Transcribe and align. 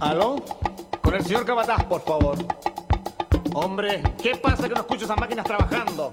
¿Aló? 0.00 0.36
Con 1.02 1.14
el 1.14 1.22
señor 1.22 1.44
Cabataz, 1.44 1.84
por 1.84 2.00
favor. 2.00 2.38
Hombre, 3.52 4.02
¿qué 4.22 4.34
pasa 4.34 4.66
que 4.66 4.74
no 4.74 4.80
escucho 4.80 5.04
esas 5.04 5.18
máquinas 5.18 5.44
trabajando? 5.44 6.12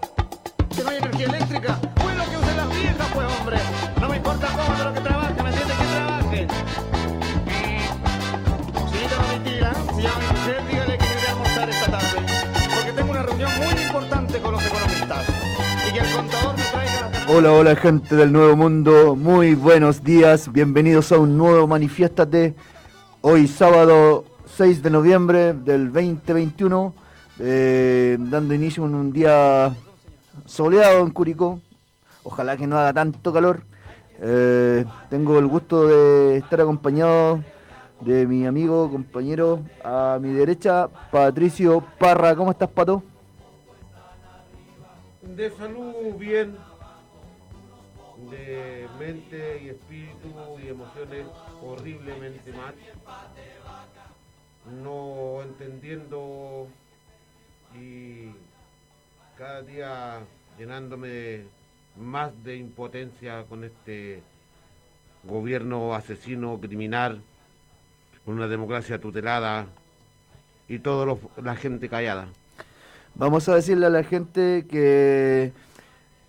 ¿Que 0.75 0.83
no 0.83 0.89
hay 0.89 0.97
energía 0.97 1.27
eléctrica? 1.27 1.79
Bueno, 2.03 2.23
que 2.29 2.35
usen 2.35 2.57
las 2.57 2.69
viejas, 2.69 3.07
pues, 3.13 3.27
hombre. 3.39 3.57
No 4.01 4.09
me 4.09 4.17
importa 4.17 4.47
cómo 4.47 4.77
de 4.77 4.83
lo 4.83 4.93
que 4.93 4.99
trabajen, 4.99 5.41
¿me 5.43 5.49
entiendes? 5.49 5.77
Que 5.77 5.85
trabajen. 5.85 6.47
Señorita 8.91 9.15
Domitila, 9.21 9.73
si 9.95 10.01
llama 10.01 10.19
mi 10.19 10.37
mujer, 10.37 10.67
dígale 10.69 10.97
que 10.97 11.05
me 11.05 11.15
voy 11.15 11.25
a 11.25 11.31
almorzar 11.31 11.69
esta 11.69 11.91
tarde. 11.91 12.25
Porque 12.75 12.91
tengo 12.91 13.11
una 13.11 13.23
reunión 13.23 13.51
muy 13.57 13.83
importante 13.83 14.39
con 14.39 14.51
los 14.51 14.65
economistas. 14.65 15.25
Y 15.87 15.93
que 15.93 15.99
el 15.99 16.11
contador 16.13 16.57
me 16.57 16.63
traiga. 16.63 17.11
Hola, 17.29 17.53
hola 17.53 17.75
gente 17.77 18.15
del 18.17 18.33
Nuevo 18.33 18.57
Mundo, 18.57 19.15
muy 19.15 19.55
buenos 19.55 20.03
días, 20.03 20.51
bienvenidos 20.51 21.13
a 21.13 21.19
un 21.19 21.37
nuevo 21.37 21.67
Manifiéstate. 21.67 22.53
Hoy 23.21 23.47
sábado 23.47 24.25
6 24.45 24.83
de 24.83 24.91
noviembre 24.91 25.53
del 25.53 25.91
2021, 25.91 26.93
eh, 27.39 28.15
dando 28.19 28.53
inicio 28.53 28.85
en 28.85 28.93
un 28.93 29.11
día 29.11 29.75
soleado 30.45 30.99
en 30.99 31.09
Curicó. 31.09 31.59
Ojalá 32.23 32.55
que 32.55 32.67
no 32.67 32.77
haga 32.77 32.93
tanto 32.93 33.33
calor. 33.33 33.63
Eh, 34.21 34.85
tengo 35.09 35.39
el 35.39 35.47
gusto 35.47 35.87
de 35.87 36.37
estar 36.37 36.61
acompañado 36.61 37.43
de 38.01 38.27
mi 38.27 38.45
amigo, 38.45 38.89
compañero, 38.91 39.61
a 39.83 40.19
mi 40.21 40.31
derecha, 40.33 40.87
Patricio 41.11 41.83
Parra. 41.97 42.35
¿Cómo 42.35 42.51
estás, 42.51 42.69
Pato? 42.69 43.01
De 45.23 45.49
salud 45.49 46.15
bien, 46.19 46.55
de 48.29 48.87
mente 48.99 49.61
y 49.63 49.69
espíritu 49.69 50.59
y 50.63 50.67
emociones 50.67 51.25
horriblemente 51.61 52.51
mal. 52.51 52.75
No 54.81 55.41
entendiendo 55.43 56.67
y 57.75 58.31
cada 59.37 59.61
día 59.61 60.19
llenándome 60.57 61.45
más 61.95 62.31
de 62.43 62.57
impotencia 62.57 63.43
con 63.43 63.63
este 63.63 64.21
gobierno 65.23 65.93
asesino, 65.93 66.59
criminal, 66.59 67.21
con 68.25 68.35
una 68.35 68.47
democracia 68.47 68.99
tutelada 68.99 69.67
y 70.67 70.79
toda 70.79 71.17
la 71.41 71.55
gente 71.55 71.89
callada. 71.89 72.27
Vamos 73.15 73.47
a 73.49 73.55
decirle 73.55 73.87
a 73.87 73.89
la 73.89 74.03
gente 74.03 74.65
que 74.69 75.51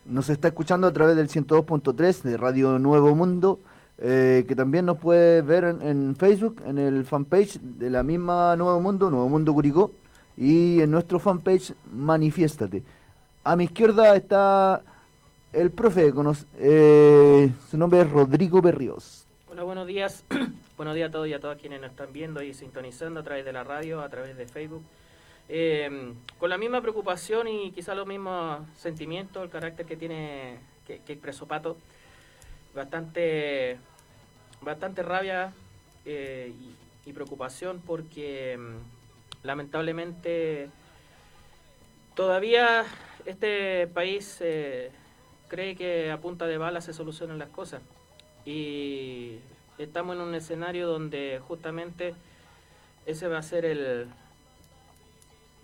nos 0.08 0.30
está 0.30 0.48
escuchando 0.48 0.86
a 0.86 0.92
través 0.92 1.16
del 1.16 1.28
102.3 1.28 2.22
de 2.22 2.36
Radio 2.36 2.78
Nuevo 2.78 3.14
Mundo, 3.14 3.60
eh, 3.98 4.44
que 4.48 4.56
también 4.56 4.86
nos 4.86 4.98
puede 4.98 5.42
ver 5.42 5.64
en, 5.64 6.16
Facebook, 6.16 6.62
en 6.66 6.78
el 6.78 7.04
fanpage 7.04 7.60
de 7.60 7.90
la 7.90 8.02
misma 8.02 8.56
Nuevo 8.56 8.80
Mundo, 8.80 9.10
Nuevo 9.10 9.28
Mundo 9.28 9.52
Curicó, 9.52 9.92
y 10.36 10.80
en 10.80 10.90
nuestro 10.90 11.18
fanpage 11.18 11.74
Manifiéstate. 11.92 12.82
A 13.44 13.54
mi 13.54 13.64
izquierda 13.64 14.16
está 14.16 14.82
el 15.52 15.70
profe, 15.70 16.12
eh, 16.58 17.52
su 17.70 17.78
nombre 17.78 18.00
es 18.00 18.10
Rodrigo 18.10 18.62
Berríos. 18.62 19.26
Hola, 19.50 19.62
buenos 19.64 19.86
días. 19.86 20.24
buenos 20.76 20.94
días 20.94 21.08
a 21.08 21.12
todos 21.12 21.28
y 21.28 21.34
a 21.34 21.40
todas 21.40 21.58
quienes 21.58 21.80
nos 21.80 21.90
están 21.90 22.12
viendo 22.12 22.42
y 22.42 22.54
sintonizando 22.54 23.20
a 23.20 23.22
través 23.22 23.44
de 23.44 23.52
la 23.52 23.64
radio, 23.64 24.00
a 24.00 24.08
través 24.08 24.36
de 24.36 24.46
Facebook. 24.46 24.82
Eh, 25.48 26.12
con 26.38 26.50
la 26.50 26.58
misma 26.58 26.80
preocupación 26.80 27.48
y 27.48 27.72
quizá 27.72 27.94
los 27.94 28.06
mismos 28.06 28.60
sentimientos, 28.76 29.42
el 29.42 29.50
carácter 29.50 29.86
que 29.86 29.96
tiene, 29.96 30.58
que, 30.86 31.00
que 31.00 31.14
expresó 31.14 31.46
Pato, 31.46 31.76
bastante, 32.74 33.78
bastante 34.60 35.02
rabia 35.02 35.52
eh, 36.04 36.52
y, 37.04 37.10
y 37.10 37.12
preocupación 37.12 37.80
porque 37.84 38.58
mm, 38.58 39.46
lamentablemente 39.46 40.68
todavía 42.14 42.84
este 43.24 43.86
país 43.86 44.38
eh, 44.40 44.90
cree 45.48 45.76
que 45.76 46.10
a 46.10 46.18
punta 46.18 46.46
de 46.46 46.58
bala 46.58 46.80
se 46.80 46.92
solucionan 46.92 47.38
las 47.38 47.48
cosas. 47.48 47.82
Y 48.44 49.38
estamos 49.78 50.16
en 50.16 50.22
un 50.22 50.34
escenario 50.34 50.86
donde 50.86 51.40
justamente 51.46 52.14
ese 53.06 53.28
va 53.28 53.38
a 53.38 53.42
ser 53.42 53.64
el 53.64 54.08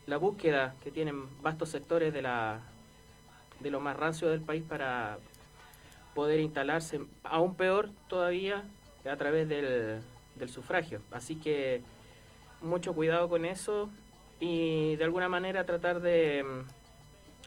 la 0.07 0.17
búsqueda 0.17 0.75
que 0.83 0.91
tienen 0.91 1.25
vastos 1.43 1.71
sectores 1.71 2.13
de 2.13 2.23
la 2.23 2.61
de 3.61 3.71
lo 3.71 3.81
más 3.81 3.97
rancio 3.97 4.29
del 4.29 4.41
país 4.41 4.63
para 4.69 5.19
poder 6.15 6.41
instalarse 6.41 7.01
aún 7.23 7.55
peor 7.55 7.91
todavía 8.09 8.65
a 9.11 9.17
través 9.17 9.49
del, 9.49 10.01
del 10.37 10.49
sufragio. 10.49 11.01
Así 11.11 11.37
que 11.37 11.83
mucho 12.61 12.95
cuidado 12.95 13.29
con 13.29 13.45
eso 13.45 13.89
y 14.41 14.97
de 14.97 15.05
alguna 15.05 15.29
manera 15.29 15.65
tratar 15.65 16.01
de, 16.01 16.45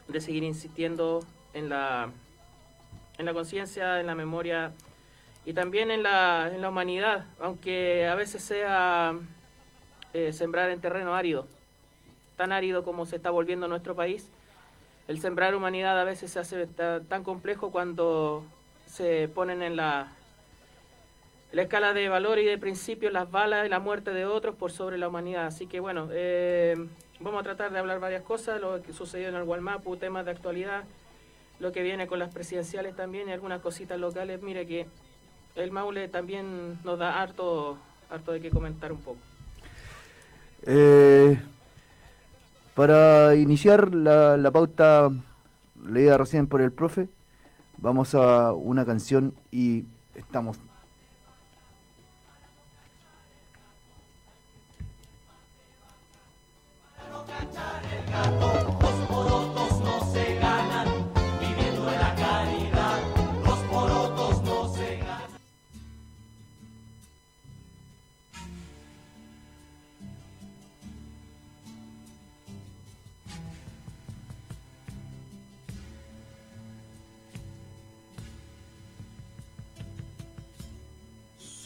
de 0.08 0.20
seguir 0.20 0.42
insistiendo 0.42 1.20
en 1.54 1.68
la 1.68 2.10
en 3.18 3.26
la 3.26 3.34
conciencia, 3.34 4.00
en 4.00 4.06
la 4.06 4.14
memoria 4.14 4.72
y 5.44 5.52
también 5.52 5.90
en 5.90 6.02
la, 6.02 6.50
en 6.54 6.60
la 6.60 6.68
humanidad, 6.68 7.24
aunque 7.40 8.06
a 8.06 8.14
veces 8.14 8.42
sea 8.42 9.12
eh, 10.14 10.32
sembrar 10.32 10.70
en 10.70 10.80
terreno 10.80 11.14
árido, 11.14 11.48
tan 12.38 12.52
árido 12.52 12.84
como 12.84 13.04
se 13.04 13.16
está 13.16 13.28
volviendo 13.30 13.68
nuestro 13.68 13.94
país. 13.94 14.30
El 15.08 15.20
sembrar 15.20 15.54
humanidad 15.54 16.00
a 16.00 16.04
veces 16.04 16.30
se 16.30 16.38
hace 16.38 16.66
ta- 16.66 17.00
tan 17.00 17.24
complejo 17.24 17.70
cuando 17.70 18.44
se 18.86 19.28
ponen 19.28 19.62
en 19.62 19.76
la, 19.76 20.08
la 21.52 21.62
escala 21.62 21.92
de 21.92 22.08
valor 22.08 22.38
y 22.38 22.44
de 22.44 22.56
principios 22.56 23.12
las 23.12 23.30
balas 23.30 23.66
y 23.66 23.68
la 23.68 23.80
muerte 23.80 24.12
de 24.12 24.24
otros 24.24 24.54
por 24.54 24.70
sobre 24.70 24.96
la 24.96 25.08
humanidad. 25.08 25.46
Así 25.46 25.66
que 25.66 25.80
bueno, 25.80 26.08
eh, 26.12 26.76
vamos 27.20 27.40
a 27.40 27.44
tratar 27.44 27.72
de 27.72 27.78
hablar 27.78 28.00
varias 28.00 28.22
cosas, 28.22 28.60
lo 28.60 28.82
que 28.82 28.92
sucedió 28.92 29.28
en 29.28 29.34
el 29.34 29.44
Gualmapu, 29.44 29.96
temas 29.96 30.24
de 30.24 30.30
actualidad, 30.30 30.84
lo 31.58 31.72
que 31.72 31.82
viene 31.82 32.06
con 32.06 32.18
las 32.18 32.32
presidenciales 32.32 32.94
también 32.94 33.28
y 33.28 33.32
algunas 33.32 33.60
cositas 33.60 33.98
locales. 33.98 34.40
Mire 34.42 34.66
que 34.66 34.86
el 35.56 35.70
Maule 35.72 36.08
también 36.08 36.78
nos 36.84 36.98
da 36.98 37.20
harto, 37.20 37.78
harto 38.10 38.32
de 38.32 38.40
qué 38.40 38.50
comentar 38.50 38.92
un 38.92 39.00
poco. 39.00 39.18
Eh, 40.66 41.38
para 42.78 43.34
iniciar 43.34 43.92
la, 43.92 44.50
pauta 44.52 45.10
leída 45.84 46.16
recién 46.16 46.46
por 46.46 46.60
el 46.60 46.70
profe, 46.70 47.08
vamos 47.78 48.14
a 48.14 48.52
una 48.52 48.86
canción 48.86 49.34
y 49.50 49.84
estamos. 50.14 50.60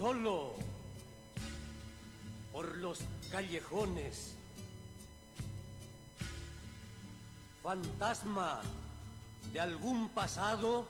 Solo 0.02 0.54
por 2.50 2.76
los 2.78 2.98
callejones. 3.30 4.34
Fantasma 7.62 8.62
de 9.52 9.60
algún 9.60 10.08
pasado, 10.08 10.88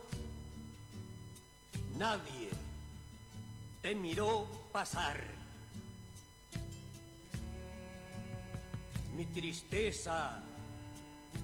nadie 1.99 2.49
te 3.83 3.95
miró 3.95 4.47
pasar. 4.73 5.23
Mi 9.15 9.27
tristeza 9.27 10.43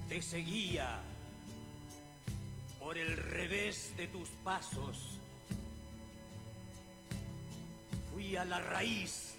te 0.08 0.22
seguía 0.22 1.02
por 2.80 2.96
el 2.96 3.14
revés 3.14 3.94
de 3.98 4.08
tus 4.08 4.30
pasos. 4.42 5.17
Fui 8.28 8.36
a 8.36 8.44
la 8.44 8.60
raíz 8.60 9.36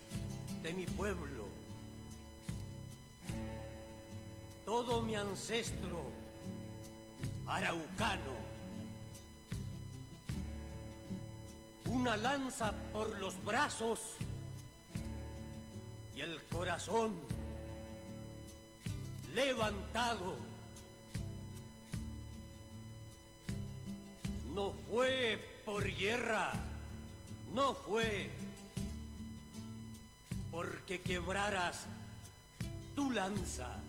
de 0.63 0.73
mi 0.73 0.87
pueblo. 0.87 1.45
Todo 4.65 5.03
mi 5.03 5.15
ancestro 5.15 6.11
araucano. 7.45 8.33
Una 11.85 12.17
lanza 12.17 12.73
por 12.91 13.15
los 13.19 13.35
brazos 13.45 13.99
y 16.15 16.21
el 16.21 16.41
corazón 16.45 17.13
levantado. 19.35 20.35
No 24.55 24.73
fue 24.89 25.61
por 25.63 25.83
guerra, 25.95 26.53
no 27.53 27.75
fue 27.75 28.48
porque 30.59 30.99
quebraras 30.99 31.85
tu 32.93 33.11
lanza. 33.11 33.79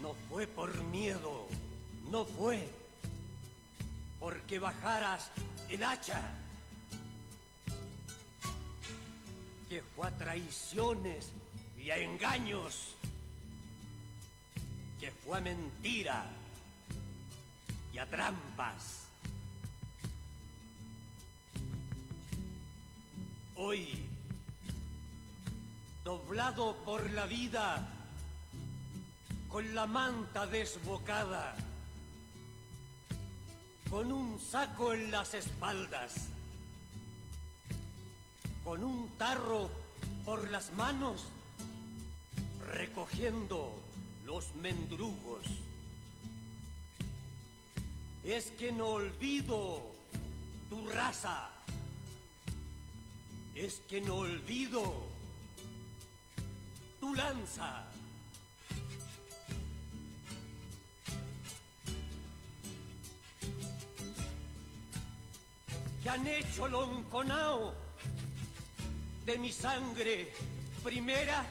No 0.00 0.14
fue 0.28 0.46
por 0.46 0.72
miedo, 0.84 1.48
no 2.12 2.24
fue 2.24 2.68
porque 4.20 4.60
bajaras 4.60 5.32
el 5.68 5.82
hacha. 5.82 6.22
Que 9.68 9.82
fue 9.82 10.06
a 10.06 10.16
traiciones 10.16 11.32
y 11.76 11.90
a 11.90 11.98
engaños. 11.98 12.94
Que 15.00 15.10
fue 15.10 15.38
a 15.38 15.40
mentira 15.40 16.24
y 17.92 17.98
a 17.98 18.08
trampas. 18.08 19.03
Hoy, 23.56 23.88
doblado 26.02 26.74
por 26.84 27.08
la 27.12 27.24
vida, 27.26 27.88
con 29.48 29.76
la 29.76 29.86
manta 29.86 30.44
desbocada, 30.48 31.54
con 33.88 34.10
un 34.10 34.40
saco 34.40 34.92
en 34.92 35.12
las 35.12 35.34
espaldas, 35.34 36.14
con 38.64 38.82
un 38.82 39.08
tarro 39.18 39.70
por 40.24 40.50
las 40.50 40.72
manos, 40.72 41.26
recogiendo 42.72 43.72
los 44.24 44.52
mendrugos. 44.56 45.46
Es 48.24 48.50
que 48.58 48.72
no 48.72 48.88
olvido 48.88 49.80
tu 50.68 50.88
raza 50.88 51.50
es 53.54 53.80
que 53.88 54.00
no 54.00 54.16
olvido 54.16 55.06
tu 57.00 57.14
lanza. 57.14 57.84
Que 66.02 66.10
han 66.10 66.26
hecho 66.26 66.68
lonconao 66.68 67.74
de 69.24 69.38
mi 69.38 69.52
sangre 69.52 70.32
primera. 70.82 71.46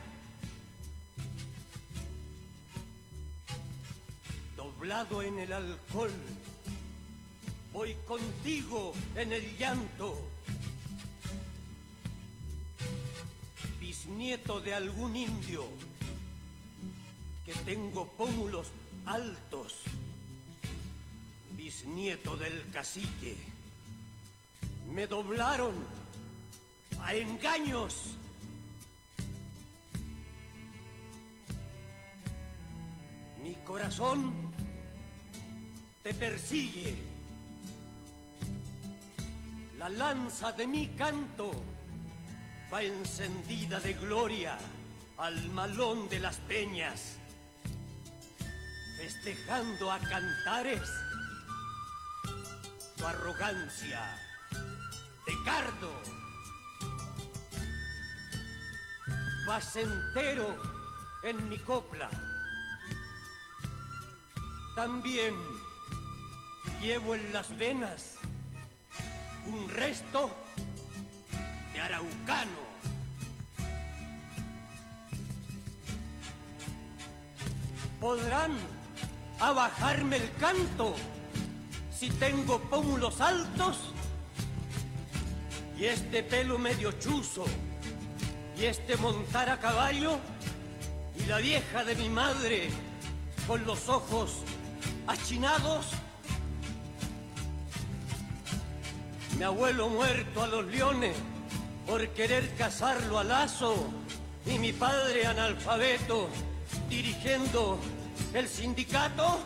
Doblado 4.55 5.21
en 5.21 5.39
el 5.39 5.53
alcohol, 5.53 6.11
voy 7.71 7.95
contigo 8.05 8.93
en 9.15 9.33
el 9.33 9.57
llanto. 9.57 10.32
Bisnieto 14.03 14.59
de 14.59 14.73
algún 14.73 15.15
indio, 15.15 15.63
que 17.45 17.53
tengo 17.63 18.05
pómulos 18.17 18.67
altos, 19.05 19.75
bisnieto 21.55 22.35
del 22.35 22.69
cacique. 22.69 23.37
Me 24.91 25.07
doblaron 25.07 25.73
a 27.01 27.15
engaños. 27.15 28.17
Mi 33.41 33.55
corazón 33.63 34.33
te 36.03 36.13
persigue. 36.13 36.93
La 39.77 39.87
lanza 39.87 40.51
de 40.51 40.67
mi 40.67 40.87
canto 40.89 41.72
va 42.73 42.81
encendida 42.81 43.79
de 43.79 43.93
gloria 43.93 44.57
al 45.17 45.47
malón 45.51 46.09
de 46.09 46.19
las 46.19 46.37
peñas, 46.37 47.17
festejando 48.97 49.91
a 49.91 49.99
cantares 49.99 50.89
tu 52.97 53.05
arrogancia, 53.05 54.17
Ricardo. 55.27 56.01
Vas 59.45 59.75
entero 59.75 60.59
en 61.21 61.49
mi 61.49 61.59
copla. 61.59 62.09
También 64.75 65.35
llevo 66.81 67.13
en 67.13 67.31
las 67.33 67.55
venas 67.55 68.15
un 69.45 69.69
resto 69.69 70.35
de 71.71 71.79
araucano. 71.81 72.62
Podrán 78.03 78.51
abajarme 79.39 80.17
el 80.17 80.29
canto 80.33 80.93
si 81.97 82.09
tengo 82.09 82.59
pómulos 82.59 83.21
altos 83.21 83.77
y 85.79 85.85
este 85.85 86.21
pelo 86.21 86.57
medio 86.57 86.91
chuzo 86.99 87.45
y 88.59 88.65
este 88.65 88.97
montar 88.97 89.49
a 89.49 89.57
caballo 89.57 90.19
y 91.17 91.25
la 91.27 91.37
vieja 91.37 91.85
de 91.85 91.95
mi 91.95 92.09
madre 92.09 92.69
con 93.47 93.65
los 93.65 93.87
ojos 93.87 94.41
achinados. 95.07 95.85
Mi 99.37 99.43
abuelo 99.43 99.87
muerto 99.87 100.43
a 100.43 100.47
los 100.47 100.65
leones 100.65 101.15
por 101.87 102.05
querer 102.09 102.53
casarlo 102.55 103.17
a 103.17 103.23
lazo 103.23 103.87
y 104.45 104.59
mi 104.59 104.73
padre 104.73 105.25
analfabeto 105.25 106.27
dirigiendo 106.89 107.79
el 108.33 108.47
sindicato. 108.47 109.39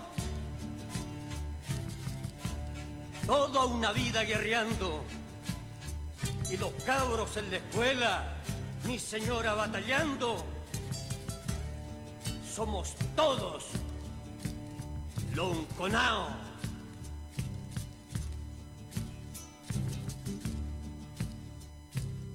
Toda 3.25 3.65
una 3.65 3.91
vida 3.91 4.23
guerreando. 4.23 5.03
Y 6.49 6.57
los 6.57 6.71
cabros 6.85 7.35
en 7.37 7.51
la 7.51 7.57
escuela, 7.57 8.37
mi 8.85 8.97
señora 8.97 9.53
batallando. 9.53 10.45
Somos 12.55 12.95
todos 13.15 13.65
lonconao. 15.35 16.29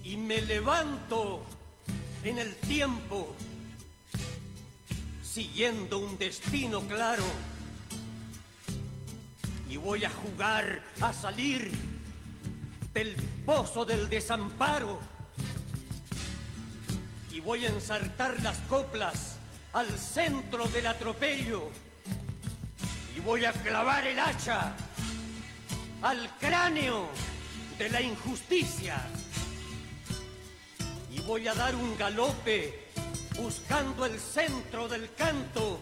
Y 0.04 0.16
me 0.16 0.42
levanto 0.42 1.42
en 2.22 2.38
el 2.38 2.54
tiempo 2.56 3.34
siguiendo 5.32 5.98
un 5.98 6.18
destino 6.18 6.82
claro. 6.82 7.24
Y 9.70 9.78
voy 9.78 10.04
a 10.04 10.10
jugar 10.10 10.82
a 11.00 11.12
salir 11.14 11.72
del 12.92 13.16
pozo 13.46 13.86
del 13.86 14.10
desamparo. 14.10 15.00
Y 17.30 17.40
voy 17.40 17.64
a 17.64 17.70
ensartar 17.70 18.42
las 18.42 18.58
coplas 18.68 19.36
al 19.72 19.88
centro 19.98 20.68
del 20.68 20.86
atropello. 20.86 21.70
Y 23.16 23.20
voy 23.20 23.46
a 23.46 23.52
clavar 23.52 24.06
el 24.06 24.18
hacha 24.18 24.74
al 26.02 26.28
cráneo 26.40 27.08
de 27.78 27.88
la 27.88 28.02
injusticia. 28.02 29.00
Y 31.10 31.20
voy 31.20 31.48
a 31.48 31.54
dar 31.54 31.74
un 31.74 31.96
galope 31.96 32.81
buscando 33.38 34.04
el 34.06 34.18
centro 34.18 34.88
del 34.88 35.12
canto 35.14 35.78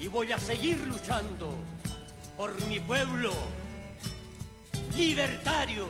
y 0.00 0.08
voy 0.08 0.32
a 0.32 0.38
seguir 0.38 0.78
luchando 0.86 1.54
por 2.36 2.60
mi 2.66 2.80
pueblo 2.80 3.32
libertario. 4.96 5.86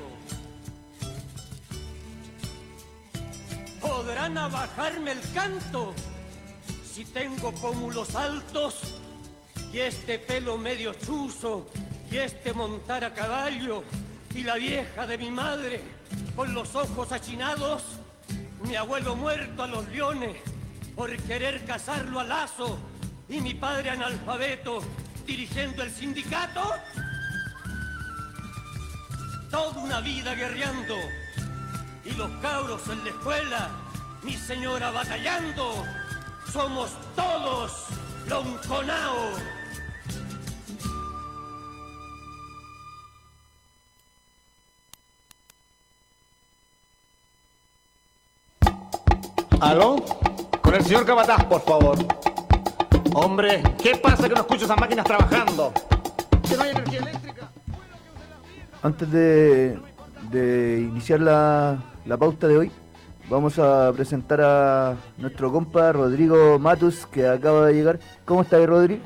Podrán 3.80 4.38
abajarme 4.38 5.12
el 5.12 5.32
canto 5.32 5.94
si 6.92 7.04
tengo 7.04 7.52
pómulos 7.52 8.14
altos 8.14 8.80
y 9.72 9.78
este 9.78 10.18
pelo 10.18 10.56
medio 10.56 10.94
chuzo 10.94 11.68
y 12.10 12.16
este 12.16 12.52
montar 12.52 13.04
a 13.04 13.14
caballo 13.14 13.84
y 14.34 14.42
la 14.42 14.56
vieja 14.56 15.06
de 15.06 15.18
mi 15.18 15.30
madre 15.30 15.82
con 16.34 16.54
los 16.54 16.74
ojos 16.74 17.12
achinados 17.12 17.82
mi 18.62 18.76
abuelo 18.76 19.14
muerto 19.16 19.62
a 19.62 19.66
los 19.66 19.88
leones 19.88 20.36
por 20.94 21.14
querer 21.22 21.64
casarlo 21.64 22.20
a 22.20 22.24
lazo 22.24 22.78
y 23.28 23.40
mi 23.40 23.54
padre 23.54 23.90
analfabeto 23.90 24.80
dirigiendo 25.26 25.82
el 25.82 25.90
sindicato. 25.90 26.74
Toda 29.50 29.80
una 29.80 30.00
vida 30.00 30.34
guerreando 30.34 30.96
y 32.04 32.10
los 32.12 32.30
cabros 32.42 32.82
en 32.88 33.04
la 33.04 33.10
escuela, 33.10 33.70
mi 34.22 34.34
señora 34.34 34.90
batallando. 34.90 35.84
Somos 36.52 36.90
todos 37.14 37.86
lonconao. 38.28 39.57
¿Aló? 49.60 49.96
Con 50.62 50.74
el 50.74 50.84
señor 50.84 51.04
Capataz, 51.04 51.44
por 51.44 51.60
favor. 51.62 51.98
Hombre, 53.14 53.62
¿qué 53.82 53.96
pasa 53.96 54.28
que 54.28 54.34
no 54.34 54.40
escucho 54.42 54.64
esas 54.64 54.78
máquinas 54.78 55.04
trabajando? 55.04 55.72
¿Que 56.48 56.56
no 56.56 56.62
hay 56.62 56.70
energía 56.70 57.00
eléctrica? 57.00 57.50
Antes 58.82 59.10
de, 59.10 59.78
de 60.30 60.80
iniciar 60.88 61.20
la, 61.20 61.82
la 62.06 62.16
pauta 62.16 62.46
de 62.46 62.58
hoy, 62.58 62.70
vamos 63.28 63.58
a 63.58 63.92
presentar 63.92 64.40
a 64.40 64.96
nuestro 65.16 65.50
compa 65.50 65.90
Rodrigo 65.92 66.58
Matus, 66.58 67.06
que 67.06 67.26
acaba 67.26 67.66
de 67.66 67.74
llegar. 67.74 67.98
¿Cómo 68.24 68.42
estás, 68.42 68.64
Rodri? 68.66 69.00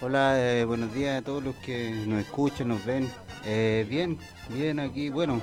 Hola, 0.00 0.34
eh, 0.40 0.64
buenos 0.64 0.94
días 0.94 1.20
a 1.20 1.22
todos 1.24 1.42
los 1.44 1.54
que 1.56 1.90
nos 2.06 2.20
escuchan, 2.20 2.68
nos 2.68 2.82
ven. 2.86 3.10
Eh, 3.44 3.84
bien, 3.88 4.18
bien 4.48 4.80
aquí, 4.80 5.10
bueno, 5.10 5.40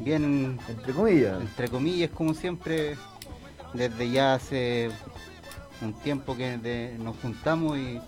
bien, 0.00 0.58
Entre 0.68 0.92
comillas. 0.92 1.40
entre 1.40 1.68
comillas, 1.68 2.10
como 2.10 2.34
siempre, 2.34 2.96
desde 3.74 4.10
ya 4.10 4.34
hace 4.34 4.90
un 5.82 5.92
tiempo 5.94 6.36
que 6.36 6.58
de- 6.58 6.96
nos 6.98 7.16
juntamos 7.18 7.78
y 7.78 8.00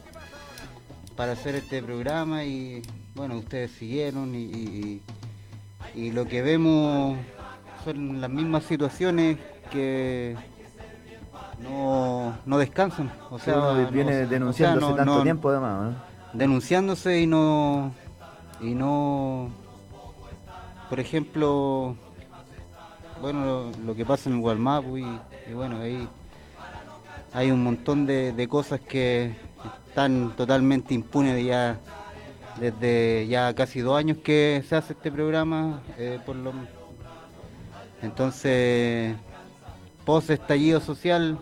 para 1.16 1.32
hacer 1.32 1.54
este 1.54 1.82
programa 1.82 2.44
y 2.44 2.82
bueno, 3.14 3.36
ustedes 3.36 3.70
siguieron 3.72 4.34
y, 4.34 5.00
y- 5.94 6.10
lo 6.12 6.26
que 6.26 6.40
vemos 6.42 7.16
son 7.84 8.20
las 8.20 8.30
mismas 8.30 8.64
situaciones 8.64 9.36
que 9.70 10.36
no, 11.62 12.34
no 12.46 12.58
descansan. 12.58 13.12
O 13.30 13.38
sea, 13.38 13.72
viene 13.90 14.22
no- 14.22 14.28
denunciando 14.28 14.78
o 14.78 14.80
sea, 14.80 14.88
hace 14.88 14.90
no- 14.90 14.96
tanto 14.96 15.14
no- 15.18 15.22
tiempo, 15.22 15.50
además. 15.50 15.94
¿no? 15.94 16.10
denunciándose 16.32 17.20
y 17.20 17.26
no 17.26 17.92
y 18.60 18.72
no 18.74 19.48
por 20.88 21.00
ejemplo 21.00 21.96
bueno 23.20 23.70
lo, 23.84 23.94
que 23.94 24.04
pasa 24.04 24.28
en 24.28 24.36
el 24.36 24.40
Gualmapu 24.40 24.98
y, 24.98 25.06
y 25.48 25.52
bueno 25.52 25.80
ahí 25.80 26.08
hay 27.32 27.50
un 27.50 27.62
montón 27.62 28.06
de, 28.06 28.32
de 28.32 28.48
cosas 28.48 28.80
que 28.80 29.34
están 29.88 30.34
totalmente 30.36 30.94
impunes 30.94 31.44
ya 31.44 31.78
desde 32.58 33.26
ya 33.28 33.54
casi 33.54 33.80
dos 33.80 33.98
años 33.98 34.18
que 34.18 34.64
se 34.68 34.76
hace 34.76 34.92
este 34.92 35.10
programa 35.12 35.82
eh, 35.98 36.18
por 36.24 36.36
lo 36.36 36.52
entonces 38.02 39.14
post 40.04 40.30
estallido 40.30 40.80
social 40.80 41.38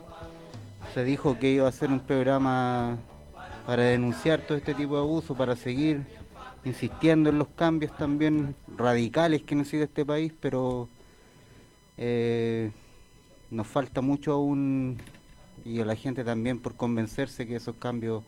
se 0.95 1.05
dijo 1.05 1.39
que 1.39 1.51
iba 1.51 1.69
a 1.69 1.73
ser 1.73 1.91
un 1.91 2.01
programa 2.01 2.99
para 3.67 3.83
denunciar 3.83 4.41
todo 4.41 4.57
este 4.57 4.75
tipo 4.75 4.95
de 4.95 5.03
abuso, 5.03 5.35
para 5.35 5.55
seguir 5.55 6.03
insistiendo 6.65 7.31
en 7.31 7.39
los 7.39 7.49
cambios 7.49 7.95
también 7.97 8.55
radicales 8.77 9.43
que 9.43 9.55
necesita 9.55 9.85
este 9.85 10.07
país, 10.07 10.33
pero 10.41 10.89
eh, 11.99 12.71
nos 13.51 13.67
falta 13.67 14.01
mucho 14.01 14.33
aún 14.33 14.99
y 15.65 15.81
a 15.81 15.85
la 15.85 15.97
gente 15.97 16.25
también 16.25 16.59
por 16.61 16.77
convencerse 16.77 17.47
que 17.47 17.57
esos 17.57 17.77
cambios 17.77 18.25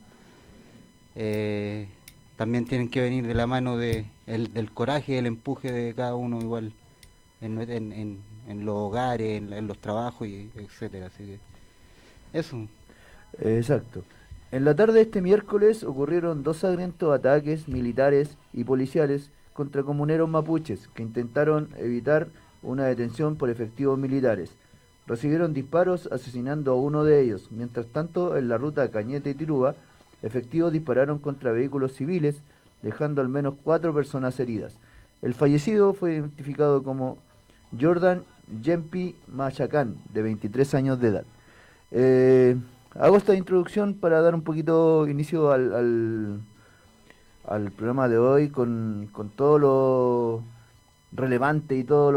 eh, 1.15 1.89
también 2.37 2.65
tienen 2.65 2.89
que 2.89 3.01
venir 3.01 3.27
de 3.27 3.35
la 3.35 3.47
mano 3.47 3.77
de 3.77 4.07
el- 4.27 4.53
del 4.53 4.71
coraje 4.73 5.19
el 5.19 5.27
empuje 5.27 5.73
de 5.73 5.95
cada 5.95 6.15
uno 6.15 6.41
igual 6.41 6.73
en, 7.41 7.61
en- 7.61 7.93
en- 7.93 8.65
los 8.65 8.75
hogares, 8.77 9.41
en, 9.43 9.67
los 9.69 9.79
trabajos 9.79 10.27
y 10.29 10.51
etcétera. 10.57 11.07
Así 11.07 11.25
que 11.25 11.39
eso. 12.39 12.67
Exacto. 13.41 14.05
En 14.53 14.65
la 14.65 14.75
tarde 14.75 14.95
de 14.95 15.03
este 15.03 15.23
miércoles 15.23 15.85
ocurrieron 15.85 16.43
dos 16.43 16.59
sangrientos 16.59 17.15
ataques 17.15 17.69
militares 17.69 18.37
y 18.53 18.65
policiales 18.65 19.31
contra 19.55 19.83
comuneros 19.85 20.29
mapuches 20.29 20.89
que 20.89 21.03
intentaron 21.03 21.69
evitar 21.79 22.29
una 22.63 22.85
detención 22.85 23.37
por 23.37 23.51
efectivos 23.51 23.99
militares. 23.99 24.53
Recibieron 25.07 25.55
disparos 25.55 26.09
asesinando 26.13 26.73
a 26.73 26.77
uno 26.77 27.05
de 27.05 27.21
ellos. 27.21 27.49
Mientras 27.51 27.87
tanto, 27.87 28.37
en 28.37 28.49
la 28.49 28.59
ruta 28.59 28.91
Cañete 28.91 29.31
y 29.31 29.35
Tiruba, 29.35 29.75
efectivos 30.23 30.73
dispararon 30.73 31.19
contra 31.19 31.53
vehículos 31.53 31.93
civiles, 31.93 32.43
dejando 32.83 33.21
al 33.21 33.29
menos 33.29 33.55
cuatro 33.63 33.95
personas 33.95 34.39
heridas. 34.39 34.75
El 35.23 35.35
fallecido 35.35 35.93
fue 35.95 36.15
identificado 36.15 36.83
como 36.83 37.19
Jordan 37.79 38.23
Yempi 38.63 39.17
Machacán, 39.29 39.97
de 40.13 40.23
23 40.23 40.75
años 40.75 41.01
de 41.01 41.09
edad. 41.09 41.25
Eh, 41.91 42.57
hago 42.95 43.17
esta 43.17 43.35
introducción 43.35 43.95
para 43.95 44.21
dar 44.21 44.35
un 44.35 44.43
poquito 44.43 45.07
inicio 45.09 45.51
al, 45.51 45.75
al, 45.75 46.41
al 47.47 47.71
programa 47.73 48.09
de 48.09 48.19
hoy 48.19 48.49
con, 48.49 49.09
con 49.13 49.29
todo 49.31 49.59
lo 49.59 50.43
relevante 51.13 51.77
y 51.77 51.85
todo 51.85 52.13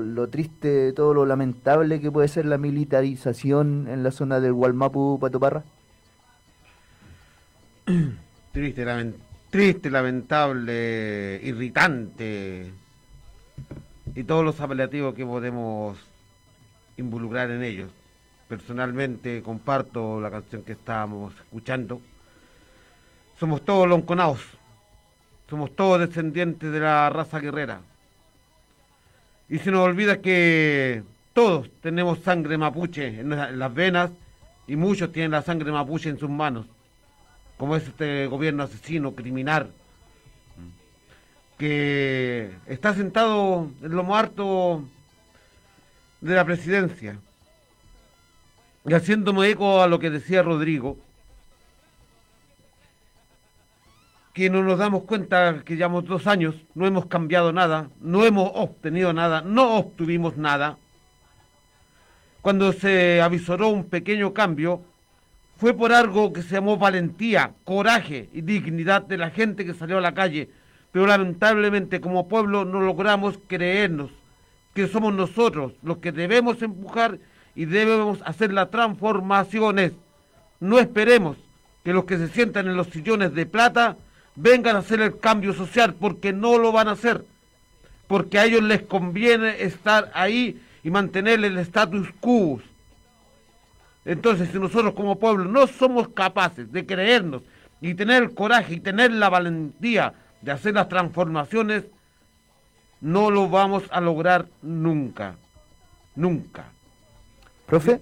lo, 0.00 0.28
triste, 0.28 0.92
todo 0.92 1.14
lo 1.14 1.26
lamentable 1.26 2.00
que 2.00 2.10
puede 2.10 2.28
ser 2.28 2.46
la 2.46 2.58
militarización 2.58 3.86
en 3.88 4.02
la 4.02 4.10
zona 4.10 4.40
del 4.40 4.52
Gualmapu 4.52 5.18
Patoparra. 5.20 5.64
Triste, 8.52 8.84
triste, 9.48 9.90
lamentable, 9.90 11.40
irritante. 11.42 12.70
Y 14.14 14.24
todos 14.24 14.44
los 14.44 14.60
apelativos 14.60 15.14
que 15.14 15.24
podemos 15.24 15.96
involucrar 16.98 17.50
en 17.50 17.62
ellos. 17.62 17.90
Personalmente 18.46 19.42
comparto 19.42 20.20
la 20.20 20.30
canción 20.30 20.62
que 20.64 20.72
estábamos 20.72 21.34
escuchando. 21.34 22.02
Somos 23.40 23.64
todos 23.64 23.88
lonconaos. 23.88 24.42
Somos 25.48 25.74
todos 25.74 26.00
descendientes 26.00 26.70
de 26.70 26.80
la 26.80 27.08
raza 27.08 27.38
guerrera. 27.38 27.80
Y 29.52 29.58
se 29.58 29.70
nos 29.70 29.80
olvida 29.80 30.22
que 30.22 31.02
todos 31.34 31.68
tenemos 31.82 32.20
sangre 32.20 32.56
mapuche 32.56 33.20
en 33.20 33.28
la- 33.28 33.50
en 33.50 33.58
las 33.58 33.74
venas 33.74 34.10
y 34.66 34.76
muchos 34.76 35.12
tienen 35.12 35.32
la 35.32 35.42
sangre 35.42 35.70
mapuche 35.70 36.08
en 36.08 36.18
sus 36.18 36.30
manos 36.30 36.64
como 37.58 37.76
es 37.76 37.86
este 37.86 38.26
gobierno 38.28 38.62
asesino, 38.62 39.12
criminal, 39.14 39.70
que 41.58 42.50
está 42.66 42.94
sentado 42.94 43.68
en 43.82 43.94
lo 43.94 44.16
alto 44.16 44.82
de 46.22 46.34
la 46.34 46.46
presidencia. 46.46 47.18
Y 48.86 48.94
haciéndome 48.94 49.50
eco 49.50 49.82
a 49.82 49.86
lo 49.86 49.98
que 49.98 50.08
decía 50.08 50.42
Rodrigo, 50.42 50.96
que 54.32 54.48
no 54.48 54.62
nos 54.62 54.78
damos 54.78 55.04
cuenta 55.04 55.62
que 55.64 55.76
llevamos 55.76 56.06
dos 56.06 56.26
años, 56.26 56.54
no 56.74 56.86
hemos 56.86 57.06
cambiado 57.06 57.52
nada, 57.52 57.90
no 58.00 58.24
hemos 58.24 58.50
obtenido 58.54 59.12
nada, 59.12 59.42
no 59.42 59.76
obtuvimos 59.76 60.36
nada. 60.36 60.78
Cuando 62.40 62.72
se 62.72 63.20
avisoró 63.20 63.68
un 63.68 63.84
pequeño 63.84 64.32
cambio, 64.32 64.82
fue 65.58 65.74
por 65.74 65.92
algo 65.92 66.32
que 66.32 66.42
se 66.42 66.54
llamó 66.54 66.76
valentía, 66.76 67.52
coraje 67.64 68.28
y 68.32 68.40
dignidad 68.40 69.02
de 69.02 69.18
la 69.18 69.30
gente 69.30 69.64
que 69.64 69.74
salió 69.74 69.98
a 69.98 70.00
la 70.00 70.14
calle. 70.14 70.48
Pero 70.90 71.06
lamentablemente 71.06 72.00
como 72.00 72.26
pueblo 72.26 72.64
no 72.64 72.80
logramos 72.80 73.38
creernos 73.46 74.10
que 74.74 74.88
somos 74.88 75.14
nosotros 75.14 75.74
los 75.82 75.98
que 75.98 76.10
debemos 76.10 76.60
empujar 76.62 77.18
y 77.54 77.66
debemos 77.66 78.20
hacer 78.24 78.52
las 78.52 78.70
transformaciones. 78.70 79.92
No 80.58 80.78
esperemos 80.78 81.36
que 81.84 81.92
los 81.92 82.06
que 82.06 82.18
se 82.18 82.28
sientan 82.28 82.66
en 82.66 82.76
los 82.76 82.88
sillones 82.88 83.34
de 83.34 83.46
plata 83.46 83.96
vengan 84.34 84.76
a 84.76 84.80
hacer 84.80 85.00
el 85.00 85.18
cambio 85.18 85.52
social 85.52 85.94
porque 85.94 86.32
no 86.32 86.58
lo 86.58 86.72
van 86.72 86.88
a 86.88 86.92
hacer. 86.92 87.24
Porque 88.06 88.38
a 88.38 88.44
ellos 88.44 88.62
les 88.62 88.82
conviene 88.82 89.62
estar 89.62 90.10
ahí 90.14 90.60
y 90.82 90.90
mantener 90.90 91.44
el 91.44 91.58
status 91.58 92.08
quo. 92.20 92.60
Entonces, 94.04 94.50
si 94.50 94.58
nosotros 94.58 94.94
como 94.94 95.18
pueblo 95.18 95.44
no 95.44 95.66
somos 95.66 96.08
capaces 96.08 96.70
de 96.72 96.84
creernos 96.84 97.42
y 97.80 97.94
tener 97.94 98.22
el 98.22 98.34
coraje 98.34 98.74
y 98.74 98.80
tener 98.80 99.12
la 99.12 99.28
valentía 99.28 100.14
de 100.40 100.50
hacer 100.50 100.74
las 100.74 100.88
transformaciones, 100.88 101.84
no 103.00 103.30
lo 103.30 103.48
vamos 103.48 103.84
a 103.90 104.00
lograr 104.00 104.46
nunca. 104.60 105.36
Nunca. 106.14 106.66
¿Profe? 107.66 108.00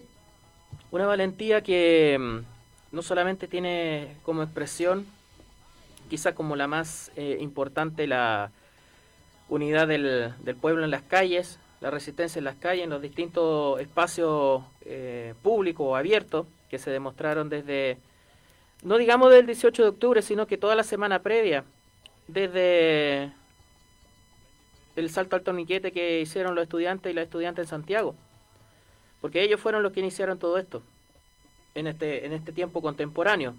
Una 0.91 1.07
valentía 1.07 1.63
que 1.63 2.19
mm, 2.19 2.95
no 2.95 3.03
solamente 3.03 3.47
tiene 3.47 4.17
como 4.23 4.43
expresión, 4.43 5.07
quizá 6.11 6.35
como 6.35 6.57
la 6.57 6.67
más 6.67 7.11
eh, 7.17 7.38
importante, 7.40 8.07
la 8.07 8.50
unidad 9.49 9.88
del, 9.88 10.35
del 10.45 10.57
pueblo 10.57 10.85
en 10.85 10.90
las 10.90 11.02
calles, 11.02 11.59
la 11.81 11.90
resistencia 11.90 12.38
en 12.38 12.45
las 12.45 12.57
calles, 12.57 12.85
en 12.85 12.90
los 12.90 13.00
distintos 13.00 13.81
espacios 13.81 14.62
eh, 14.83 15.35
públicos 15.43 15.87
o 15.88 15.97
abiertos 15.97 16.47
que 16.69 16.79
se 16.79 16.90
demostraron 16.90 17.49
desde, 17.49 17.97
no 18.83 18.99
digamos 18.99 19.31
del 19.31 19.47
18 19.47 19.83
de 19.83 19.88
octubre, 19.88 20.21
sino 20.21 20.47
que 20.47 20.59
toda 20.59 20.75
la 20.75 20.85
semana 20.85 21.21
previa, 21.21 21.64
desde 22.29 23.33
el 24.97 25.09
salto 25.09 25.37
al 25.37 25.43
torniquete 25.43 25.93
que 25.93 26.21
hicieron 26.21 26.55
los 26.55 26.64
estudiantes 26.64 27.11
y 27.11 27.14
las 27.14 27.25
estudiantes 27.25 27.64
en 27.64 27.69
Santiago 27.71 28.14
porque 29.21 29.43
ellos 29.43 29.61
fueron 29.61 29.83
los 29.83 29.93
que 29.93 30.00
iniciaron 30.00 30.38
todo 30.38 30.59
esto 30.59 30.83
en 31.75 31.87
este 31.87 32.26
en 32.26 32.33
este 32.33 32.52
tiempo 32.52 32.83
contemporáneo 32.83 33.55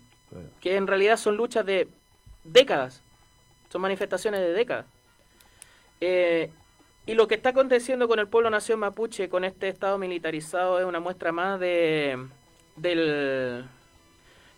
que 0.59 0.75
en 0.75 0.87
realidad 0.87 1.17
son 1.17 1.37
luchas 1.37 1.65
de 1.65 1.87
décadas. 2.43 3.01
Son 3.69 3.81
manifestaciones 3.81 4.41
de 4.41 4.53
décadas. 4.53 4.85
Eh, 6.01 6.49
Y 7.07 7.15
lo 7.15 7.27
que 7.27 7.35
está 7.35 7.49
aconteciendo 7.49 8.07
con 8.07 8.19
el 8.19 8.27
pueblo 8.27 8.49
nación 8.51 8.79
mapuche, 8.79 9.27
con 9.27 9.43
este 9.43 9.67
estado 9.69 9.97
militarizado, 9.97 10.79
es 10.79 10.85
una 10.85 10.99
muestra 10.99 11.31
más 11.31 11.59
de 11.59 12.17
del 12.75 13.65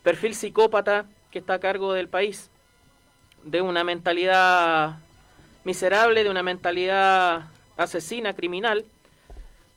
perfil 0.03 0.35
psicópata 0.35 1.05
que 1.31 1.39
está 1.39 1.53
a 1.55 1.59
cargo 1.59 1.93
del 1.93 2.09
país, 2.09 2.49
de 3.43 3.61
una 3.61 3.83
mentalidad 3.83 4.97
miserable, 5.63 6.23
de 6.23 6.29
una 6.29 6.43
mentalidad 6.43 7.45
asesina, 7.77 8.33
criminal, 8.33 8.85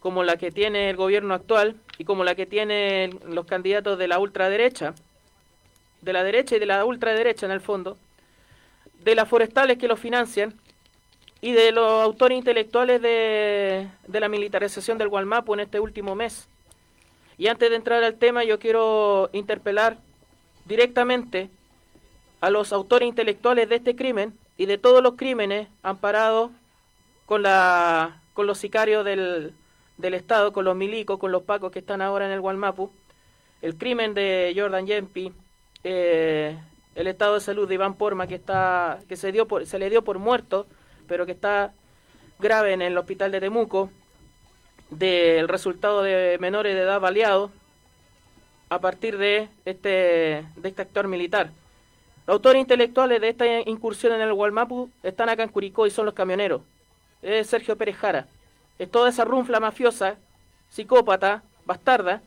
como 0.01 0.25
la 0.25 0.37
que 0.37 0.51
tiene 0.51 0.91
el 0.91 0.97
gobierno 0.97 1.35
actual 1.35 1.77
y 1.99 2.05
como 2.05 2.25
la 2.25 2.35
que 2.35 2.47
tienen 2.47 3.21
los 3.27 3.47
candidatos 3.47 3.97
de 3.97 4.09
la 4.09 4.19
ultraderecha, 4.19 4.95
de 6.07 6.13
la 6.13 6.23
derecha 6.23 6.55
y 6.55 6.61
de 6.61 6.67
la 6.67 6.85
ultraderecha 6.85 7.47
en 7.47 7.53
el 7.53 7.61
fondo, 7.61 7.99
de 9.03 9.17
las 9.17 9.29
forestales 9.29 9.77
que 9.77 9.89
lo 9.89 9.97
financian 9.97 10.55
y 11.41 11.53
de 11.53 11.73
los 11.73 12.03
autores 12.03 12.39
intelectuales 12.39 13.03
de, 13.03 13.89
de 14.07 14.21
la 14.21 14.29
militarización 14.29 14.99
del 14.99 15.09
Gualmapu 15.09 15.53
en 15.55 15.61
este 15.61 15.81
último 15.81 16.15
mes. 16.15 16.49
Y 17.37 17.49
antes 17.49 17.69
de 17.71 17.77
entrar 17.77 18.05
al 18.05 18.15
tema, 18.15 18.45
yo 18.45 18.61
quiero 18.61 19.31
interpelar 19.33 19.99
directamente 20.65 21.51
a 22.41 22.51
los 22.51 22.73
autores 22.73 23.09
intelectuales 23.09 23.69
de 23.69 23.77
este 23.77 23.97
crimen 23.97 24.33
y 24.57 24.67
de 24.67 24.79
todos 24.79 25.03
los 25.03 25.15
crímenes 25.17 25.69
amparados 25.83 26.53
con, 27.27 27.43
la, 27.43 28.23
con 28.33 28.47
los 28.47 28.59
sicarios 28.59 29.05
del, 29.05 29.53
del 29.99 30.15
Estado, 30.15 30.53
con 30.53 30.65
los 30.65 30.77
milicos, 30.77 31.19
con 31.19 31.33
los 31.33 31.43
pacos 31.43 31.73
que 31.73 31.81
están 31.81 32.01
ahora 32.01 32.27
en 32.27 32.33
el 32.33 32.41
Gualmapu, 32.41 32.93
el 33.61 33.75
crimen 33.77 34.15
de 34.15 34.55
Jordan 34.57 34.87
Yempi, 34.87 35.33
eh, 35.89 36.59
el 36.97 37.07
estado 37.07 37.35
de 37.35 37.41
salud 37.41 37.69
de 37.69 37.75
Iván 37.75 37.95
Porma 37.95 38.27
que 38.27 38.35
está 38.35 38.99
que 39.09 39.17
se 39.17 39.31
dio 39.31 39.47
por, 39.47 39.65
se 39.67 39.79
le 39.79 39.89
dio 39.89 40.03
por 40.03 40.19
muerto, 40.19 40.67
pero 41.07 41.27
que 41.27 41.33
está 41.33 41.73
grave 42.41 42.73
en 42.73 42.83
el 42.83 42.99
hospital 42.99 43.31
de 43.31 43.39
Temuco, 43.39 43.89
del 44.91 45.47
resultado 45.47 46.03
de 46.03 46.39
menores 46.41 46.75
de 46.75 46.81
edad 46.81 47.01
baleados 47.01 47.53
a 48.69 48.81
partir 48.81 49.17
de 49.17 49.49
este 49.65 50.45
de 50.57 50.69
este 50.69 50.83
actor 50.83 51.07
militar. 51.07 51.51
Los 52.27 52.35
autores 52.35 52.61
intelectuales 52.61 53.21
de 53.21 53.29
esta 53.29 53.47
incursión 53.61 54.13
en 54.13 54.23
el 54.23 54.35
Gualmapu 54.35 54.91
están 55.05 55.29
acá 55.29 55.45
en 55.45 55.51
Curicó 55.51 55.87
y 55.87 55.93
son 55.93 56.07
los 56.07 56.15
camioneros. 56.15 56.63
Es 57.23 57.47
Sergio 57.47 57.77
Pérez 57.77 57.97
Jara. 57.97 58.27
Es 58.81 58.91
toda 58.91 59.09
esa 59.09 59.25
runfla 59.25 59.61
mafiosa, 59.61 60.17
psicópata, 60.69 61.45
bastarda, 61.65 62.23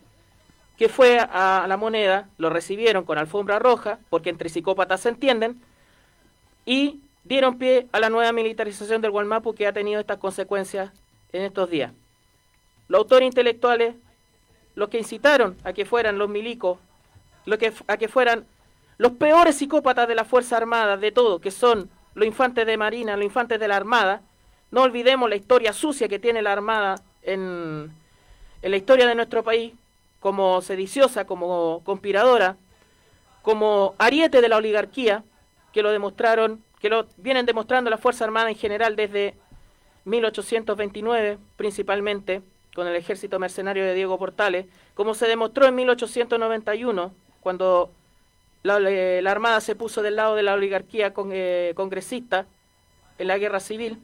que 0.80 0.88
fue 0.88 1.20
a 1.20 1.66
la 1.68 1.76
moneda, 1.76 2.30
lo 2.38 2.50
recibieron 2.50 3.04
con 3.04 3.18
alfombra 3.18 3.60
roja, 3.60 4.00
porque 4.10 4.30
entre 4.30 4.48
psicópatas 4.48 5.02
se 5.02 5.10
entienden, 5.10 5.62
y 6.66 7.02
dieron 7.26 7.58
pie 7.58 7.88
a 7.92 8.00
la 8.00 8.10
nueva 8.10 8.32
militarización 8.32 9.02
del 9.02 9.12
Gualmapu 9.12 9.54
que 9.54 9.68
ha 9.68 9.74
tenido 9.74 10.00
estas 10.00 10.20
consecuencias 10.20 10.94
en 11.34 11.44
estos 11.44 11.70
días. 11.70 11.92
Los 12.88 13.00
autores 13.00 13.28
intelectuales, 13.28 13.94
los 14.76 14.88
que 14.88 15.00
incitaron 15.00 15.58
a 15.66 15.74
que 15.74 15.84
fueran 15.84 16.18
los 16.18 16.30
milicos, 16.30 16.80
que, 17.60 17.74
a 17.88 17.98
que 17.98 18.08
fueran 18.08 18.46
los 18.98 19.12
peores 19.12 19.58
psicópatas 19.58 20.08
de 20.08 20.16
la 20.16 20.24
Fuerza 20.24 20.56
Armada, 20.56 20.96
de 20.96 21.12
todo, 21.12 21.40
que 21.40 21.52
son 21.52 21.90
los 22.14 22.26
infantes 22.26 22.66
de 22.66 22.78
Marina, 22.78 23.18
los 23.18 23.26
infantes 23.26 23.60
de 23.60 23.68
la 23.68 23.76
Armada, 23.76 24.22
no 24.72 24.84
olvidemos 24.84 25.30
la 25.30 25.36
historia 25.36 25.74
sucia 25.74 26.08
que 26.08 26.20
tiene 26.20 26.42
la 26.42 26.54
Armada 26.54 27.02
en, 27.22 27.92
en 28.62 28.72
la 28.72 28.78
historia 28.78 29.06
de 29.08 29.16
nuestro 29.16 29.44
país, 29.44 29.74
como 30.20 30.62
sediciosa, 30.62 31.26
como 31.26 31.82
conspiradora, 31.84 32.58
como 33.42 33.96
ariete 33.98 34.42
de 34.42 34.50
la 34.50 34.58
oligarquía, 34.58 35.24
que 35.72 35.82
lo 35.82 35.92
demostraron, 35.92 36.64
que 36.80 36.90
lo 36.90 37.08
vienen 37.18 37.46
demostrando 37.46 37.90
la 37.90 37.98
Fuerza 37.98 38.26
Armada 38.26 38.50
en 38.50 38.56
general 38.56 38.96
desde 38.96 39.36
1829, 40.06 41.38
principalmente 41.56 42.42
con 42.76 42.88
el 42.88 42.96
ejército 42.96 43.40
mercenario 43.40 43.86
de 43.86 43.94
Diego 43.94 44.18
Portales, 44.18 44.66
como 44.94 45.14
se 45.14 45.28
demostró 45.28 45.66
en 45.66 45.76
1891, 45.76 47.14
cuando 47.42 47.92
la, 48.64 49.32
Armada 49.32 49.62
se 49.62 49.76
puso 49.76 50.02
del 50.02 50.18
lado 50.18 50.36
de 50.36 50.44
la 50.44 50.54
oligarquía 50.54 51.14
con, 51.14 51.30
eh, 51.32 51.74
congresista 51.76 52.46
en 53.18 53.28
la 53.28 53.38
guerra 53.38 53.60
civil 53.60 54.00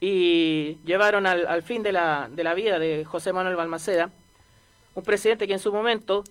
y 0.00 0.78
llevaron 0.84 1.26
al, 1.26 1.46
al 1.46 1.62
fin 1.62 1.82
de 1.82 1.92
la, 1.92 2.28
de 2.30 2.44
la 2.44 2.54
vida 2.54 2.78
de 2.78 3.04
José 3.04 3.32
Manuel 3.32 3.56
Balmaceda 3.56 4.10
un 4.96 5.04
presidente 5.04 5.46
que 5.46 5.52
en 5.52 5.58
su 5.58 5.72
momento, 5.72 6.24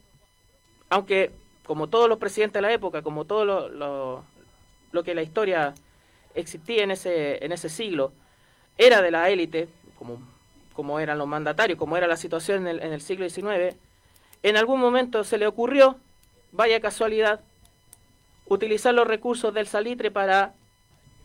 aunque 0.90 1.32
como 1.66 1.88
todos 1.88 2.10
los 2.10 2.18
presidentes 2.18 2.56
de 2.56 2.62
la 2.62 2.74
época, 2.74 3.04
como 3.04 3.26
todo 3.26 3.46
lo, 3.46 3.70
lo, 4.92 5.04
que 5.04 5.14
la 5.14 5.22
historia 5.22 5.74
existía 6.34 6.84
en 6.84 6.92
ese, 6.92 7.46
en 7.46 7.52
ese 7.52 7.70
siglo, 7.70 8.12
era 8.78 9.02
de 9.02 9.12
la 9.12 9.30
élite, 9.30 9.70
como, 9.98 10.20
como 10.74 11.00
eran 11.00 11.20
los 11.20 11.28
mandatarios, 11.28 11.78
como 11.78 11.96
era 11.96 12.08
la 12.08 12.18
situación 12.18 12.64
en 12.64 12.68
el, 12.68 12.84
en 12.84 12.92
el 12.92 13.02
siglo 13.02 13.30
XIX, 13.30 13.76
en 14.42 14.58
algún 14.58 14.80
momento 14.80 15.24
se 15.24 15.38
le 15.38 15.46
ocurrió, 15.46 15.98
vaya 16.52 16.82
casualidad, 16.82 17.42
utilizar 18.48 18.96
los 18.96 19.08
recursos 19.08 19.54
del 19.54 19.68
salitre 19.68 20.10
para 20.10 20.54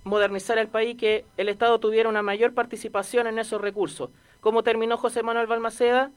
modernizar 0.04 0.58
el 0.58 0.68
país, 0.68 0.96
que 0.98 1.24
el 1.38 1.48
Estado 1.48 1.80
tuviera 1.80 2.08
una 2.08 2.22
mayor 2.22 2.52
participación 2.52 3.26
en 3.26 3.38
esos 3.38 3.60
recursos. 3.62 4.10
¿Cómo 4.40 4.62
terminó 4.62 4.98
José 4.98 5.22
Manuel 5.22 5.46
Balmaceda? 5.46 6.10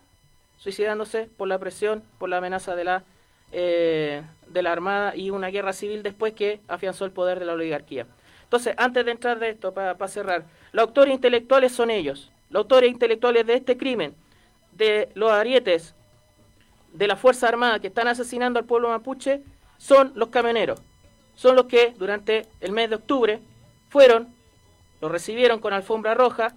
Suicidándose 0.63 1.29
por 1.35 1.49
la 1.49 1.59
presión, 1.59 2.03
por 2.17 2.29
la 2.29 2.37
amenaza 2.37 2.73
de 2.73 2.85
la, 2.85 3.03
eh, 3.51 4.23
de 4.47 4.63
la 4.63 4.71
Armada 4.71 5.13
y 5.13 5.29
una 5.29 5.49
guerra 5.49 5.73
civil 5.73 6.03
después 6.03 6.33
que 6.33 6.61
afianzó 6.69 7.03
el 7.03 7.11
poder 7.11 7.37
de 7.39 7.45
la 7.45 7.51
oligarquía. 7.51 8.07
Entonces, 8.45 8.73
antes 8.77 9.03
de 9.03 9.11
entrar 9.11 9.39
de 9.39 9.49
esto, 9.49 9.73
para 9.73 10.07
cerrar, 10.07 10.45
los 10.71 10.87
autores 10.87 11.13
intelectuales 11.13 11.73
son 11.73 11.91
ellos, 11.91 12.31
los 12.49 12.61
autores 12.61 12.89
intelectuales 12.89 13.45
de 13.45 13.55
este 13.55 13.75
crimen, 13.75 14.15
de 14.71 15.09
los 15.15 15.33
arietes 15.33 15.95
de 16.93 17.07
la 17.07 17.17
Fuerza 17.17 17.49
Armada 17.49 17.79
que 17.79 17.87
están 17.87 18.07
asesinando 18.07 18.57
al 18.57 18.65
pueblo 18.65 18.87
mapuche, 18.87 19.41
son 19.77 20.13
los 20.15 20.29
camioneros, 20.29 20.81
son 21.35 21.57
los 21.57 21.65
que 21.65 21.93
durante 21.97 22.47
el 22.61 22.71
mes 22.71 22.89
de 22.89 22.95
octubre 22.95 23.41
fueron, 23.89 24.33
lo 25.01 25.09
recibieron 25.09 25.59
con 25.59 25.73
alfombra 25.73 26.13
roja, 26.13 26.55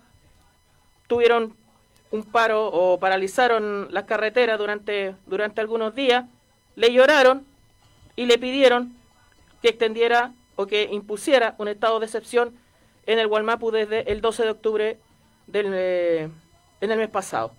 tuvieron 1.08 1.56
un 2.10 2.24
paro 2.24 2.66
o 2.66 2.98
paralizaron 2.98 3.88
las 3.90 4.04
carreteras 4.04 4.58
durante, 4.58 5.14
durante 5.26 5.60
algunos 5.60 5.94
días, 5.94 6.24
le 6.76 6.92
lloraron 6.92 7.44
y 8.14 8.26
le 8.26 8.38
pidieron 8.38 8.94
que 9.62 9.68
extendiera 9.68 10.32
o 10.56 10.66
que 10.66 10.88
impusiera 10.90 11.54
un 11.58 11.68
estado 11.68 12.00
de 12.00 12.06
excepción 12.06 12.54
en 13.06 13.18
el 13.18 13.28
Gualmapu 13.28 13.70
desde 13.70 14.10
el 14.10 14.20
12 14.20 14.44
de 14.44 14.50
octubre 14.50 14.98
del, 15.46 15.66
eh, 15.72 16.28
en 16.80 16.90
el 16.90 16.98
mes 16.98 17.08
pasado. 17.08 17.52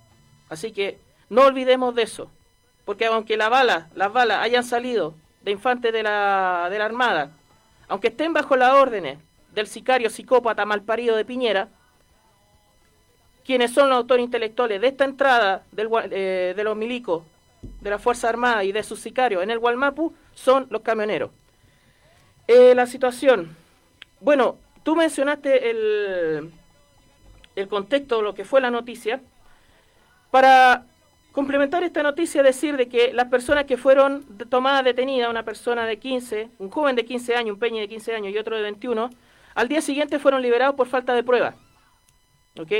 Así 0.48 0.72
que 0.72 0.98
no 1.28 1.42
olvidemos 1.42 1.94
de 1.94 2.02
eso, 2.02 2.30
porque 2.84 3.06
aunque 3.06 3.36
la 3.36 3.48
bala, 3.48 3.88
las 3.94 4.12
balas 4.12 4.42
hayan 4.42 4.64
salido 4.64 5.14
de 5.42 5.52
infantes 5.52 5.92
de 5.92 6.02
la, 6.02 6.68
de 6.70 6.78
la 6.78 6.86
Armada, 6.86 7.30
aunque 7.88 8.08
estén 8.08 8.32
bajo 8.32 8.56
las 8.56 8.74
órdenes 8.74 9.18
del 9.54 9.66
sicario 9.66 10.10
psicópata 10.10 10.64
malparido 10.64 11.16
de 11.16 11.24
Piñera, 11.24 11.68
quienes 13.48 13.72
son 13.72 13.88
los 13.88 13.96
autores 13.96 14.22
intelectuales 14.22 14.78
de 14.78 14.88
esta 14.88 15.06
entrada 15.06 15.62
del, 15.72 15.88
eh, 16.10 16.52
de 16.54 16.64
los 16.64 16.76
milicos, 16.76 17.24
de 17.62 17.88
la 17.88 17.98
Fuerza 17.98 18.28
Armada 18.28 18.62
y 18.62 18.72
de 18.72 18.82
sus 18.82 19.00
sicarios 19.00 19.42
en 19.42 19.50
el 19.50 19.58
Gualmapu, 19.58 20.12
son 20.34 20.66
los 20.68 20.82
camioneros. 20.82 21.30
Eh, 22.46 22.74
la 22.74 22.84
situación. 22.84 23.56
Bueno, 24.20 24.58
tú 24.82 24.94
mencionaste 24.94 25.70
el, 25.70 26.52
el 27.56 27.68
contexto, 27.68 28.20
lo 28.20 28.34
que 28.34 28.44
fue 28.44 28.60
la 28.60 28.70
noticia. 28.70 29.22
Para 30.30 30.84
complementar 31.32 31.82
esta 31.84 32.02
noticia, 32.02 32.42
decir 32.42 32.76
de 32.76 32.90
que 32.90 33.14
las 33.14 33.28
personas 33.28 33.64
que 33.64 33.78
fueron 33.78 34.26
tomadas 34.50 34.84
detenidas, 34.84 35.30
una 35.30 35.46
persona 35.46 35.86
de 35.86 35.98
15, 35.98 36.50
un 36.58 36.68
joven 36.68 36.96
de 36.96 37.06
15 37.06 37.34
años, 37.34 37.54
un 37.54 37.58
peña 37.58 37.80
de 37.80 37.88
15 37.88 38.14
años 38.14 38.34
y 38.34 38.36
otro 38.36 38.56
de 38.56 38.62
21, 38.62 39.08
al 39.54 39.68
día 39.68 39.80
siguiente 39.80 40.18
fueron 40.18 40.42
liberados 40.42 40.74
por 40.74 40.86
falta 40.86 41.14
de 41.14 41.24
prueba. 41.24 41.54
¿Ok? 42.60 42.72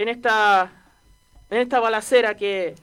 En 0.00 0.08
esta, 0.08 0.72
en 1.50 1.58
esta 1.58 1.78
balacera 1.78 2.34
que 2.34 2.74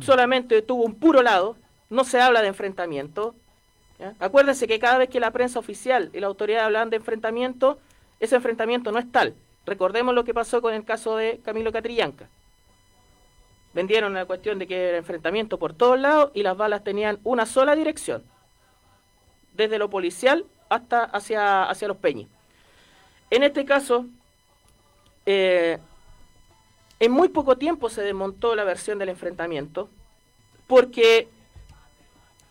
solamente 0.00 0.60
tuvo 0.60 0.84
un 0.84 0.94
puro 0.96 1.22
lado, 1.22 1.56
no 1.88 2.04
se 2.04 2.20
habla 2.20 2.42
de 2.42 2.48
enfrentamiento. 2.48 3.34
Acuérdense 4.18 4.66
que 4.66 4.78
cada 4.78 4.98
vez 4.98 5.08
que 5.08 5.18
la 5.18 5.30
prensa 5.30 5.58
oficial 5.58 6.10
y 6.12 6.20
la 6.20 6.26
autoridad 6.26 6.66
hablan 6.66 6.90
de 6.90 6.96
enfrentamiento, 6.96 7.78
ese 8.20 8.36
enfrentamiento 8.36 8.92
no 8.92 8.98
es 8.98 9.10
tal. 9.10 9.34
Recordemos 9.64 10.14
lo 10.14 10.24
que 10.24 10.34
pasó 10.34 10.60
con 10.60 10.74
el 10.74 10.84
caso 10.84 11.16
de 11.16 11.40
Camilo 11.42 11.72
Catrillanca. 11.72 12.28
Vendieron 13.72 14.12
la 14.12 14.26
cuestión 14.26 14.58
de 14.58 14.66
que 14.66 14.88
era 14.88 14.98
enfrentamiento 14.98 15.58
por 15.58 15.72
todos 15.72 15.98
lados 15.98 16.32
y 16.34 16.42
las 16.42 16.54
balas 16.54 16.84
tenían 16.84 17.18
una 17.24 17.46
sola 17.46 17.74
dirección, 17.74 18.24
desde 19.54 19.78
lo 19.78 19.88
policial 19.88 20.44
hasta 20.68 21.04
hacia, 21.04 21.64
hacia 21.64 21.88
los 21.88 21.96
peñis. 21.96 22.28
En 23.30 23.42
este 23.42 23.64
caso, 23.64 24.04
eh, 25.24 25.78
en 27.04 27.10
muy 27.10 27.28
poco 27.28 27.58
tiempo 27.58 27.90
se 27.90 28.02
desmontó 28.02 28.54
la 28.54 28.64
versión 28.64 28.98
del 28.98 29.08
enfrentamiento, 29.08 29.88
porque 30.68 31.28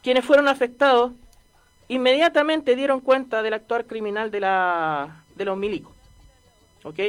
quienes 0.03 0.25
fueron 0.25 0.47
afectados 0.47 1.13
inmediatamente 1.87 2.75
dieron 2.75 2.99
cuenta 2.99 3.41
del 3.43 3.53
actuar 3.53 3.85
criminal 3.85 4.29
de, 4.29 4.39
la, 4.41 5.23
de 5.35 5.45
los 5.45 5.57
milicos. 5.57 5.93
¿Ok? 6.83 6.99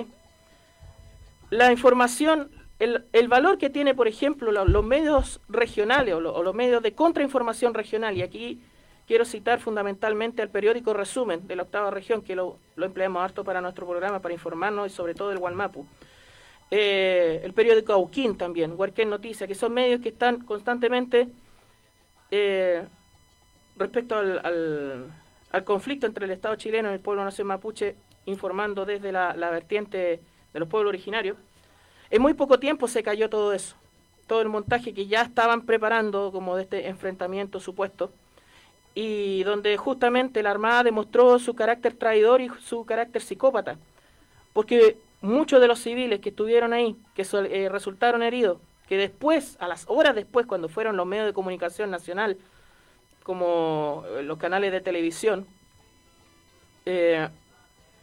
la 1.50 1.70
información, 1.70 2.50
el, 2.78 3.28
valor 3.28 3.58
que 3.58 3.68
tiene, 3.70 3.94
por 3.94 4.08
ejemplo, 4.08 4.52
lo- 4.52 4.64
los 4.64 4.84
medios 4.84 5.40
regionales 5.48 6.14
o, 6.14 6.20
lo- 6.20 6.34
o 6.34 6.42
los 6.42 6.54
medios 6.54 6.82
de 6.82 6.94
contrainformación 6.94 7.74
regional, 7.74 8.16
y 8.16 8.22
aquí 8.22 8.62
quiero 9.06 9.24
citar 9.26 9.60
fundamentalmente 9.60 10.40
al 10.40 10.48
periódico 10.48 10.94
Resumen 10.94 11.46
de 11.46 11.56
la 11.56 11.64
octava 11.64 11.90
región, 11.90 12.22
que 12.22 12.34
lo, 12.36 12.56
lo 12.76 12.86
empleamos 12.86 13.22
harto 13.22 13.44
para 13.44 13.60
nuestro 13.60 13.86
programa, 13.86 14.20
para 14.20 14.32
informarnos 14.32 14.86
y 14.86 14.94
sobre 14.94 15.14
todo 15.14 15.30
el 15.32 15.38
Gualmapu. 15.38 15.86
Eh, 16.74 17.42
el 17.44 17.52
periódico 17.52 17.92
Auquín 17.92 18.38
también, 18.38 18.72
Huarquén 18.74 19.10
Noticias, 19.10 19.46
que 19.46 19.54
son 19.54 19.74
medios 19.74 20.00
que 20.00 20.08
están 20.08 20.40
constantemente 20.40 21.28
eh, 22.30 22.82
respecto 23.76 24.16
al, 24.16 24.40
al- 24.42 25.06
al 25.50 25.64
conflicto 25.64 26.06
entre 26.06 26.24
el 26.24 26.30
Estado 26.30 26.56
chileno 26.56 26.90
y 26.90 26.94
el 26.94 27.00
pueblo 27.00 27.22
nación 27.22 27.46
mapuche, 27.48 27.94
informando 28.24 28.86
desde 28.86 29.12
la, 29.12 29.36
la 29.36 29.50
vertiente 29.50 30.20
de 30.54 30.58
los 30.60 30.66
pueblos 30.66 30.88
originarios. 30.88 31.36
En 32.10 32.22
muy 32.22 32.32
poco 32.32 32.58
tiempo 32.58 32.88
se 32.88 33.02
cayó 33.02 33.28
todo 33.28 33.52
eso, 33.52 33.76
todo 34.26 34.40
el 34.40 34.48
montaje 34.48 34.94
que 34.94 35.06
ya 35.06 35.20
estaban 35.20 35.66
preparando 35.66 36.32
como 36.32 36.56
de 36.56 36.62
este 36.62 36.88
enfrentamiento 36.88 37.60
supuesto, 37.60 38.12
y 38.94 39.42
donde 39.44 39.76
justamente 39.76 40.42
la 40.42 40.52
Armada 40.52 40.84
demostró 40.84 41.38
su 41.38 41.54
carácter 41.54 41.92
traidor 41.96 42.40
y 42.40 42.48
su 42.64 42.86
carácter 42.86 43.20
psicópata, 43.20 43.76
porque 44.54 44.96
muchos 45.22 45.60
de 45.60 45.68
los 45.68 45.78
civiles 45.78 46.20
que 46.20 46.30
estuvieron 46.30 46.72
ahí, 46.72 46.96
que 47.14 47.26
eh, 47.32 47.68
resultaron 47.68 48.22
heridos, 48.22 48.58
que 48.88 48.96
después, 48.96 49.56
a 49.60 49.68
las 49.68 49.84
horas 49.88 50.14
después, 50.14 50.46
cuando 50.46 50.68
fueron 50.68 50.96
los 50.96 51.06
medios 51.06 51.26
de 51.26 51.32
comunicación 51.32 51.90
nacional, 51.90 52.36
como 53.22 54.04
eh, 54.08 54.22
los 54.22 54.38
canales 54.38 54.72
de 54.72 54.80
televisión, 54.80 55.46
eh, 56.84 57.28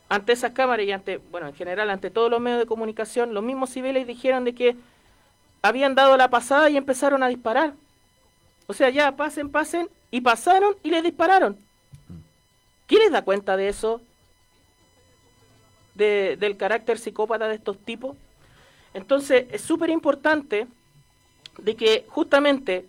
ante 0.08 0.32
esas 0.32 0.52
cámaras 0.54 0.86
y 0.86 0.92
ante, 0.92 1.18
bueno, 1.18 1.48
en 1.48 1.54
general, 1.54 1.90
ante 1.90 2.10
todos 2.10 2.32
los 2.32 2.40
medios 2.40 2.60
de 2.60 2.66
comunicación, 2.66 3.34
los 3.34 3.44
mismos 3.44 3.70
civiles 3.70 4.08
dijeron 4.08 4.44
de 4.44 4.56
que 4.56 4.76
habían 5.62 5.94
dado 5.94 6.18
la 6.18 6.30
pasada 6.30 6.70
y 6.70 6.78
empezaron 6.78 7.22
a 7.22 7.28
disparar. 7.28 7.74
O 8.66 8.74
sea, 8.74 8.90
ya 8.90 9.16
pasen, 9.16 9.52
pasen, 9.52 9.90
y 10.12 10.22
pasaron 10.22 10.76
y 10.84 10.90
les 10.90 11.04
dispararon. 11.04 11.58
¿Quién 12.88 13.04
les 13.04 13.12
da 13.12 13.22
cuenta 13.22 13.56
de 13.56 13.70
eso? 13.70 14.02
De- 16.00 16.38
del 16.40 16.56
carácter 16.56 16.98
psicópata 16.98 17.48
de 17.48 17.56
estos 17.56 17.78
tipos. 17.78 18.16
Entonces, 18.94 19.46
es 19.52 19.62
súper 19.62 19.90
importante 19.90 20.66
de 21.58 21.76
que 21.76 22.06
justamente 22.08 22.86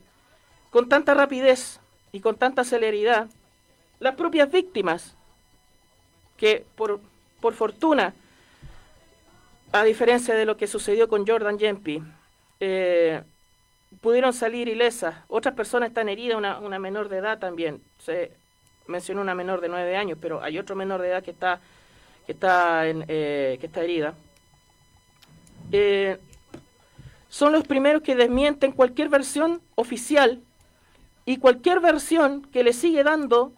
con 0.71 0.89
tanta 0.89 1.13
rapidez 1.13 1.81
y 2.13 2.21
con 2.21 2.37
tanta 2.37 2.63
celeridad, 2.65 3.27
las 3.99 4.15
propias 4.15 4.51
víctimas, 4.51 5.15
que 6.37 6.65
por, 6.77 7.01
por 7.41 7.53
fortuna, 7.53 8.15
a 9.73 9.85
diferencia 9.85 10.35
de 10.35 10.47
lo 10.47 10.57
que 10.57 10.67
sucedió 10.67 11.09
con 11.09 11.27
Jordan 11.27 11.59
Yempi, 11.59 12.03
eh, 12.61 13.23
pudieron 14.01 14.33
salir 14.33 14.69
ilesas. 14.69 15.15
Otras 15.29 15.55
personas 15.55 15.89
están 15.89 16.09
heridas, 16.09 16.39
una, 16.39 16.59
una 16.61 16.79
menor 16.79 17.09
de 17.09 17.19
edad 17.19 17.39
también. 17.39 17.83
Se 17.99 18.31
mencionó 18.87 19.21
una 19.21 19.35
menor 19.35 19.61
de 19.61 19.69
nueve 19.69 19.97
años, 19.97 20.19
pero 20.21 20.41
hay 20.43 20.59
otro 20.59 20.77
menor 20.77 21.01
de 21.03 21.09
edad 21.09 21.23
que 21.23 21.33
está, 21.33 21.61
que 22.31 22.35
está, 22.35 22.83
eh, 22.87 23.57
que 23.59 23.67
está 23.67 23.83
herida. 23.83 24.15
Eh, 25.73 26.17
son 27.29 27.51
los 27.51 27.67
primeros 27.67 28.03
que 28.03 28.15
desmienten 28.15 28.71
cualquier 28.71 29.09
versión 29.09 29.61
oficial 29.75 30.41
y 31.27 31.39
cualquier 31.39 31.81
versión 31.81 32.43
que 32.53 32.63
le 32.63 32.73
sigue 32.73 33.03
dando 33.03 33.51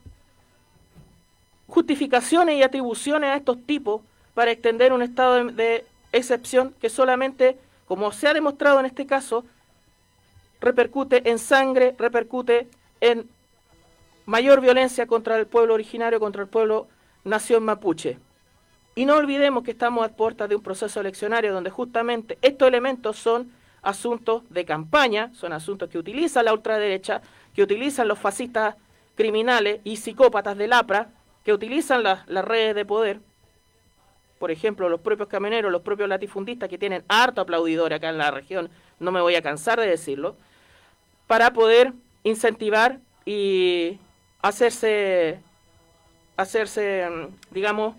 justificaciones 1.67 2.57
y 2.57 2.63
atribuciones 2.63 3.29
a 3.29 3.37
estos 3.37 3.59
tipos 3.67 4.01
para 4.33 4.53
extender 4.53 4.95
un 4.95 5.03
estado 5.03 5.45
de 5.45 5.85
excepción 6.13 6.75
que 6.81 6.89
solamente, 6.89 7.59
como 7.87 8.11
se 8.11 8.27
ha 8.27 8.33
demostrado 8.33 8.81
en 8.81 8.87
este 8.87 9.05
caso, 9.05 9.45
repercute 10.63 11.29
en 11.29 11.39
sangre, 11.39 11.95
repercute 11.99 12.69
en 13.03 13.29
mayor 14.25 14.63
violencia 14.63 15.07
contra 15.07 15.39
el 15.39 15.47
pueblo 15.47 15.75
originario, 15.75 16.19
contra 16.19 16.41
el 16.41 16.49
pueblo 16.49 16.87
nación 17.23 17.67
mapuche. 17.67 18.17
Y 18.95 19.07
no 19.07 19.17
olvidemos 19.17 19.65
que 19.65 19.71
estamos 19.71 20.05
a 20.05 20.11
puertas 20.11 20.49
de 20.49 20.57
un 20.57 20.63
proceso 20.63 21.01
eleccionario 21.01 21.53
donde 21.53 21.71
justamente 21.71 22.39
estos 22.43 22.69
elementos 22.69 23.17
son 23.17 23.51
asuntos 23.81 24.43
de 24.51 24.65
campaña, 24.65 25.31
son 25.35 25.53
asuntos 25.53 25.89
que 25.89 25.99
utiliza 25.99 26.43
la 26.43 26.53
ultraderecha, 26.53 27.23
que 27.55 27.63
utilizan 27.63 28.07
los 28.07 28.19
fascistas 28.19 28.77
criminales 29.17 29.81
y 29.85 29.97
psicópatas 29.97 30.57
del 30.57 30.73
APRA, 30.73 31.09
que 31.45 31.53
utilizan 31.53 32.03
las, 32.03 32.27
las 32.29 32.45
redes 32.45 32.75
de 32.75 32.85
poder, 32.85 33.21
por 34.39 34.51
ejemplo, 34.51 34.89
los 34.89 35.01
propios 35.01 35.29
camioneros, 35.29 35.73
los 35.73 35.83
propios 35.83 36.09
latifundistas 36.09 36.69
que 36.69 36.79
tienen 36.79 37.05
harto 37.09 37.41
aplaudidor 37.41 37.93
acá 37.93 38.11
en 38.11 38.19
la 38.19 38.31
región, 38.31 38.71
no 39.01 39.11
me 39.11 39.21
voy 39.21 39.35
a 39.35 39.43
cansar 39.43 39.81
de 39.81 39.87
decirlo, 39.87 40.37
para 41.27 41.53
poder 41.53 41.93
incentivar 42.25 42.99
y 43.25 43.99
hacerse, 44.43 45.41
hacerse, 46.37 47.09
mm, 47.09 47.55
digamos, 47.55 47.97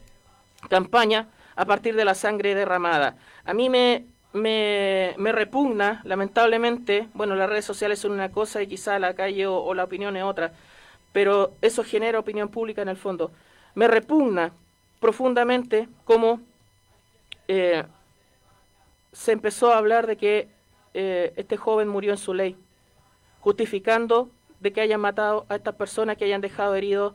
campaña 0.69 1.27
a 1.55 1.65
partir 1.65 1.95
de 1.95 2.05
la 2.05 2.15
sangre 2.15 2.55
derramada. 2.55 3.15
A 3.45 3.53
mí 3.53 3.69
me, 3.69 4.05
me, 4.33 5.13
me 5.17 5.31
repugna, 5.31 6.01
lamentablemente, 6.03 7.07
bueno, 7.13 7.35
las 7.35 7.49
redes 7.49 7.65
sociales 7.65 7.99
son 7.99 8.11
una 8.11 8.31
cosa 8.31 8.61
y 8.61 8.67
quizá 8.67 8.99
la 8.99 9.13
calle 9.15 9.47
o, 9.47 9.73
la 9.73 9.83
opinión 9.83 10.17
es 10.17 10.23
otra, 10.23 10.53
pero 11.11 11.53
eso 11.61 11.83
genera 11.83 12.19
opinión 12.19 12.49
pública 12.49 12.81
en 12.81 12.89
el 12.89 12.97
fondo. 12.97 13.31
Me 13.75 13.87
repugna 13.87 14.51
profundamente 14.99 15.87
cómo 16.05 16.41
eh, 17.47 17.83
se 19.11 19.31
empezó 19.31 19.71
a 19.71 19.77
hablar 19.77 20.07
de 20.07 20.17
que 20.17 20.47
eh, 20.93 21.33
este 21.35 21.57
joven 21.57 21.87
murió 21.87 22.11
en 22.11 22.17
su 22.17 22.33
ley, 22.33 22.55
justificando 23.41 24.29
de 24.59 24.73
que 24.73 24.81
hayan 24.81 25.01
matado 25.01 25.45
a 25.49 25.55
estas 25.55 25.75
personas, 25.75 26.17
que 26.17 26.25
hayan 26.25 26.41
dejado 26.41 26.75
heridos 26.75 27.13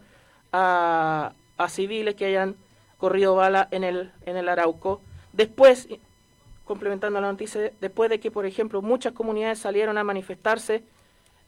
a 0.52 1.32
civiles, 1.68 2.14
que 2.14 2.24
hayan 2.24 2.56
corrido 2.98 3.34
bala 3.34 3.68
en 3.70 3.84
el, 3.84 4.10
en 4.26 4.36
el 4.36 4.48
Arauco. 4.48 5.00
Después, 5.32 5.88
complementando 6.64 7.20
la 7.20 7.30
noticia, 7.30 7.72
después 7.80 8.10
de 8.10 8.20
que, 8.20 8.30
por 8.30 8.44
ejemplo, 8.44 8.82
muchas 8.82 9.12
comunidades 9.14 9.60
salieron 9.60 9.96
a 9.96 10.04
manifestarse 10.04 10.82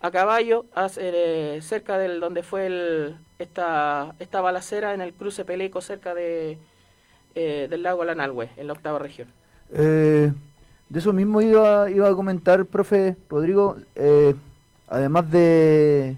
a 0.01 0.11
caballo 0.11 0.65
eh, 0.97 1.59
cerca 1.61 1.99
del 1.99 2.21
donde 2.21 2.43
fue 2.43 2.67
el, 2.67 3.17
esta, 3.39 4.15
esta 4.19 4.41
balacera 4.41 4.95
en 4.95 5.03
el 5.03 5.13
cruce 5.13 5.45
Peleco, 5.45 5.83
cerca 5.83 6.15
de, 6.15 6.57
eh, 7.35 7.67
del 7.69 7.83
lago 7.83 8.05
Lanalhue, 8.05 8.49
en 8.57 8.67
la 8.67 8.73
octava 8.73 8.99
región. 8.99 9.29
Eh, 9.73 10.33
de 10.89 10.99
eso 10.99 11.13
mismo 11.13 11.43
iba, 11.43 11.91
iba 11.91 12.09
a 12.09 12.15
comentar, 12.15 12.65
profe 12.65 13.17
Rodrigo, 13.29 13.77
además 14.89 15.31
de, 15.31 16.17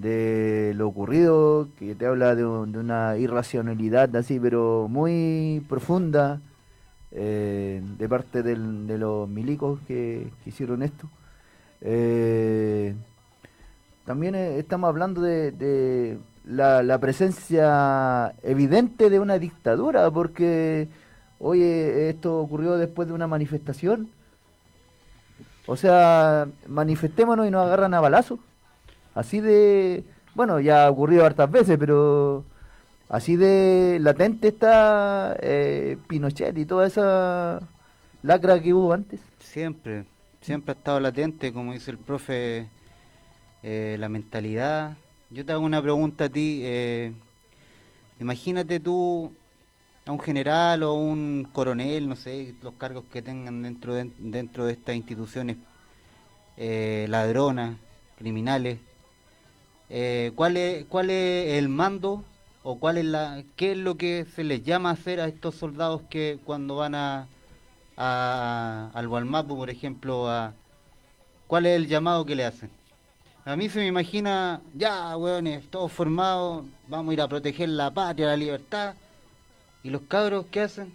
de 0.00 0.72
lo 0.76 0.88
ocurrido, 0.88 1.68
que 1.78 1.94
te 1.94 2.06
habla 2.06 2.34
de, 2.34 2.44
un- 2.44 2.72
de 2.72 2.78
una 2.78 3.16
irracionalidad 3.16 4.14
así, 4.16 4.38
pero 4.40 4.88
muy 4.90 5.64
profunda 5.68 6.40
eh, 7.12 7.82
de 7.98 8.08
parte 8.08 8.42
del- 8.42 8.86
de 8.86 8.98
los 8.98 9.28
milicos 9.28 9.80
que, 9.86 10.28
hicieron 10.44 10.82
esto. 10.82 11.08
Eh, 11.80 12.94
también 14.04 14.34
eh, 14.34 14.58
estamos 14.58 14.88
hablando 14.88 15.20
de, 15.22 16.18
la, 16.44 16.82
la 16.82 16.98
presencia 16.98 18.34
evidente 18.42 19.10
de 19.10 19.18
una 19.20 19.38
dictadura, 19.38 20.10
porque 20.10 20.88
oye, 21.38 22.08
esto 22.10 22.38
ocurrió 22.38 22.76
después 22.76 23.08
de 23.08 23.14
una 23.14 23.26
manifestación. 23.26 24.08
O 25.66 25.76
sea, 25.76 26.46
manifestémonos 26.68 27.46
y 27.46 27.50
nos 27.50 27.66
agarran 27.66 27.94
a 27.94 28.00
balazos. 28.00 28.38
Así 29.16 29.40
de, 29.40 30.04
bueno, 30.34 30.60
ya 30.60 30.84
ha 30.84 30.90
ocurrido 30.90 31.24
hartas 31.24 31.50
veces, 31.50 31.78
pero 31.78 32.44
así 33.08 33.34
de 33.36 33.96
latente 33.98 34.48
está 34.48 35.34
eh, 35.40 35.96
Pinochet 36.06 36.56
y 36.58 36.66
toda 36.66 36.86
esa 36.86 37.60
lacra 38.22 38.60
que 38.60 38.74
hubo 38.74 38.92
antes. 38.92 39.20
Siempre, 39.40 40.04
siempre 40.42 40.72
ha 40.74 40.76
estado 40.76 41.00
latente, 41.00 41.50
como 41.50 41.72
dice 41.72 41.92
el 41.92 41.96
profe, 41.96 42.68
eh, 43.62 43.96
la 43.98 44.10
mentalidad. 44.10 44.98
Yo 45.30 45.46
te 45.46 45.52
hago 45.52 45.64
una 45.64 45.80
pregunta 45.80 46.24
a 46.24 46.28
ti. 46.28 46.60
eh, 46.62 47.14
imagínate 48.20 48.80
tú 48.80 49.32
a 50.04 50.12
un 50.12 50.20
general 50.20 50.82
o 50.82 50.92
un 50.92 51.48
coronel, 51.54 52.06
no 52.06 52.16
sé, 52.16 52.54
los 52.62 52.74
cargos 52.74 53.04
que 53.10 53.22
tengan 53.22 53.62
dentro 53.62 53.94
de, 53.94 54.10
dentro 54.18 54.66
de 54.66 54.74
estas 54.74 54.94
instituciones 54.94 55.56
eh, 56.58 57.06
ladronas, 57.08 57.76
criminales. 58.18 58.78
Eh, 59.88 60.32
¿cuál, 60.34 60.56
es, 60.56 60.84
¿Cuál 60.86 61.10
es 61.10 61.58
el 61.58 61.68
mando 61.68 62.24
o 62.62 62.78
cuál 62.78 62.98
es 62.98 63.04
la, 63.04 63.42
qué 63.56 63.72
es 63.72 63.78
lo 63.78 63.96
que 63.96 64.26
se 64.34 64.42
les 64.44 64.64
llama 64.64 64.90
a 64.90 64.92
hacer 64.94 65.20
a 65.20 65.28
estos 65.28 65.54
soldados 65.54 66.02
que 66.10 66.38
cuando 66.44 66.76
van 66.76 66.94
a, 66.94 67.28
a- 67.96 68.90
al 68.94 69.08
Gualmapu, 69.08 69.56
por 69.56 69.70
ejemplo, 69.70 70.28
a, 70.28 70.54
¿cuál 71.46 71.66
es 71.66 71.76
el 71.76 71.86
llamado 71.88 72.24
que 72.26 72.36
le 72.36 72.44
hacen? 72.44 72.70
A 73.44 73.56
mí 73.56 73.68
se 73.68 73.78
me 73.80 73.86
imagina, 73.86 74.60
ya, 74.74 75.16
weones, 75.16 75.68
todos 75.70 75.92
formados, 75.92 76.64
vamos 76.88 77.10
a 77.10 77.14
ir 77.14 77.20
a 77.20 77.28
proteger 77.28 77.68
la 77.70 77.92
patria, 77.92 78.26
la 78.28 78.36
libertad. 78.36 78.94
¿Y 79.82 79.90
los 79.90 80.02
cabros 80.02 80.46
qué 80.50 80.62
hacen? 80.62 80.92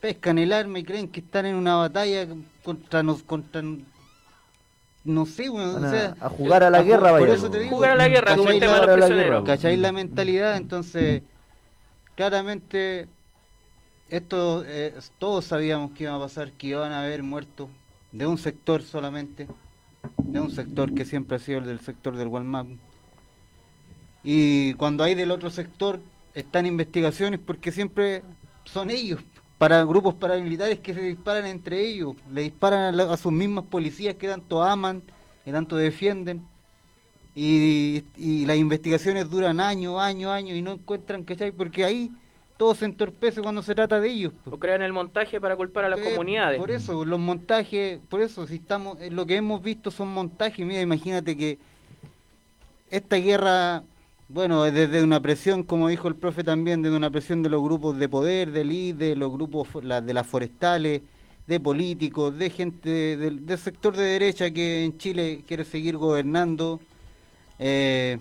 pescan 0.00 0.38
el 0.38 0.52
arma 0.52 0.80
y 0.80 0.84
creen 0.84 1.08
que 1.08 1.20
están 1.20 1.46
en 1.46 1.54
una 1.54 1.76
batalla 1.76 2.26
contra 2.64 3.04
nos 3.04 3.22
contra 3.22 3.62
no 5.04 5.26
sé, 5.26 5.48
Van 5.48 5.82
o 5.84 5.86
a- 5.86 5.90
sea, 5.90 6.16
a 6.20 6.28
jugar 6.28 6.62
a 6.62 6.70
la 6.70 6.82
ju- 6.82 6.86
guerra, 6.86 7.10
por 7.10 7.20
vaya, 7.22 7.34
eso 7.34 7.50
te 7.50 7.58
digo, 7.60 7.74
Jugar 7.76 7.90
a 7.92 7.96
la 7.96 8.08
guerra 8.08 8.36
¿cachai 8.36 8.54
el 8.54 8.60
tema 8.60 8.72
de 8.74 8.78
la- 8.80 8.86
los 8.86 8.90
a 8.90 8.94
prisioneros. 8.94 9.30
guerra, 9.44 9.44
¿Cachai 9.56 9.76
la 9.76 9.92
mentalidad? 9.92 10.56
Entonces, 10.56 11.22
claramente, 12.14 13.08
esto 14.08 14.64
eh, 14.66 14.94
todos 15.18 15.44
sabíamos 15.46 15.92
que 15.92 16.04
iba 16.04 16.14
a 16.14 16.18
pasar, 16.18 16.52
que 16.52 16.68
iban 16.68 16.92
a 16.92 17.02
haber 17.02 17.22
muertos 17.22 17.68
de 18.12 18.26
un 18.26 18.38
sector 18.38 18.82
solamente, 18.82 19.48
de 20.18 20.40
un 20.40 20.50
sector 20.50 20.92
que 20.94 21.04
siempre 21.04 21.36
ha 21.36 21.40
sido 21.40 21.58
el 21.58 21.64
del 21.66 21.80
sector 21.80 22.16
del 22.16 22.28
Walmart. 22.28 22.68
Y 24.22 24.74
cuando 24.74 25.02
hay 25.04 25.14
del 25.14 25.30
otro 25.30 25.50
sector, 25.50 26.00
están 26.34 26.66
investigaciones 26.66 27.40
porque 27.44 27.72
siempre 27.72 28.22
son 28.64 28.90
ellos, 28.90 29.20
para 29.62 29.84
grupos 29.84 30.14
paramilitares 30.14 30.80
que 30.80 30.92
se 30.92 31.00
disparan 31.02 31.46
entre 31.46 31.78
ellos, 31.86 32.16
le 32.34 32.40
disparan 32.42 32.80
a, 32.80 32.90
la- 32.90 33.12
a 33.12 33.16
sus 33.16 33.30
mismas 33.30 33.64
policías 33.66 34.16
que 34.16 34.26
tanto 34.26 34.60
aman, 34.60 35.00
que 35.44 35.52
tanto 35.52 35.76
defienden. 35.76 36.42
Y, 37.36 38.02
y 38.16 38.44
las 38.44 38.56
investigaciones 38.56 39.30
duran 39.30 39.60
años, 39.60 40.00
años, 40.00 40.32
años 40.32 40.56
y 40.56 40.62
no 40.62 40.72
encuentran, 40.72 41.22
¿cachai? 41.22 41.52
Porque 41.52 41.84
ahí 41.84 42.10
todo 42.56 42.74
se 42.74 42.86
entorpece 42.86 43.40
cuando 43.40 43.62
se 43.62 43.76
trata 43.76 44.00
de 44.00 44.08
ellos. 44.10 44.32
O 44.50 44.58
crean 44.58 44.82
el 44.82 44.92
montaje 44.92 45.40
para 45.40 45.54
culpar 45.54 45.84
a 45.84 45.90
las 45.90 46.00
Eh, 46.00 46.10
comunidades. 46.10 46.58
Por 46.58 46.72
eso, 46.72 47.04
los 47.04 47.20
montajes, 47.20 48.00
por 48.08 48.20
eso, 48.20 48.48
si 48.48 48.56
estamos, 48.56 49.00
eh, 49.00 49.12
lo 49.12 49.26
que 49.26 49.36
hemos 49.36 49.62
visto 49.62 49.92
son 49.92 50.08
montajes. 50.08 50.66
Mira, 50.66 50.80
imagínate 50.80 51.36
que 51.36 51.60
esta 52.90 53.14
guerra, 53.14 53.84
bueno, 54.32 54.64
es 54.66 54.72
desde 54.74 55.02
una 55.02 55.20
presión, 55.20 55.62
como 55.62 55.88
dijo 55.88 56.08
el 56.08 56.16
profe 56.16 56.42
también, 56.42 56.82
desde 56.82 56.96
una 56.96 57.10
presión 57.10 57.42
de 57.42 57.50
los 57.50 57.62
grupos 57.62 57.98
de 57.98 58.08
poder, 58.08 58.50
de 58.52 59.14
los 59.16 59.32
grupos 59.32 59.68
de 59.82 60.14
las 60.14 60.26
forestales, 60.26 61.02
de 61.46 61.60
políticos, 61.60 62.38
de 62.38 62.50
gente 62.50 62.88
de- 62.90 63.30
del, 63.30 63.58
sector 63.58 63.94
de 63.96 64.04
derecha 64.04 64.50
que 64.50 64.84
en 64.84 64.96
Chile 64.98 65.44
quiere 65.46 65.64
seguir 65.64 65.96
gobernando. 65.96 66.80
eh, 67.58 68.18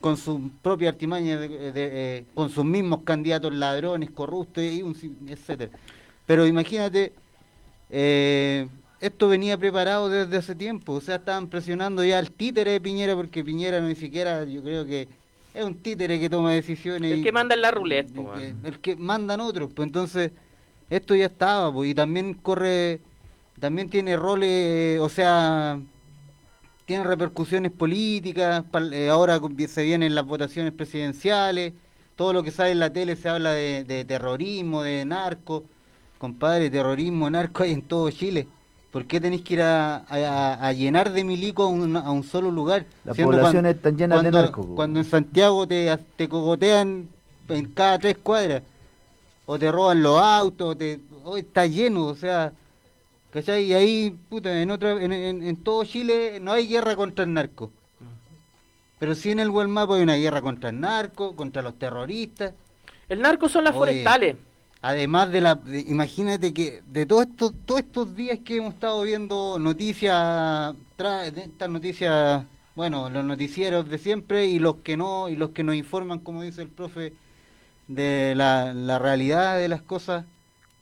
con 0.00 0.16
su 0.16 0.50
propia 0.62 0.88
artimaña, 0.90 1.38
de- 1.38 1.72
de- 1.72 2.18
eh, 2.18 2.24
con 2.34 2.48
sus 2.48 2.64
mismos 2.64 3.00
candidatos 3.04 3.52
ladrones, 3.54 4.10
corruptos, 4.10 4.64
y 4.64 4.82
etcétera. 5.28 5.70
Pero 6.26 6.46
imagínate, 6.46 7.12
eh, 7.90 8.66
esto 9.00 9.28
venía 9.28 9.56
preparado 9.56 10.08
desde 10.08 10.36
hace 10.36 10.54
tiempo, 10.54 10.92
o 10.94 11.00
sea, 11.00 11.16
estaban 11.16 11.48
presionando 11.48 12.04
ya 12.04 12.18
al 12.18 12.30
títere 12.30 12.72
de 12.72 12.80
Piñera, 12.80 13.16
porque 13.16 13.42
Piñera 13.42 13.80
ni 13.80 13.94
siquiera, 13.94 14.44
yo 14.44 14.62
creo 14.62 14.84
que 14.84 15.08
es 15.54 15.64
un 15.64 15.74
títere 15.76 16.20
que 16.20 16.28
toma 16.30 16.52
decisiones. 16.52 17.10
El 17.12 17.20
y- 17.20 17.22
que 17.22 17.32
manda 17.32 17.54
en 17.54 17.62
la 17.62 17.70
roulette, 17.70 18.08
el 18.08 18.14
que- 18.14 18.20
weón. 18.20 18.60
el 18.64 18.78
que 18.80 18.96
mandan 18.96 19.40
otros, 19.40 19.72
pues 19.74 19.86
entonces 19.86 20.32
esto 20.90 21.14
ya 21.14 21.26
estaba, 21.26 21.72
pues, 21.72 21.90
y 21.90 21.94
también 21.94 22.34
corre, 22.34 23.00
también 23.58 23.88
tiene 23.88 24.16
roles, 24.16 25.00
o 25.00 25.08
sea, 25.08 25.80
tiene 26.84 27.04
repercusiones 27.04 27.70
políticas, 27.72 28.64
eh, 28.92 29.08
ahora 29.08 29.40
se 29.68 29.82
vienen 29.84 30.14
las 30.14 30.26
votaciones 30.26 30.72
presidenciales, 30.72 31.72
todo 32.16 32.32
lo 32.32 32.42
que 32.42 32.50
sale 32.50 32.72
en 32.72 32.80
la 32.80 32.92
tele 32.92 33.16
se 33.16 33.28
habla 33.28 33.52
de, 33.52 33.84
de 33.84 34.04
terrorismo, 34.04 34.82
de 34.82 35.04
narco, 35.04 35.64
compadre, 36.18 36.68
terrorismo, 36.68 37.30
narco 37.30 37.62
hay 37.62 37.72
en 37.72 37.82
todo 37.82 38.10
Chile. 38.10 38.46
¿Por 38.90 39.04
qué 39.06 39.20
tenéis 39.20 39.42
que 39.42 39.54
ir 39.54 39.62
a, 39.62 39.98
a- 39.98 40.66
a 40.66 40.72
llenar 40.72 41.12
de 41.12 41.22
milico 41.22 41.62
a 41.62 41.66
un, 41.68 41.96
a 41.96 42.10
un 42.10 42.24
solo 42.24 42.50
lugar? 42.50 42.86
Las 43.04 43.16
poblaciones 43.16 43.76
están 43.76 43.96
llenas 43.96 44.22
de 44.22 44.30
cuando- 44.30 44.42
narcos, 44.42 44.66
po. 44.66 44.74
Cuando 44.74 44.98
en 44.98 45.04
Santiago 45.04 45.66
te, 45.66 45.96
te 46.16 46.28
cogotean 46.28 47.08
en 47.48 47.64
cada 47.72 47.98
tres 48.00 48.16
cuadras, 48.18 48.62
o 49.46 49.58
te 49.58 49.70
roban 49.70 50.02
los 50.02 50.20
autos, 50.20 50.70
o 50.70 50.76
te, 50.76 50.98
hoy 51.24 51.40
está 51.40 51.66
lleno, 51.66 52.06
o 52.06 52.14
sea, 52.16 52.52
¿cachai? 53.32 53.64
Y 53.66 53.74
ahí, 53.74 54.16
puta, 54.28 54.60
en, 54.60 54.70
otra, 54.72 54.92
en, 55.02 55.12
en- 55.12 55.42
en 55.44 55.56
todo 55.56 55.84
Chile 55.84 56.38
no 56.40 56.50
hay 56.52 56.66
guerra 56.66 56.96
contra 56.96 57.24
el 57.24 57.32
narco. 57.32 57.70
Pero 58.98 59.14
sí 59.14 59.30
en 59.30 59.38
el 59.40 59.50
buen 59.50 59.70
mapa 59.70 59.94
hay 59.96 60.02
una 60.02 60.16
guerra 60.16 60.42
contra 60.42 60.70
el 60.70 60.80
narco, 60.80 61.34
contra 61.36 61.62
los 61.62 61.78
terroristas. 61.78 62.52
El 63.08 63.20
narco 63.22 63.48
son 63.48 63.64
las 63.64 63.74
Oye, 63.74 63.78
forestales. 63.78 64.36
Además 64.82 65.30
de 65.30 65.40
la, 65.42 65.56
de- 65.56 65.80
imagínate 65.80 66.54
que 66.54 66.82
de 66.86 67.04
todos 67.06 67.26
estos, 67.26 67.52
todos 67.66 67.80
estos 67.82 68.14
días 68.16 68.38
que 68.44 68.56
hemos 68.56 68.74
estado 68.74 69.02
viendo 69.02 69.58
noticias, 69.58 70.74
tra- 70.96 71.30
de 71.30 71.42
estas 71.42 71.68
noticias, 71.70 72.46
bueno, 72.74 73.10
los 73.10 73.24
noticieros 73.24 73.88
de 73.90 73.98
siempre 73.98 74.46
y 74.46 74.58
los 74.58 74.76
que 74.76 74.96
no, 74.96 75.28
y 75.28 75.36
los 75.36 75.50
que 75.50 75.64
nos 75.64 75.74
informan, 75.74 76.20
como 76.20 76.42
dice 76.42 76.62
el 76.62 76.70
profe, 76.70 77.12
de 77.88 78.34
la, 78.36 78.72
realidad 78.98 79.58
de 79.58 79.68
las 79.68 79.82
cosas, 79.82 80.26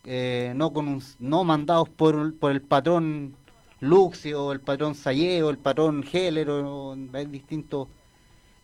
eh, 0.05 0.53
no 0.57 0.73
con 0.73 0.89
un- 0.89 1.03
no 1.21 1.45
mandados 1.45 1.89
por, 1.91 2.39
por 2.39 2.53
el 2.53 2.63
patrón 2.63 3.37
Luxio, 3.81 4.47
o 4.47 4.53
el 4.53 4.61
patrón 4.61 4.95
Sayé, 4.95 5.43
o 5.43 5.51
el 5.51 5.59
patrón 5.59 6.05
Heller, 6.13 6.51
o, 6.51 6.97
hay 7.15 7.27
distintos 7.27 7.89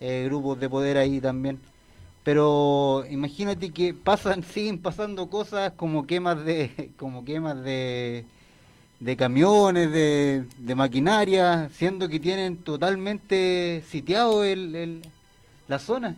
eh, 0.00 0.24
grupos 0.26 0.60
de 0.60 0.68
poder 0.70 0.98
ahí 0.98 1.20
también. 1.20 1.60
Pero 2.24 3.04
imagínate 3.10 3.70
que 3.70 3.94
pasan, 3.94 4.42
siguen 4.54 4.78
pasando 4.78 5.28
cosas 5.28 5.72
como 5.76 6.06
quemas 6.06 6.44
de, 6.44 6.90
como 6.98 7.24
quemas 7.24 7.62
de, 7.62 8.24
de 9.00 9.16
camiones, 9.16 9.92
de, 9.92 10.44
de 10.58 10.74
maquinaria, 10.74 11.68
siendo 11.74 12.08
que 12.08 12.18
tienen 12.18 12.56
totalmente 12.56 13.84
sitiado 13.88 14.42
el, 14.44 14.74
el- 14.74 15.02
la 15.68 15.78
zona. 15.78 16.16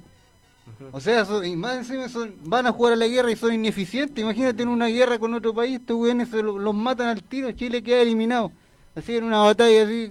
O 0.90 1.00
sea, 1.00 1.24
son- 1.24 1.44
y 1.44 1.54
más 1.56 1.76
encima 1.76 2.08
son- 2.08 2.34
van 2.44 2.66
a 2.66 2.72
jugar 2.72 2.94
a 2.94 2.96
la 2.96 3.06
guerra 3.06 3.30
y 3.30 3.36
son 3.36 3.54
ineficientes. 3.54 4.22
Imagínate 4.22 4.62
en 4.64 4.68
una 4.68 4.86
guerra 4.86 5.18
con 5.18 5.34
otro 5.34 5.54
país, 5.54 5.78
estos 5.80 5.96
güeyes 5.96 6.30
lo- 6.32 6.58
los 6.58 6.74
matan 6.74 7.08
al 7.08 7.22
tiro, 7.22 7.50
Chile 7.52 7.82
queda 7.82 8.02
eliminado. 8.02 8.50
Así 8.94 9.16
en 9.16 9.24
una 9.24 9.38
batalla 9.40 9.84
así, 9.84 10.10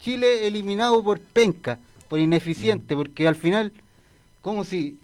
Chile 0.00 0.46
eliminado 0.46 1.02
por 1.02 1.18
penca, 1.20 1.78
por 2.08 2.18
ineficiente, 2.18 2.94
porque 2.94 3.26
al 3.26 3.36
final, 3.36 3.72
como 4.42 4.64
si, 4.64 4.98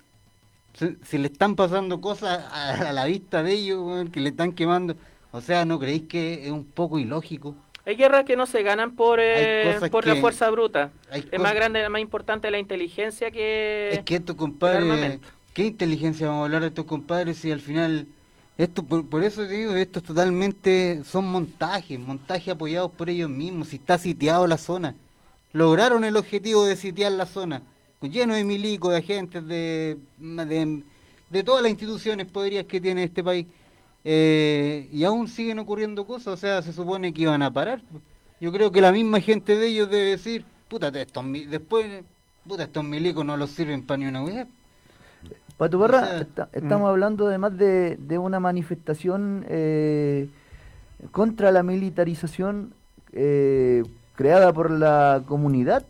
si, 0.75 1.19
le 1.19 1.27
están 1.29 1.55
pasando 1.57 2.01
cosas 2.01 2.45
a, 2.51 2.89
a 2.89 2.93
la 2.93 3.05
vista 3.05 3.43
de 3.43 3.53
ellos, 3.53 3.81
weón, 3.83 4.11
que 4.11 4.21
le 4.21 4.31
están 4.31 4.53
quemando, 4.53 4.97
o 5.31 5.41
sea, 5.41 5.65
¿no 5.65 5.79
creéis 5.79 6.05
que 6.05 6.47
es 6.47 6.51
un 6.51 6.65
poco 6.65 6.99
ilógico? 6.99 7.55
Hay 7.85 7.97
guerras 7.97 8.25
que 8.25 8.37
no 8.37 8.47
se 8.47 8.63
ganan 8.63 8.95
por, 8.95 9.19
eh, 9.21 9.77
por 9.91 10.07
la 10.07 10.15
fuerza 10.17 10.49
bruta. 10.51 10.93
Es 11.13 11.25
cosas- 11.25 11.41
más 11.41 11.55
grande, 11.55 11.89
más 11.89 12.01
importante 12.01 12.51
la 12.51 12.59
inteligencia 12.59 13.31
que... 13.31 13.91
Es 13.93 14.01
que 14.05 14.17
estos 14.17 14.37
compadres. 14.37 15.19
¿qué 15.53 15.67
inteligencia 15.67 16.29
vamos 16.29 16.43
a 16.43 16.45
hablar 16.45 16.63
de 16.63 16.69
estos 16.69 16.87
compadres 16.87 17.39
si 17.39 17.51
al 17.51 17.61
final, 17.61 18.07
esto 18.57 18.85
por, 18.85 19.07
por 19.07 19.23
eso 19.25 19.43
te 19.47 19.53
digo, 19.53 19.75
esto 19.75 19.99
es 19.99 20.05
totalmente, 20.05 21.03
son 21.05 21.27
montajes, 21.27 21.99
montajes 21.99 22.49
apoyados 22.55 22.91
por 22.93 23.11
ellos 23.11 23.29
mismos, 23.29 23.69
si 23.69 23.77
está 23.77 23.99
sitiado 23.99 24.47
la 24.47 24.59
zona. 24.59 24.95
Lograron 25.53 26.05
el 26.05 26.17
objetivo 26.17 26.65
de 26.65 26.77
sitiar 26.77 27.13
la 27.13 27.27
zona, 27.27 27.63
lleno 28.11 28.35
de 28.35 28.45
milicos, 28.45 28.93
de 28.93 28.99
agentes, 28.99 29.47
de, 29.47 29.97
de, 30.19 30.83
de 31.31 31.43
todas 31.43 31.63
las 31.63 31.71
instituciones 31.71 32.27
podrías 32.27 32.65
que 32.67 32.81
tiene 32.81 33.05
este 33.05 33.23
país. 33.23 33.47
Eh, 34.05 34.89
y 34.93 35.05
aún 35.05 35.29
siguen 35.29 35.59
ocurriendo 35.61 36.05
cosas, 36.07 36.27
o 36.35 36.37
sea, 36.37 36.61
se 36.63 36.73
supone 36.73 37.13
que 37.13 37.23
iban 37.23 37.43
a 37.43 37.53
parar. 37.53 37.81
Yo 38.41 38.51
creo 38.51 38.73
que 38.73 38.81
la 38.81 38.91
misma 38.91 39.21
gente 39.21 39.57
de 39.57 39.67
ellos 39.69 39.89
debe 39.91 40.11
decir, 40.11 40.45
puta, 40.69 40.89
estos, 40.89 41.25
después, 41.49 42.03
puta, 42.47 42.65
estos 42.65 42.83
milicos 42.85 43.25
no 43.25 43.37
los 43.37 43.51
sirven 43.51 43.83
para 43.87 43.99
ni 43.99 44.07
una 44.07 44.23
web. 44.25 44.47
Pato 45.57 45.79
Barra, 45.79 45.99
O 45.99 46.05
sea, 46.07 46.19
está- 46.23 46.49
estamos 46.53 46.89
hablando 46.89 47.29
además 47.29 47.57
de, 47.57 47.97
de 47.97 48.19
una 48.19 48.41
manifestación 48.41 49.45
eh, 49.49 50.29
contra 51.13 51.53
la 51.53 51.63
militarización 51.63 52.73
eh, 53.13 53.85
creada 54.17 54.53
por 54.53 54.71
la 54.73 55.23
comunidad 55.27 55.85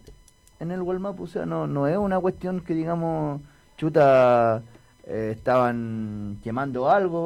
en 0.62 0.70
el 0.70 0.80
Walmap. 0.82 1.20
O 1.20 1.26
sea, 1.26 1.44
no, 1.44 1.66
no 1.66 1.86
es 1.86 1.96
una 1.98 2.18
cuestión 2.20 2.60
que 2.60 2.74
digamos, 2.74 3.40
chuta, 3.76 4.62
eh, 5.06 5.32
estaban 5.36 6.38
quemando 6.42 6.88
algo 6.88 7.18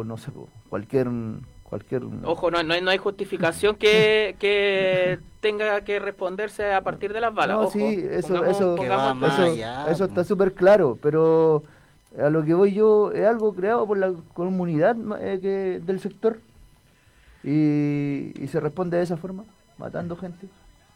o 0.00 0.04
no 0.04 0.16
sé, 0.18 0.30
po, 0.30 0.48
cualquier... 0.68 1.08
cualquier 1.64 2.02
Ojo, 2.24 2.50
no, 2.50 2.62
no, 2.62 2.74
hay, 2.74 2.82
no 2.82 2.90
hay 2.90 2.98
justificación 2.98 3.74
que, 3.76 4.36
que 4.40 5.18
tenga 5.40 5.80
que 5.80 5.98
responderse 5.98 6.72
a 6.72 6.82
partir 6.82 7.12
de 7.12 7.20
las 7.20 7.34
balas. 7.34 7.56
No, 7.56 7.62
Ojo, 7.62 7.70
sí, 7.72 8.04
eso, 8.10 8.28
pongamos- 8.34 8.56
eso, 8.56 8.76
pongamos- 8.76 9.32
eso, 9.32 9.42
allá, 9.42 9.86
eso 9.90 10.04
po. 10.04 10.08
está 10.10 10.24
súper 10.24 10.52
claro, 10.52 10.98
pero 11.02 11.62
a 12.22 12.28
lo 12.30 12.44
que 12.44 12.54
voy 12.54 12.72
yo 12.72 13.10
es 13.12 13.26
algo 13.26 13.54
creado 13.54 13.86
por 13.86 13.96
la 13.98 14.12
comunidad 14.34 14.94
ma- 14.96 15.18
eh, 15.20 15.38
que, 15.40 15.80
del 15.84 16.00
sector 16.00 16.38
y, 17.42 18.32
y 18.42 18.48
se 18.48 18.60
responde 18.60 18.96
de 18.98 19.02
esa 19.04 19.16
forma, 19.16 19.44
matando 19.78 20.16
gente. 20.16 20.46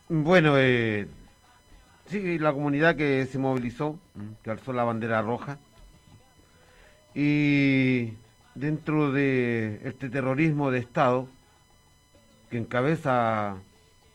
Bueno, 0.08 0.54
eh, 0.56 1.06
sí, 2.10 2.38
la 2.38 2.52
comunidad 2.52 2.96
que 2.96 3.24
se 3.26 3.38
movilizó, 3.38 3.98
que 4.42 4.50
alzó 4.50 4.72
la 4.72 4.84
bandera 4.84 5.22
roja, 5.22 5.58
y 7.14 8.12
dentro 8.54 9.12
de 9.12 9.80
este 9.84 10.10
terrorismo 10.10 10.70
de 10.70 10.80
Estado 10.80 11.28
que 12.50 12.58
encabeza 12.58 13.56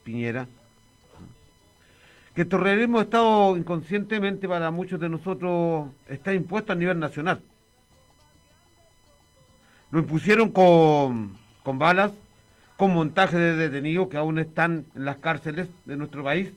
Piñera, 0.03 0.47
que 2.35 2.41
el 2.41 2.49
terrorismo 2.49 2.97
de 2.97 3.05
Estado 3.05 3.55
inconscientemente 3.55 4.47
para 4.47 4.71
muchos 4.71 4.99
de 4.99 5.07
nosotros 5.07 5.87
está 6.09 6.33
impuesto 6.33 6.73
a 6.73 6.75
nivel 6.75 6.99
nacional. 6.99 7.41
Lo 9.91 9.99
impusieron 9.99 10.49
con, 10.49 11.37
con 11.63 11.79
balas, 11.79 12.11
con 12.75 12.93
montaje 12.93 13.37
de 13.37 13.55
detenidos 13.55 14.09
que 14.09 14.17
aún 14.17 14.37
están 14.37 14.85
en 14.95 15.05
las 15.05 15.17
cárceles 15.17 15.69
de 15.85 15.95
nuestro 15.95 16.25
país. 16.25 16.51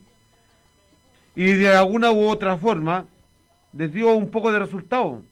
Y 1.39 1.53
de 1.53 1.69
alguna 1.73 2.11
u 2.11 2.27
otra 2.29 2.57
forma 2.57 3.05
les 3.73 3.93
dio 3.93 4.13
un 4.13 4.29
poco 4.29 4.51
de 4.51 4.59
resultado, 4.59 5.23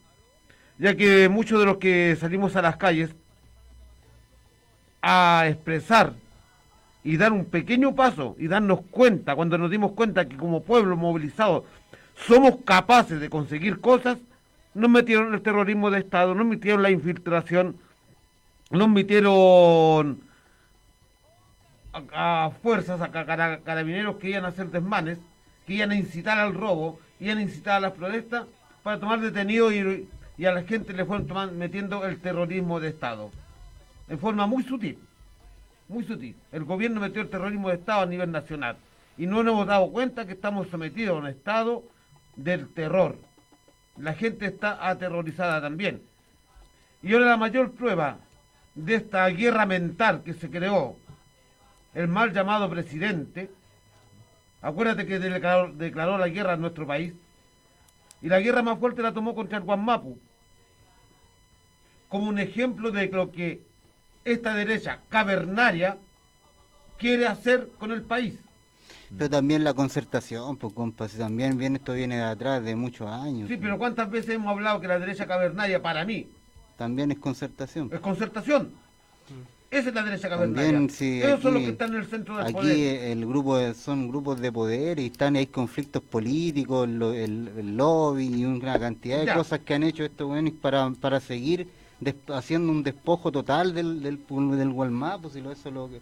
ya 0.78 0.94
que 0.94 1.28
muchos 1.28 1.58
de 1.58 1.66
los 1.66 1.78
que 1.78 2.14
salimos 2.14 2.54
a 2.54 2.62
las 2.62 2.76
calles 2.76 3.10
a 5.02 5.46
expresar 5.48 6.12
y 7.02 7.16
dar 7.16 7.32
un 7.32 7.44
pequeño 7.44 7.96
paso 7.96 8.36
y 8.38 8.46
darnos 8.46 8.82
cuenta, 8.92 9.34
cuando 9.34 9.58
nos 9.58 9.68
dimos 9.68 9.92
cuenta 9.92 10.28
que 10.28 10.36
como 10.36 10.62
pueblo 10.62 10.96
movilizado 10.96 11.64
somos 12.24 12.58
capaces 12.64 13.18
de 13.18 13.28
conseguir 13.28 13.80
cosas, 13.80 14.18
nos 14.74 14.88
metieron 14.88 15.34
el 15.34 15.42
terrorismo 15.42 15.90
de 15.90 15.98
Estado, 15.98 16.36
nos 16.36 16.46
metieron 16.46 16.82
la 16.82 16.92
infiltración, 16.92 17.78
nos 18.70 18.88
metieron 18.88 20.20
a, 21.92 22.44
a 22.44 22.50
fuerzas, 22.50 23.00
a, 23.00 23.10
cara- 23.10 23.58
carabineros 23.64 24.18
que 24.18 24.30
iban 24.30 24.44
a 24.44 24.48
hacer 24.48 24.70
desmanes, 24.70 25.18
que 25.66 25.74
iban 25.74 25.90
a 25.90 25.96
incitar 25.96 26.38
al 26.38 26.54
robo, 26.54 27.00
iban 27.20 27.38
a 27.38 27.42
incitar 27.42 27.76
a 27.76 27.80
las 27.80 27.92
protestas 27.92 28.46
para 28.82 29.00
tomar 29.00 29.20
detenidos 29.20 29.72
y, 29.74 30.44
a 30.44 30.52
la 30.52 30.62
gente 30.62 30.92
le 30.92 31.04
fueron 31.04 31.58
metiendo 31.58 32.04
el 32.06 32.20
terrorismo 32.20 32.78
de 32.78 32.88
Estado. 32.88 33.30
En 34.08 34.18
forma 34.18 34.46
muy 34.46 34.62
sutil, 34.62 34.98
muy 35.88 36.04
sutil. 36.04 36.36
El 36.52 36.64
gobierno 36.64 37.00
metió 37.00 37.22
el 37.22 37.30
terrorismo 37.30 37.68
de 37.68 37.76
Estado 37.76 38.02
a 38.02 38.06
nivel 38.06 38.30
nacional 38.30 38.76
y 39.18 39.26
no 39.26 39.42
nos 39.42 39.54
hemos 39.54 39.66
dado 39.66 39.90
cuenta 39.90 40.26
que 40.26 40.32
estamos 40.32 40.68
sometidos 40.68 41.16
a 41.16 41.20
un 41.20 41.26
estado 41.26 41.82
del 42.36 42.68
terror. 42.68 43.16
La 43.96 44.12
gente 44.12 44.46
está 44.46 44.88
aterrorizada 44.88 45.60
también. 45.60 46.02
Y 47.02 47.12
ahora 47.14 47.26
la 47.26 47.36
mayor 47.36 47.72
prueba 47.72 48.18
de 48.74 48.96
esta 48.96 49.26
guerra 49.28 49.64
mental 49.64 50.22
que 50.22 50.34
se 50.34 50.50
creó 50.50 50.96
el 51.94 52.08
mal 52.08 52.32
llamado 52.34 52.68
presidente, 52.68 53.50
acuérdate 54.62 55.06
que 55.06 55.18
declaró, 55.18 55.72
declaró 55.72 56.18
la 56.18 56.28
guerra 56.28 56.54
en 56.54 56.60
nuestro 56.60 56.86
país, 56.86 57.12
y 58.22 58.28
la 58.28 58.40
guerra 58.40 58.62
más 58.62 58.78
fuerte 58.78 59.02
la 59.02 59.12
tomó 59.12 59.34
contra 59.34 59.58
el 59.58 59.64
Guanmapu, 59.64 60.18
como 62.08 62.28
un 62.28 62.38
ejemplo 62.38 62.90
de 62.90 63.08
lo 63.08 63.32
que 63.32 63.62
esta 64.24 64.54
derecha 64.54 65.00
cavernaria 65.08 65.98
quiere 66.98 67.26
hacer 67.26 67.68
con 67.78 67.92
el 67.92 68.02
país. 68.02 68.38
Pero 69.16 69.30
también 69.30 69.62
la 69.62 69.74
concertación, 69.74 70.56
pues 70.56 70.72
compa, 70.72 71.08
si 71.08 71.16
también 71.18 71.56
viene, 71.58 71.78
esto 71.78 71.92
viene 71.92 72.16
de 72.16 72.24
atrás 72.24 72.64
de 72.64 72.74
muchos 72.74 73.08
años. 73.08 73.48
Sí, 73.48 73.56
pero 73.56 73.78
¿cuántas 73.78 74.10
veces 74.10 74.34
hemos 74.34 74.50
hablado 74.50 74.80
que 74.80 74.88
la 74.88 74.98
derecha 74.98 75.26
cavernaria 75.26 75.80
para 75.80 76.04
mí 76.04 76.26
También 76.76 77.12
es 77.12 77.18
concertación. 77.18 77.90
es 77.92 78.00
concertación? 78.00 78.72
Esa 79.76 79.90
es 79.90 79.94
la 79.94 80.02
derecha 80.04 80.28
cavernaria. 80.30 80.70
También, 80.72 80.90
sí, 80.90 81.20
Ellos 81.22 81.42
son 81.42 81.52
los 81.54 81.60
aquí- 81.60 81.66
que 81.66 81.72
están 81.72 81.90
en 81.94 82.00
el 82.00 82.06
centro 82.06 82.36
del 82.38 82.44
Aquí 82.46 82.52
poder. 82.54 82.76
eh, 82.76 83.12
el 83.12 83.26
grupo 83.26 83.58
de- 83.58 83.74
son 83.74 84.08
grupos 84.08 84.40
de 84.40 84.50
poder 84.50 84.98
y 84.98 85.06
están 85.06 85.36
hay 85.36 85.46
conflictos 85.48 86.02
políticos, 86.02 86.88
lo- 86.88 87.12
el, 87.12 87.50
el 87.58 87.76
lobby 87.76 88.26
y 88.26 88.44
una 88.46 88.78
cantidad 88.78 89.18
de 89.20 89.26
Ya. 89.26 89.34
cosas 89.34 89.60
que 89.60 89.74
han 89.74 89.82
hecho 89.82 90.02
estos 90.04 90.26
buenos 90.28 90.54
para, 90.54 90.88
para 90.92 91.20
seguir 91.20 91.68
des- 92.00 92.14
haciendo 92.28 92.72
un 92.72 92.82
despojo 92.82 93.30
total 93.30 93.74
del 93.74 94.02
del, 94.02 94.18
pu- 94.26 94.54
del 94.56 94.68
Walmart, 94.70 95.20
pues, 95.22 95.36
y 95.36 95.42
lo, 95.42 95.52
eso 95.52 95.68
es 95.68 95.74
lo 95.74 95.88
que... 95.90 95.96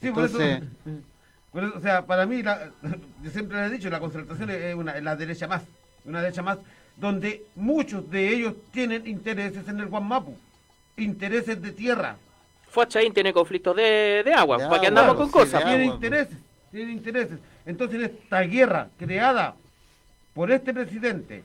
Sí, 0.00 0.10
por 0.10 0.24
Entonces, 0.24 0.62
eso, 0.62 0.68
por 1.52 1.64
eso, 1.64 1.72
o 1.76 1.80
sea, 1.82 2.06
para 2.06 2.24
mí, 2.24 2.42
la- 2.42 2.70
yo 3.22 3.30
siempre 3.30 3.58
le 3.60 3.66
he 3.66 3.70
dicho, 3.76 3.90
la 3.90 4.00
concertación 4.00 4.48
es 4.48 4.74
una, 4.74 4.92
es 4.96 5.02
la 5.04 5.16
derecha 5.16 5.46
más, 5.46 5.62
una 6.06 6.22
derecha 6.22 6.42
más, 6.42 6.56
donde 6.96 7.42
muchos 7.56 8.10
de 8.10 8.32
ellos 8.32 8.54
tienen 8.72 9.06
intereses 9.06 9.68
en 9.68 9.80
el 9.80 9.86
Guanmapu, 9.86 10.34
intereses 10.96 11.60
de 11.60 11.72
tierra, 11.72 12.16
Fuachaín 12.70 13.12
tiene 13.12 13.32
conflictos 13.32 13.74
de, 13.76 14.22
de 14.24 14.34
agua, 14.34 14.58
De 14.58 14.64
¿para 14.68 14.80
qué 14.80 14.86
agua, 14.86 15.00
andamos 15.00 15.16
con 15.16 15.26
sí, 15.26 15.32
cosas? 15.32 15.54
agua, 15.62 15.72
pues. 15.74 15.86
intereses, 15.86 16.38
tienen 16.70 16.90
intereses. 16.90 17.38
Entonces 17.66 18.02
esta 18.02 18.40
guerra 18.42 18.88
creada 18.98 19.54
por 20.34 20.50
este 20.50 20.72
presidente, 20.72 21.42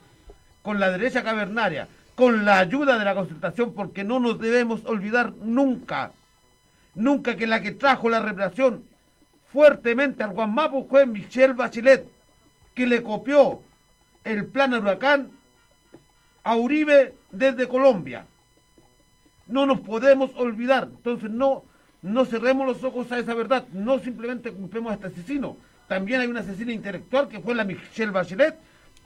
con 0.62 0.80
la 0.80 0.92
derecha 0.92 1.24
cavernaria, 1.24 1.88
con 2.16 2.46
la 2.46 2.60
ayuda 2.60 3.00
de 3.00 3.06
la 3.06 3.16
concertación, 3.16 3.74
porque 3.74 4.04
no 4.04 4.20
nos 4.20 4.40
debemos 4.40 4.86
olvidar 4.86 5.34
nunca, 5.42 6.12
nunca 6.96 7.36
que 7.36 7.48
la 7.48 7.62
que 7.62 7.72
trajo 7.72 8.10
la 8.10 8.20
represión 8.22 8.84
fuertemente 9.52 10.24
al 10.24 10.32
Guanmapu 10.32 10.88
fue 10.90 11.06
Michelle 11.06 11.54
Bachelet, 11.54 12.06
que 12.76 12.88
le 12.88 13.02
copió 13.04 13.62
el 14.24 14.46
plan 14.46 14.74
huracán 14.74 15.30
a 16.44 16.56
Uribe 16.56 17.14
desde 17.32 17.68
Colombia. 17.68 18.26
No 19.54 19.68
nos 19.68 19.82
podemos 19.82 20.32
olvidar. 20.36 20.86
Entonces 20.86 21.30
no, 21.30 21.64
no 22.02 22.26
cerremos 22.26 22.66
los 22.66 22.84
ojos 22.84 23.12
a 23.12 23.20
esa 23.20 23.36
verdad. 23.36 23.68
No 23.72 24.00
simplemente 24.00 24.52
culpemos 24.52 24.92
a 24.92 24.96
este 24.96 25.08
asesino. 25.08 25.58
También 25.88 26.22
hay 26.22 26.28
una 26.28 26.40
asesina 26.40 26.74
intelectual 26.74 27.28
que 27.28 27.40
fue 27.40 27.54
la 27.54 27.64
Michelle 27.64 28.10
Bachelet, 28.10 28.58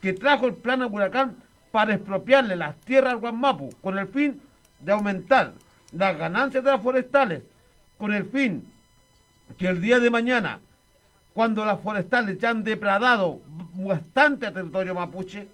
que 0.01 0.13
trajo 0.13 0.47
el 0.47 0.53
plan 0.53 0.81
huracán 0.83 1.35
para 1.73 1.95
expropiarle 1.95 2.55
las 2.55 2.77
tierras 2.77 3.11
al 3.11 3.19
Guanmapu 3.19 3.71
con 3.81 3.97
el 3.97 4.07
fin 4.07 4.39
de 4.79 4.93
aumentar 4.93 5.51
las 5.91 6.17
ganancias 6.17 6.63
de 6.63 6.71
las 6.71 6.81
forestales, 6.81 7.43
con 7.97 8.13
el 8.13 8.23
fin 8.23 8.65
que 9.57 9.67
el 9.67 9.81
día 9.81 9.99
de 9.99 10.09
mañana, 10.09 10.61
cuando 11.33 11.65
las 11.65 11.81
forestales 11.81 12.39
ya 12.39 12.51
han 12.51 12.63
depredado 12.63 13.41
bastante 13.73 14.47
a 14.47 14.53
territorio 14.53 14.95
mapuche, 14.95 15.45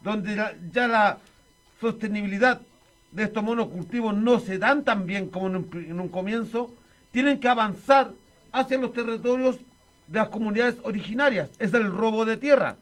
donde 0.00 0.34
ya 0.72 0.88
la 0.88 1.18
sostenibilidad 1.80 2.60
de 3.16 3.24
estos 3.24 3.42
monocultivos 3.42 4.14
no 4.14 4.38
se 4.40 4.58
dan 4.58 4.84
tan 4.84 5.06
bien 5.06 5.30
como 5.30 5.46
en 5.46 6.00
un, 6.00 6.08
comienzo, 6.10 6.70
tienen 7.12 7.40
que 7.40 7.48
avanzar 7.48 8.10
hacia 8.52 8.76
los 8.76 8.92
territorios 8.92 9.56
de 10.06 10.18
las 10.18 10.28
comunidades 10.28 10.76
originarias. 10.82 11.48
Es 11.58 11.72
el 11.72 11.90
robo 11.90 12.26
de 12.26 12.36
tierra, 12.36 12.76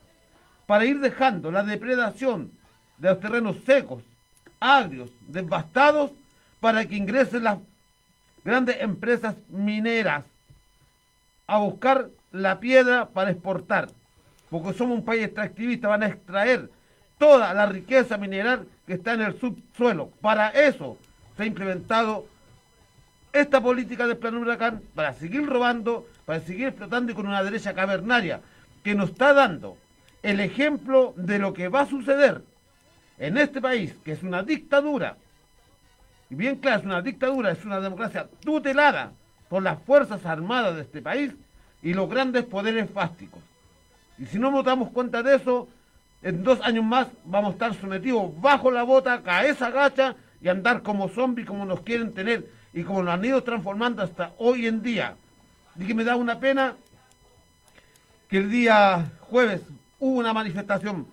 para 0.66 0.86
ir 0.86 0.98
dejando 0.98 1.52
la 1.52 1.62
depredación 1.62 2.50
de 2.98 3.10
los 3.10 3.20
terrenos 3.20 3.58
secos, 3.64 4.02
agrios, 4.58 5.08
devastados, 5.28 6.10
para 6.58 6.84
que 6.84 6.96
ingresen 6.96 7.44
las 7.44 7.58
grandes 8.44 8.80
empresas 8.80 9.36
mineras 9.50 10.24
a 11.46 11.58
buscar 11.58 12.08
la 12.32 12.58
piedra 12.58 13.06
para 13.06 13.30
exportar, 13.30 13.88
porque 14.50 14.72
somos 14.72 14.98
un 14.98 15.04
país 15.04 15.22
extractivista, 15.22 15.86
van 15.86 16.02
a 16.02 16.08
extraer 16.08 16.70
toda 17.18 17.54
la 17.54 17.66
riqueza 17.66 18.18
mineral 18.18 18.66
que 18.86 18.94
está 18.94 19.14
en 19.14 19.22
el 19.22 19.38
subsuelo. 19.38 20.10
Para 20.20 20.50
eso 20.50 20.98
se 21.36 21.42
ha 21.42 21.46
implementado 21.46 22.26
esta 23.32 23.60
política 23.60 24.06
del 24.06 24.16
plan 24.16 24.36
huracán, 24.36 24.82
para 24.94 25.12
seguir 25.14 25.46
robando, 25.46 26.06
para 26.24 26.40
seguir 26.40 26.68
explotando 26.68 27.12
y 27.12 27.14
con 27.14 27.26
una 27.26 27.42
derecha 27.42 27.74
cavernaria 27.74 28.40
que 28.84 28.94
nos 28.94 29.10
está 29.10 29.32
dando 29.32 29.76
el 30.22 30.40
ejemplo 30.40 31.14
de 31.16 31.38
lo 31.38 31.52
que 31.52 31.68
va 31.68 31.80
a 31.80 31.86
suceder 31.86 32.42
en 33.18 33.36
este 33.36 33.60
país, 33.60 33.94
que 34.04 34.12
es 34.12 34.22
una 34.22 34.42
dictadura, 34.42 35.16
y 36.30 36.34
bien 36.36 36.56
claro, 36.56 36.80
es 36.80 36.84
una 36.86 37.02
dictadura, 37.02 37.50
es 37.50 37.64
una 37.64 37.80
democracia 37.80 38.28
tutelada 38.40 39.12
por 39.48 39.62
las 39.62 39.80
Fuerzas 39.82 40.24
Armadas 40.24 40.76
de 40.76 40.82
este 40.82 41.02
país 41.02 41.32
y 41.82 41.92
los 41.92 42.08
grandes 42.08 42.44
poderes 42.44 42.90
fásticos. 42.90 43.42
Y 44.18 44.26
si 44.26 44.38
no 44.38 44.50
nos 44.50 44.64
damos 44.64 44.90
cuenta 44.90 45.22
de 45.22 45.36
eso, 45.36 45.68
en 46.24 46.42
dos 46.42 46.58
años 46.62 46.84
más 46.84 47.08
vamos 47.26 47.50
a 47.50 47.52
estar 47.52 47.74
sometidos 47.74 48.32
bajo 48.40 48.70
la 48.70 48.82
bota, 48.82 49.22
cabeza 49.22 49.70
gacha 49.70 50.16
y 50.40 50.48
andar 50.48 50.82
como 50.82 51.08
zombies 51.08 51.46
como 51.46 51.66
nos 51.66 51.82
quieren 51.82 52.14
tener 52.14 52.48
y 52.72 52.82
como 52.82 53.02
nos 53.02 53.14
han 53.14 53.24
ido 53.24 53.42
transformando 53.42 54.02
hasta 54.02 54.32
hoy 54.38 54.66
en 54.66 54.82
día. 54.82 55.16
Y 55.78 55.86
que 55.86 55.94
me 55.94 56.02
da 56.02 56.16
una 56.16 56.40
pena 56.40 56.76
que 58.28 58.38
el 58.38 58.50
día 58.50 59.12
jueves 59.20 59.60
hubo 60.00 60.18
una 60.18 60.32
manifestación 60.32 61.06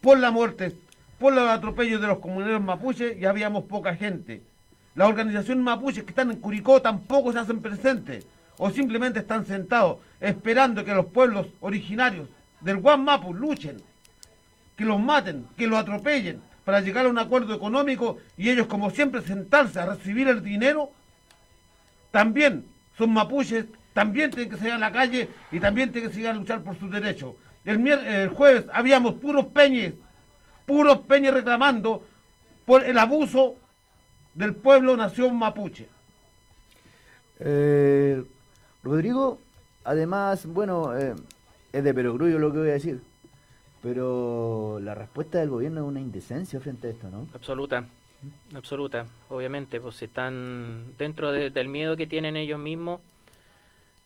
por 0.00 0.18
la 0.18 0.30
muerte, 0.30 0.74
por 1.18 1.34
los 1.34 1.48
atropellos 1.50 2.00
de 2.00 2.06
los 2.06 2.18
comuneros 2.18 2.62
mapuches 2.62 3.18
y 3.18 3.26
habíamos 3.26 3.64
poca 3.64 3.94
gente. 3.96 4.42
Las 4.94 5.08
organizaciones 5.08 5.62
mapuches 5.62 6.04
que 6.04 6.10
están 6.10 6.30
en 6.30 6.40
Curicó 6.40 6.80
tampoco 6.80 7.32
se 7.32 7.38
hacen 7.38 7.60
presentes 7.60 8.26
o 8.56 8.70
simplemente 8.70 9.18
están 9.18 9.44
sentados 9.44 9.98
esperando 10.20 10.86
que 10.86 10.94
los 10.94 11.04
pueblos 11.04 11.48
originarios 11.60 12.30
del 12.62 12.78
Guanmapu 12.78 13.34
luchen, 13.34 13.76
que 14.76 14.84
los 14.84 15.00
maten, 15.00 15.46
que 15.56 15.66
los 15.66 15.78
atropellen 15.78 16.40
para 16.64 16.80
llegar 16.80 17.06
a 17.06 17.08
un 17.08 17.18
acuerdo 17.18 17.54
económico 17.54 18.18
y 18.36 18.50
ellos 18.50 18.66
como 18.66 18.90
siempre 18.90 19.22
sentarse 19.22 19.80
a 19.80 19.86
recibir 19.86 20.28
el 20.28 20.42
dinero. 20.42 20.90
También 22.10 22.64
son 22.98 23.12
mapuches, 23.12 23.66
también 23.92 24.30
tienen 24.30 24.50
que 24.50 24.56
salir 24.56 24.72
a 24.72 24.78
la 24.78 24.92
calle 24.92 25.28
y 25.52 25.60
también 25.60 25.92
tienen 25.92 26.10
que 26.10 26.14
seguir 26.14 26.28
a 26.28 26.34
luchar 26.34 26.62
por 26.62 26.78
sus 26.78 26.90
derechos. 26.90 27.34
El, 27.64 27.86
el 27.86 28.28
jueves 28.30 28.64
habíamos 28.72 29.14
puros 29.14 29.46
peñes, 29.46 29.94
puros 30.66 30.98
peñes 31.00 31.32
reclamando 31.32 32.04
por 32.64 32.84
el 32.84 32.98
abuso 32.98 33.56
del 34.34 34.54
pueblo 34.54 34.96
nación 34.96 35.36
mapuche. 35.36 35.88
Eh, 37.38 38.22
Rodrigo, 38.82 39.40
además, 39.84 40.46
bueno, 40.46 40.96
eh, 40.96 41.14
es 41.72 41.84
de 41.84 41.94
perogrullo 41.94 42.38
lo 42.38 42.52
que 42.52 42.58
voy 42.58 42.68
a 42.70 42.74
decir, 42.74 43.00
pero 43.86 44.80
la 44.82 44.96
respuesta 44.96 45.38
del 45.38 45.48
gobierno 45.48 45.82
es 45.82 45.86
una 45.86 46.00
indecencia 46.00 46.58
frente 46.58 46.88
a 46.88 46.90
esto, 46.90 47.08
¿no? 47.08 47.28
Absoluta. 47.32 47.86
Absoluta, 48.52 49.06
obviamente, 49.28 49.80
pues 49.80 50.02
están 50.02 50.94
dentro 50.98 51.30
del 51.30 51.68
miedo 51.68 51.96
que 51.96 52.08
tienen 52.08 52.36
ellos 52.36 52.58
mismos, 52.58 53.00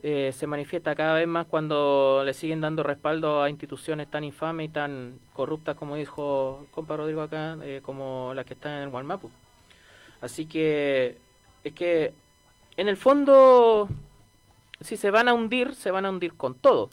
eh, 0.02 0.32
se 0.34 0.46
manifiesta 0.46 0.94
cada 0.94 1.14
vez 1.14 1.26
más 1.26 1.46
cuando 1.46 2.20
le 2.26 2.34
siguen 2.34 2.60
dando 2.60 2.82
respaldo 2.82 3.42
a 3.42 3.48
instituciones 3.48 4.10
tan 4.10 4.22
infames 4.22 4.68
y 4.68 4.68
tan 4.68 5.18
corruptas 5.32 5.76
como 5.76 5.96
dijo 5.96 6.66
compa 6.72 6.98
Rodrigo 6.98 7.22
acá, 7.22 7.56
eh, 7.62 7.80
como 7.82 8.32
las 8.34 8.44
que 8.44 8.52
están 8.52 8.82
en 8.82 8.90
el. 8.90 9.30
Así 10.20 10.44
que 10.44 11.16
es 11.64 11.72
que 11.72 12.12
en 12.76 12.88
el 12.88 12.98
fondo, 12.98 13.88
si 14.82 14.98
se 14.98 15.10
van 15.10 15.28
a 15.28 15.32
hundir, 15.32 15.74
se 15.74 15.90
van 15.90 16.04
a 16.04 16.10
hundir 16.10 16.34
con 16.34 16.54
todo. 16.54 16.90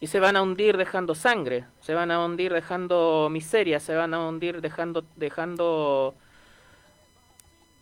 Y 0.00 0.06
se 0.06 0.18
van 0.18 0.36
a 0.36 0.42
hundir 0.42 0.78
dejando 0.78 1.14
sangre, 1.14 1.66
se 1.80 1.94
van 1.94 2.10
a 2.10 2.24
hundir 2.24 2.52
dejando 2.52 3.28
miseria, 3.30 3.80
se 3.80 3.94
van 3.94 4.14
a 4.14 4.26
hundir 4.26 4.62
dejando, 4.62 5.04
dejando 5.16 6.14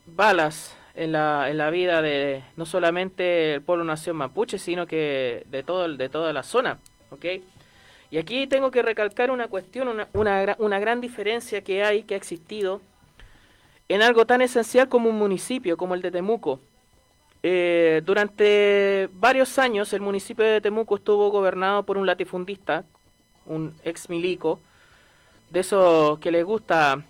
balas 0.07 0.77
en 0.97 1.12
la, 1.12 1.49
en 1.49 1.59
la 1.59 1.71
vida 1.71 2.03
de 2.03 2.43
no 2.57 2.66
solamente 2.66 3.55
el 3.55 3.62
pueblo 3.62 3.85
nación 3.85 4.16
mapuche, 4.16 4.59
sino 4.59 4.87
que 4.87 5.45
de, 5.47 5.62
todo, 5.62 5.89
de 5.89 6.09
toda 6.09 6.33
la 6.33 6.43
zona. 6.43 6.79
¿ok? 7.11 7.25
Y 8.11 8.19
aquí 8.19 8.49
tengo 8.49 8.73
que 8.73 8.83
recalcar 8.83 9.31
una 9.31 9.47
cuestión, 9.47 9.87
una, 9.87 10.09
una, 10.12 10.57
una 10.59 10.79
gran 10.81 11.01
diferencia 11.01 11.62
que 11.62 11.85
hay, 11.85 12.03
que 12.03 12.14
ha 12.14 12.16
existido 12.16 12.81
en 13.89 14.03
algo 14.03 14.27
tan 14.27 14.43
esencial 14.43 14.89
como 14.89 15.09
un 15.09 15.16
municipio, 15.16 15.77
como 15.77 15.95
el 15.95 16.03
de 16.03 16.11
Temuco. 16.11 16.61
Eh, 17.43 18.03
durante 18.05 19.09
varios 19.12 19.59
años 19.59 19.93
el 19.93 20.01
municipio 20.01 20.45
de 20.45 20.61
Temuco 20.61 20.97
estuvo 20.97 21.30
gobernado 21.30 21.84
por 21.84 21.97
un 21.97 22.07
latifundista, 22.07 22.84
un 23.47 23.74
ex 23.84 24.11
milico, 24.11 24.61
de 25.51 25.61
esos 25.61 26.18
que 26.18 26.30
les 26.30 26.45
gusta 26.45 27.03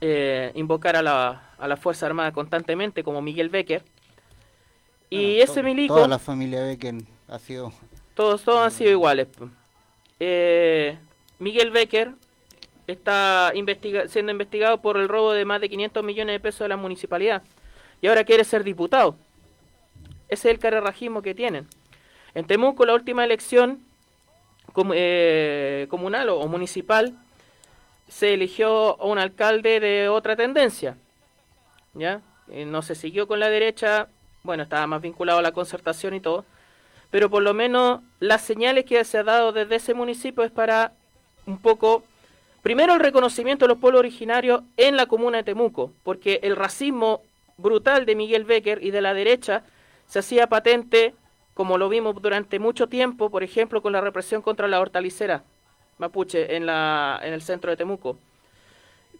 eh, 0.00 0.52
invocar 0.54 0.96
a 0.96 1.02
la, 1.02 1.50
a 1.58 1.68
la 1.68 1.76
Fuerza 1.76 2.06
Armada 2.06 2.32
constantemente, 2.32 3.04
como 3.04 3.22
Miguel 3.22 3.50
Becker. 3.50 3.84
Y 5.10 5.40
ese 5.40 5.62
milico... 5.62 5.94
Toda 5.94 6.08
la 6.08 6.18
familia 6.18 6.62
Becker 6.62 6.94
ha 7.28 7.38
sido... 7.38 7.72
Todos, 8.14 8.42
todos 8.42 8.60
han 8.60 8.70
sido 8.70 8.90
iguales. 8.90 9.28
Eh, 10.18 10.98
Miguel 11.38 11.70
Becker 11.70 12.12
está 12.86 13.52
siendo 14.08 14.32
investigado 14.32 14.80
por 14.80 14.96
el 14.96 15.08
robo 15.08 15.32
de 15.32 15.44
más 15.44 15.60
de 15.60 15.68
500 15.68 16.02
millones 16.02 16.34
de 16.34 16.40
pesos 16.40 16.60
de 16.60 16.68
la 16.68 16.76
municipalidad. 16.76 17.42
Y 18.00 18.06
ahora 18.08 18.24
quiere 18.24 18.44
ser 18.44 18.64
diputado. 18.64 19.16
Ese 20.32 20.48
es 20.48 20.54
el 20.54 20.58
carerrajismo 20.58 21.20
que 21.20 21.34
tienen. 21.34 21.66
En 22.34 22.46
Temuco, 22.46 22.86
la 22.86 22.94
última 22.94 23.22
elección 23.22 23.84
eh, 24.94 25.86
comunal 25.90 26.30
o 26.30 26.48
municipal, 26.48 27.14
se 28.08 28.32
eligió 28.32 28.98
a 28.98 29.04
un 29.04 29.18
alcalde 29.18 29.78
de 29.78 30.08
otra 30.08 30.34
tendencia. 30.34 30.96
¿Ya? 31.92 32.22
No 32.46 32.80
se 32.80 32.94
siguió 32.94 33.28
con 33.28 33.40
la 33.40 33.50
derecha, 33.50 34.08
bueno, 34.42 34.62
estaba 34.62 34.86
más 34.86 35.02
vinculado 35.02 35.40
a 35.40 35.42
la 35.42 35.52
concertación 35.52 36.14
y 36.14 36.20
todo, 36.20 36.46
pero 37.10 37.28
por 37.28 37.42
lo 37.42 37.52
menos 37.52 38.00
las 38.18 38.40
señales 38.40 38.86
que 38.86 39.04
se 39.04 39.18
ha 39.18 39.24
dado 39.24 39.52
desde 39.52 39.76
ese 39.76 39.92
municipio 39.92 40.44
es 40.44 40.50
para 40.50 40.92
un 41.44 41.58
poco, 41.58 42.04
primero 42.62 42.94
el 42.94 43.00
reconocimiento 43.00 43.66
de 43.66 43.68
los 43.74 43.78
pueblos 43.78 43.98
originarios 43.98 44.62
en 44.78 44.96
la 44.96 45.04
comuna 45.04 45.36
de 45.36 45.44
Temuco, 45.44 45.92
porque 46.02 46.40
el 46.42 46.56
racismo 46.56 47.20
brutal 47.58 48.06
de 48.06 48.16
Miguel 48.16 48.44
Becker 48.44 48.82
y 48.82 48.92
de 48.92 49.02
la 49.02 49.12
derecha 49.12 49.62
se 50.12 50.18
hacía 50.18 50.46
patente, 50.46 51.14
como 51.54 51.78
lo 51.78 51.88
vimos 51.88 52.20
durante 52.20 52.58
mucho 52.58 52.86
tiempo, 52.86 53.30
por 53.30 53.42
ejemplo, 53.42 53.80
con 53.80 53.94
la 53.94 54.02
represión 54.02 54.42
contra 54.42 54.68
la 54.68 54.78
hortalicera 54.78 55.42
mapuche 55.96 56.54
en, 56.54 56.66
la, 56.66 57.18
en 57.22 57.32
el 57.32 57.40
centro 57.40 57.70
de 57.70 57.78
Temuco, 57.78 58.18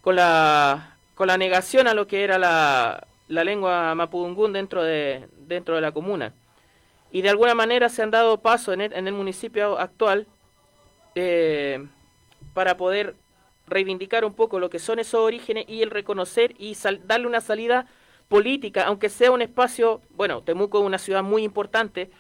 con 0.03 0.17
la, 0.17 0.99
con 1.15 1.29
la 1.29 1.39
negación 1.39 1.89
a 1.89 1.95
lo 1.95 2.07
que 2.07 2.25
era 2.25 2.37
la, 2.37 3.07
lengua 3.27 3.95
mapudungún 3.95 4.53
dentro 4.53 4.85
de, 4.85 5.27
la 5.49 5.93
comuna. 5.93 6.35
Y 7.11 7.23
de 7.23 7.31
alguna 7.31 7.55
manera 7.55 7.89
se 7.89 8.03
han 8.03 8.11
dado 8.11 8.43
paso 8.43 8.75
en 8.75 8.83
el, 8.83 9.15
municipio 9.15 9.79
actual 9.79 10.27
eh, 11.15 11.87
para 12.53 12.77
poder 12.77 13.15
reivindicar 13.67 14.27
un 14.27 14.35
poco 14.35 14.59
lo 14.59 14.69
que 14.69 14.79
son 14.79 14.99
esos 14.99 15.23
orígenes 15.23 15.65
y 15.69 15.81
el 15.81 15.89
reconocer 15.91 16.55
y 16.59 16.77
darle 17.07 17.29
una 17.29 17.41
salida 17.41 17.87
política, 18.33 18.85
aunque 18.87 19.11
sea 19.11 19.31
un 19.31 19.43
espacio, 19.43 20.01
bueno, 20.17 20.41
Temuco 20.41 20.79
es 20.79 20.87
una 20.87 20.97
ciudad 20.97 21.23
muy 21.23 21.43
importante, 21.43 22.11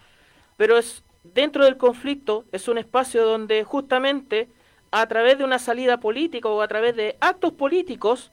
pero 0.58 0.76
es 0.76 1.02
dentro 1.24 1.64
del 1.64 1.78
conflicto 1.78 2.44
es 2.52 2.68
un 2.68 2.76
espacio 2.76 3.24
donde 3.24 3.64
justamente 3.64 4.46
a 4.90 5.06
través 5.06 5.38
de 5.38 5.44
una 5.44 5.58
salida 5.58 6.00
política 6.00 6.50
o 6.50 6.60
a 6.60 6.68
través 6.68 6.96
de 6.96 7.16
actos 7.18 7.54
políticos 7.54 8.30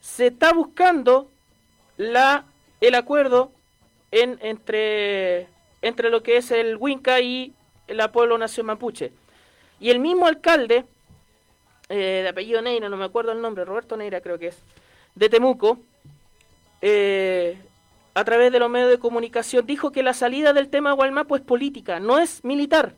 se 0.00 0.28
está 0.28 0.54
buscando 0.54 1.30
la, 1.98 2.46
el 2.80 2.94
acuerdo 2.94 3.52
en, 4.10 4.38
entre, 4.40 5.48
entre 5.82 6.08
lo 6.08 6.22
que 6.22 6.38
es 6.38 6.50
el 6.50 6.78
Huinca 6.78 7.20
y 7.20 7.52
la 7.88 8.10
Pueblo 8.10 8.38
Nación 8.38 8.64
Mapuche. 8.64 9.12
Y 9.80 9.90
el 9.90 9.98
mismo 9.98 10.26
alcalde, 10.26 10.86
eh, 11.90 12.20
de 12.22 12.28
apellido 12.28 12.62
Neira, 12.62 12.88
no 12.88 12.96
me 12.96 13.04
acuerdo 13.04 13.32
el 13.32 13.42
nombre, 13.42 13.66
Roberto 13.66 13.98
Neira 13.98 14.22
creo 14.22 14.38
que 14.38 14.46
es, 14.46 14.56
de 15.14 15.28
Temuco, 15.28 15.78
eh, 16.82 17.58
a 18.14 18.24
través 18.24 18.50
de 18.52 18.58
los 18.58 18.70
medios 18.70 18.90
de 18.90 18.98
comunicación, 18.98 19.66
dijo 19.66 19.92
que 19.92 20.02
la 20.02 20.14
salida 20.14 20.52
del 20.52 20.68
tema 20.68 20.92
Gualmapo 20.92 21.36
es 21.36 21.42
política, 21.42 22.00
no 22.00 22.18
es 22.18 22.42
militar. 22.44 22.94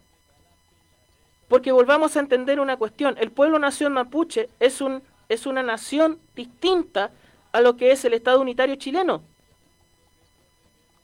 Porque 1.48 1.72
volvamos 1.72 2.16
a 2.16 2.20
entender 2.20 2.60
una 2.60 2.76
cuestión, 2.76 3.16
el 3.18 3.32
pueblo 3.32 3.58
nación 3.58 3.94
mapuche 3.94 4.48
es, 4.60 4.80
un, 4.80 5.02
es 5.28 5.46
una 5.46 5.62
nación 5.62 6.18
distinta 6.36 7.10
a 7.52 7.60
lo 7.60 7.76
que 7.76 7.90
es 7.90 8.04
el 8.04 8.14
Estado 8.14 8.40
unitario 8.40 8.76
chileno. 8.76 9.22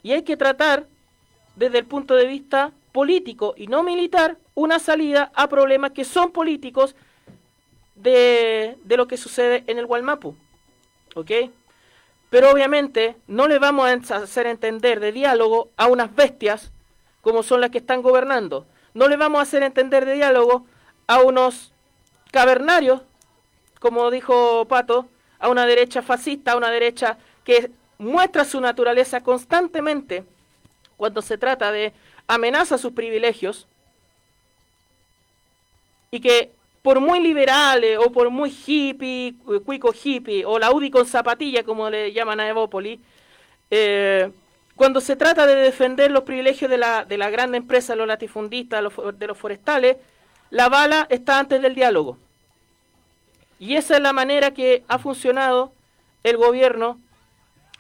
Y 0.02 0.12
hay 0.12 0.22
que 0.22 0.36
tratar, 0.36 0.86
desde 1.56 1.78
el 1.78 1.86
punto 1.86 2.14
de 2.14 2.26
vista 2.26 2.72
político 2.92 3.54
y 3.56 3.66
no 3.66 3.82
militar, 3.82 4.36
una 4.54 4.78
salida 4.78 5.32
a 5.34 5.48
problemas 5.48 5.92
que 5.92 6.04
son 6.04 6.30
políticos 6.30 6.94
de, 7.96 8.76
de 8.84 8.96
lo 8.96 9.08
que 9.08 9.16
sucede 9.16 9.64
en 9.66 9.78
el 9.78 9.86
Gualmapu. 9.86 10.36
¿Ok? 11.16 11.30
Pero 12.34 12.50
obviamente 12.50 13.14
no 13.28 13.46
le 13.46 13.60
vamos 13.60 13.86
a 14.10 14.16
hacer 14.16 14.48
entender 14.48 14.98
de 14.98 15.12
diálogo 15.12 15.70
a 15.76 15.86
unas 15.86 16.12
bestias 16.16 16.72
como 17.20 17.44
son 17.44 17.60
las 17.60 17.70
que 17.70 17.78
están 17.78 18.02
gobernando. 18.02 18.66
No 18.92 19.06
le 19.06 19.16
vamos 19.16 19.38
a 19.38 19.42
hacer 19.42 19.62
entender 19.62 20.04
de 20.04 20.14
diálogo 20.14 20.66
a 21.06 21.20
unos 21.20 21.72
cavernarios, 22.32 23.02
como 23.78 24.10
dijo 24.10 24.64
Pato, 24.64 25.06
a 25.38 25.48
una 25.48 25.64
derecha 25.64 26.02
fascista, 26.02 26.50
a 26.50 26.56
una 26.56 26.70
derecha 26.70 27.18
que 27.44 27.70
muestra 27.98 28.44
su 28.44 28.60
naturaleza 28.60 29.20
constantemente 29.20 30.24
cuando 30.96 31.22
se 31.22 31.38
trata 31.38 31.70
de 31.70 31.92
amenaza 32.26 32.78
sus 32.78 32.94
privilegios 32.94 33.68
y 36.10 36.18
que 36.18 36.50
por 36.84 37.00
muy 37.00 37.18
liberales 37.20 37.98
o 37.98 38.12
por 38.12 38.28
muy 38.28 38.50
hippie, 38.50 39.36
cuico 39.64 39.94
hippie, 39.94 40.44
o 40.44 40.58
la 40.58 40.70
UDI 40.70 40.90
con 40.90 41.06
zapatilla, 41.06 41.62
como 41.64 41.88
le 41.88 42.12
llaman 42.12 42.40
a 42.40 42.46
Evópolis, 42.46 43.00
eh, 43.70 44.30
cuando 44.76 45.00
se 45.00 45.16
trata 45.16 45.46
de 45.46 45.54
defender 45.54 46.10
los 46.10 46.24
privilegios 46.24 46.70
de 46.70 46.76
la, 46.76 47.06
de 47.06 47.16
la 47.16 47.30
gran 47.30 47.54
empresa, 47.54 47.96
los 47.96 48.06
latifundistas, 48.06 48.84
de 49.18 49.26
los 49.26 49.38
forestales, 49.38 49.96
la 50.50 50.68
bala 50.68 51.06
está 51.08 51.38
antes 51.38 51.62
del 51.62 51.74
diálogo. 51.74 52.18
Y 53.58 53.76
esa 53.76 53.96
es 53.96 54.02
la 54.02 54.12
manera 54.12 54.50
que 54.50 54.84
ha 54.86 54.98
funcionado 54.98 55.72
el 56.22 56.36
gobierno 56.36 57.00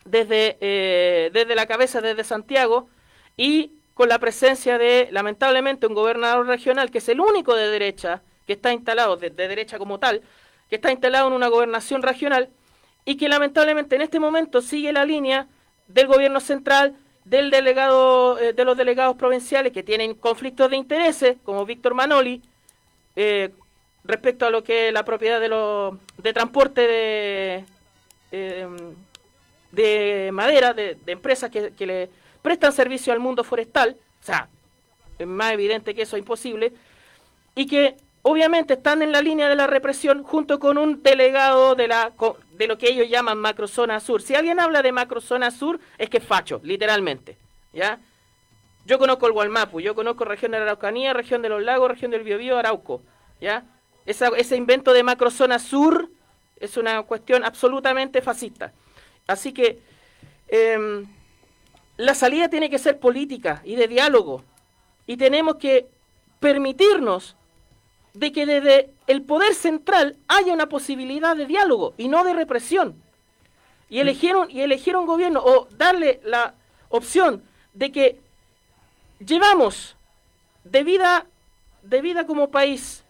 desde, 0.06 0.56
eh, 0.62 1.30
desde 1.30 1.54
la 1.54 1.66
cabeza, 1.66 2.00
desde 2.00 2.24
Santiago, 2.24 2.88
y 3.36 3.72
con 3.92 4.08
la 4.08 4.18
presencia 4.18 4.78
de, 4.78 5.08
lamentablemente, 5.12 5.86
un 5.86 5.92
gobernador 5.92 6.46
regional 6.46 6.90
que 6.90 6.98
es 6.98 7.08
el 7.10 7.20
único 7.20 7.54
de 7.54 7.68
derecha, 7.68 8.22
que 8.46 8.54
está 8.54 8.72
instalado 8.72 9.16
de, 9.16 9.30
derecha 9.30 9.78
como 9.78 9.98
tal, 9.98 10.22
que 10.68 10.76
está 10.76 10.90
instalado 10.90 11.28
en 11.28 11.34
una 11.34 11.48
gobernación 11.48 12.02
regional 12.02 12.48
y 13.04 13.16
que 13.16 13.28
lamentablemente 13.28 13.96
en 13.96 14.02
este 14.02 14.20
momento 14.20 14.60
sigue 14.60 14.92
la 14.92 15.04
línea 15.04 15.46
del 15.88 16.06
gobierno 16.06 16.40
central, 16.40 16.96
del 17.24 17.50
delegado, 17.50 18.38
eh, 18.38 18.52
de 18.52 18.64
los 18.64 18.76
delegados 18.76 19.16
provinciales 19.16 19.72
que 19.72 19.82
tienen 19.82 20.14
conflictos 20.14 20.70
de 20.70 20.76
intereses, 20.76 21.36
como 21.44 21.64
Víctor 21.66 21.94
Manoli, 21.94 22.42
eh, 23.16 23.50
respecto 24.04 24.46
a 24.46 24.50
lo 24.50 24.62
que 24.62 24.88
es 24.88 24.94
la 24.94 25.04
propiedad 25.04 25.40
de, 25.40 25.48
los 25.48 25.94
de 26.18 26.32
transporte 26.32 26.80
de, 26.82 27.64
eh, 28.32 28.68
de 29.72 30.30
madera, 30.32 30.74
de, 30.74 30.98
empresas 31.06 31.50
que, 31.50 31.72
que, 31.72 31.86
le 31.86 32.10
prestan 32.42 32.72
servicio 32.72 33.12
al 33.12 33.20
mundo 33.20 33.44
forestal, 33.44 33.96
o 34.22 34.24
sea, 34.24 34.48
es 35.18 35.26
más 35.26 35.52
evidente 35.52 35.94
que 35.94 36.02
eso 36.02 36.16
es 36.16 36.20
imposible, 36.20 36.72
y 37.54 37.66
que 37.66 37.96
obviamente 38.26 38.74
están 38.74 39.02
en 39.02 39.12
la 39.12 39.20
línea 39.20 39.48
de 39.50 39.54
la 39.54 39.66
represión 39.66 40.22
junto 40.22 40.58
con 40.58 40.78
un 40.78 41.02
delegado 41.02 41.74
de, 41.74 41.88
la, 41.88 42.12
de 42.52 42.66
lo 42.66 42.78
que 42.78 42.88
ellos 42.88 43.08
llaman 43.08 43.36
macrozona 43.36 44.00
sur. 44.00 44.22
Si 44.22 44.34
alguien 44.34 44.60
habla 44.60 44.80
de 44.80 44.92
macrozona 44.92 45.50
sur, 45.50 45.78
es 45.98 46.08
que 46.08 46.16
es 46.18 46.24
facho, 46.24 46.58
literalmente. 46.64 47.36
¿ya? 47.74 48.00
Yo 48.86 48.98
conozco 48.98 49.26
el 49.26 49.34
Gualmapu, 49.34 49.78
yo 49.80 49.94
conozco 49.94 50.24
región 50.24 50.52
de 50.52 50.58
la 50.58 50.64
Araucanía, 50.64 51.12
región 51.12 51.42
de 51.42 51.50
los 51.50 51.62
lagos, 51.62 51.90
región 51.90 52.10
del 52.10 52.22
Biobío, 52.22 52.58
Arauco. 52.58 53.02
¿ya? 53.42 53.64
ese 54.06 54.56
invento 54.56 54.92
de 54.92 55.02
macrozona 55.02 55.58
sur 55.58 56.10
Es 56.60 56.78
una 56.78 57.02
cuestión 57.02 57.44
absolutamente 57.44 58.22
fascista. 58.22 58.72
Así 59.26 59.52
que 59.52 59.80
em, 60.48 61.04
la 61.98 62.14
salida 62.14 62.48
tiene 62.48 62.70
que 62.70 62.78
ser 62.78 62.98
política 62.98 63.60
y 63.64 63.76
de 63.76 63.86
diálogo. 63.86 64.42
Y 65.06 65.18
tenemos 65.18 65.56
que 65.56 65.86
permitirnos 66.40 67.36
de 68.14 68.32
que 68.32 68.46
desde 68.46 68.90
el 69.06 69.22
poder 69.22 69.54
central 69.54 70.16
haya 70.28 70.54
una 70.54 70.68
posibilidad 70.68 71.36
de 71.36 71.46
diálogo 71.46 71.94
y 71.98 72.08
no 72.08 72.24
de 72.24 72.32
represión. 72.32 73.02
Y 73.90 73.98
eligieron, 73.98 74.50
y 74.50 74.62
elegir 74.62 74.96
un 74.96 75.06
gobierno 75.06 75.42
o 75.44 75.68
darle 75.76 76.20
la 76.24 76.54
opción 76.88 77.42
de 77.74 77.92
que 77.92 78.20
llevamos 79.18 79.96
de 80.64 80.84
vida, 80.84 81.26
de 81.82 82.00
vida 82.00 82.26
como 82.26 82.50
país 82.50 83.04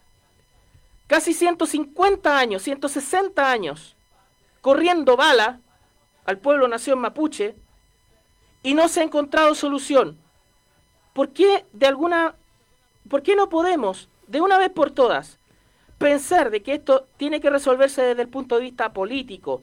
casi 1.07 1.33
150 1.33 2.37
años, 2.37 2.63
160 2.63 3.51
años, 3.51 3.95
corriendo 4.61 5.15
bala 5.15 5.59
al 6.25 6.39
pueblo 6.39 6.67
nación 6.67 6.99
mapuche 6.99 7.55
y 8.63 8.73
no 8.73 8.87
se 8.87 9.01
ha 9.01 9.03
encontrado 9.03 9.53
solución. 9.53 10.17
¿Por 11.13 11.29
qué 11.29 11.65
de 11.71 11.85
alguna 11.85 12.35
por 13.07 13.21
qué 13.21 13.35
no 13.35 13.49
podemos 13.49 14.09
de 14.27 14.41
una 14.41 14.57
vez 14.57 14.69
por 14.69 14.91
todas 14.91 15.39
pensar 15.97 16.51
de 16.51 16.61
que 16.61 16.73
esto 16.73 17.07
tiene 17.17 17.39
que 17.39 17.49
resolverse 17.49 18.01
desde 18.01 18.23
el 18.23 18.27
punto 18.27 18.55
de 18.55 18.63
vista 18.63 18.91
político, 18.91 19.61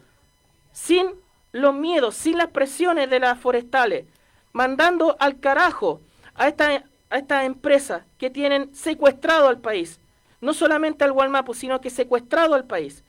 sin 0.72 1.06
los 1.52 1.74
miedos, 1.74 2.14
sin 2.14 2.38
las 2.38 2.48
presiones 2.48 3.10
de 3.10 3.20
las 3.20 3.38
forestales, 3.38 4.06
mandando 4.52 5.16
al 5.20 5.40
carajo 5.40 6.00
a 6.34 6.48
esta 6.48 6.84
a 7.12 7.18
estas 7.18 7.44
empresas 7.44 8.04
que 8.16 8.30
tienen 8.30 8.74
secuestrado 8.74 9.48
al 9.48 9.58
país, 9.58 10.00
no 10.40 10.54
solamente 10.54 11.04
al 11.04 11.12
Gualmapu, 11.12 11.52
sino 11.52 11.80
que 11.80 11.90
secuestrado 11.90 12.54
al 12.54 12.64
país, 12.64 13.04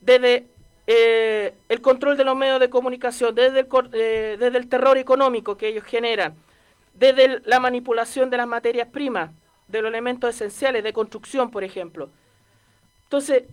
desde 0.00 0.46
eh, 0.88 1.54
el 1.68 1.80
control 1.80 2.16
de 2.16 2.24
los 2.24 2.36
medios 2.36 2.58
de 2.58 2.68
comunicación, 2.68 3.32
desde 3.32 3.60
el, 3.60 3.68
eh, 3.92 4.36
desde 4.40 4.58
el 4.58 4.68
terror 4.68 4.98
económico 4.98 5.56
que 5.56 5.68
ellos 5.68 5.84
generan, 5.84 6.34
desde 6.94 7.40
la 7.44 7.60
manipulación 7.60 8.28
de 8.28 8.38
las 8.38 8.48
materias 8.48 8.88
primas, 8.88 9.30
de 9.68 9.82
los 9.82 9.88
elementos 9.88 10.34
esenciales 10.34 10.84
de 10.84 10.92
construcción, 10.92 11.50
por 11.50 11.64
ejemplo. 11.64 12.10
Entonces, 13.04 13.44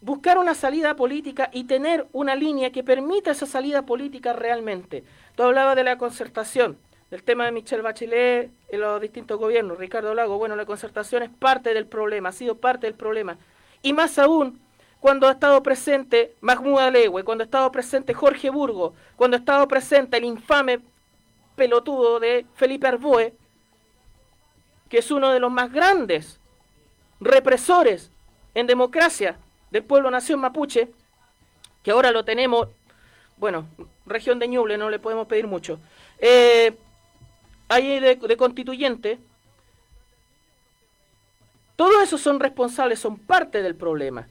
buscar 0.00 0.38
una 0.38 0.54
salida 0.54 0.96
política 0.96 1.48
y 1.52 1.64
tener 1.64 2.06
una 2.12 2.34
línea 2.34 2.72
que 2.72 2.82
permita 2.82 3.30
esa 3.30 3.46
salida 3.46 3.82
política 3.82 4.32
realmente. 4.32 5.04
Tú 5.36 5.44
hablabas 5.44 5.76
de 5.76 5.84
la 5.84 5.96
concertación, 5.96 6.76
del 7.10 7.22
tema 7.22 7.44
de 7.44 7.52
Michelle 7.52 7.82
Bachelet 7.82 8.50
en 8.68 8.80
los 8.80 9.00
distintos 9.00 9.38
gobiernos, 9.38 9.78
Ricardo 9.78 10.14
Lago. 10.14 10.38
Bueno, 10.38 10.56
la 10.56 10.64
concertación 10.66 11.22
es 11.22 11.30
parte 11.30 11.72
del 11.74 11.86
problema, 11.86 12.30
ha 12.30 12.32
sido 12.32 12.56
parte 12.56 12.86
del 12.86 12.94
problema. 12.94 13.38
Y 13.82 13.92
más 13.92 14.18
aún, 14.18 14.60
cuando 14.98 15.28
ha 15.28 15.32
estado 15.32 15.62
presente 15.62 16.34
Mahmoud 16.40 16.78
Alewe, 16.78 17.22
cuando 17.22 17.42
ha 17.42 17.44
estado 17.44 17.70
presente 17.70 18.14
Jorge 18.14 18.50
Burgo, 18.50 18.94
cuando 19.16 19.36
ha 19.36 19.40
estado 19.40 19.68
presente 19.68 20.16
el 20.16 20.24
infame 20.24 20.80
pelotudo 21.54 22.18
de 22.18 22.46
Felipe 22.54 22.86
Arboe, 22.86 23.34
que 24.92 24.98
es 24.98 25.10
uno 25.10 25.30
de 25.30 25.40
los 25.40 25.50
más 25.50 25.72
grandes 25.72 26.38
represores 27.18 28.10
en 28.54 28.66
democracia 28.66 29.38
del 29.70 29.82
pueblo 29.82 30.10
nación 30.10 30.38
mapuche, 30.38 30.90
que 31.82 31.92
ahora 31.92 32.10
lo 32.10 32.26
tenemos, 32.26 32.68
bueno, 33.38 33.66
región 34.04 34.38
de 34.38 34.48
Ñuble, 34.48 34.76
no 34.76 34.90
le 34.90 34.98
podemos 34.98 35.26
pedir 35.26 35.46
mucho, 35.46 35.80
eh, 36.18 36.76
ahí 37.70 38.00
de, 38.00 38.36
constituyente, 38.36 39.18
todos 41.74 42.02
esos 42.02 42.20
son 42.20 42.38
responsables, 42.38 42.98
son 42.98 43.16
parte 43.16 43.62
del 43.62 43.74
problema. 43.74 44.28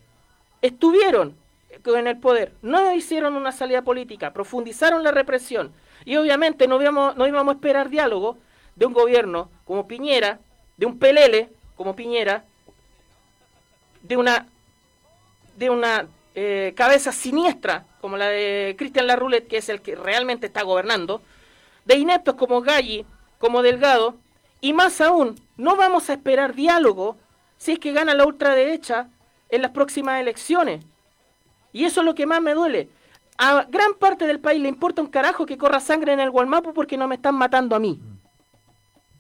Estuvieron 0.62 1.36
en 1.84 2.06
el 2.06 2.20
poder, 2.20 2.54
no 2.62 2.94
hicieron 2.94 3.36
una 3.36 3.52
salida 3.52 3.82
política, 3.82 4.32
profundizaron 4.32 5.02
la 5.02 5.10
represión 5.10 5.74
y 6.06 6.18
obviamente 6.18 6.68
no 6.68 6.78
no 6.78 7.28
íbamos 7.28 7.52
a 7.52 7.56
esperar 7.56 7.90
diálogo 7.90 8.38
de 8.76 8.86
un 8.86 8.94
gobierno 8.94 9.50
como 9.66 9.88
Piñera, 9.88 10.40
de 10.82 10.88
un 10.88 10.98
pelele 10.98 11.48
como 11.76 11.96
Piñera, 11.96 12.44
de 14.02 14.18
una, 14.18 14.48
de 15.56 15.70
una 15.70 16.08
eh, 16.34 16.74
cabeza 16.76 17.12
siniestra 17.12 17.86
como 18.02 18.18
la 18.18 18.30
de 18.30 18.74
Cristian 18.80 19.06
Larroulet, 19.06 19.48
que 19.48 19.58
es 19.58 19.70
el 19.70 19.84
que 19.84 19.96
realmente 19.96 20.48
está 20.48 20.64
gobernando, 20.64 21.22
de 21.86 21.98
ineptos 21.98 22.34
como 22.34 22.62
Galli, 22.62 23.06
como 23.38 23.62
Delgado, 23.62 24.16
y 24.60 24.74
más 24.74 25.02
aún, 25.02 25.40
no 25.56 25.76
vamos 25.76 26.10
a 26.10 26.14
esperar 26.14 26.56
diálogo 26.56 27.16
si 27.60 27.74
es 27.74 27.80
que 27.80 27.92
gana 27.92 28.16
la 28.16 28.26
ultraderecha 28.26 29.08
en 29.50 29.62
las 29.62 29.70
próximas 29.70 30.20
elecciones. 30.20 30.84
Y 31.74 31.86
eso 31.86 32.02
es 32.02 32.06
lo 32.06 32.16
que 32.16 32.26
más 32.26 32.42
me 32.42 32.56
duele. 32.56 32.90
A 33.38 33.68
gran 33.70 33.94
parte 34.00 34.26
del 34.26 34.40
país 34.40 34.60
le 34.60 34.70
importa 34.70 35.04
un 35.04 35.10
carajo 35.10 35.46
que 35.46 35.60
corra 35.60 35.80
sangre 35.80 36.14
en 36.14 36.22
el 36.22 36.32
Gualmapu 36.32 36.74
porque 36.74 36.98
no 36.98 37.08
me 37.08 37.16
están 37.16 37.36
matando 37.36 37.76
a 37.76 37.80
mí. 37.80 38.00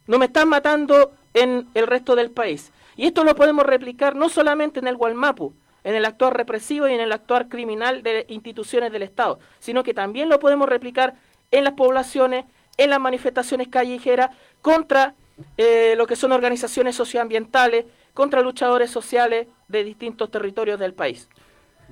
No 0.07 0.17
me 0.17 0.25
están 0.25 0.49
matando 0.49 1.13
en 1.33 1.67
el 1.73 1.87
resto 1.87 2.15
del 2.15 2.31
país. 2.31 2.71
Y 2.95 3.05
esto 3.05 3.23
lo 3.23 3.35
podemos 3.35 3.65
replicar 3.65 4.15
no 4.15 4.29
solamente 4.29 4.79
en 4.79 4.87
el 4.87 4.97
Gualmapu, 4.97 5.53
en 5.83 5.95
el 5.95 6.05
actuar 6.05 6.35
represivo 6.37 6.87
y 6.87 6.93
en 6.93 6.99
el 6.99 7.11
actuar 7.11 7.47
criminal 7.49 8.03
de 8.03 8.25
instituciones 8.29 8.91
del 8.91 9.03
Estado, 9.03 9.39
sino 9.59 9.83
que 9.83 9.93
también 9.93 10.29
lo 10.29 10.39
podemos 10.39 10.69
replicar 10.69 11.15
en 11.51 11.63
las 11.63 11.73
poblaciones, 11.73 12.45
en 12.77 12.89
las 12.89 12.99
manifestaciones 12.99 13.67
callejeras 13.67 14.29
contra 14.61 15.15
eh, 15.57 15.95
lo 15.97 16.05
que 16.05 16.15
son 16.15 16.31
organizaciones 16.31 16.95
socioambientales, 16.95 17.85
contra 18.13 18.41
luchadores 18.41 18.91
sociales 18.91 19.47
de 19.69 19.83
distintos 19.85 20.29
territorios 20.29 20.77
del 20.79 20.93
país. 20.93 21.29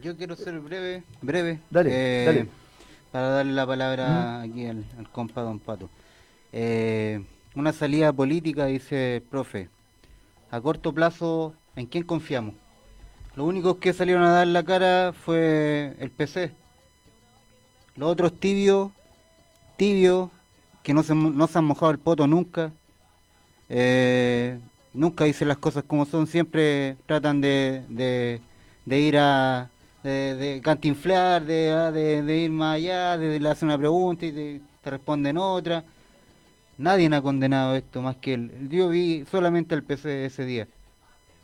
Yo 0.01 0.15
quiero 0.17 0.35
ser 0.35 0.59
breve, 0.59 1.03
breve, 1.21 1.59
Dale, 1.69 1.89
eh, 1.91 2.25
dale. 2.25 2.47
para 3.11 3.29
darle 3.29 3.53
la 3.53 3.65
palabra 3.65 4.41
aquí 4.41 4.65
al, 4.67 4.83
al 4.97 5.09
compa 5.09 5.41
Don 5.41 5.59
Pato. 5.59 5.89
Eh, 6.51 7.21
una 7.59 7.73
salida 7.73 8.13
política, 8.13 8.65
dice 8.65 9.17
el 9.17 9.21
profe. 9.21 9.69
A 10.51 10.61
corto 10.61 10.93
plazo, 10.93 11.53
¿en 11.75 11.85
quién 11.85 12.03
confiamos? 12.03 12.55
Los 13.35 13.47
únicos 13.47 13.77
que 13.77 13.93
salieron 13.93 14.23
a 14.23 14.31
dar 14.31 14.47
la 14.47 14.63
cara 14.63 15.13
fue 15.13 15.95
el 15.99 16.09
PC. 16.09 16.51
Los 17.95 18.09
otros 18.09 18.39
tibios, 18.39 18.91
tibios, 19.77 20.29
que 20.83 20.93
no 20.93 21.03
se, 21.03 21.13
no 21.13 21.47
se 21.47 21.57
han 21.57 21.65
mojado 21.65 21.91
el 21.91 21.99
poto 21.99 22.25
nunca. 22.27 22.71
Eh, 23.69 24.57
nunca 24.93 25.25
dicen 25.25 25.47
las 25.47 25.57
cosas 25.57 25.83
como 25.85 26.05
son, 26.05 26.27
siempre 26.27 26.97
tratan 27.05 27.41
de, 27.41 27.83
de, 28.85 28.99
ir 28.99 29.17
a 29.17 29.69
de, 30.03 30.35
de 30.35 30.61
cantinflar, 30.61 31.45
de, 31.45 32.41
ir 32.43 32.49
más 32.49 32.75
allá, 32.75 33.17
de, 33.17 33.39
le 33.39 33.49
hacen 33.49 33.67
una 33.67 33.77
pregunta 33.77 34.25
y 34.25 34.61
te 34.81 34.89
responden 34.89 35.37
otra. 35.37 35.83
Nadie 36.79 37.13
ha 37.13 37.21
condenado 37.21 37.75
esto 37.75 38.01
más 38.01 38.15
que 38.15 38.35
él. 38.35 38.69
Yo 38.71 38.87
vi 38.87 39.25
solamente 39.29 39.75
al 39.75 39.83
PC 39.83 40.25
ese 40.25 40.45
día, 40.45 40.65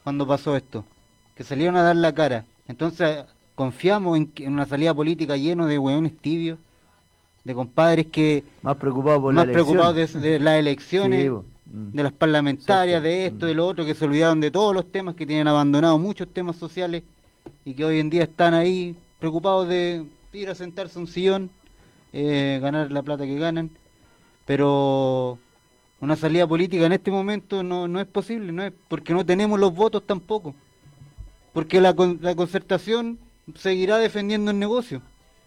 cuando 0.06 0.26
pasó 0.26 0.56
esto, 0.56 0.86
que 1.36 1.44
salieron 1.44 1.76
a 1.76 1.84
dar 1.84 1.98
la 1.98 2.14
cara. 2.14 2.46
Entonces, 2.70 3.26
confiamos 3.54 4.18
en, 4.18 4.32
una 4.48 4.66
salida 4.66 4.94
política 4.94 5.36
lleno 5.36 5.68
de 5.68 5.78
hueones 5.78 6.18
tibios, 6.18 6.58
de 7.44 7.54
compadres 7.54 8.08
que 8.08 8.46
Más 8.62 8.78
preocupado 8.78 9.24
por 9.24 9.34
más 9.34 9.46
la 9.46 9.52
preocupados 9.52 10.14
de, 10.14 10.40
las 10.40 10.58
elecciones, 10.58 11.24
Sí. 11.26 11.30
Mm. 11.30 11.92
de 11.92 12.04
las 12.04 12.14
parlamentarias, 12.14 13.04
Exacto. 13.04 13.08
de 13.10 13.26
esto, 13.26 13.46
Mm. 13.46 13.50
de 13.50 13.56
lo 13.56 13.68
otro, 13.68 13.86
que 13.86 13.94
se 13.94 14.06
olvidaron 14.06 14.40
de 14.40 14.52
todos 14.52 14.74
los 14.74 14.90
temas, 14.90 15.16
que 15.16 15.26
tienen 15.26 15.50
abandonados 15.50 16.00
muchos 16.00 16.30
temas 16.30 16.56
sociales 16.56 17.04
y 17.66 17.74
que 17.74 17.84
hoy 17.84 18.00
en 18.00 18.10
día 18.10 18.24
están 18.24 18.54
ahí 18.54 18.96
preocupados 19.20 19.68
de 19.68 20.06
ir 20.32 20.50
a 20.50 20.56
sentarse 20.56 20.98
a 20.98 21.02
un 21.02 21.08
sillón, 21.08 21.50
eh, 22.14 22.58
ganar 22.62 22.90
la 22.90 23.04
plata 23.04 23.26
que 23.26 23.38
ganan, 23.38 23.70
pero 24.46 25.38
una 26.02 26.16
salida 26.16 26.48
política 26.48 26.86
en 26.86 26.94
este 26.94 27.12
momento 27.12 27.64
no, 27.64 27.88
no 27.88 28.00
es 28.00 28.08
posible, 28.08 28.52
no 28.52 28.64
es 28.64 28.74
porque 28.88 29.14
no 29.14 29.26
tenemos 29.26 29.60
los 29.60 29.74
votos 29.74 30.04
tampoco, 30.06 30.56
porque 31.54 31.82
la, 31.82 31.96
la 32.22 32.36
concertación 32.36 33.18
seguirá 33.56 33.98
defendiendo 33.98 34.52
el 34.52 34.60
negocio. 34.60 35.02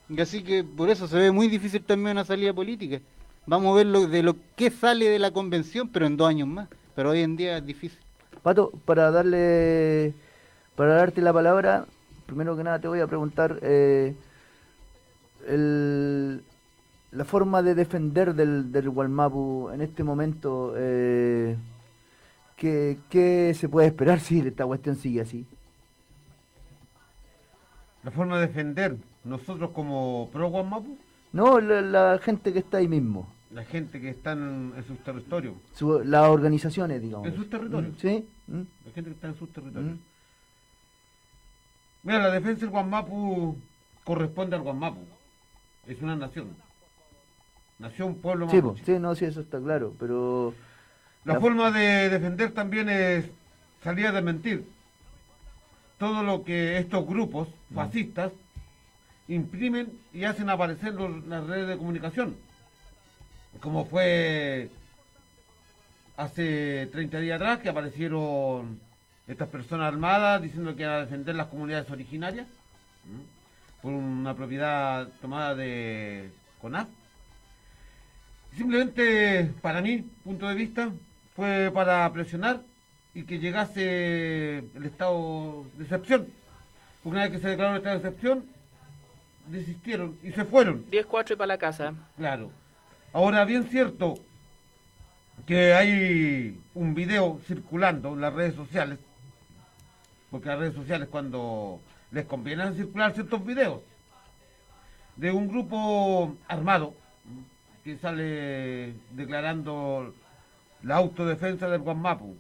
Y 0.08 0.20
así 0.20 0.42
que 0.42 0.64
por 0.64 0.88
eso 0.88 1.06
se 1.06 1.16
ve 1.16 1.30
muy 1.30 1.48
difícil 1.48 1.82
también 1.82 2.16
una 2.16 2.24
salida 2.24 2.52
política. 2.54 3.00
Vamos 3.46 3.72
a 3.72 3.76
ver 3.82 3.86
de 4.08 4.22
lo 4.22 4.36
que 4.56 4.70
sale 4.70 5.08
de 5.08 5.18
la 5.18 5.30
convención, 5.30 5.88
pero 5.88 6.06
en 6.06 6.16
dos 6.16 6.28
años 6.28 6.48
más. 6.48 6.68
Pero 6.94 7.10
hoy 7.10 7.20
en 7.20 7.36
día 7.36 7.58
es 7.58 7.66
difícil. 7.66 7.98
Pato, 8.42 8.70
para 8.84 9.10
darle, 9.10 10.14
para 10.76 10.94
darte 10.94 11.20
la 11.20 11.32
palabra, 11.32 11.86
primero 12.26 12.56
que 12.56 12.64
nada 12.64 12.78
te 12.80 12.88
voy 12.88 13.00
a 13.00 13.06
preguntar 13.06 13.58
eh, 13.62 14.14
el- 15.46 16.42
la 17.10 17.24
forma 17.24 17.62
de 17.62 17.74
defender 17.74 18.34
del, 18.34 18.70
del 18.72 18.90
Gualmapu 18.90 19.70
en 19.72 19.80
este 19.80 20.04
momento. 20.04 20.74
Eh, 20.76 21.56
¿qué, 22.56 22.98
qué 23.10 23.54
se 23.54 23.68
puede 23.68 23.86
esperar 23.88 24.20
si 24.26 24.40
esta 24.40 24.66
cuestión 24.66 24.96
sigue 24.96 25.20
así? 25.22 25.46
La 28.02 28.10
forma 28.10 28.38
de 28.38 28.46
defender, 28.46 28.96
nosotros 29.24 29.70
como 29.70 30.28
pro 30.32 30.48
Guamapu, 30.48 30.96
No, 31.32 31.60
la, 31.60 31.80
la 31.82 32.18
gente 32.22 32.52
que 32.52 32.60
está 32.60 32.78
ahí 32.78 32.88
mismo, 32.88 33.28
la 33.52 33.64
gente 33.64 34.00
que 34.00 34.10
está 34.10 34.32
en, 34.32 34.72
en 34.76 34.84
sus 34.86 34.98
territorios, 35.00 35.54
su- 35.74 36.02
las 36.04 36.28
organizaciones, 36.28 37.02
digamos. 37.02 37.26
En 37.26 37.34
sus 37.36 37.50
territorios. 37.50 37.92
Mm, 37.94 37.98
Sí. 37.98 38.24
mm. 38.46 38.60
la 38.86 38.92
gente 38.92 39.10
que 39.10 39.14
está 39.14 39.28
en 39.28 39.34
sus 39.36 39.52
territorios. 39.52 39.92
Mm. 39.94 39.98
Mira, 42.04 42.18
la 42.20 42.30
defensa 42.30 42.60
del 42.60 42.70
Guamapu 42.70 43.56
corresponde 44.04 44.56
al 44.56 44.62
Guamapu. 44.62 45.00
Es 45.86 46.00
una 46.00 46.14
nación. 46.16 46.48
Nación, 47.78 48.16
pueblo 48.16 48.48
Sí, 48.50 48.56
mapuche. 48.56 48.80
po, 48.80 48.86
sí, 48.86 48.98
no, 48.98 49.14
sí, 49.14 49.24
eso 49.24 49.40
está 49.40 49.58
claro, 49.60 49.94
pero... 49.98 50.54
La 51.24 51.34
La- 51.34 51.40
forma 51.40 51.70
de 51.70 52.08
defender 52.08 52.52
también 52.52 52.88
es 52.88 53.26
salir 53.84 54.06
a 54.06 54.12
desmentir 54.12 54.64
todo 55.98 56.22
lo 56.22 56.42
que 56.44 56.78
estos 56.78 57.06
grupos 57.06 57.48
fascistas 57.74 58.32
imprimen 59.28 59.92
y 60.12 60.24
hacen 60.24 60.48
aparecer 60.48 60.94
los- 60.94 61.24
las 61.26 61.44
redes 61.46 61.68
de 61.68 61.76
comunicación. 61.76 62.36
Como 63.60 63.84
fue 63.86 64.70
hace 66.16 66.86
30 66.92 67.20
días 67.20 67.36
atrás 67.36 67.58
que 67.60 67.68
aparecieron 67.68 68.80
estas 69.26 69.48
personas 69.48 69.88
armadas 69.88 70.40
diciendo 70.42 70.74
que 70.74 70.82
iban 70.82 70.94
a 70.96 71.00
defender 71.00 71.34
las 71.34 71.48
comunidades 71.48 71.90
originarias 71.90 72.46
por 73.82 73.92
una 73.92 74.34
propiedad 74.34 75.08
tomada 75.20 75.54
de 75.54 76.30
CONAF. 76.60 76.88
Simplemente, 78.58 79.52
para 79.62 79.80
mí, 79.80 80.04
punto 80.24 80.48
de 80.48 80.56
vista, 80.56 80.90
fue 81.36 81.70
para 81.72 82.12
presionar 82.12 82.60
y 83.14 83.22
que 83.22 83.38
llegase 83.38 84.58
el 84.58 84.84
estado 84.84 85.64
de 85.76 85.84
excepción. 85.84 86.26
Una 87.04 87.22
vez 87.22 87.30
que 87.30 87.38
se 87.38 87.50
declaró 87.50 87.70
el 87.70 87.76
estado 87.76 88.00
de 88.00 88.08
excepción, 88.08 88.44
desistieron 89.46 90.18
y 90.24 90.32
se 90.32 90.44
fueron. 90.44 90.84
10-4 90.90 91.34
y 91.34 91.36
para 91.36 91.46
la 91.46 91.58
casa. 91.58 91.94
Claro. 92.16 92.50
Ahora, 93.12 93.44
bien 93.44 93.62
cierto 93.68 94.16
que 95.46 95.72
hay 95.72 96.60
un 96.74 96.96
video 96.96 97.40
circulando 97.46 98.14
en 98.14 98.22
las 98.22 98.34
redes 98.34 98.56
sociales, 98.56 98.98
porque 100.32 100.48
las 100.48 100.58
redes 100.58 100.74
sociales 100.74 101.06
cuando 101.08 101.80
les 102.10 102.24
conviene 102.24 102.72
circular 102.72 103.14
ciertos 103.14 103.46
videos, 103.46 103.82
de 105.14 105.30
un 105.30 105.46
grupo 105.46 106.36
armado 106.48 106.94
que 107.88 107.96
sale 107.96 108.92
declarando 109.12 110.14
la 110.82 110.96
autodefensa 110.96 111.70
del 111.70 111.80
Guamapu. 111.80 112.36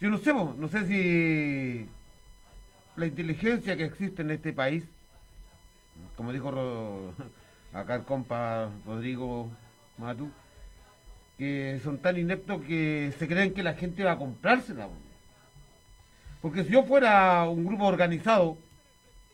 Yo 0.00 0.08
no 0.08 0.18
sé, 0.18 0.32
no 0.32 0.68
sé 0.68 0.86
si 0.86 1.88
la 2.94 3.06
inteligencia 3.06 3.76
que 3.76 3.86
existe 3.86 4.22
en 4.22 4.30
este 4.30 4.52
país 4.52 4.84
como 6.16 6.32
dijo 6.32 7.12
acá 7.72 7.96
el 7.96 8.04
compa 8.04 8.68
Rodrigo 8.86 9.50
Matu, 9.98 10.30
que 11.36 11.80
son 11.82 11.98
tan 11.98 12.18
ineptos 12.18 12.62
que 12.62 13.12
se 13.18 13.26
creen 13.26 13.52
que 13.52 13.64
la 13.64 13.74
gente 13.74 14.04
va 14.04 14.12
a 14.12 14.18
comprársela. 14.18 14.88
Porque 16.40 16.62
si 16.62 16.70
yo 16.70 16.84
fuera 16.84 17.48
un 17.48 17.64
grupo 17.64 17.84
organizado, 17.86 18.58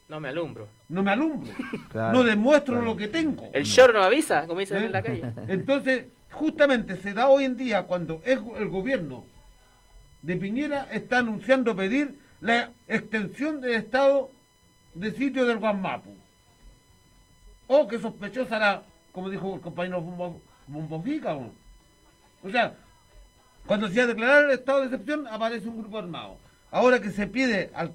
No 0.09 0.21
me 0.21 0.29
alumbro. 0.29 0.69
no 0.89 1.03
me 1.03 1.11
alumbro, 1.11 1.51
Claro, 1.91 2.13
no 2.19 2.23
demuestro 2.25 2.75
claro. 2.75 2.87
lo 2.87 2.97
que 2.97 3.09
tengo. 3.09 3.51
El 3.53 3.65
short 3.65 3.93
no 3.95 4.03
avisa, 4.03 4.47
como 4.47 4.61
dicen 4.61 4.83
¿Eh? 4.83 4.87
en 4.87 4.93
la 4.93 5.03
calle. 5.03 5.23
Entonces, 5.49 6.07
justamente 6.31 6.97
se 6.97 7.13
da 7.13 7.29
hoy 7.29 7.45
en 7.45 7.57
día 7.57 7.83
cuando 7.85 8.23
el, 8.25 8.41
el 8.59 8.69
gobierno 8.69 9.25
de 10.23 10.37
Piñera 10.37 10.87
está 10.93 11.19
anunciando 11.19 11.75
pedir 11.75 12.19
la 12.41 12.71
extensión 12.87 13.61
del 13.61 13.75
estado 13.75 14.31
de 14.95 15.11
sitio 15.13 15.45
del 15.45 15.59
Guamapu. 15.59 16.15
O 17.67 17.89
que 17.89 17.99
sospechosa 17.99 18.57
era, 18.57 18.83
como 19.13 19.29
dijo 19.29 19.57
el 19.57 19.61
compañero 19.61 20.01
Bombo- 20.01 20.41
Bombofica. 20.69 21.35
¿o? 21.35 21.51
O 22.45 22.51
sea, 22.51 22.75
cuando 23.67 23.89
se 23.89 24.01
ha 24.01 24.07
declarado 24.07 24.45
el 24.47 24.51
estado 24.59 24.81
de 24.81 24.85
excepción, 24.87 25.27
aparece 25.27 25.69
un 25.69 25.79
grupo 25.79 25.99
armado. 25.99 26.37
Ahora 26.71 27.01
que 27.01 27.11
se 27.11 27.27
pide 27.27 27.71
al- 27.75 27.93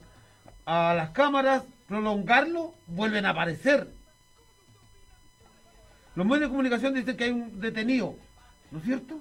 a 0.65 0.93
las 0.93 1.11
cámaras 1.11 1.63
prolongarlo, 1.91 2.73
vuelven 2.87 3.25
a 3.25 3.31
aparecer. 3.31 3.85
Los 6.15 6.25
medios 6.25 6.43
de 6.43 6.47
comunicación 6.47 6.93
dicen 6.93 7.17
que 7.17 7.25
hay 7.25 7.31
un 7.31 7.59
detenido, 7.59 8.15
¿no 8.71 8.79
es 8.79 8.85
cierto? 8.85 9.19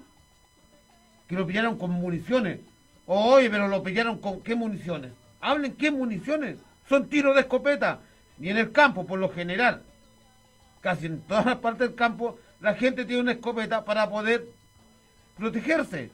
Que 1.27 1.35
lo 1.35 1.45
pillaron 1.45 1.77
con 1.77 1.91
municiones. 1.91 2.61
Oye, 3.07 3.49
pero 3.49 3.67
lo 3.67 3.83
pillaron 3.83 4.19
con 4.19 4.39
qué 4.39 4.55
municiones. 4.55 5.11
Hablen 5.41 5.73
qué 5.73 5.91
municiones. 5.91 6.59
Son 6.87 7.09
tiros 7.09 7.35
de 7.35 7.41
escopeta. 7.41 7.99
Y 8.39 8.47
en 8.47 8.57
el 8.57 8.71
campo, 8.71 9.05
por 9.05 9.19
lo 9.19 9.27
general, 9.27 9.83
casi 10.79 11.07
en 11.07 11.19
todas 11.23 11.47
las 11.47 11.57
partes 11.57 11.89
del 11.89 11.95
campo, 11.95 12.39
la 12.61 12.75
gente 12.75 13.03
tiene 13.03 13.21
una 13.21 13.33
escopeta 13.33 13.83
para 13.83 14.09
poder 14.09 14.45
protegerse 15.37 16.09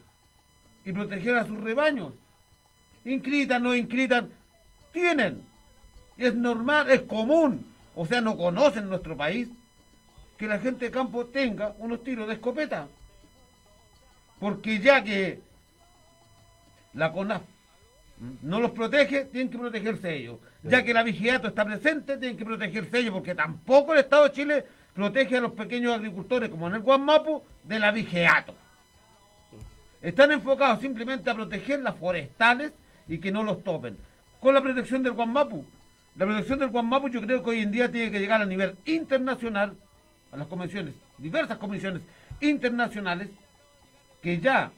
y 0.85 0.91
proteger 0.91 1.35
a 1.35 1.45
sus 1.45 1.59
rebaños. 1.59 2.13
Inscritan, 3.05 3.61
no 3.61 3.75
inscritan, 3.75 4.31
tienen. 4.91 5.43
Es 6.17 6.35
normal, 6.35 6.89
es 6.89 7.01
común. 7.01 7.65
O 7.95 8.05
sea, 8.05 8.21
no 8.21 8.37
conocen 8.37 8.89
nuestro 8.89 9.17
país 9.17 9.49
que 10.37 10.47
la 10.47 10.59
gente 10.59 10.85
de 10.85 10.91
campo 10.91 11.25
tenga 11.25 11.73
unos 11.79 12.03
tiros 12.03 12.27
de 12.27 12.35
escopeta. 12.35 12.87
Porque 14.39 14.79
ya 14.79 15.03
que 15.03 15.41
la 16.93 17.11
CONAF 17.11 17.41
no 18.41 18.59
los 18.59 18.71
protege, 18.71 19.25
tienen 19.25 19.51
que 19.51 19.57
protegerse 19.57 20.15
ellos. 20.15 20.39
Ya 20.63 20.83
que 20.83 20.93
la 20.93 21.03
vigilato 21.03 21.47
está 21.47 21.65
presente, 21.65 22.17
tienen 22.17 22.37
que 22.37 22.45
protegerse 22.45 22.99
ellos, 22.99 23.13
porque 23.13 23.35
tampoco 23.35 23.93
el 23.93 23.99
Estado 23.99 24.23
de 24.25 24.31
Chile 24.31 24.65
protege 24.93 25.37
a 25.37 25.41
los 25.41 25.51
pequeños 25.53 25.93
agricultores, 25.93 26.49
como 26.49 26.67
en 26.67 26.75
el 26.75 26.81
Guamapu, 26.81 27.43
de 27.63 27.79
la 27.79 27.91
vigiato. 27.91 28.53
Están 30.01 30.31
enfocados 30.31 30.81
simplemente 30.81 31.29
a 31.29 31.35
proteger 31.35 31.81
las 31.81 31.95
forestales 31.95 32.71
y 33.07 33.19
que 33.19 33.31
no 33.31 33.43
los 33.43 33.63
topen. 33.63 33.97
Con 34.39 34.53
la 34.53 34.61
protección 34.61 35.03
del 35.03 35.13
Guamapu. 35.13 35.65
La 36.17 36.25
protección 36.25 36.57
del 36.57 36.69
Guamapu 36.69 37.09
yo 37.09 37.21
creo 37.21 37.43
que 37.43 37.51
hoy 37.51 37.59
en 37.59 37.71
día 37.71 37.91
tiene 37.91 38.11
que 38.11 38.19
llegar 38.19 38.41
a 38.41 38.45
nivel 38.45 38.75
internacional, 38.85 39.75
a 40.31 40.37
las 40.37 40.47
convenciones, 40.47 40.95
diversas 41.19 41.59
comisiones 41.59 42.01
internacionales, 42.41 43.29
que 44.21 44.39
ya 44.39 44.71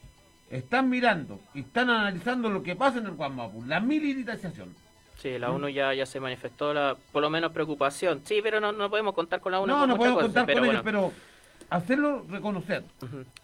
están 0.51 0.89
mirando 0.89 1.39
y 1.53 1.61
están 1.61 1.89
analizando 1.89 2.49
lo 2.49 2.61
que 2.61 2.75
pasa 2.75 2.97
en 2.99 3.05
el 3.05 3.13
Guamapu, 3.13 3.63
la 3.63 3.79
militarización. 3.79 4.75
Sí, 5.15 5.37
la 5.37 5.51
ONU 5.51 5.69
ya, 5.69 5.93
ya 5.93 6.05
se 6.05 6.19
manifestó 6.19 6.73
la, 6.73 6.95
por 7.11 7.21
lo 7.21 7.29
menos 7.29 7.51
preocupación. 7.51 8.21
Sí, 8.25 8.39
pero 8.43 8.59
no, 8.59 8.71
no 8.71 8.89
podemos 8.89 9.13
contar 9.13 9.39
con 9.39 9.51
la 9.53 9.59
ONU. 9.59 9.71
No, 9.71 9.87
no 9.87 9.97
podemos 9.97 10.21
contar 10.21 10.45
pero 10.45 10.59
con 10.59 10.67
bueno. 10.67 10.79
ellos, 10.79 10.83
pero 10.83 11.13
hacerlo 11.69 12.25
reconocer. 12.29 12.83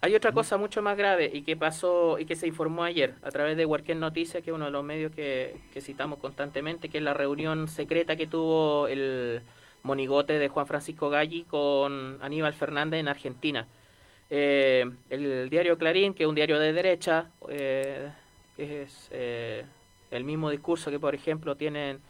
Hay 0.00 0.14
otra 0.14 0.32
cosa 0.32 0.56
mucho 0.56 0.82
más 0.82 0.96
grave 0.96 1.30
y 1.32 1.42
que 1.42 1.56
pasó 1.56 2.18
y 2.18 2.24
que 2.24 2.36
se 2.36 2.46
informó 2.46 2.84
ayer 2.84 3.14
a 3.22 3.30
través 3.30 3.56
de 3.56 3.66
Huarquén 3.66 4.00
Noticias, 4.00 4.42
que 4.42 4.50
es 4.50 4.54
uno 4.54 4.66
de 4.66 4.70
los 4.70 4.84
medios 4.84 5.12
que, 5.12 5.56
que 5.72 5.80
citamos 5.80 6.18
constantemente, 6.18 6.88
que 6.88 6.98
es 6.98 7.04
la 7.04 7.14
reunión 7.14 7.68
secreta 7.68 8.16
que 8.16 8.26
tuvo 8.26 8.88
el 8.88 9.42
monigote 9.82 10.38
de 10.38 10.48
Juan 10.48 10.66
Francisco 10.66 11.08
Galli 11.08 11.44
con 11.44 12.18
Aníbal 12.20 12.52
Fernández 12.52 13.00
en 13.00 13.08
Argentina. 13.08 13.66
Eh, 14.28 14.84
el 15.08 15.48
diario 15.48 15.78
Clarín, 15.78 16.12
que 16.12 16.24
es 16.24 16.28
un 16.28 16.34
diario 16.34 16.58
de 16.58 16.72
derecha, 16.72 17.30
eh, 17.48 18.10
es 18.58 19.08
eh, 19.12 19.64
el 20.10 20.24
mismo 20.24 20.50
discurso 20.50 20.90
que, 20.90 20.98
por 20.98 21.14
ejemplo, 21.14 21.56
tienen 21.56 22.00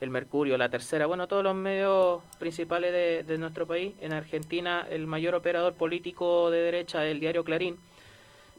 el 0.00 0.10
Mercurio, 0.10 0.56
la 0.56 0.68
Tercera, 0.68 1.06
bueno, 1.06 1.26
todos 1.26 1.42
los 1.42 1.54
medios 1.54 2.22
principales 2.38 2.92
de, 2.92 3.24
de 3.24 3.38
nuestro 3.38 3.66
país. 3.66 3.94
En 4.00 4.12
Argentina, 4.12 4.86
el 4.88 5.06
mayor 5.06 5.34
operador 5.34 5.74
político 5.74 6.50
de 6.50 6.58
derecha, 6.60 7.04
el 7.04 7.18
diario 7.20 7.42
Clarín, 7.44 7.76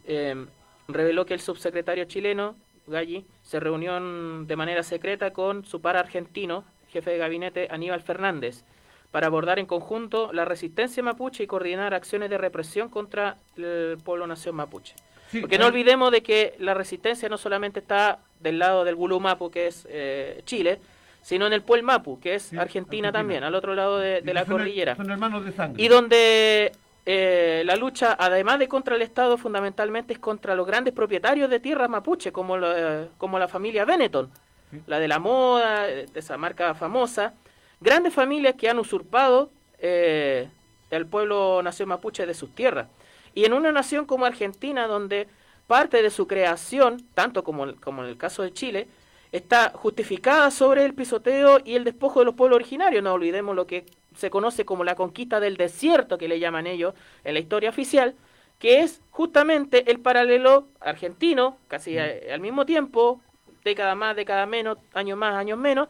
eh, 0.05 0.45
reveló 0.87 1.25
que 1.25 1.33
el 1.33 1.39
subsecretario 1.39 2.05
chileno, 2.05 2.55
Galli, 2.87 3.25
se 3.43 3.59
reunió 3.59 3.95
en- 3.97 4.47
de 4.47 4.55
manera 4.55 4.83
secreta 4.83 5.31
con 5.31 5.63
su 5.65 5.79
par 5.81 5.95
argentino, 5.95 6.63
jefe 6.91 7.11
de 7.11 7.17
gabinete 7.19 7.67
Aníbal 7.71 8.01
Fernández, 8.01 8.63
para 9.11 9.27
abordar 9.27 9.59
en 9.59 9.65
conjunto 9.65 10.33
la 10.33 10.45
resistencia 10.45 11.01
mapuche 11.03 11.43
y 11.43 11.47
coordinar 11.47 11.93
acciones 11.93 12.29
de 12.29 12.37
represión 12.37 12.89
contra 12.89 13.37
el 13.57 13.97
pueblo 14.03 14.27
nación 14.27 14.55
mapuche. 14.55 14.93
Sí, 15.31 15.39
Porque 15.41 15.57
no 15.57 15.65
hay- 15.65 15.69
olvidemos 15.71 16.11
de 16.11 16.21
que 16.21 16.55
la 16.59 16.73
resistencia 16.73 17.29
no 17.29 17.37
solamente 17.37 17.79
está 17.79 18.19
del 18.39 18.59
lado 18.59 18.83
del 18.83 18.95
Gulumapu, 18.95 19.49
que 19.51 19.67
es 19.67 19.87
eh, 19.89 20.41
Chile, 20.45 20.79
sino 21.21 21.45
en 21.47 21.53
el 21.53 21.61
Puel 21.61 21.83
Mapu, 21.83 22.19
que 22.19 22.35
es 22.35 22.43
Sí, 22.43 22.57
Argentina, 22.57 23.09
Argentina. 23.09 23.11
también, 23.11 23.43
al 23.43 23.53
otro 23.55 23.75
lado 23.75 23.97
de, 23.99 24.21
la 24.33 24.45
son- 24.45 24.53
cordillera. 24.57 24.95
Son 24.95 25.09
hermanos 25.11 25.45
de 25.45 25.51
sangre. 25.51 25.81
Y 25.83 25.87
donde 25.87 26.71
eh, 27.05 27.63
la 27.65 27.75
lucha, 27.75 28.15
además 28.19 28.59
de 28.59 28.67
contra 28.67 28.95
el 28.95 29.01
Estado, 29.01 29.37
fundamentalmente 29.37 30.13
es 30.13 30.19
contra 30.19 30.55
los 30.55 30.65
grandes 30.67 30.93
propietarios 30.93 31.49
de 31.49 31.59
tierras 31.59 31.89
mapuche, 31.89 32.31
como, 32.31 32.57
la- 32.57 33.07
como 33.17 33.39
la 33.39 33.47
familia 33.47 33.85
Benetton, 33.85 34.29
Sí. 34.71 34.79
la 34.85 34.99
de 34.99 35.07
la 35.07 35.17
moda, 35.17 35.83
de 35.83 36.07
esa 36.13 36.37
marca 36.37 36.75
famosa. 36.75 37.33
Grandes 37.81 38.13
familias 38.13 38.53
que 38.55 38.69
han 38.69 38.77
usurpado 38.77 39.49
eh, 39.79 40.47
el 40.91 41.05
pueblo 41.07 41.61
nación 41.63 41.89
mapuche 41.89 42.25
de 42.25 42.33
sus 42.33 42.53
tierras. 42.53 42.87
Y 43.33 43.45
en 43.45 43.53
una 43.53 43.71
nación 43.71 44.05
como 44.05 44.25
Argentina, 44.25 44.85
donde 44.87 45.27
parte 45.67 46.01
de 46.03 46.09
su 46.09 46.27
creación, 46.27 47.01
tanto 47.13 47.43
como, 47.43 47.73
como 47.77 48.03
en 48.03 48.09
el 48.09 48.17
caso 48.17 48.43
de 48.43 48.51
Chile, 48.53 48.87
está 49.31 49.71
justificada 49.75 50.49
sobre 50.51 50.85
el 50.85 50.93
pisoteo 50.93 51.59
y 51.63 51.75
el 51.75 51.83
despojo 51.83 52.19
de 52.19 52.25
los 52.25 52.35
pueblos 52.35 52.55
originarios. 52.57 53.03
No 53.03 53.13
olvidemos 53.13 53.55
lo 53.55 53.67
que 53.67 53.85
se 54.15 54.29
conoce 54.29 54.65
como 54.65 54.83
la 54.83 54.95
conquista 54.95 55.39
del 55.39 55.55
desierto, 55.57 56.17
que 56.17 56.27
le 56.27 56.39
llaman 56.39 56.67
ellos 56.67 56.93
en 57.23 57.33
la 57.35 57.39
historia 57.39 57.69
oficial, 57.69 58.15
que 58.57 58.81
es 58.81 59.01
justamente 59.11 59.89
el 59.91 59.99
paralelo 59.99 60.67
argentino, 60.81 61.57
casi 61.67 61.97
a- 61.97 62.11
al 62.33 62.39
mismo 62.41 62.65
tiempo, 62.65 63.21
década 63.63 63.95
más, 63.95 64.15
década 64.15 64.45
menos, 64.45 64.77
años 64.93 65.17
más, 65.17 65.35
años 65.35 65.57
menos, 65.57 65.87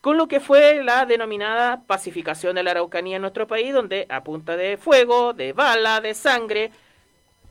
con 0.00 0.16
lo 0.16 0.26
que 0.28 0.40
fue 0.40 0.82
la 0.84 1.06
denominada 1.06 1.82
pacificación 1.86 2.56
de 2.56 2.62
la 2.62 2.72
Araucanía 2.72 3.16
en 3.16 3.22
nuestro 3.22 3.46
país, 3.46 3.72
donde 3.72 4.06
a 4.08 4.22
punta 4.22 4.56
de 4.56 4.76
fuego, 4.76 5.32
de 5.32 5.52
bala, 5.52 6.00
de 6.00 6.14
sangre, 6.14 6.72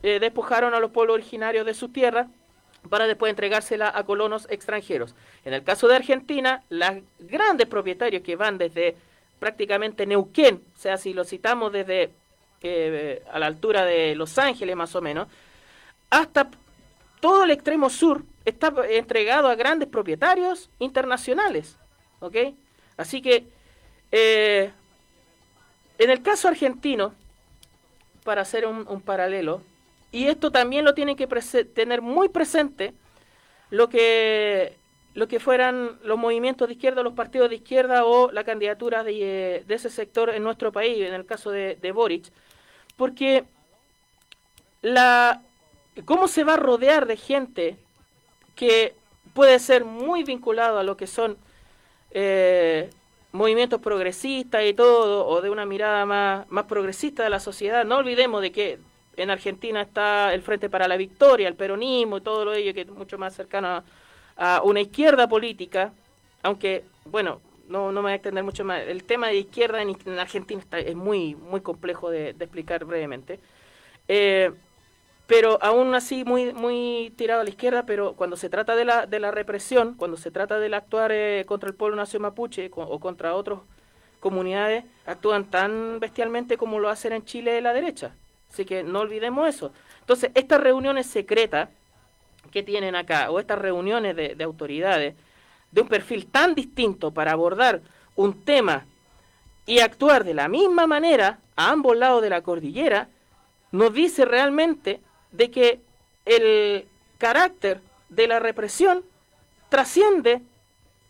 eh, 0.02 0.18
despojaron 0.20 0.74
a 0.74 0.80
los 0.80 0.90
pueblos 0.90 1.14
originarios 1.14 1.64
de 1.64 1.74
su 1.74 1.88
tierra 1.88 2.28
para 2.88 3.06
después 3.06 3.30
entregársela 3.30 3.92
a 3.94 4.04
colonos 4.04 4.46
extranjeros. 4.50 5.14
En 5.44 5.54
el 5.54 5.62
caso 5.62 5.88
de 5.88 5.96
Argentina, 5.96 6.62
los 6.68 6.90
grandes 7.20 7.66
propietarios 7.66 8.22
que 8.22 8.36
van 8.36 8.58
desde 8.58 8.96
prácticamente 9.38 10.06
Neuquén, 10.06 10.62
o 10.76 10.78
sea, 10.78 10.96
si 10.96 11.12
lo 11.12 11.24
citamos 11.24 11.72
desde 11.72 12.10
eh, 12.62 13.22
a 13.32 13.38
la 13.38 13.46
altura 13.46 13.84
de 13.84 14.14
Los 14.14 14.38
Ángeles 14.38 14.76
más 14.76 14.94
o 14.94 15.00
menos, 15.00 15.28
hasta 16.10 16.48
todo 17.20 17.44
el 17.44 17.50
extremo 17.50 17.88
sur 17.90 18.22
está 18.44 18.72
entregado 18.90 19.48
a 19.48 19.54
grandes 19.54 19.88
propietarios 19.88 20.68
internacionales. 20.78 21.76
¿Ok? 22.20 22.36
Así 22.96 23.22
que, 23.22 23.46
eh, 24.12 24.70
en 25.98 26.10
el 26.10 26.22
caso 26.22 26.48
argentino, 26.48 27.14
para 28.24 28.42
hacer 28.42 28.66
un, 28.66 29.00
paralelo, 29.00 29.62
y 30.12 30.26
esto 30.26 30.50
también 30.52 30.84
lo 30.84 30.94
tienen 30.94 31.16
que 31.16 31.26
tener 31.74 32.02
muy 32.02 32.28
presente, 32.28 32.94
lo 33.70 33.88
que 33.88 34.76
lo 35.14 35.28
que 35.28 35.40
fueran 35.40 35.98
los 36.04 36.18
movimientos 36.18 36.68
de 36.68 36.74
izquierda, 36.74 37.02
los 37.02 37.12
partidos 37.12 37.50
de 37.50 37.56
izquierda 37.56 38.06
o 38.06 38.30
la 38.32 38.44
candidatura 38.44 39.04
de, 39.04 39.62
ese 39.68 39.90
sector 39.90 40.30
en 40.30 40.42
nuestro 40.42 40.72
país, 40.72 41.06
en 41.06 41.12
el 41.12 41.26
caso 41.26 41.50
de, 41.50 41.76
de 41.76 41.92
Boric, 41.92 42.32
porque 42.96 43.44
la, 44.80 45.42
cómo 46.04 46.28
se 46.28 46.44
va 46.44 46.54
a 46.54 46.56
rodear 46.56 47.06
de 47.06 47.16
gente 47.16 47.76
que 48.54 48.94
puede 49.34 49.58
ser 49.58 49.84
muy 49.84 50.24
vinculado 50.24 50.78
a 50.78 50.82
lo 50.82 50.96
que 50.96 51.06
son 51.06 51.36
eh, 52.10 52.90
movimientos 53.32 53.80
progresistas 53.80 54.64
y 54.64 54.74
todo, 54.74 55.26
o 55.26 55.40
de 55.40 55.50
una 55.50 55.66
mirada 55.66 56.04
más, 56.06 56.50
más 56.50 56.64
progresista 56.64 57.22
de 57.22 57.30
la 57.30 57.40
sociedad. 57.40 57.84
No 57.84 57.98
olvidemos 57.98 58.42
de 58.42 58.52
que 58.52 58.78
en 59.16 59.30
Argentina 59.30 59.82
está 59.82 60.32
el 60.34 60.42
Frente 60.42 60.70
para 60.70 60.88
la 60.88 60.96
Victoria, 60.96 61.48
el 61.48 61.54
peronismo 61.54 62.18
y 62.18 62.20
todo 62.20 62.44
lo 62.44 62.54
ello 62.54 62.74
que 62.74 62.82
es 62.82 62.88
mucho 62.88 63.18
más 63.18 63.34
cercano 63.34 63.82
a, 64.36 64.62
una 64.64 64.80
izquierda 64.80 65.28
política, 65.28 65.92
aunque, 66.42 66.84
bueno, 67.04 67.40
no, 67.68 67.92
no 67.92 68.00
me 68.00 68.06
voy 68.06 68.12
a 68.12 68.16
extender 68.16 68.42
mucho 68.44 68.64
más. 68.64 68.82
El 68.82 69.04
tema 69.04 69.28
de 69.28 69.36
izquierda 69.36 69.82
en, 69.82 70.18
Argentina 70.18 70.60
está, 70.60 70.78
es 70.78 70.96
muy, 70.96 71.34
muy 71.34 71.60
complejo 71.60 72.10
de, 72.10 72.30
explicar 72.30 72.84
brevemente. 72.84 73.38
Eh, 74.08 74.50
pero 75.26 75.58
aún 75.62 75.94
así 75.94 76.24
muy 76.24 76.52
muy 76.52 77.12
tirado 77.16 77.40
a 77.40 77.44
la 77.44 77.50
izquierda, 77.50 77.86
pero 77.86 78.14
cuando 78.14 78.36
se 78.36 78.50
trata 78.50 78.74
de 78.76 78.84
la, 78.84 79.06
de 79.06 79.20
la 79.20 79.30
represión, 79.30 79.94
cuando 79.94 80.16
se 80.16 80.30
trata 80.30 80.58
de 80.58 80.74
actuar 80.74 81.12
eh, 81.12 81.44
contra 81.46 81.68
el 81.68 81.74
pueblo 81.74 81.96
nación 81.96 82.22
mapuche 82.22 82.70
o 82.74 83.00
contra 83.00 83.34
otras 83.34 83.60
comunidades, 84.20 84.84
actúan 85.06 85.50
tan 85.50 86.00
bestialmente 86.00 86.56
como 86.56 86.78
lo 86.80 86.88
hacen 86.88 87.12
en 87.12 87.24
Chile 87.24 87.52
de 87.52 87.60
la 87.60 87.72
derecha. 87.72 88.14
Así 88.52 88.64
que 88.64 88.82
no 88.82 89.00
olvidemos 89.00 89.48
eso. 89.48 89.72
Entonces, 90.00 90.30
estas 90.34 90.60
reuniones 90.60 91.06
secretas 91.06 91.70
que 92.50 92.62
tienen 92.62 92.94
acá, 92.94 93.30
o 93.30 93.40
estas 93.40 93.58
reuniones 93.58 94.14
de, 94.14 94.34
de 94.34 94.44
autoridades, 94.44 95.14
de 95.70 95.80
un 95.80 95.88
perfil 95.88 96.26
tan 96.26 96.54
distinto 96.54 97.12
para 97.12 97.32
abordar 97.32 97.80
un 98.14 98.44
tema 98.44 98.84
y 99.64 99.78
actuar 99.78 100.24
de 100.24 100.34
la 100.34 100.48
misma 100.48 100.86
manera 100.86 101.38
a 101.56 101.70
ambos 101.70 101.96
lados 101.96 102.20
de 102.20 102.30
la 102.30 102.42
cordillera, 102.42 103.08
nos 103.70 103.94
dice 103.94 104.26
realmente 104.26 105.00
de 105.30 105.50
que 105.50 105.80
el 106.26 106.86
carácter 107.16 107.80
de 108.10 108.26
la 108.26 108.38
represión 108.38 109.02
trasciende 109.70 110.42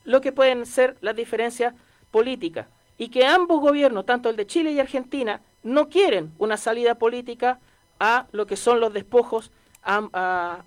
lo 0.05 0.21
que 0.21 0.31
pueden 0.31 0.65
ser 0.67 0.97
las 1.01 1.17
diferencias 1.17 1.75
políticas 2.13 2.67
y 2.99 3.09
que 3.09 3.27
ambos 3.27 3.61
gobiernos, 3.61 4.07
tanto 4.07 4.31
el 4.31 4.37
de 4.37 4.47
Chile 4.47 4.71
y 4.71 4.79
Argentina, 4.79 5.41
no 5.63 5.89
quieren 5.89 6.33
una 6.39 6.57
salida 6.57 6.97
política 6.97 7.59
a 8.01 8.27
lo 8.33 8.47
que 8.47 8.57
son 8.57 8.81
los 8.81 8.93
despojos 8.93 9.51
a, 9.85 10.63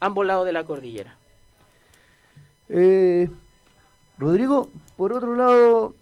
ambos 0.00 0.26
lados 0.26 0.46
de 0.46 0.52
la 0.52 0.64
cordillera. 0.64 1.16
Eh, 2.68 3.28
Rodrigo, 4.18 4.68
por 4.96 5.12
otro 5.12 5.34
lado, 5.34 5.94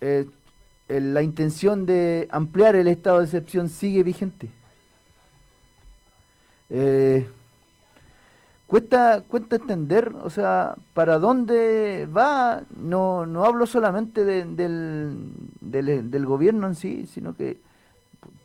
eh, 0.00 0.26
la 0.88 1.22
intención 1.22 1.86
de 1.86 2.28
ampliar 2.30 2.76
el 2.76 2.88
estado 2.88 3.18
de 3.18 3.24
excepción 3.24 3.68
sigue 3.68 4.02
vigente. 4.02 4.48
Eh, 6.70 7.26
cuesta, 8.70 9.22
cuesta 9.22 9.56
entender, 9.56 10.14
o 10.22 10.30
sea, 10.30 10.76
para 10.94 11.18
dónde 11.18 12.06
va, 12.16 12.62
no, 12.76 13.26
no 13.26 13.44
hablo 13.44 13.66
solamente 13.66 14.24
del, 14.24 14.56
del, 15.60 16.26
gobierno 16.26 16.68
en 16.68 16.76
sí, 16.76 17.06
sino 17.06 17.34
que 17.34 17.58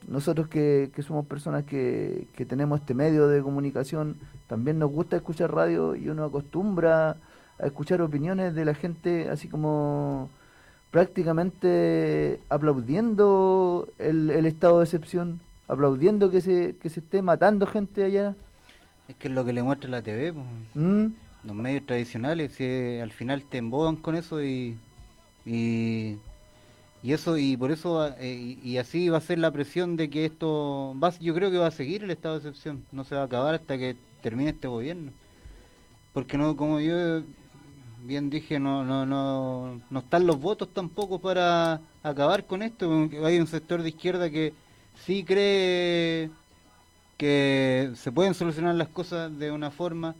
nosotros 0.07 0.47
que, 0.47 0.89
somos 1.05 1.27
personas 1.27 1.65
que, 1.65 2.27
que, 2.35 2.43
tenemos 2.43 2.79
este 2.79 2.95
medio 2.95 3.27
de 3.27 3.43
comunicación, 3.43 4.17
también 4.47 4.79
nos 4.79 4.91
gusta 4.91 5.15
escuchar 5.15 5.53
radio 5.53 5.95
y 5.95 6.09
uno 6.09 6.23
acostumbra 6.23 7.17
a 7.59 7.65
escuchar 7.67 8.01
opiniones 8.01 8.55
de 8.55 8.65
la 8.65 8.73
gente 8.73 9.29
así 9.29 9.47
como 9.47 10.31
prácticamente 10.89 12.39
aplaudiendo 12.49 13.87
el, 13.99 14.31
el 14.31 14.47
estado 14.47 14.79
de 14.79 14.85
excepción 14.85 15.39
aplaudiendo 15.67 16.31
que 16.31 16.41
se, 16.41 16.75
que 16.77 16.89
se 16.89 16.99
esté 16.99 17.21
matando 17.21 17.65
gente 17.67 18.03
allá. 18.03 18.35
Es 19.07 19.15
que 19.15 19.27
es 19.27 19.33
lo 19.33 19.45
que 19.45 19.53
le 19.53 19.63
muestra 19.63 19.89
la 19.89 20.01
TV, 20.01 20.33
¿Mm? 20.73 21.05
los 21.43 21.55
medios 21.55 21.85
tradicionales, 21.85 22.59
al 23.01 23.11
final 23.11 23.43
te 23.43 23.59
emboban 23.59 23.97
con 23.97 24.15
eso 24.15 24.43
y, 24.43 24.77
y, 25.45 26.17
eso 27.03 27.37
y 27.37 27.55
por 27.55 27.71
eso 27.71 28.07
eh, 28.17 28.57
y, 28.63 28.77
así 28.77 29.09
va 29.09 29.19
a 29.19 29.21
ser 29.21 29.37
la 29.37 29.51
presión 29.51 29.95
de 29.95 30.09
que 30.09 30.25
esto 30.25 30.95
va, 31.01 31.13
yo 31.19 31.35
creo 31.35 31.51
que 31.51 31.59
va 31.59 31.67
a 31.67 31.71
seguir 31.71 32.03
el 32.03 32.11
estado 32.11 32.39
de 32.39 32.49
excepción, 32.49 32.83
no 32.91 33.03
se 33.03 33.15
va 33.15 33.21
a 33.21 33.25
acabar 33.25 33.53
hasta 33.55 33.77
que 33.77 33.95
termine 34.23 34.49
este 34.49 34.67
gobierno, 34.67 35.11
porque 36.13 36.37
no 36.37 36.57
como 36.57 36.79
yo 36.79 37.21
bien 38.03 38.31
dije 38.31 38.59
no 38.59 38.83
no 38.83 39.05
no 39.05 39.81
no 39.89 39.99
están 39.99 40.25
los 40.25 40.39
votos 40.39 40.69
tampoco 40.73 41.19
para 41.19 41.79
acabar 42.01 42.45
con 42.45 42.63
esto, 42.63 43.07
hay 43.23 43.39
un 43.39 43.47
sector 43.47 43.83
de 43.83 43.89
izquierda 43.89 44.31
que 44.31 44.53
sí 45.05 45.23
cree 45.23 46.31
que 47.17 47.91
se 47.95 48.11
pueden 48.11 48.33
solucionar 48.33 48.75
las 48.75 48.89
cosas 48.89 49.37
de 49.37 49.51
una 49.51 49.71
forma, 49.71 50.15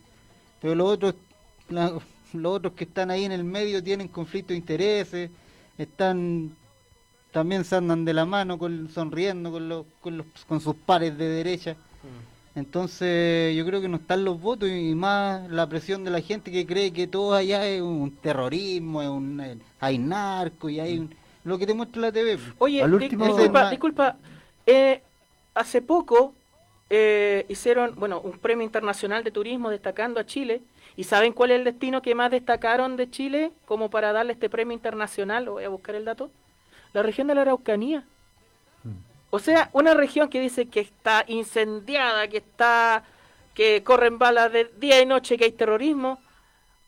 pero 0.62 0.76
los 0.76 0.88
otros, 0.88 1.16
los 1.70 2.54
otros 2.54 2.74
que 2.74 2.86
están 2.86 3.12
ahí 3.12 3.26
en 3.26 3.32
el 3.32 3.44
medio 3.44 3.84
tienen 3.84 4.08
conflicto 4.08 4.54
de 4.54 4.58
intereses, 4.58 5.30
están 5.78 6.56
también 7.32 7.66
se 7.66 7.76
andan 7.76 8.06
de 8.06 8.14
la 8.14 8.26
mano 8.26 8.58
con, 8.58 8.90
sonriendo 8.90 9.52
con, 9.52 9.68
los, 9.68 9.86
con, 10.00 10.18
los, 10.18 10.26
con 10.48 10.62
sus 10.62 10.74
pares 10.74 11.18
de 11.18 11.28
derecha. 11.28 11.74
Mm. 11.74 12.60
Entonces 12.60 13.54
yo 13.58 13.66
creo 13.66 13.82
que 13.82 13.90
no 13.90 13.98
están 13.98 14.24
los 14.24 14.40
votos 14.40 14.70
y 14.70 14.96
más 14.96 15.50
la 15.52 15.68
presión 15.68 16.06
de 16.06 16.12
la 16.12 16.22
gente 16.22 16.50
que 16.50 16.66
cree 16.66 16.94
que 16.94 17.08
todo 17.08 17.34
allá 17.34 17.68
es 17.68 17.82
un 17.82 18.10
terrorismo, 18.12 19.02
es 19.02 19.10
un, 19.10 19.42
eh, 19.42 19.58
hay 19.82 19.98
narco 19.98 20.70
y 20.70 20.80
hay 20.80 21.10
lo 21.44 21.58
que 21.58 21.68
te 21.68 21.74
muestra 21.74 22.04
la 22.04 22.12
TV. 22.14 22.40
Oye, 22.58 22.88
disculpa, 22.98 23.70
disculpa, 23.70 24.16
eh, 24.66 25.02
hace 25.54 25.82
poco 25.82 26.34
eh, 26.90 27.46
hicieron, 27.50 27.96
bueno, 27.96 28.22
un 28.22 28.38
premio 28.38 28.64
internacional 28.64 29.24
de 29.24 29.32
turismo 29.32 29.70
destacando 29.70 30.20
a 30.20 30.26
Chile. 30.26 30.62
¿Y 30.98 31.04
saben 31.04 31.34
cuál 31.34 31.52
es 31.52 31.58
el 31.58 31.66
destino 31.66 32.02
que 32.02 32.16
más 32.16 32.32
destacaron 32.32 32.96
de 32.96 33.10
Chile 33.10 33.52
como 33.66 33.90
para 33.90 34.14
darle 34.14 34.34
este 34.34 34.50
premio 34.50 34.74
internacional? 34.74 35.50
Voy 35.50 35.64
a 35.64 35.70
buscar 35.70 35.96
el 35.96 36.06
dato. 36.06 36.30
La 36.94 37.04
región 37.04 37.28
de 37.28 37.36
la 37.36 37.42
Araucanía. 37.42 38.06
Mm. 38.84 38.92
O 39.30 39.40
sea, 39.40 39.70
una 39.74 39.94
región 39.94 40.30
que 40.30 40.40
dice 40.40 40.68
que 40.68 40.80
está 40.80 41.26
incendiada, 41.28 42.28
que 42.28 42.38
está 42.38 43.04
que 43.56 43.84
corren 43.84 44.20
balas 44.20 44.52
de 44.52 44.70
día 44.80 45.02
y 45.02 45.06
noche, 45.06 45.38
que 45.38 45.46
hay 45.46 45.52
terrorismo. 45.52 46.20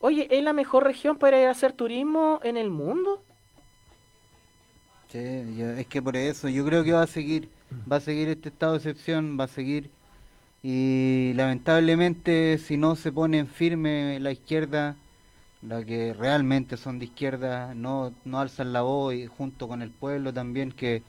Oye, 0.00 0.28
¿es 0.30 0.44
la 0.44 0.52
mejor 0.52 0.84
región 0.84 1.16
para 1.16 1.40
ir 1.40 1.48
a 1.48 1.50
hacer 1.50 1.72
turismo 1.72 2.40
en 2.44 2.56
el 2.56 2.70
mundo? 2.70 3.22
Sí, 5.10 5.18
es 5.18 5.86
que 5.86 6.02
por 6.02 6.14
eso 6.16 6.48
yo 6.48 6.64
creo 6.66 6.84
que 6.84 6.92
va 6.92 7.02
a 7.02 7.06
seguir 7.06 7.48
va 7.90 7.96
a 7.96 8.00
seguir 8.00 8.28
este 8.28 8.48
estado 8.48 8.72
de 8.72 8.78
excepción, 8.78 9.36
va 9.38 9.44
a 9.44 9.48
seguir 9.48 9.90
y 10.62 11.32
lamentablemente 11.34 12.58
si 12.58 12.76
no 12.76 12.96
se 12.96 13.12
pone 13.12 13.38
en 13.38 13.46
firme 13.46 14.18
la 14.20 14.32
izquierda, 14.32 14.96
la 15.62 15.84
que 15.84 16.14
realmente 16.14 16.76
son 16.76 16.98
de 16.98 17.06
izquierda, 17.06 17.74
no, 17.74 18.12
no 18.24 18.40
alzan 18.40 18.72
la 18.72 18.82
voz 18.82 19.14
y 19.14 19.26
junto 19.26 19.68
con 19.68 19.82
el 19.82 19.90
pueblo 19.90 20.32
también 20.32 20.72
que 20.72 21.02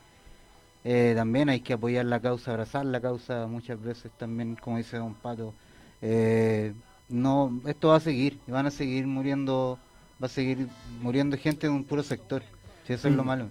eh, 0.83 1.13
también 1.15 1.49
hay 1.49 1.59
que 1.61 1.73
apoyar 1.73 2.05
la 2.05 2.19
causa, 2.19 2.51
abrazar 2.51 2.85
la 2.85 3.01
causa 3.01 3.47
muchas 3.47 3.81
veces 3.81 4.11
también, 4.17 4.55
como 4.55 4.77
dice 4.77 4.97
Don 4.97 5.13
Pato. 5.13 5.53
Eh, 6.01 6.73
no, 7.09 7.59
esto 7.65 7.89
va 7.89 7.97
a 7.97 7.99
seguir, 7.99 8.39
y 8.47 8.51
van 8.51 8.65
a 8.67 8.71
seguir 8.71 9.07
muriendo, 9.07 9.77
va 10.21 10.27
a 10.27 10.29
seguir 10.29 10.67
muriendo 11.01 11.37
gente 11.37 11.67
de 11.67 11.73
un 11.73 11.83
puro 11.83 12.03
sector, 12.03 12.43
si 12.85 12.93
eso 12.93 13.07
es 13.07 13.15
lo 13.15 13.23
malo. 13.23 13.49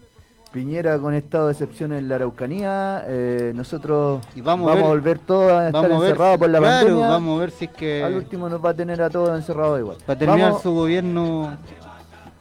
Piñera 0.53 0.99
con 0.99 1.13
estado 1.15 1.47
de 1.47 1.53
excepción 1.53 1.93
en 1.93 2.09
la 2.09 2.15
Araucanía. 2.17 3.05
eh, 3.07 3.53
nosotros 3.55 4.25
Y 4.35 4.41
vamos, 4.41 4.67
vamos 4.67 4.69
a 4.69 4.73
a 4.73 4.75
ver- 4.77 4.85
volver 4.97 5.19
todos 5.19 5.53
a 5.53 5.67
estar 5.67 5.83
ver, 5.83 5.93
encerrados 5.93 6.39
por 6.39 6.49
la 6.51 6.59
claro, 6.59 6.87
pandemia. 6.87 7.09
vamos 7.09 7.37
a 7.37 7.41
ver 7.41 7.51
si 7.51 7.65
es 7.67 7.71
que 7.73 8.03
Al 8.03 8.15
último 8.15 8.49
nos 8.49 8.65
va 8.65 8.71
a 8.71 8.75
tener 8.75 9.03
a 9.03 9.11
todos 9.11 9.37
encerrados 9.39 9.79
igual. 9.79 9.99
para 10.07 10.19
terminar 10.19 10.49
vamos, 10.49 10.63
su 10.63 10.73
gobierno 10.73 11.57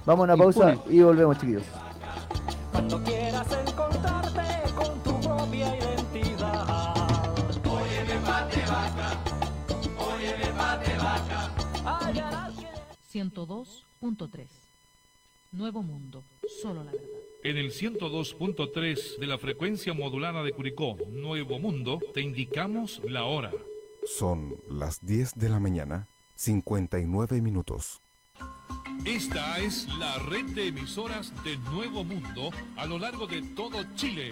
vamos 0.06 0.22
a 0.22 0.34
una 0.34 0.38
pausa 0.38 0.76
y 0.90 1.02
volvemos, 1.02 1.38
chiquillos. 1.38 1.64
Cuando 2.72 3.04
quieras 3.04 3.48
encontrarte 3.68 4.42
con 4.74 5.00
tu 5.04 5.20
propia 5.28 5.76
identidad. 5.76 6.94
Oye, 7.66 8.04
debate 8.08 8.62
vaca. 8.62 9.10
Oye, 10.16 10.34
debate 10.46 10.98
vaca. 10.98 11.52
Hallarás 12.06 12.54
que 12.56 13.20
102.3. 13.20 14.48
Nuevo 15.52 15.82
Mundo, 15.84 16.24
solo 16.62 16.84
la 16.86 16.92
verdad. 16.92 17.06
En 17.48 17.56
el 17.56 17.72
102.3 17.72 19.20
de 19.20 19.26
la 19.26 19.38
frecuencia 19.38 19.94
modulada 19.94 20.44
de 20.44 20.52
Curicó, 20.52 20.98
Nuevo 21.10 21.60
Mundo, 21.60 21.98
te 22.14 22.20
indicamos 22.20 23.02
la 23.06 23.24
hora. 23.24 23.54
Son 24.04 24.58
las 24.70 25.06
10 25.06 25.36
de 25.36 25.48
la 25.48 25.58
mañana, 25.62 26.10
59 26.36 27.40
minutos. 27.40 28.02
Esta 29.06 29.60
es 29.60 29.88
la 29.98 30.20
red 30.20 30.44
de 30.48 30.68
emisoras 30.68 31.32
de 31.46 31.56
Nuevo 31.72 32.04
Mundo 32.04 32.50
a 32.76 32.86
lo 32.86 33.00
largo 33.00 33.28
de 33.28 33.42
todo 33.42 33.78
Chile. 33.96 34.32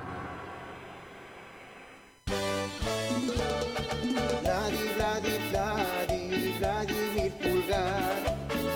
Vladi, 4.41 4.83
Vladi, 4.95 5.35
Vladi, 5.49 6.23
Vladimir 6.59 7.31
Pulgar, 7.41 8.21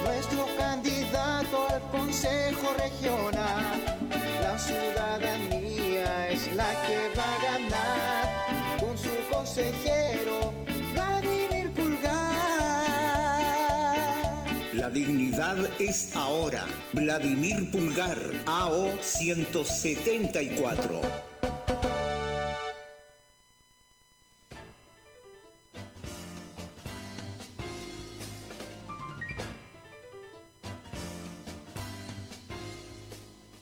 nuestro 0.04 0.44
candidato 0.58 1.58
al 1.70 1.82
Consejo 1.92 2.68
Regional. 2.78 3.66
La 4.42 4.58
ciudadanía 4.58 6.30
es 6.30 6.42
la 6.56 6.72
que 6.86 6.98
va 7.18 7.28
a 7.36 7.38
ganar 7.44 8.80
con 8.80 8.98
su 8.98 9.12
consejero 9.32 10.54
Vladimir 10.94 11.68
Pulgar. 11.72 12.14
La 14.74 14.90
dignidad 14.90 15.58
es 15.80 16.16
ahora. 16.16 16.66
Vladimir 16.94 17.70
Pulgar, 17.72 18.18
AO 18.46 18.92
174. 19.02 21.02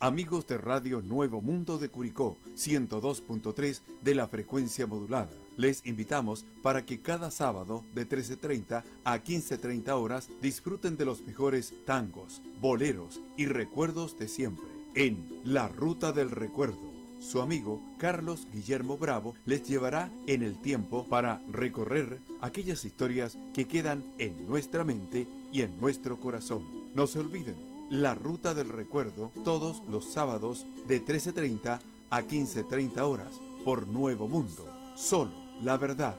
Amigos 0.00 0.46
de 0.46 0.58
Radio 0.58 1.02
Nuevo 1.02 1.42
Mundo 1.42 1.76
de 1.76 1.88
Curicó, 1.88 2.36
102.3 2.54 3.80
de 4.00 4.14
la 4.14 4.28
frecuencia 4.28 4.86
modulada. 4.86 5.32
Les 5.56 5.84
invitamos 5.86 6.46
para 6.62 6.86
que 6.86 7.00
cada 7.00 7.32
sábado 7.32 7.84
de 7.96 8.08
13.30 8.08 8.84
a 9.02 9.18
15.30 9.18 9.88
horas 10.00 10.28
disfruten 10.40 10.96
de 10.96 11.04
los 11.04 11.22
mejores 11.22 11.74
tangos, 11.84 12.42
boleros 12.60 13.20
y 13.36 13.46
recuerdos 13.46 14.16
de 14.16 14.28
siempre 14.28 14.66
en 14.94 15.26
La 15.42 15.66
Ruta 15.66 16.12
del 16.12 16.30
Recuerdo. 16.30 16.92
Su 17.18 17.40
amigo 17.40 17.82
Carlos 17.98 18.46
Guillermo 18.52 18.98
Bravo 18.98 19.34
les 19.46 19.66
llevará 19.66 20.12
en 20.28 20.44
el 20.44 20.60
tiempo 20.60 21.06
para 21.08 21.42
recorrer 21.50 22.20
aquellas 22.40 22.84
historias 22.84 23.36
que 23.52 23.66
quedan 23.66 24.04
en 24.18 24.46
nuestra 24.46 24.84
mente 24.84 25.26
y 25.50 25.62
en 25.62 25.80
nuestro 25.80 26.20
corazón. 26.20 26.62
No 26.94 27.08
se 27.08 27.18
olviden, 27.18 27.56
La 27.90 28.14
Ruta 28.14 28.52
del 28.52 28.68
Recuerdo 28.68 29.32
todos 29.44 29.82
los 29.88 30.12
sábados 30.12 30.66
de 30.86 31.02
13.30 31.02 31.80
a 32.10 32.20
15.30 32.20 32.98
horas 33.00 33.40
por 33.64 33.86
Nuevo 33.86 34.28
Mundo. 34.28 34.68
Solo 34.94 35.32
la 35.62 35.78
verdad. 35.78 36.14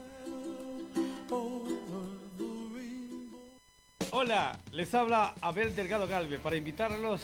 Hola, 4.10 4.58
les 4.72 4.92
habla 4.94 5.34
Abel 5.40 5.76
Delgado 5.76 6.08
Galve 6.08 6.40
para 6.40 6.56
invitarlos 6.56 7.20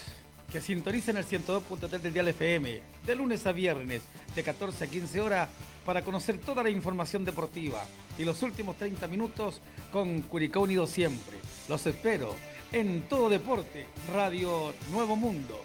que 0.51 0.61
sintonicen 0.61 1.17
el 1.17 1.27
102.3 1.27 1.99
del 1.99 2.13
Dial 2.13 2.29
FM 2.29 2.81
de 3.05 3.17
lunes 3.17 3.45
a 3.49 3.53
viernes 3.53 4.03
de 4.33 4.45
14 4.45 4.85
a 4.85 4.87
15 4.87 5.21
horas 5.21 5.49
para 5.85 6.03
conocer 6.03 6.39
toda 6.39 6.63
la 6.63 6.71
información 6.71 7.25
deportiva 7.25 7.85
y 8.17 8.25
los 8.25 8.41
últimos 8.45 8.77
30 8.77 9.09
minutos 9.09 9.61
con 9.91 10.23
Curicó 10.23 10.61
Unido 10.61 10.87
siempre. 10.87 11.39
Los 11.69 11.85
espero 11.87 12.37
en 12.79 13.09
Todo 13.09 13.31
Deporte, 13.31 13.87
Radio 14.13 14.75
Nuevo 14.91 15.17
Mundo. 15.17 15.63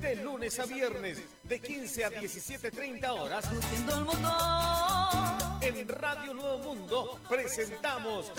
De 0.00 0.16
lunes 0.16 0.58
a 0.58 0.64
viernes, 0.64 1.22
de 1.42 1.60
15 1.60 2.04
a 2.06 2.10
17.30 2.12 3.10
horas, 3.10 3.44
en 5.60 5.86
Radio 5.86 6.32
Nuevo 6.32 6.58
Mundo 6.60 7.20
presentamos 7.28 8.32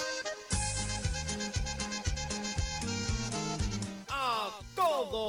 a 4.10 4.50
Todo 4.76 5.27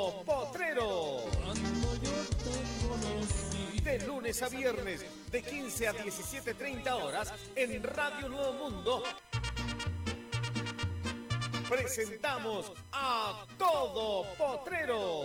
lunes 4.28 4.42
a 4.42 4.48
viernes, 4.50 5.06
de 5.30 5.42
15 5.42 5.88
a 5.88 5.94
17.30 5.94 7.02
horas, 7.02 7.32
en 7.56 7.82
Radio 7.82 8.28
Nuevo 8.28 8.52
Mundo 8.52 9.02
presentamos 11.66 12.72
a 12.92 13.46
Todo 13.56 14.26
Potrero. 14.36 15.22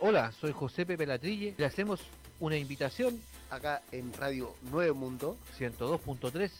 Hola, 0.00 0.32
soy 0.32 0.52
José 0.52 0.86
Pepe 0.86 1.04
Latrille. 1.04 1.54
Le 1.58 1.66
hacemos 1.66 2.00
una 2.40 2.56
invitación 2.56 3.20
acá 3.50 3.82
en 3.92 4.10
Radio 4.14 4.54
Nuevo 4.62 4.94
Mundo 4.94 5.36
102.3 5.58 6.50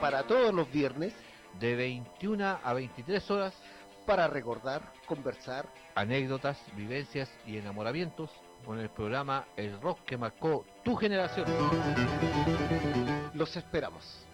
para 0.00 0.22
todos 0.22 0.54
los 0.54 0.72
viernes 0.72 1.12
de 1.58 1.74
21 1.74 2.58
a 2.62 2.72
23 2.72 3.30
horas 3.30 3.54
para 4.06 4.28
recordar, 4.28 4.92
conversar, 5.06 5.66
anécdotas, 5.94 6.58
vivencias 6.76 7.30
y 7.46 7.56
enamoramientos 7.56 8.30
con 8.64 8.78
el 8.78 8.90
programa 8.90 9.46
El 9.56 9.80
Rock 9.80 10.04
que 10.04 10.16
marcó 10.16 10.64
tu 10.84 10.96
generación. 10.96 11.46
Los 13.34 13.56
esperamos. 13.56 14.26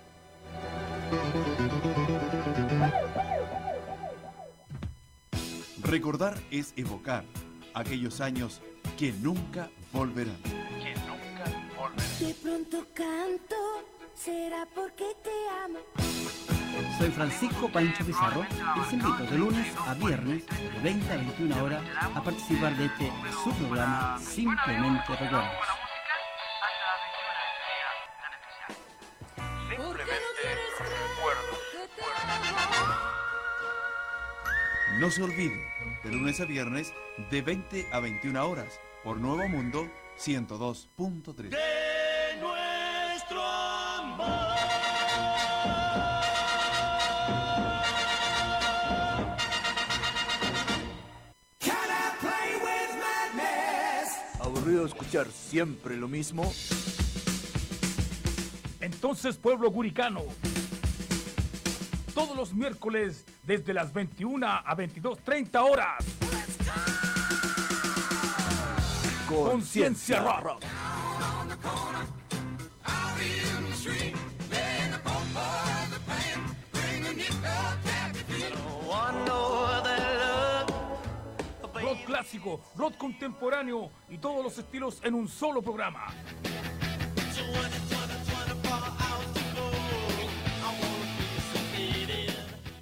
Recordar 5.82 6.34
es 6.50 6.72
evocar 6.76 7.24
aquellos 7.74 8.20
años 8.20 8.60
que 8.98 9.12
nunca 9.12 9.70
volverán. 9.92 10.42
De 12.18 12.34
pronto 12.42 12.86
canto, 12.94 13.56
será 14.14 14.66
porque 14.74 15.04
te 15.22 15.30
amo. 15.64 16.15
Soy 16.98 17.10
Francisco 17.10 17.68
Pancho 17.68 18.04
Pizarro 18.04 18.44
y 18.50 18.78
les 18.78 18.92
invito 18.92 19.24
de 19.30 19.38
lunes 19.38 19.66
a 19.86 19.94
viernes 19.94 20.44
de 20.46 20.80
20 20.82 21.12
a 21.12 21.16
21 21.16 21.64
horas 21.64 21.82
a 22.14 22.22
participar 22.22 22.76
de 22.76 22.86
este 22.86 23.12
su 23.42 23.50
programa 23.52 24.18
Simplemente 24.20 25.16
Recuerdos. 25.16 25.46
No 34.98 35.10
se 35.10 35.22
olvide, 35.22 35.60
de 36.04 36.10
lunes 36.10 36.40
a 36.40 36.44
viernes, 36.44 36.92
de 37.30 37.42
20 37.42 37.88
a 37.92 38.00
21 38.00 38.48
horas, 38.48 38.80
por 39.04 39.18
Nuevo 39.18 39.46
Mundo 39.48 39.90
102.3. 40.18 41.95
¿Aburrido 54.86 54.94
de 54.94 54.98
escuchar 54.98 55.26
siempre 55.32 55.96
lo 55.96 56.06
mismo? 56.06 56.52
Entonces, 58.80 59.36
pueblo 59.36 59.70
guricano, 59.70 60.22
todos 62.14 62.36
los 62.36 62.54
miércoles 62.54 63.24
desde 63.42 63.74
las 63.74 63.92
21 63.92 64.46
a 64.46 64.76
22.30 64.76 65.70
horas. 65.70 66.04
Conciencia 69.28 70.20
Rock. 70.20 70.62
Clásico, 82.16 82.62
rock 82.76 82.96
contemporáneo 82.96 83.90
y 84.08 84.16
todos 84.16 84.42
los 84.42 84.56
estilos 84.56 85.02
en 85.04 85.12
un 85.12 85.28
solo 85.28 85.60
programa. 85.60 86.06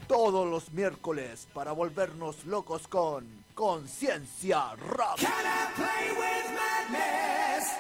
Todos 0.07 0.49
los 0.49 0.72
miércoles 0.72 1.49
para 1.53 1.72
volvernos 1.72 2.45
locos 2.45 2.87
con 2.87 3.26
Conciencia 3.55 4.76
Rock. 4.76 5.18
Can 5.18 5.30
I 5.45 5.66
play 5.74 6.12
with 6.16 6.55
madness? 6.55 7.74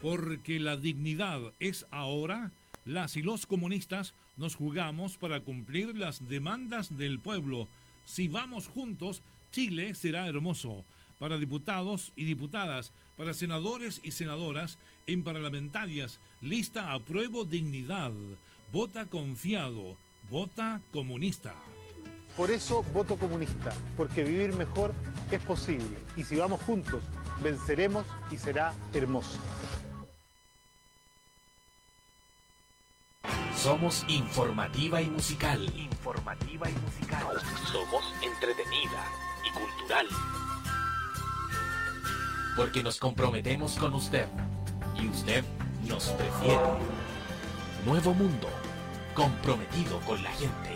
Porque 0.00 0.58
la 0.58 0.76
dignidad 0.76 1.38
es 1.60 1.86
ahora, 1.92 2.50
las 2.84 3.16
y 3.16 3.22
los 3.22 3.46
comunistas 3.46 4.14
nos 4.36 4.56
jugamos 4.56 5.16
para 5.16 5.40
cumplir 5.40 5.96
las 5.96 6.28
demandas 6.28 6.96
del 6.96 7.20
pueblo. 7.20 7.68
Si 8.04 8.28
vamos 8.28 8.66
juntos, 8.66 9.22
Chile 9.52 9.94
será 9.94 10.26
hermoso. 10.26 10.84
Para 11.18 11.38
diputados 11.38 12.12
y 12.16 12.24
diputadas, 12.24 12.92
para 13.16 13.34
senadores 13.34 14.00
y 14.02 14.10
senadoras, 14.10 14.78
en 15.06 15.22
parlamentarias, 15.22 16.18
lista 16.40 16.92
apruebo 16.92 17.44
dignidad. 17.44 18.12
Vota 18.72 19.06
confiado, 19.06 19.96
vota 20.30 20.80
comunista. 20.92 21.54
Por 22.36 22.50
eso 22.50 22.82
voto 22.94 23.16
comunista, 23.16 23.72
porque 23.96 24.24
vivir 24.24 24.54
mejor 24.54 24.94
es 25.30 25.40
posible. 25.42 25.98
Y 26.16 26.24
si 26.24 26.36
vamos 26.36 26.62
juntos, 26.62 27.02
venceremos 27.42 28.06
y 28.30 28.38
será 28.38 28.74
hermoso. 28.94 29.38
Somos 33.62 34.04
informativa 34.08 35.00
y 35.00 35.08
musical. 35.08 35.62
Informativa 35.76 36.68
y 36.68 36.72
musical. 36.72 37.40
Somos 37.70 38.02
entretenida 38.20 39.06
y 39.46 39.50
cultural. 39.56 40.06
Porque 42.56 42.82
nos 42.82 42.98
comprometemos 42.98 43.76
con 43.76 43.94
usted 43.94 44.26
y 45.00 45.06
usted 45.06 45.44
nos 45.86 46.08
prefiere. 46.08 46.58
Nuevo 47.86 48.12
mundo, 48.14 48.48
comprometido 49.14 50.00
con 50.00 50.20
la 50.24 50.32
gente. 50.32 50.71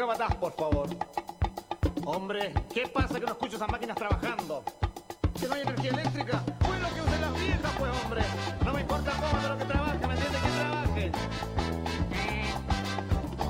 Capataz, 0.00 0.34
por 0.36 0.52
favor. 0.54 0.88
Hombre, 2.06 2.54
¿qué 2.72 2.86
pasa 2.88 3.20
que 3.20 3.26
no 3.26 3.32
escucho 3.32 3.56
esas 3.56 3.70
máquinas 3.70 3.94
trabajando? 3.98 4.64
¿Que 5.38 5.46
no 5.46 5.54
hay 5.54 5.60
energía 5.60 5.90
eléctrica? 5.90 6.42
Pues 6.58 6.80
lo 6.80 6.88
que 6.88 7.00
usen 7.02 7.20
las 7.20 7.34
viejas, 7.34 7.72
pues, 7.78 7.92
hombre. 8.02 8.22
No 8.64 8.72
me 8.72 8.80
importa 8.80 9.12
cómo 9.20 9.42
de 9.42 9.48
lo 9.50 9.58
que 9.58 9.64
trabaje, 9.66 10.06
¿me 10.06 10.14
entiende? 10.14 10.38
Que 10.38 10.48
trabaje. 10.58 11.12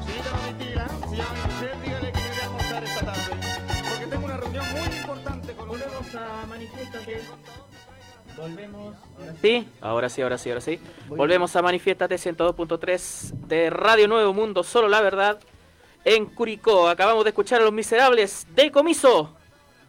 Señorita 0.03 0.30
Domitila, 0.40 0.88
si 1.09 1.16
llama 1.16 1.46
mujer, 1.46 1.80
dígale 1.84 2.12
que 2.12 2.18
me 2.18 2.28
voy 2.28 2.40
a 2.40 2.44
almorzar 2.44 2.82
esta 2.82 3.05
tarde. 3.07 3.30
Porque 3.88 4.07
tengo 4.07 4.24
una 4.24 4.36
reunión 4.36 4.64
muy 4.72 4.96
importante 4.98 5.53
con 5.55 5.68
los... 5.68 5.78
Volvemos 5.78 6.14
a 6.16 6.46
Manifiéstate. 6.48 7.20
Volvemos. 8.36 8.96
Sí, 9.40 9.68
ahora 9.80 10.09
sí, 10.09 10.20
ahora 10.20 10.36
sí, 10.36 10.51
ahora 10.51 10.61
sí. 10.61 10.80
Volvemos 11.11 11.55
a 11.55 11.62
Manifiéstate 11.62 12.16
102.3 12.16 13.34
de 13.46 13.70
Radio 13.70 14.09
Nuevo 14.09 14.34
Mundo, 14.34 14.64
solo 14.64 14.88
la 14.88 15.01
verdad. 15.01 15.38
En 16.05 16.26
Curicó, 16.26 16.88
acabamos 16.88 17.24
de 17.24 17.30
escuchar 17.30 17.61
a 17.61 17.64
los 17.64 17.72
miserables 17.72 18.46
de 18.55 18.70
comiso. 18.70 19.34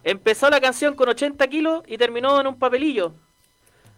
Empezó 0.04 0.50
la 0.50 0.60
canción 0.60 0.94
con 0.94 1.08
80 1.08 1.46
kilos 1.48 1.82
y 1.86 1.96
terminó 1.96 2.40
en 2.40 2.46
un 2.48 2.58
papelillo. 2.58 3.12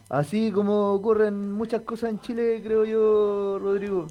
Así 0.08 0.52
como 0.52 0.92
ocurren 0.92 1.52
muchas 1.52 1.82
cosas 1.82 2.10
en 2.10 2.20
Chile, 2.20 2.60
creo 2.62 2.84
yo, 2.84 3.58
Rodrigo. 3.58 4.06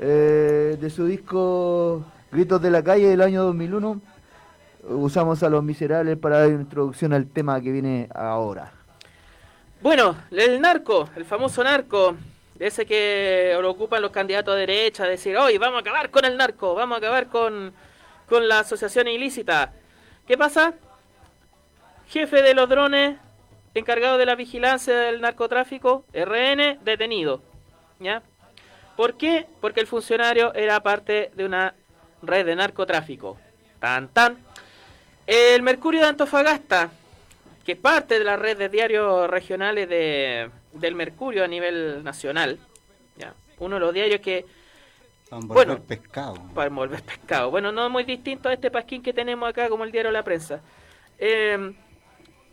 Eh, 0.00 0.76
de 0.80 0.90
su 0.90 1.06
disco 1.06 2.04
Gritos 2.30 2.60
de 2.60 2.70
la 2.70 2.84
Calle 2.84 3.08
del 3.08 3.20
año 3.20 3.42
2001, 3.44 4.00
usamos 4.90 5.42
a 5.42 5.48
Los 5.48 5.64
Miserables 5.64 6.16
para 6.18 6.40
dar 6.40 6.50
introducción 6.50 7.12
al 7.12 7.26
tema 7.26 7.60
que 7.60 7.72
viene 7.72 8.08
ahora. 8.14 8.72
Bueno, 9.80 10.16
el 10.30 10.60
narco, 10.60 11.08
el 11.16 11.24
famoso 11.24 11.64
narco, 11.64 12.14
ese 12.58 12.86
que 12.86 13.56
lo 13.60 13.70
ocupan 13.70 14.02
los 14.02 14.10
candidatos 14.10 14.54
de 14.54 14.60
derecha, 14.60 15.04
decir, 15.04 15.36
hoy 15.36 15.58
vamos 15.58 15.78
a 15.78 15.80
acabar 15.80 16.10
con 16.10 16.24
el 16.24 16.36
narco, 16.36 16.74
vamos 16.74 16.96
a 16.96 16.98
acabar 16.98 17.28
con, 17.28 17.72
con 18.28 18.48
la 18.48 18.60
asociación 18.60 19.08
ilícita. 19.08 19.72
¿Qué 20.26 20.36
pasa? 20.36 20.74
Jefe 22.08 22.42
de 22.42 22.54
los 22.54 22.68
drones, 22.68 23.16
encargado 23.74 24.18
de 24.18 24.26
la 24.26 24.34
vigilancia 24.34 24.94
del 24.94 25.20
narcotráfico, 25.20 26.04
RN, 26.12 26.78
detenido. 26.82 27.42
¿Ya? 28.00 28.22
¿Por 28.96 29.16
qué? 29.16 29.46
Porque 29.60 29.80
el 29.80 29.86
funcionario 29.86 30.52
era 30.54 30.80
parte 30.82 31.30
de 31.34 31.44
una 31.44 31.74
red 32.22 32.46
de 32.46 32.56
narcotráfico. 32.56 33.38
Tan 33.78 34.08
tan. 34.08 34.38
El 35.26 35.62
Mercurio 35.62 36.00
de 36.00 36.08
Antofagasta, 36.08 36.90
que 37.64 37.72
es 37.72 37.78
parte 37.78 38.18
de 38.18 38.24
la 38.24 38.36
red 38.36 38.56
de 38.56 38.68
diarios 38.68 39.28
regionales 39.28 39.88
de, 39.88 40.50
del 40.80 40.94
Mercurio 40.94 41.44
a 41.44 41.48
nivel 41.48 42.02
nacional. 42.04 42.58
¿ya? 43.16 43.34
Uno 43.58 43.76
de 43.76 43.80
los 43.80 43.94
diarios 43.94 44.20
que 44.20 44.44
Para 45.28 45.42
envolver 45.42 45.66
Bueno. 45.66 45.82
pescado. 45.84 46.34
para 46.54 46.68
envolver 46.68 47.02
pescado. 47.02 47.50
Bueno, 47.50 47.70
no 47.72 47.88
muy 47.90 48.04
distinto 48.04 48.48
a 48.48 48.52
este 48.54 48.70
pasquín 48.70 49.02
que 49.02 49.12
tenemos 49.12 49.48
acá 49.48 49.68
como 49.68 49.84
el 49.84 49.92
diario 49.92 50.10
La 50.10 50.22
Prensa. 50.22 50.60
Eh, 51.18 51.72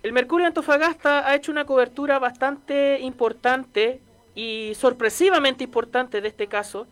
el 0.03 0.13
Mercurio 0.13 0.45
Antofagasta 0.47 1.27
ha 1.27 1.35
hecho 1.35 1.51
una 1.51 1.65
cobertura 1.65 2.19
bastante 2.19 2.99
importante 2.99 4.01
y 4.35 4.73
sorpresivamente 4.75 5.63
importante 5.63 6.19
de 6.21 6.27
este 6.27 6.47
caso, 6.47 6.85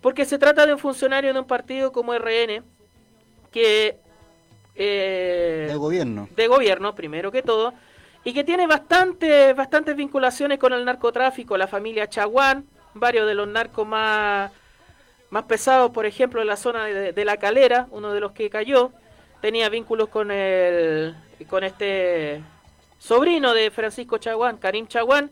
porque 0.00 0.24
se 0.24 0.38
trata 0.38 0.66
de 0.66 0.72
un 0.72 0.78
funcionario 0.78 1.32
de 1.32 1.38
un 1.40 1.46
partido 1.46 1.92
como 1.92 2.12
RN 2.14 2.62
que... 3.52 3.96
eh, 4.74 5.66
De 5.70 5.76
gobierno. 5.76 6.28
de 6.34 6.46
gobierno, 6.48 6.94
primero 6.94 7.30
que 7.30 7.42
todo, 7.42 7.72
y 8.24 8.32
que 8.32 8.44
tiene 8.44 8.66
bastante, 8.66 9.54
bastantes 9.54 9.96
vinculaciones 9.96 10.58
con 10.58 10.72
el 10.72 10.84
narcotráfico, 10.84 11.56
la 11.56 11.66
familia 11.66 12.08
Chaguán, 12.08 12.66
varios 12.94 13.26
de 13.26 13.34
los 13.34 13.48
narcos 13.48 13.86
más, 13.86 14.52
más 15.30 15.44
pesados, 15.44 15.90
por 15.90 16.06
ejemplo, 16.06 16.40
en 16.40 16.48
la 16.48 16.56
zona 16.56 16.84
de, 16.84 17.24
La 17.24 17.38
Calera, 17.38 17.86
uno 17.90 18.12
de 18.12 18.20
los 18.20 18.32
que 18.32 18.50
cayó, 18.50 18.92
tenía 19.40 19.68
vínculos 19.68 20.08
con 20.08 20.30
el 20.30 21.16
con 21.48 21.64
este 21.64 22.42
sobrino 22.98 23.54
de 23.54 23.70
Francisco 23.70 24.18
Chaguán, 24.18 24.58
Karim 24.58 24.86
Chaguán, 24.86 25.30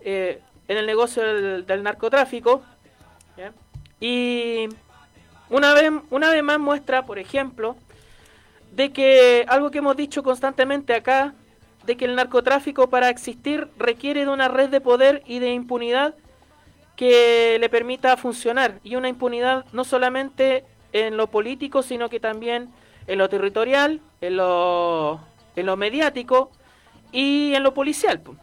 eh, 0.00 0.40
en 0.68 0.76
el 0.78 0.86
negocio 0.86 1.22
del, 1.22 1.82
narcotráfico. 1.82 2.62
Y 4.00 4.68
una 5.50 5.74
vez, 5.74 5.90
una 6.10 6.30
vez 6.30 6.42
más 6.42 6.58
muestra, 6.58 7.04
por 7.04 7.18
ejemplo, 7.18 7.76
de 8.72 8.92
que 8.92 9.44
algo 9.48 9.70
que 9.70 9.78
hemos 9.78 9.96
dicho 9.96 10.22
constantemente 10.22 10.94
acá, 10.94 11.34
de 11.86 11.96
que 11.96 12.04
el 12.04 12.14
narcotráfico 12.16 12.88
para 12.90 13.08
existir 13.08 13.68
requiere 13.78 14.22
de 14.24 14.28
una 14.30 14.48
red 14.48 14.68
de 14.68 14.80
poder 14.80 15.22
y 15.26 15.38
de 15.38 15.52
impunidad 15.52 16.14
que 16.96 17.58
le 17.60 17.68
permita 17.68 18.16
funcionar. 18.16 18.80
Y 18.82 18.96
una 18.96 19.08
impunidad 19.08 19.64
no 19.72 19.84
solamente 19.84 20.64
en 20.92 21.16
lo 21.16 21.28
político, 21.28 21.82
sino 21.82 22.08
que 22.08 22.20
también 22.20 22.70
en 23.06 23.18
lo 23.18 23.28
territorial, 23.28 24.00
en 24.20 24.36
lo, 24.36 25.20
en 25.54 25.66
lo 25.66 25.76
mediático 25.76 26.50
y 27.12 27.54
en 27.54 27.62
lo 27.62 27.72
policial. 27.74 28.20
po. 28.20 28.36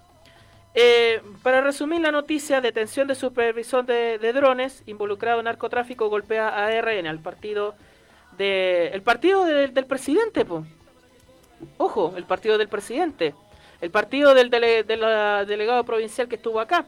Eh, 0.76 1.22
para 1.44 1.62
resumir 1.62 2.02
la 2.02 2.12
noticia, 2.12 2.62
detención 2.62 3.08
de 3.08 3.16
supervisor 3.16 3.86
de, 3.86 4.18
drones 4.34 4.84
involucrado 4.88 5.39
en 5.39 5.46
narcotráfico 5.46 6.10
golpea 6.10 6.50
a 6.50 6.66
ARN, 6.68 7.06
al 7.08 7.20
partido 7.20 7.76
de, 8.38 8.88
el 8.88 9.02
partido 9.04 9.46
de- 9.46 9.68
del 9.68 9.86
presidente, 9.86 10.46
po. 10.46 10.66
Ojo, 11.78 12.14
el 12.18 12.24
partido 12.26 12.57
del 12.57 12.68
presidente, 12.68 13.34
el 13.82 13.89
partido 13.91 14.34
del 14.34 14.49
dele- 14.49 14.84
de 14.84 14.97
la 14.97 15.45
delegado 15.45 15.84
provincial 15.84 16.28
que 16.28 16.36
estuvo 16.36 16.59
acá, 16.59 16.86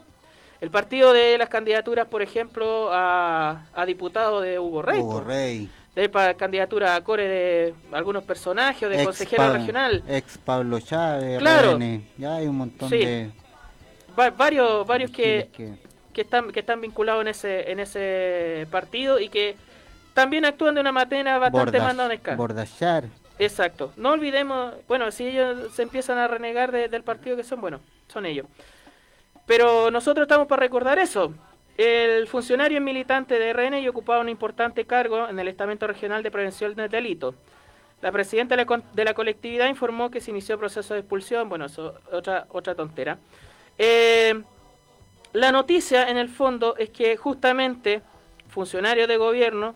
el 0.60 0.70
partido 0.70 1.12
de 1.12 1.36
las 1.38 1.48
candidaturas, 1.48 2.06
por 2.08 2.22
ejemplo, 2.22 2.88
a, 2.92 3.66
a 3.74 3.86
diputado 3.86 4.40
de 4.40 4.58
Hugo 4.58 4.82
Rey, 4.82 5.00
Hugo. 5.00 5.20
Rey. 5.20 5.70
de 5.94 6.08
pa- 6.10 6.34
candidatura 6.34 6.94
a 6.94 7.02
core 7.04 7.26
de 7.26 7.74
algunos 7.92 8.22
personajes 8.24 8.88
de 8.88 8.96
ex 8.96 9.04
consejero 9.06 9.52
regional. 9.52 10.02
Ex 10.08 10.36
Pablo 10.38 10.78
Chávez, 10.80 11.38
Claro. 11.38 11.72
RN, 11.78 12.06
Ya 12.18 12.36
hay 12.36 12.46
un 12.46 12.56
montón 12.56 12.90
Sí. 12.90 12.98
de. 12.98 13.30
Va- 14.18 14.30
varios 14.30 14.86
varios 14.86 15.10
que, 15.10 15.48
que- 15.52 15.74
que 16.12 16.20
están 16.22 16.50
que 16.50 16.60
están 16.60 16.80
vinculados 16.80 17.20
en 17.22 17.28
ese 17.28 17.70
en 17.70 17.80
ese 17.80 18.66
partido 18.70 19.20
y 19.20 19.28
que 19.28 19.56
también 20.14 20.46
actúan 20.46 20.74
de 20.74 20.80
una 20.80 20.92
manera 20.92 21.38
bastante 21.38 21.78
Bordas- 21.78 21.96
más. 21.96 22.36
Bordachar. 22.36 23.04
Exacto. 23.38 23.92
No 23.96 24.12
olvidemos, 24.12 24.74
bueno, 24.88 25.10
si 25.10 25.26
ellos 25.26 25.72
se 25.74 25.82
empiezan 25.82 26.18
a 26.18 26.26
renegar 26.28 26.72
de- 26.72 26.88
del 26.88 27.02
partido 27.02 27.36
que 27.36 27.44
son, 27.44 27.60
bueno, 27.60 27.80
son 28.08 28.24
ellos. 28.26 28.46
Pero 29.46 29.90
nosotros 29.90 30.24
estamos 30.24 30.46
para 30.48 30.60
recordar 30.60 30.98
eso. 30.98 31.34
El 31.76 32.26
funcionario 32.26 32.80
militante 32.80 33.38
de 33.38 33.50
RN 33.52 33.78
y 33.80 33.88
ocupaba 33.88 34.20
un 34.20 34.30
importante 34.30 34.86
cargo 34.86 35.28
en 35.28 35.38
el 35.38 35.48
Estamento 35.48 35.86
Regional 35.86 36.22
de 36.22 36.30
Prevención 36.30 36.74
del 36.74 36.88
Delito. 36.90 37.34
La 38.00 38.10
presidenta 38.12 38.54
de 38.56 38.62
la, 38.62 38.66
con- 38.66 38.84
de 38.94 39.04
la 39.04 39.12
colectividad 39.14 39.68
informó 39.68 40.10
que 40.10 40.20
se 40.20 40.30
inició 40.30 40.58
proceso 40.58 40.94
de 40.94 41.00
expulsión. 41.00 41.48
Bueno, 41.48 41.66
eso 41.66 41.94
otra 42.10 42.46
otra 42.50 42.74
tontera. 42.74 43.18
Eh, 43.78 44.42
la 45.34 45.52
noticia, 45.52 46.08
en 46.08 46.16
el 46.16 46.30
fondo, 46.30 46.76
es 46.78 46.88
que 46.90 47.16
justamente 47.18 48.00
funcionarios 48.48 49.06
de 49.08 49.16
gobierno 49.18 49.74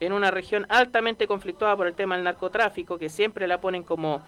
en 0.00 0.12
una 0.12 0.30
región 0.30 0.66
altamente 0.68 1.26
conflictuada 1.26 1.76
por 1.76 1.86
el 1.86 1.94
tema 1.94 2.14
del 2.16 2.24
narcotráfico, 2.24 2.98
que 2.98 3.08
siempre 3.08 3.46
la 3.46 3.60
ponen 3.60 3.82
como, 3.82 4.22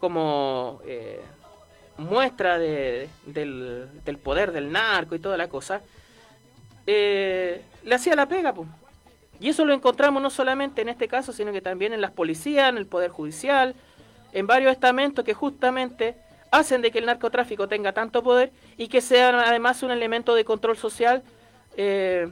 como 0.00 0.80
eh, 0.86 1.20
muestra 1.98 2.58
de- 2.58 3.08
del, 3.26 3.88
del 4.04 4.18
poder 4.18 4.52
del 4.52 4.72
narco 4.72 5.14
y 5.14 5.18
toda 5.18 5.36
la 5.36 5.48
cosa, 5.48 5.82
eh, 6.86 7.62
le 7.84 7.94
hacía 7.94 8.14
la 8.14 8.26
pega. 8.26 8.52
po. 8.52 8.66
Y 9.40 9.50
eso 9.50 9.64
lo 9.64 9.74
encontramos 9.74 10.22
no 10.22 10.30
solamente 10.30 10.80
en 10.80 10.88
este 10.88 11.08
caso, 11.08 11.32
sino 11.32 11.52
que 11.52 11.60
también 11.60 11.92
en 11.92 12.00
las 12.00 12.10
policías, 12.12 12.68
en 12.70 12.78
el 12.78 12.86
Poder 12.86 13.10
Judicial, 13.10 13.74
en 14.32 14.46
varios 14.46 14.72
estamentos 14.72 15.24
que 15.24 15.34
justamente 15.34 16.16
hacen 16.50 16.80
de 16.80 16.90
que 16.90 17.00
el 17.00 17.06
narcotráfico 17.06 17.68
tenga 17.68 17.92
tanto 17.92 18.22
poder 18.22 18.50
y 18.78 18.88
que 18.88 19.00
sea 19.02 19.28
además 19.46 19.82
un 19.82 19.90
elemento 19.90 20.34
de 20.34 20.44
control 20.44 20.76
social 20.78 21.22
eh, 21.76 22.28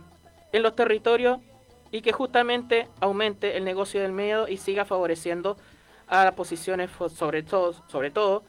en 0.52 0.62
los 0.62 0.74
territorios 0.74 1.40
y 1.94 2.02
que 2.02 2.10
justamente 2.10 2.88
aumente 2.98 3.56
el 3.56 3.64
negocio 3.64 4.02
del 4.02 4.10
miedo 4.10 4.48
y 4.48 4.56
siga 4.56 4.84
favoreciendo 4.84 5.56
a 6.08 6.24
las 6.24 6.34
posiciones, 6.34 6.90
sobre 7.14 7.44
todo, 7.44 7.72
sobre 7.86 8.10
todo 8.10 8.42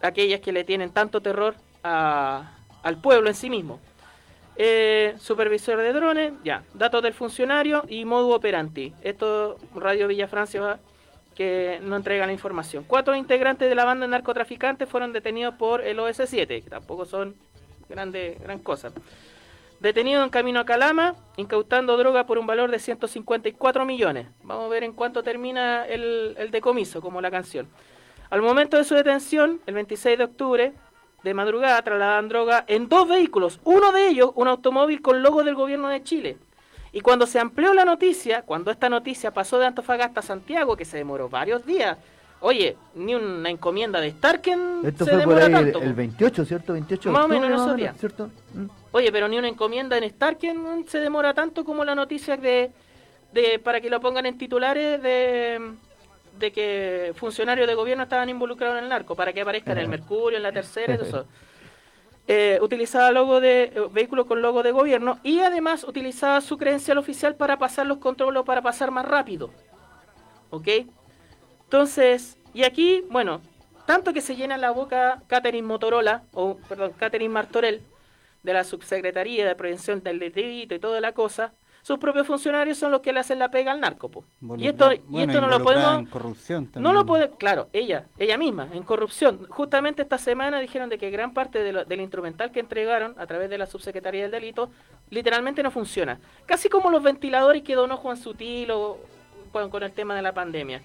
aquellas 0.00 0.38
que 0.40 0.52
le 0.52 0.62
tienen 0.62 0.90
tanto 0.90 1.20
terror 1.20 1.56
al 1.82 3.00
pueblo 3.02 3.28
en 3.28 3.34
sí 3.34 3.50
mismo. 3.50 3.80
Eh, 4.54 5.16
supervisor 5.18 5.76
de 5.78 5.92
drones, 5.92 6.34
ya, 6.44 6.62
datos 6.72 7.02
del 7.02 7.14
funcionario 7.14 7.82
y 7.88 8.04
modo 8.04 8.28
operandi. 8.28 8.94
Esto 9.02 9.58
Radio 9.74 10.06
Villa 10.06 10.28
Francia 10.28 10.78
que 11.34 11.80
no 11.82 11.96
entrega 11.96 12.26
la 12.26 12.32
información. 12.32 12.84
Cuatro 12.86 13.16
integrantes 13.16 13.68
de 13.68 13.74
la 13.74 13.84
banda 13.84 14.06
de 14.06 14.12
narcotraficantes 14.12 14.88
fueron 14.88 15.12
detenidos 15.12 15.56
por 15.56 15.80
el 15.80 15.98
OS7, 15.98 16.62
que 16.62 16.70
tampoco 16.70 17.06
son 17.06 17.34
grande, 17.88 18.38
gran 18.40 18.60
cosa. 18.60 18.92
Detenido 19.82 20.22
en 20.22 20.30
camino 20.30 20.60
a 20.60 20.64
Calama, 20.64 21.16
incautando 21.36 21.96
droga 21.96 22.24
por 22.24 22.38
un 22.38 22.46
valor 22.46 22.70
de 22.70 22.78
154 22.78 23.84
millones. 23.84 24.28
Vamos 24.44 24.66
a 24.66 24.68
ver 24.68 24.84
en 24.84 24.92
cuánto 24.92 25.24
termina 25.24 25.84
el, 25.86 26.50
decomiso, 26.52 27.00
como 27.00 27.20
la 27.20 27.32
canción. 27.32 27.66
Al 28.30 28.42
momento 28.42 28.76
de 28.76 28.84
su 28.84 28.94
detención, 28.94 29.60
el 29.66 29.74
26 29.74 30.18
de 30.18 30.24
octubre, 30.24 30.72
de 31.24 31.34
madrugada, 31.34 31.82
trasladan 31.82 32.28
droga 32.28 32.64
en 32.68 32.88
dos 32.88 33.08
vehículos. 33.08 33.58
Uno 33.64 33.90
de 33.90 34.06
ellos, 34.06 34.30
un 34.36 34.46
automóvil 34.46 35.02
con 35.02 35.20
logo 35.20 35.42
del 35.42 35.56
gobierno 35.56 35.88
de 35.88 36.04
Chile. 36.04 36.36
Y 36.92 37.00
cuando 37.00 37.26
se 37.26 37.40
amplió 37.40 37.74
la 37.74 37.84
noticia, 37.84 38.42
cuando 38.42 38.70
esta 38.70 38.88
noticia 38.88 39.34
pasó 39.34 39.58
de 39.58 39.66
Antofagasta 39.66 40.20
a 40.20 40.22
Santiago, 40.22 40.76
que 40.76 40.84
se 40.84 40.98
demoró 40.98 41.28
varios 41.28 41.66
días, 41.66 41.98
oye, 42.42 42.76
ni 42.94 43.14
una 43.14 43.48
encomienda 43.48 44.00
de 44.00 44.10
Starken 44.10 44.82
Esto 44.84 45.04
se 45.04 45.12
fue 45.12 45.22
por 45.24 45.34
demora 45.36 45.46
ahí 45.46 45.64
el, 45.64 45.72
tanto. 45.72 45.86
el 45.88 45.94
28, 45.94 46.44
¿cierto? 46.44 46.72
28 46.74 47.08
de 47.08 47.12
Más 47.12 47.24
o 47.24 47.28
menos 47.28 47.50
más 47.50 47.60
esos 47.60 47.76
días. 47.76 47.96
¿cierto? 47.98 48.30
Mm. 48.54 48.66
Oye, 48.92 49.10
pero 49.10 49.28
ni 49.28 49.38
una 49.38 49.48
encomienda 49.48 49.96
en 49.96 50.08
Starken 50.10 50.84
se 50.86 51.00
demora 51.00 51.32
tanto 51.32 51.64
como 51.64 51.84
la 51.84 51.94
noticia 51.94 52.36
de, 52.36 52.70
de 53.32 53.58
para 53.58 53.80
que 53.80 53.88
lo 53.88 54.00
pongan 54.00 54.26
en 54.26 54.36
titulares 54.36 55.02
de, 55.02 55.72
de 56.38 56.52
que 56.52 57.12
funcionarios 57.16 57.66
de 57.66 57.74
gobierno 57.74 58.02
estaban 58.04 58.28
involucrados 58.28 58.76
en 58.78 58.84
el 58.84 58.90
narco, 58.90 59.14
para 59.14 59.32
que 59.32 59.40
aparezca 59.40 59.72
en 59.72 59.78
el 59.78 59.88
Mercurio, 59.88 60.36
en 60.36 60.42
la 60.42 60.52
tercera 60.52 60.94
eso. 61.02 61.26
Eh, 62.28 62.58
utilizaba 62.62 63.10
logo 63.10 63.40
de 63.40 63.64
eh, 63.64 63.72
vehículo 63.92 64.26
con 64.26 64.40
logo 64.42 64.62
de 64.62 64.70
gobierno 64.70 65.18
y 65.24 65.40
además 65.40 65.82
utilizaba 65.82 66.40
su 66.40 66.56
credencial 66.56 66.98
oficial 66.98 67.34
para 67.34 67.58
pasar 67.58 67.86
los 67.86 67.98
controles 67.98 68.40
o 68.40 68.44
para 68.44 68.62
pasar 68.62 68.90
más 68.92 69.04
rápido. 69.04 69.50
¿Ok? 70.50 70.68
Entonces, 71.76 72.36
y 72.52 72.64
aquí, 72.64 73.02
bueno, 73.08 73.40
tanto 73.86 74.12
que 74.12 74.20
se 74.20 74.36
llena 74.36 74.58
la 74.58 74.72
boca 74.72 75.22
Catherine 75.26 75.66
Motorola, 75.66 76.22
o 76.34 76.58
perdón, 76.68 76.92
Catherine 76.98 77.32
Martorell, 77.32 77.80
de 78.42 78.52
la 78.52 78.62
Subsecretaría 78.62 79.46
de 79.48 79.54
Prevención 79.54 80.02
del 80.02 80.18
Delito 80.18 80.74
y 80.74 80.78
toda 80.78 81.00
la 81.00 81.12
cosa, 81.12 81.54
sus 81.80 81.98
propios 81.98 82.26
funcionarios 82.26 82.76
son 82.76 82.90
los 82.90 83.00
que 83.00 83.14
le 83.14 83.20
hacen 83.20 83.38
la 83.38 83.50
pega 83.50 83.72
al 83.72 83.80
narco. 83.80 84.10
Y 84.58 84.66
esto, 84.66 84.92
y 84.92 85.22
esto 85.22 85.40
no 85.40 85.46
lo 85.48 85.62
podemos... 85.62 85.98
en 86.00 86.04
corrupción 86.06 86.64
No 86.66 86.70
también. 86.72 86.94
lo 86.94 87.06
puede, 87.06 87.30
claro, 87.30 87.68
ella, 87.72 88.04
ella 88.18 88.36
misma, 88.36 88.68
en 88.74 88.82
corrupción. 88.82 89.46
Justamente 89.48 90.02
esta 90.02 90.18
semana 90.18 90.60
dijeron 90.60 90.90
de 90.90 90.98
que 90.98 91.08
gran 91.10 91.32
parte 91.32 91.60
de 91.60 91.72
lo- 91.72 91.84
del 91.86 92.02
instrumental 92.02 92.52
que 92.52 92.60
entregaron 92.60 93.14
a 93.18 93.26
través 93.26 93.48
de 93.48 93.56
la 93.56 93.64
subsecretaría 93.64 94.24
del 94.24 94.30
delito 94.30 94.70
literalmente 95.08 95.62
no 95.62 95.70
funciona. 95.70 96.20
Casi 96.44 96.68
como 96.68 96.90
los 96.90 97.02
ventiladores 97.02 97.62
que 97.62 97.74
donó 97.74 97.96
Juan 97.96 98.18
Sutil 98.18 98.70
o 98.72 98.98
con, 99.52 99.70
con 99.70 99.82
el 99.82 99.92
tema 99.92 100.14
de 100.14 100.20
la 100.20 100.34
pandemia. 100.34 100.82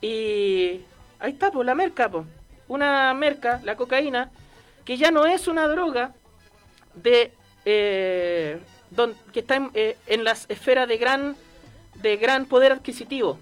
Y 0.00 0.82
ahí 1.18 1.32
está, 1.32 1.50
pues 1.50 1.66
la 1.66 1.74
merca, 1.74 2.08
pues. 2.08 2.24
Una 2.68 3.12
merca, 3.14 3.60
la 3.64 3.76
cocaína, 3.76 4.30
que 4.84 4.96
ya 4.96 5.10
no 5.10 5.26
es 5.26 5.48
una 5.48 5.66
droga 5.68 6.12
de 6.94 7.32
eh, 7.64 8.60
don- 8.90 9.14
que 9.32 9.40
está 9.40 9.56
en, 9.56 9.70
eh, 9.74 9.96
las 10.18 10.46
esferas 10.48 10.86
de 10.88 10.96
gran 10.98 11.36
de 11.94 12.16
gran 12.16 12.46
poder 12.46 12.72
adquisitivo. 12.72 13.38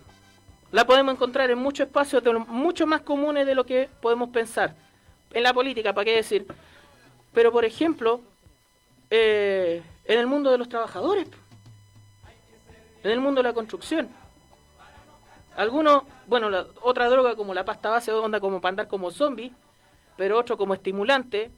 La 0.72 0.86
podemos 0.86 1.14
encontrar 1.14 1.50
en 1.50 1.58
muchos 1.58 1.86
espacios 1.86 2.22
de 2.24 2.32
mucho 2.32 2.86
más 2.86 3.02
comunes 3.02 3.46
de 3.46 3.54
lo 3.54 3.64
que 3.66 3.88
podemos 4.00 4.30
pensar. 4.30 4.74
En 5.32 5.42
la 5.42 5.52
política, 5.52 5.92
¿para 5.92 6.04
qué 6.06 6.16
decir? 6.16 6.46
Pero, 7.34 7.52
por 7.52 7.64
ejemplo, 7.64 8.20
eh, 9.10 9.82
en 10.06 10.18
el 10.18 10.26
mundo 10.26 10.50
de 10.50 10.58
los 10.58 10.68
trabajadores, 10.68 11.28
en 13.04 13.10
el 13.10 13.20
mundo 13.20 13.42
de 13.42 13.48
la 13.48 13.54
construcción. 13.54 14.08
Algunos, 15.56 16.02
bueno, 16.26 16.50
la- 16.50 16.66
otra 16.82 17.08
droga 17.08 17.34
como 17.34 17.54
la 17.54 17.64
pasta 17.64 17.90
base 17.90 18.12
onda 18.12 18.40
como 18.40 18.60
para 18.60 18.70
andar 18.70 18.88
como 18.88 19.10
zombie, 19.10 19.52
pero 20.16 20.38
otro 20.38 20.56
como 20.56 20.74
estimulante. 20.74 21.50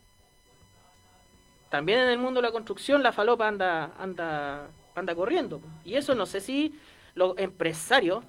También 1.70 1.98
en 2.00 2.08
el 2.08 2.18
mundo 2.18 2.40
de 2.40 2.46
la 2.46 2.52
construcción 2.52 3.02
la 3.02 3.12
falopa 3.12 3.46
anda, 3.46 3.92
anda, 3.98 4.68
anda 4.94 5.14
corriendo. 5.14 5.60
Y 5.84 5.94
eso 5.96 6.14
no 6.14 6.24
sé 6.26 6.40
si 6.40 6.78
los 7.14 7.36
empresarios 7.38 8.24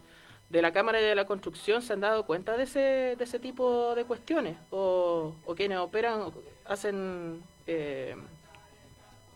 de 0.50 0.62
la 0.62 0.74
Cámara 0.74 1.00
de 1.00 1.16
la 1.16 1.26
Construcción 1.26 1.82
se 1.82 1.94
han 1.94 2.02
dado 2.02 2.26
cuenta 2.26 2.58
de 2.58 2.64
ese, 2.64 2.80
de 3.18 3.24
ese 3.24 3.40
tipo 3.40 3.96
de 3.96 4.04
cuestiones. 4.04 4.58
O, 4.72 5.34
o 5.46 5.56
quienes 5.56 5.78
operan, 5.78 6.32
hacen 6.66 7.42
eh, 7.68 8.16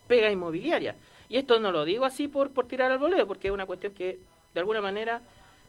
pega 0.06 0.30
inmobiliaria. 0.30 0.96
Y 1.28 1.36
esto 1.38 1.58
no 1.58 1.72
lo 1.72 1.84
digo 1.84 2.04
así 2.04 2.28
por, 2.28 2.50
por 2.50 2.66
tirar 2.66 2.90
al 2.92 2.98
boleo, 2.98 3.26
porque 3.26 3.48
es 3.48 3.54
una 3.54 3.66
cuestión 3.66 3.94
que 3.94 4.18
de 4.52 4.60
alguna 4.60 4.80
manera 4.80 5.22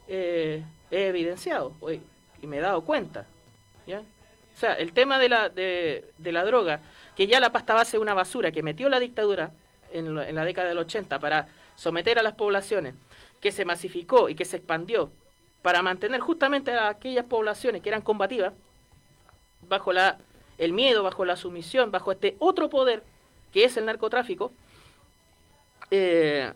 eh, 0.08 0.64
he 0.92 1.08
evidenciado 1.08 1.74
oye, 1.80 2.02
y 2.42 2.48
me 2.48 2.58
he 2.58 2.62
dado 2.62 2.82
cuenta. 2.82 3.26
¿ya? 3.88 4.00
O 4.00 4.58
sea, 4.58 4.74
el 4.74 4.94
tema 4.94 5.20
de 5.20 5.30
la, 5.30 5.50
de, 5.50 6.04
la 6.20 6.46
droga, 6.46 6.80
que 7.16 7.28
ya 7.28 7.40
la 7.40 7.52
pasta 7.52 7.74
base 7.74 7.98
es 7.98 8.02
una 8.02 8.14
basura 8.14 8.52
que 8.52 8.64
metió 8.64 8.90
la 8.90 9.00
dictadura 9.00 9.52
en, 9.92 10.18
en 10.18 10.36
la 10.36 10.46
década 10.46 10.70
del 10.70 10.78
80 10.78 11.20
para 11.20 11.48
someter 11.76 12.20
a 12.20 12.24
las 12.24 12.36
poblaciones, 12.36 12.96
que 13.42 13.52
se 13.52 13.66
masificó 13.66 14.30
y 14.30 14.36
que 14.36 14.46
se 14.46 14.58
expandió 14.58 15.12
para 15.62 15.82
mantener 15.82 16.22
justamente 16.22 16.72
a 16.72 16.90
aquellas 16.90 17.26
poblaciones 17.26 17.82
que 17.82 17.90
eran 17.90 18.02
combativas 18.02 18.54
bajo 19.68 19.92
la, 19.94 20.20
el 20.58 20.74
miedo, 20.74 21.04
bajo 21.04 21.26
la 21.26 21.36
sumisión, 21.36 21.92
bajo 21.92 22.12
este 22.12 22.36
otro 22.40 22.70
poder 22.70 23.04
que 23.52 23.64
es 23.64 23.78
el 23.78 23.86
narcotráfico, 23.86 24.52
eh, 25.92 26.52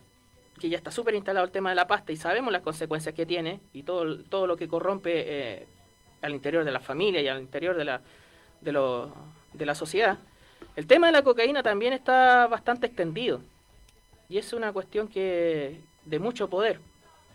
que 0.59 0.69
ya 0.69 0.77
está 0.77 0.91
súper 0.91 1.15
instalado 1.15 1.45
el 1.45 1.51
tema 1.51 1.69
de 1.69 1.75
la 1.75 1.87
pasta 1.87 2.11
y 2.11 2.17
sabemos 2.17 2.51
las 2.51 2.61
consecuencias 2.61 3.15
que 3.15 3.25
tiene 3.25 3.59
y 3.73 3.83
todo, 3.83 4.23
todo 4.25 4.45
lo 4.45 4.57
que 4.57 4.67
corrompe 4.67 5.11
eh, 5.15 5.67
al 6.21 6.33
interior 6.33 6.65
de 6.65 6.71
la 6.71 6.79
familia 6.79 7.21
y 7.21 7.27
al 7.27 7.39
interior 7.39 7.75
de 7.77 7.85
la, 7.85 8.01
de, 8.61 8.71
lo- 8.71 9.13
de 9.53 9.65
la 9.65 9.73
sociedad. 9.75 10.17
El 10.75 10.85
tema 10.85 11.07
de 11.07 11.13
la 11.13 11.23
cocaína 11.23 11.63
también 11.63 11.93
está 11.93 12.47
bastante 12.47 12.87
extendido 12.87 13.41
y 14.27 14.37
es 14.37 14.53
una 14.53 14.71
cuestión 14.73 15.07
que 15.07 15.79
de 16.05 16.19
mucho 16.19 16.49
poder. 16.49 16.79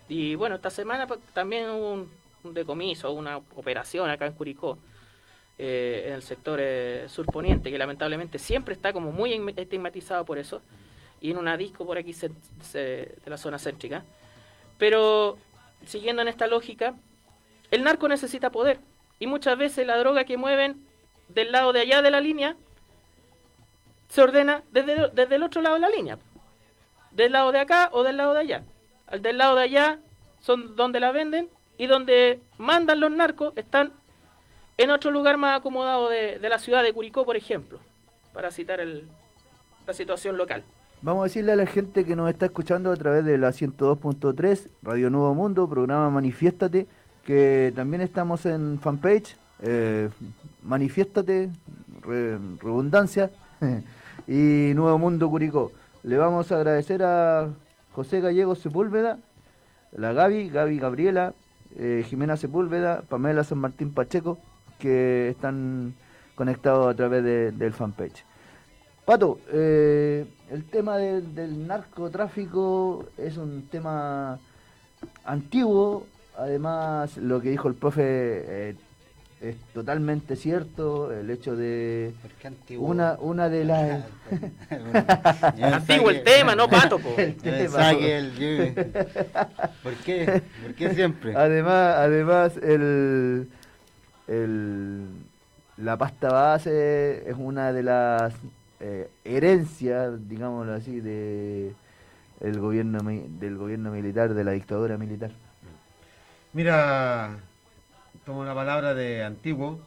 Y 0.09 0.35
bueno, 0.35 0.57
esta 0.57 0.71
semana 0.71 1.07
también 1.33 1.71
hubo 1.71 1.93
un, 1.95 2.55
decomiso, 2.55 3.11
una 3.13 3.39
operación 3.39 4.11
acá 4.11 4.27
en 4.27 4.35
Curicó, 4.35 4.79
eh, 5.57 6.05
en 6.09 6.13
el 6.13 6.23
sector 6.23 6.59
eh, 6.61 7.07
surponiente, 7.09 7.71
que 7.71 7.79
lamentablemente 7.79 8.39
siempre 8.39 8.75
está 8.75 8.93
como 8.93 9.13
muy 9.13 9.33
estigmatizado 9.57 10.27
por 10.27 10.37
eso, 10.37 10.61
y 11.25 11.31
en 11.31 11.39
una 11.39 11.57
disco 11.57 11.87
por 11.87 11.97
aquí 11.97 12.13
de 12.75 13.17
la 13.25 13.39
zona 13.39 13.59
céntrica. 13.59 14.05
Pero 14.77 15.39
siguiendo 15.87 16.21
en 16.21 16.29
esta 16.29 16.47
lógica, 16.47 16.95
el 17.71 17.83
narco 17.83 18.09
necesita 18.09 18.51
poder, 18.51 18.79
y 19.19 19.27
muchas 19.27 19.57
veces 19.57 19.87
la 19.87 19.97
droga 19.97 20.25
que 20.25 20.37
mueven 20.37 20.85
del 21.29 21.51
lado 21.51 21.73
de 21.73 21.81
allá 21.81 22.03
de 22.03 22.11
la 22.11 22.21
línea 22.21 22.57
se 24.11 24.21
ordena 24.21 24.65
desde, 24.71 25.09
desde 25.15 25.37
el 25.37 25.43
otro 25.43 25.63
lado 25.63 25.77
de 25.77 25.81
la 25.81 25.89
línea, 25.89 26.19
del 27.11 27.33
lado 27.33 27.53
de 27.53 27.61
acá 27.61 27.89
o 27.93 28.03
del 28.03 28.19
lado 28.19 28.35
de 28.35 28.41
allá. 28.41 28.63
Al 29.07 29.23
del 29.23 29.39
lado 29.39 29.57
de 29.57 29.63
allá 29.63 29.99
son 30.43 30.77
donde 30.77 31.01
la 31.01 31.11
venden 31.11 31.49
y 31.79 31.87
donde 31.87 32.39
mandan 32.59 33.01
los 33.01 33.11
narcos 33.11 33.57
están 33.57 33.95
en 34.77 34.91
otro 34.91 35.11
lugar 35.11 35.39
más 35.39 35.59
acomodado 35.59 36.11
de, 36.11 36.39
de 36.39 36.49
la 36.51 36.59
ciudad 36.59 36.83
de 36.83 36.93
Curicó, 36.93 37.25
por 37.25 37.39
ejemplo, 37.39 37.79
para 38.35 38.51
citar 38.51 38.87
la 39.87 39.95
situación 39.95 40.37
local. 40.37 40.63
Vamos 41.05 41.21
a 41.21 41.25
decirle 41.25 41.53
a 41.53 41.57
la 41.57 41.67
gente 41.67 42.07
que 42.07 42.17
nos 42.17 42.31
está 42.31 42.47
escuchando 42.47 42.91
a 42.91 42.97
través 42.97 43.27
de 43.27 43.37
la 43.37 43.51
102.3, 43.51 44.69
Radio 44.83 45.11
Nuevo 45.11 45.35
Mundo, 45.35 45.69
programa 45.69 46.09
Manifiéstate, 46.09 46.87
que 47.27 47.73
también 47.77 48.01
estamos 48.01 48.47
en 48.47 48.79
fanpage, 48.81 49.37
eh, 49.63 50.09
Manifiéstate, 50.63 51.51
re- 52.01 52.39
redundancia, 52.63 53.31
y 54.27 54.73
Nuevo 54.75 54.99
Mundo 54.99 55.29
Curicó. 55.29 55.73
Le 56.05 56.17
vamos 56.17 56.51
a 56.53 56.57
agradecer 56.57 57.03
a 57.03 57.51
José 57.93 58.23
Gallego 58.23 58.55
Sepúlveda, 58.55 59.19
la 59.93 60.15
Gaby, 60.15 60.49
Gaby 60.49 60.79
Gabriela, 60.79 61.35
eh, 61.77 62.03
Jimena 62.09 62.39
Sepúlveda, 62.39 63.03
Pamela 63.07 63.45
San 63.45 63.59
Martín 63.59 63.93
Pacheco, 63.93 64.39
que 64.79 65.29
están 65.29 65.93
conectados 66.35 66.89
a 66.89 66.97
través 66.97 67.23
de- 67.25 67.53
del 67.53 67.75
fanpage. 67.75 68.25
Pato, 69.05 69.39
eh, 69.53 70.25
el 70.51 70.65
tema 70.65 70.97
del, 70.97 71.35
del 71.35 71.67
narcotráfico 71.67 73.07
es 73.19 73.37
un 73.37 73.69
tema 73.71 74.39
antiguo, 75.25 76.07
además 76.39 77.19
lo 77.19 77.41
que 77.43 77.51
dijo 77.51 77.69
el 77.69 77.75
profe 77.75 78.03
eh, 78.71 78.77
es 79.43 79.57
totalmente 79.75 80.37
cierto, 80.37 81.13
el 81.13 81.29
hecho 81.29 81.55
de 81.55 82.15
antiguo? 82.45 82.89
una 82.89 83.19
una 83.21 83.51
de 83.51 83.65
las 83.67 84.05
Antiguo 85.75 86.09
el 86.09 86.23
tema, 86.25 86.55
no 86.57 86.67
pato, 86.71 86.99
po. 86.99 87.15
El 87.19 87.37
tema. 87.37 87.91
el. 87.93 88.75
¿Por 89.83 89.93
qué? 90.05 90.43
¿Por 90.63 90.75
qué 90.75 90.95
siempre? 90.95 91.37
Además, 91.37 91.97
además 91.99 92.57
el, 92.57 93.49
el- 94.29 95.09
la 95.77 95.97
pasta 95.99 96.29
base 96.33 97.29
es 97.29 97.35
una 97.37 97.73
de 97.73 97.83
las 97.83 98.33
eh, 98.87 99.09
herencias, 99.25 100.29
digámoslo 100.29 100.75
así, 100.75 101.01
de 101.01 101.73
el 102.41 102.61
gobierno 102.61 102.99
del 103.01 103.57
gobierno 103.57 103.91
militar, 103.91 104.35
de 104.35 104.45
la 104.45 104.51
dictadura 104.53 104.99
militar. 104.99 105.31
Mira, 106.53 107.39
tomo 108.27 108.45
la 108.45 108.55
palabra 108.55 108.93
de 108.93 109.25
antiguo, 109.25 109.81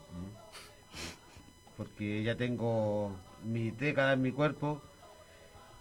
porque 1.77 2.23
ya 2.23 2.35
tengo 2.37 3.11
mi 3.45 3.69
década 3.69 4.13
en 4.13 4.23
mi 4.23 4.31
cuerpo, 4.31 4.81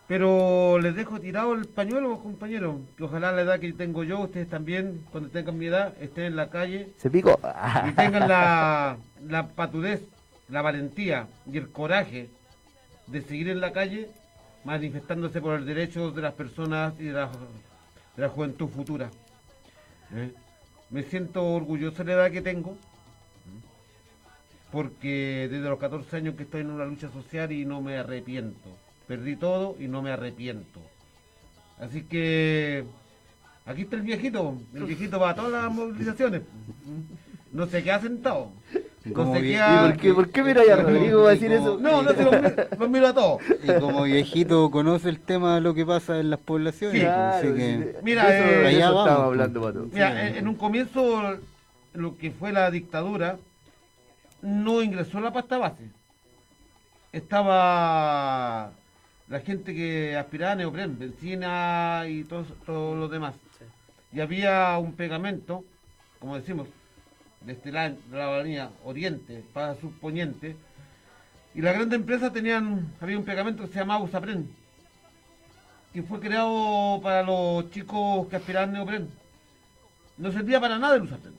pero 0.07 0.79
les 0.79 0.95
dejo 0.95 1.19
tirado 1.19 1.55
el 1.55 1.65
pañuelo, 1.65 2.19
compañeros, 2.19 2.77
que 2.99 3.05
ojalá 3.05 3.33
la 3.33 3.43
edad 3.43 3.61
que 3.61 3.73
tengo 3.73 4.05
yo, 4.05 4.21
ustedes 4.21 4.51
también, 4.51 5.01
cuando 5.11 5.31
tengan 5.31 5.57
mi 5.57 5.67
edad, 5.67 5.95
estén 6.03 6.25
en 6.25 6.37
la 6.37 6.51
calle 6.51 6.91
Se 6.99 7.09
picó. 7.09 7.41
y 7.89 7.93
tengan 7.93 8.29
la, 8.29 8.99
la 9.27 9.49
patudez, 9.49 10.03
la 10.51 10.61
valentía 10.61 11.29
y 11.51 11.57
el 11.57 11.71
coraje 11.71 12.29
de 13.07 13.23
seguir 13.23 13.49
en 13.49 13.61
la 13.61 13.73
calle 13.73 14.11
manifestándose 14.65 15.41
por 15.41 15.59
el 15.59 15.65
derecho 15.65 16.11
de 16.11 16.23
las 16.23 16.35
personas 16.35 16.95
y 16.99 17.05
de 17.05 17.13
la, 17.13 17.31
de 18.17 18.23
la 18.23 18.29
juventud 18.29 18.69
futura. 18.69 19.11
¿eh? 20.13 20.33
Me 20.91 21.03
siento 21.05 21.45
orgulloso 21.45 22.03
de 22.03 22.15
la 22.15 22.23
edad 22.23 22.33
que 22.33 22.43
tengo, 22.43 22.77
porque 24.73 25.49
desde 25.51 25.69
los 25.69 25.79
14 25.79 26.17
años 26.17 26.35
que 26.35 26.43
estoy 26.43 26.63
en 26.63 26.71
una 26.71 26.85
lucha 26.85 27.11
social 27.11 27.53
y 27.53 27.65
no 27.65 27.81
me 27.81 27.97
arrepiento. 27.97 28.77
Perdí 29.07 29.37
todo 29.37 29.77
y 29.79 29.87
no 29.87 30.03
me 30.03 30.11
arrepiento. 30.11 30.81
Así 31.79 32.03
que 32.03 32.85
aquí 33.67 33.83
está 33.83 33.97
el 33.97 34.03
viejito, 34.03 34.59
el 34.75 34.85
viejito 34.87 35.21
va 35.21 35.31
a 35.31 35.35
todas 35.35 35.53
las 35.53 35.73
movilizaciones. 35.73 36.43
No 37.57 37.67
se 37.67 37.83
queda 37.83 38.01
sentado. 38.01 38.51
No 39.05 39.33
se 39.33 39.41
vie- 39.41 39.53
queda... 39.53 39.75
¿Y 39.87 39.89
por 39.89 39.97
qué, 40.01 40.13
por 40.15 40.29
qué 40.31 40.43
mira 40.43 40.63
ya 40.67 40.75
a 40.75 40.77
Rodrigo 40.83 41.27
a 41.27 41.31
decir 41.31 41.53
eso? 41.53 41.79
No, 41.81 42.03
no, 42.03 42.13
se 42.13 42.23
los, 42.25 42.33
miro- 42.43 42.55
los 42.79 42.91
miro 42.91 43.07
a 43.09 43.15
todos. 43.15 43.41
Y 43.63 43.81
como 43.81 44.03
viejito 44.03 44.71
conoce 44.71 45.09
el 45.09 45.21
tema 45.21 45.55
de 45.55 45.61
lo 45.61 45.73
que 45.75 45.87
pasa 45.87 46.19
en 46.19 46.29
las 46.31 46.41
poblaciones. 46.41 47.01
Sí, 47.01 47.07
claro, 47.07 47.37
así 47.37 47.47
que- 47.55 47.93
sí. 47.93 47.99
Mira, 48.03 48.23
eso- 48.37 48.49
eh, 48.63 48.67
allá 48.67 48.91
vamos, 48.91 49.07
estaba 49.09 49.25
hablando, 49.27 49.63
Pato. 49.63 49.87
Mira, 49.93 50.27
en, 50.29 50.37
en 50.37 50.49
un 50.49 50.55
comienzo, 50.57 51.39
lo 51.95 52.19
que 52.19 52.31
fue 52.33 52.53
la 52.53 52.71
dictadura, 52.71 53.39
no 54.43 54.83
ingresó 54.83 55.21
la 55.21 55.33
pasta 55.33 55.57
base. 55.59 55.85
Estaba 57.13 58.71
la 59.29 59.41
gente 59.41 59.75
que 59.75 60.17
aspiraba 60.17 60.53
a 60.53 60.57
neopren, 60.57 60.99
benzina 60.99 62.05
y 62.09 62.25
todo, 62.25 62.45
todo 62.67 62.95
lo 62.97 63.09
demás. 63.09 63.35
Y 64.13 64.21
había 64.21 64.77
un 64.79 64.93
pegamento, 64.93 65.65
como 66.21 66.37
decimos, 66.37 66.69
de 67.41 67.53
este 67.53 67.73
lado 67.73 67.97
de 68.11 68.17
la 68.17 68.27
avenida 68.27 68.71
Oriente 68.85 69.45
para 69.53 69.75
Subponiente. 69.77 70.57
Y 71.55 71.63
las 71.63 71.75
grandes 71.75 71.99
empresas 71.99 72.33
tenían, 72.33 72.93
había 73.01 73.19
un 73.19 73.25
pegamento 73.25 73.63
que 73.63 73.73
se 73.73 73.79
llamaba 73.79 74.05
Usapren, 74.05 74.51
que 75.93 76.03
fue 76.03 76.21
creado 76.21 77.01
para 77.03 77.23
los 77.23 77.71
chicos 77.71 78.29
que 78.29 78.37
aspiraban 78.37 78.73
neopren. 78.73 79.11
no 80.19 80.33
servía 80.33 80.61
para 80.61 80.79
nada 80.79 80.97
el 80.97 81.03
Usapren. 81.03 81.35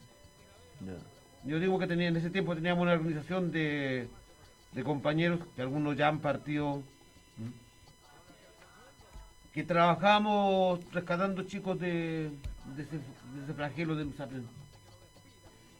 Yo 1.44 1.60
digo 1.60 1.78
que 1.80 1.88
tenía, 1.88 2.07
en 2.07 2.18
ese 2.18 2.30
tiempo 2.30 2.56
teníamos 2.56 2.82
una 2.82 2.94
organización 2.94 3.52
de, 3.52 4.10
de 4.74 4.84
compañeros, 4.84 5.40
que 5.56 5.61
algunos 5.61 5.95
ya 5.95 6.07
han 6.07 6.19
partido, 6.19 6.82
que 9.53 9.64
trabajábamos 9.64 10.80
rescatando 10.91 11.44
chicos 11.44 11.80
de, 11.80 12.32
de, 12.76 12.84
ese, 12.84 12.98
de 12.98 13.44
ese 13.44 13.53
flagelo 13.53 13.95
del 13.95 14.07
Usapren. 14.07 14.48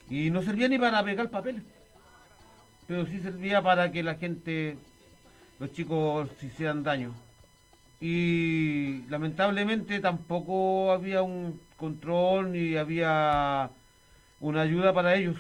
Y 0.10 0.30
no 0.30 0.42
servía 0.42 0.70
ni 0.70 0.78
para 0.78 1.04
pegar 1.04 1.30
papeles, 1.30 1.64
pero 2.88 3.06
sí 3.06 3.20
servía 3.20 3.62
para 3.62 3.92
que 3.92 4.04
la 4.04 4.16
gente, 4.16 4.78
los 5.60 5.74
chicos 5.74 6.30
se 6.40 6.48
hicieran 6.48 6.84
daño. 6.84 7.14
Y 8.00 9.02
lamentablemente 9.10 10.00
tampoco 10.00 10.92
había 10.92 11.24
un 11.24 11.60
control 11.78 12.52
ni 12.52 12.76
había 12.78 13.70
una 14.40 14.62
ayuda 14.62 14.94
para 14.94 15.16
ellos. 15.16 15.36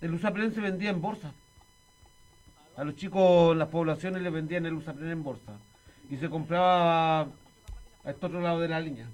El 0.00 0.14
Usapren 0.14 0.54
se 0.54 0.60
vendía 0.60 0.90
en 0.90 1.00
bolsa. 1.00 1.32
A 2.76 2.84
los 2.84 2.94
chicos 2.94 3.56
las 3.56 3.68
poblaciones 3.68 4.22
les 4.22 4.32
vendían 4.32 4.64
el 4.64 4.74
Usapren 4.74 5.10
en 5.10 5.24
bolsa. 5.24 5.52
Y 6.08 6.16
se 6.16 6.30
compraba 6.30 7.22
a 7.22 7.26
este 8.04 8.26
otro 8.26 8.40
lado 8.40 8.60
de 8.60 8.68
la 8.68 8.80
línea. 8.80 9.06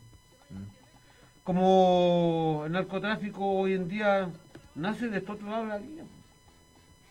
Como 1.44 2.62
el 2.64 2.72
narcotráfico 2.72 3.44
hoy 3.44 3.74
en 3.74 3.86
día 3.86 4.30
nace 4.74 5.08
de 5.08 5.18
este 5.18 5.30
otro 5.30 5.46
lado 5.46 5.64
de 5.64 5.68
la 5.68 5.78
línea. 5.78 6.04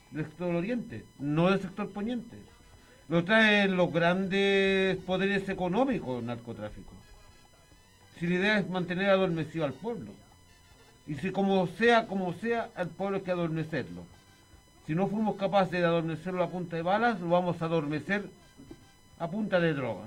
Del 0.09 0.25
sector 0.25 0.55
oriente, 0.55 1.05
no 1.19 1.51
del 1.51 1.61
sector 1.61 1.91
poniente. 1.91 2.37
Lo 3.09 3.23
traen 3.23 3.77
los 3.77 3.93
grandes 3.93 4.97
poderes 5.05 5.47
económicos 5.49 6.19
el 6.19 6.25
narcotráfico. 6.25 6.93
Si 8.17 8.25
la 8.25 8.33
idea 8.33 8.57
es 8.57 8.67
mantener 8.67 9.11
adormecido 9.11 9.65
al 9.65 9.73
pueblo. 9.73 10.11
Y 11.05 11.13
si 11.15 11.31
como 11.31 11.67
sea, 11.67 12.07
como 12.07 12.33
sea, 12.33 12.71
al 12.75 12.89
pueblo 12.89 13.17
hay 13.17 13.23
que 13.23 13.31
adormecerlo. 13.31 14.03
Si 14.87 14.95
no 14.95 15.09
fuimos 15.09 15.35
capaces 15.35 15.73
de 15.73 15.85
adormecerlo 15.85 16.43
a 16.43 16.49
punta 16.49 16.75
de 16.75 16.81
balas, 16.81 17.19
lo 17.19 17.29
vamos 17.29 17.61
a 17.61 17.65
adormecer 17.65 18.27
a 19.19 19.27
punta 19.27 19.59
de 19.59 19.75
droga. 19.75 20.05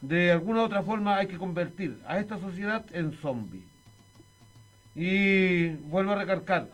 De 0.00 0.30
alguna 0.30 0.62
u 0.62 0.64
otra 0.64 0.82
forma 0.82 1.16
hay 1.16 1.26
que 1.26 1.38
convertir 1.38 1.98
a 2.06 2.18
esta 2.18 2.38
sociedad 2.38 2.84
en 2.92 3.12
zombie. 3.12 3.62
Y 4.94 5.68
vuelvo 5.90 6.12
a 6.12 6.16
recalcar, 6.16 6.68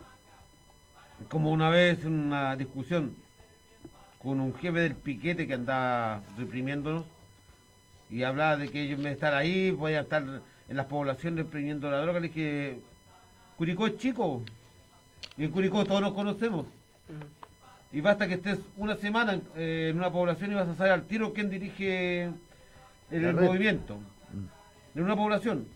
como 1.29 1.51
una 1.51 1.69
vez 1.69 2.03
en 2.05 2.13
una 2.13 2.55
discusión 2.55 3.15
con 4.19 4.39
un 4.39 4.55
jefe 4.55 4.79
del 4.79 4.95
piquete 4.95 5.47
que 5.47 5.53
andaba 5.53 6.21
reprimiéndonos 6.37 7.05
y 8.09 8.23
hablaba 8.23 8.57
de 8.57 8.69
que 8.69 8.87
vez 8.87 9.03
de 9.03 9.11
estar 9.11 9.33
ahí 9.33 9.71
voy 9.71 9.93
a 9.93 10.01
estar 10.01 10.23
en 10.67 10.77
las 10.77 10.85
poblaciones 10.87 11.45
reprimiendo 11.45 11.89
la 11.89 12.01
droga, 12.01 12.19
le 12.19 12.27
dije, 12.29 12.79
Curicó 13.57 13.87
es 13.87 13.97
chico 13.97 14.41
y 15.37 15.45
en 15.45 15.51
Curicó 15.51 15.85
todos 15.85 16.01
nos 16.01 16.13
conocemos. 16.13 16.65
Y 17.91 18.01
basta 18.01 18.27
que 18.27 18.35
estés 18.35 18.59
una 18.77 18.95
semana 18.95 19.39
eh, 19.55 19.89
en 19.91 19.97
una 19.97 20.11
población 20.11 20.51
y 20.51 20.55
vas 20.55 20.67
a 20.67 20.75
saber 20.75 20.91
al 20.91 21.03
tiro 21.03 21.33
quién 21.33 21.49
dirige 21.49 22.31
el, 23.11 23.21
La 23.23 23.29
el 23.29 23.37
red. 23.37 23.45
movimiento 23.47 23.97
de 24.93 25.01
una 25.01 25.15
población. 25.15 25.67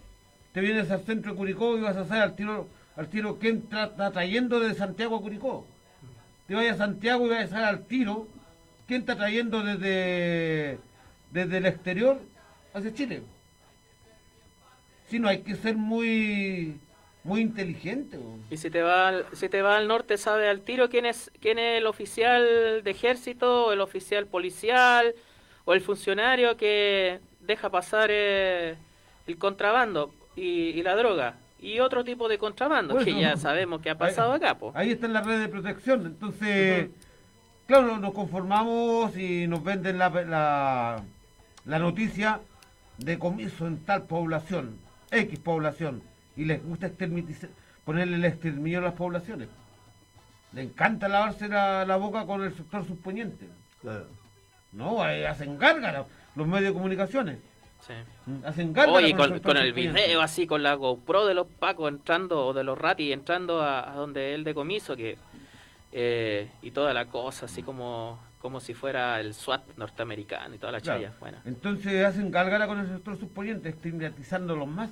Te 0.53 0.61
vienes 0.61 0.89
al 0.91 1.01
centro 1.06 1.31
de 1.31 1.38
Curicó 1.38 1.77
y 1.77 1.81
vas 1.81 1.95
a 1.97 2.06
saber 2.06 2.23
al 2.23 2.35
tiro, 2.35 2.68
al 2.95 3.07
tiro 3.10 3.38
quién 3.39 3.69
tra- 3.69 3.89
está 3.89 4.11
trayendo 4.11 4.60
de 4.60 4.73
Santiago 4.73 5.18
a 5.18 5.22
Curicó. 5.22 5.65
Te 6.47 6.56
vayas 6.56 6.76
a 6.76 6.85
Santiago 6.85 7.26
y 7.27 7.30
vas 7.30 7.45
a 7.45 7.47
saber 7.47 7.65
al 7.65 7.85
tiro 7.85 8.27
quién 8.88 9.01
está 9.01 9.15
trayendo 9.15 9.61
desde, 9.61 10.80
desde 11.31 11.57
el 11.57 11.65
exterior 11.68 12.19
hacia 12.73 12.93
Chile. 12.93 13.22
Si 15.10 15.19
no, 15.19 15.27
hay 15.27 15.39
que 15.39 15.56
ser 15.56 15.76
muy, 15.76 16.80
muy 17.23 17.41
inteligente. 17.41 18.18
Y 18.49 18.57
si 18.57 18.69
te 18.69 18.81
va 18.81 19.07
al, 19.10 19.26
si 19.34 19.49
te 19.49 19.61
va 19.61 19.77
al 19.77 19.88
norte, 19.88 20.18
sabe 20.18 20.47
al 20.49 20.61
tiro 20.61 20.89
quién 20.89 21.06
es, 21.06 21.31
quién 21.39 21.60
es 21.60 21.80
el 21.80 21.88
oficial 21.88 22.81
de 22.84 22.91
ejército, 22.91 23.65
o 23.68 23.72
el 23.73 23.81
oficial 23.81 24.26
policial, 24.27 25.14
o 25.70 25.74
el 25.76 25.82
funcionario 25.82 26.58
que 26.58 27.20
deja 27.41 27.70
pasar 27.70 28.10
eh, 28.12 28.76
el 29.28 29.38
contrabando 29.38 30.12
y, 30.36 30.70
y 30.70 30.82
la 30.82 30.96
droga. 30.96 31.36
Y 31.62 31.80
otro 31.80 32.04
tipo 32.04 32.28
de 32.28 32.40
contrabando, 32.40 32.96
Bueno, 32.96 33.06
que 33.06 33.22
ya 33.22 33.38
sabemos 33.38 33.80
que 33.80 33.91
ha 33.91 33.96
pasado 33.96 34.32
ahí, 34.32 34.38
acá, 34.38 34.58
po. 34.58 34.72
Ahí 34.74 34.90
está 34.90 35.08
la 35.08 35.22
red 35.22 35.40
de 35.41 35.48
protección. 35.48 36.08
Entonces, 36.08 36.90
claro, 37.68 38.00
nos 38.00 38.14
conformamos 38.16 39.16
y 39.16 39.46
nos 39.46 39.64
venden 39.64 40.00
la, 40.00 40.10
la, 40.10 41.04
la 41.66 41.80
noticia 41.80 42.40
de 42.98 43.20
comienzo 43.20 43.68
en 43.68 43.78
tal 43.86 44.08
población, 44.08 44.76
X 45.12 45.38
población, 45.38 46.02
y 46.36 46.46
les 46.46 46.66
gusta 46.66 46.88
extermitizar- 46.88 47.52
ponerle 47.86 48.16
el 48.16 48.26
exterminio 48.26 48.80
a 48.80 48.84
las 48.84 48.94
poblaciones. 48.94 49.50
Le 50.54 50.64
encanta 50.64 51.08
lavarse 51.08 51.48
la, 51.48 51.86
la 51.86 51.96
boca 51.98 52.26
con 52.26 52.44
el 52.44 52.56
sector 52.56 52.88
subponiente. 52.88 53.46
No, 54.72 55.02
ahí 55.02 55.24
hacen 55.24 55.58
gárgaras 55.58 56.06
los 56.36 56.48
medios 56.48 56.70
de 56.70 56.74
comunicaciones. 56.74 57.38
Sí. 57.86 57.94
Mm, 58.26 58.46
Hacen 58.46 58.78
Oye, 58.90 59.16
con 59.16 59.40
con, 59.40 59.58
el 59.58 59.74
video 59.74 60.22
así, 60.22 60.46
con 60.46 60.62
la 60.64 60.74
GoPro 60.76 61.26
de 61.26 61.34
los 61.34 61.48
pacos 61.48 61.90
entrando, 61.90 62.48
o 62.48 62.54
de 62.54 62.64
los 62.64 62.78
ratis 62.78 63.12
entrando 63.14 63.62
a, 63.62 63.90
a 63.91 63.96
donde 63.96 64.36
él 64.36 64.44
decomiso, 64.44 64.96
que 64.96 65.18
eh, 65.91 66.52
y 66.62 66.72
toda 66.72 66.94
la 66.94 67.06
cosa, 67.06 67.46
así 67.46 67.64
como 67.64 68.20
como 68.40 68.62
si 68.62 68.74
fuera 68.74 69.20
el 69.20 69.34
SWAT 69.34 69.62
norteamericano 69.76 70.56
y 70.56 70.58
toda 70.58 70.72
la 70.72 70.80
Claro. 70.80 71.00
chaya. 71.00 71.14
Bueno, 71.20 71.38
Entonces 71.46 72.06
hacen 72.06 72.32
gárgara 72.32 72.68
con 72.68 72.80
el 72.80 72.88
sector 72.88 73.20
subponiente, 73.20 73.70
estigmatizándolos 73.70 74.68
más. 74.68 74.90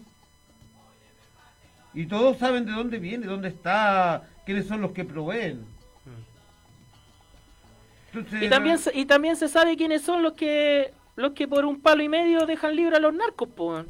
Y 1.94 2.06
todos 2.08 2.38
saben 2.38 2.66
de 2.66 2.74
dónde 2.74 3.00
viene, 3.00 3.26
dónde 3.26 3.48
está, 3.48 4.24
quiénes 4.46 4.68
son 4.68 4.82
los 4.82 4.92
que 4.92 5.06
proveen. 5.06 5.66
Entonces, 8.20 8.44
y 8.44 8.50
también 8.50 8.78
se- 8.80 8.98
y 8.98 9.06
también 9.06 9.36
se 9.36 9.48
sabe 9.48 9.76
quiénes 9.78 10.02
son 10.02 10.24
los 10.24 10.34
que 10.34 10.94
los 11.16 11.32
que 11.32 11.48
por 11.48 11.66
un 11.66 11.82
palo 11.82 12.04
y 12.04 12.10
medio 12.10 12.46
dejan 12.46 12.76
libre 12.76 12.96
a 12.98 13.00
los 13.00 13.14
narcos, 13.14 13.50
po. 13.50 13.84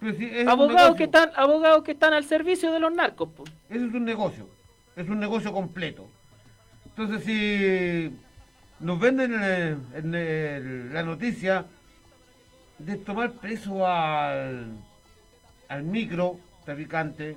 Pero 0.00 0.16
sí, 0.16 0.24
es 0.32 0.42
un 0.44 0.48
Abogados 0.48 0.96
que 0.96 1.04
están 1.04 1.30
abogados 1.36 1.82
que 1.84 1.92
están 1.92 2.12
al 2.14 2.24
servicio 2.24 2.72
de 2.72 2.80
los 2.80 2.92
narcos, 2.92 3.28
po. 3.28 3.44
Eso 3.68 3.86
es 3.86 3.94
un 3.94 4.04
negocio, 4.04 4.48
es 4.96 5.08
un 5.08 5.20
negocio 5.20 5.52
completo. 5.52 6.08
Entonces, 6.86 7.24
si 7.24 8.10
nos 8.80 8.98
venden 8.98 9.34
en, 9.34 9.42
el- 9.42 9.78
en 9.94 10.14
el- 10.14 10.92
la 10.94 11.02
noticia 11.02 11.66
de 12.78 12.96
tomar 12.96 13.32
preso 13.32 13.86
al, 13.86 14.72
al 15.68 15.82
micro 15.84 16.38
traficante, 16.64 17.36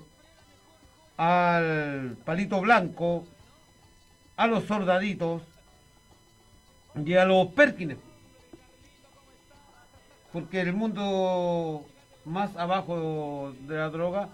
al 1.18 2.18
palito 2.26 2.62
blanco, 2.62 3.26
a 4.38 4.48
los 4.48 4.64
soldaditos 4.66 5.42
y 7.04 7.14
a 7.16 7.26
los 7.26 7.48
Perkins. 7.48 7.98
Porque 10.32 10.62
el 10.62 10.74
mundo 10.74 11.86
más 12.26 12.56
abajo 12.56 13.54
de 13.62 13.78
la 13.78 13.90
droga 13.90 14.30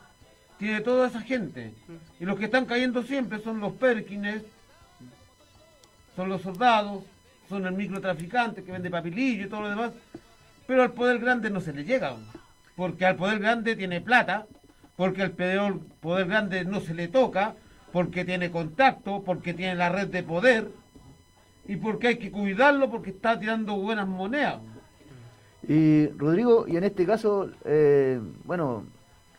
tiene 0.58 0.82
toda 0.82 1.08
esa 1.08 1.22
gente. 1.22 1.74
Y 2.20 2.26
los 2.26 2.38
que 2.38 2.46
están 2.46 2.66
cayendo 2.66 3.04
siempre 3.04 3.40
son 3.40 3.60
los 3.60 3.74
Perkins, 3.74 4.44
son 6.16 6.30
los 6.30 6.42
soldados, 6.42 7.04
son 7.50 7.66
el 7.66 7.74
microtraficante 7.74 8.64
que 8.64 8.72
vende 8.72 8.90
papilillo 8.90 9.46
y 9.46 9.50
todo 9.50 9.62
lo 9.62 9.70
demás. 9.70 9.92
Pero 10.68 10.84
al 10.84 10.92
poder 10.94 11.20
grande 11.20 11.50
no 11.50 11.62
se 11.62 11.74
le 11.74 11.84
llega. 11.84 12.16
Porque 12.76 13.06
al 13.06 13.16
poder 13.16 13.40
grande 13.40 13.76
tiene 13.76 14.02
plata, 14.02 14.46
porque 14.96 15.24
al 15.24 15.32
poder, 15.32 15.74
poder 16.00 16.28
grande 16.28 16.66
no 16.66 16.80
se 16.80 16.94
le 16.94 17.08
toca, 17.08 17.56
porque 17.92 18.24
tiene 18.24 18.52
contacto, 18.52 19.22
porque 19.24 19.54
tiene 19.54 19.76
la 19.76 19.90
red 19.90 20.08
de 20.08 20.24
poder 20.24 20.70
y 21.68 21.76
porque 21.78 22.08
hay 22.08 22.18
que 22.18 22.32
cuidarlo 22.32 22.90
porque 22.90 23.12
está 23.12 23.40
tirando 23.40 23.76
buenas 23.76 24.08
monedas. 24.08 24.60
Y 25.68 26.08
Rodrigo, 26.18 26.66
y 26.68 26.76
en 26.78 26.84
este 26.84 27.06
caso, 27.06 27.50
eh, 27.66 28.20
bueno, 28.46 28.84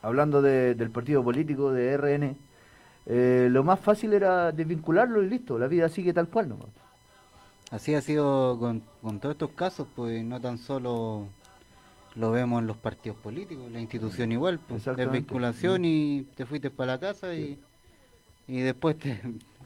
hablando 0.02 0.40
de- 0.40 0.74
del 0.74 0.90
partido 0.90 1.22
político 1.24 1.72
de 1.72 1.92
RN, 1.96 2.36
eh, 3.06 3.48
lo 3.50 3.64
más 3.64 3.80
fácil 3.80 4.12
era 4.12 4.52
desvincularlo 4.52 5.22
y 5.22 5.28
listo, 5.28 5.58
la 5.58 5.66
vida 5.66 5.88
sigue 5.88 6.12
tal 6.12 6.28
cual, 6.28 6.50
¿no? 6.50 6.58
Así 7.70 7.94
ha 7.94 8.00
sido 8.02 8.56
con, 8.58 8.82
con 9.00 9.18
todos 9.18 9.34
estos 9.34 9.50
casos, 9.50 9.88
pues 9.96 10.22
no 10.24 10.40
tan 10.40 10.58
solo 10.58 11.26
lo 12.14 12.30
vemos 12.30 12.60
en 12.60 12.66
los 12.66 12.76
partidos 12.76 13.16
políticos, 13.18 13.64
la 13.72 13.80
institución 13.80 14.30
igual, 14.30 14.60
pues 14.68 14.82
desvinculación 15.12 15.84
y 15.86 16.26
te 16.36 16.44
fuiste 16.46 16.70
para 16.70 16.92
la 16.92 17.00
casa 17.00 17.34
y, 17.34 17.58
y 18.46 18.60
después 18.60 18.98
te... 18.98 19.18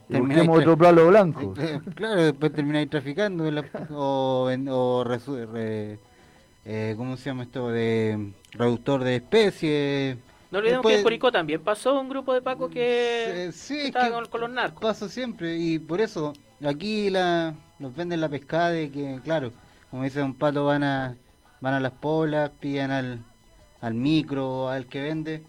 Busquemos 0.09 0.59
otro 0.61 0.77
plalo 0.77 1.09
blanco. 1.09 1.55
Eh, 1.59 1.81
Claro, 1.95 2.23
después 2.23 2.53
termináis 2.53 2.89
traficando 2.89 3.51
la- 3.51 3.65
o, 3.91 4.49
en- 4.51 4.69
o 4.69 5.05
resu- 5.05 5.47
re- 5.51 5.99
eh, 6.65 6.95
¿cómo 6.97 7.17
se 7.17 7.31
llama 7.31 7.43
esto? 7.45 7.69
De 7.69 8.33
reductor 8.53 9.03
de 9.03 9.17
especies. 9.17 10.17
No 10.51 10.59
olvidemos 10.59 10.83
Después- 10.83 10.95
que 10.95 10.99
en 10.99 11.03
Curicó 11.05 11.33
también 11.33 11.61
pasó 11.61 12.01
un 12.01 12.09
grupo 12.09 12.33
de 12.33 12.41
pacos 12.41 12.71
que, 12.71 13.51
sí, 13.53 13.75
que 13.75 13.81
es 13.81 13.87
estaba 13.89 14.07
que 14.07 14.13
con, 14.13 14.27
con 14.27 14.41
los 14.43 14.51
narcos. 14.51 14.81
Pasa 14.81 15.09
siempre 15.09 15.57
y 15.57 15.79
por 15.81 16.01
eso 16.01 16.33
aquí 16.65 17.11
la, 17.11 17.55
nos 17.81 17.95
venden 17.97 18.21
la 18.21 18.29
pescada 18.29 18.71
de 18.71 18.91
que, 18.91 19.21
claro, 19.25 19.51
como 19.91 20.05
dice 20.05 20.23
un 20.23 20.35
pato, 20.35 20.65
van 20.65 20.85
a 20.85 21.17
van 21.61 21.75
a 21.75 21.81
las 21.81 21.93
polas, 21.93 22.51
pillan 22.61 22.91
al, 22.93 23.19
al 23.81 23.95
micro, 23.95 24.69
al 24.69 24.87
que 24.87 25.01
vende, 25.03 25.43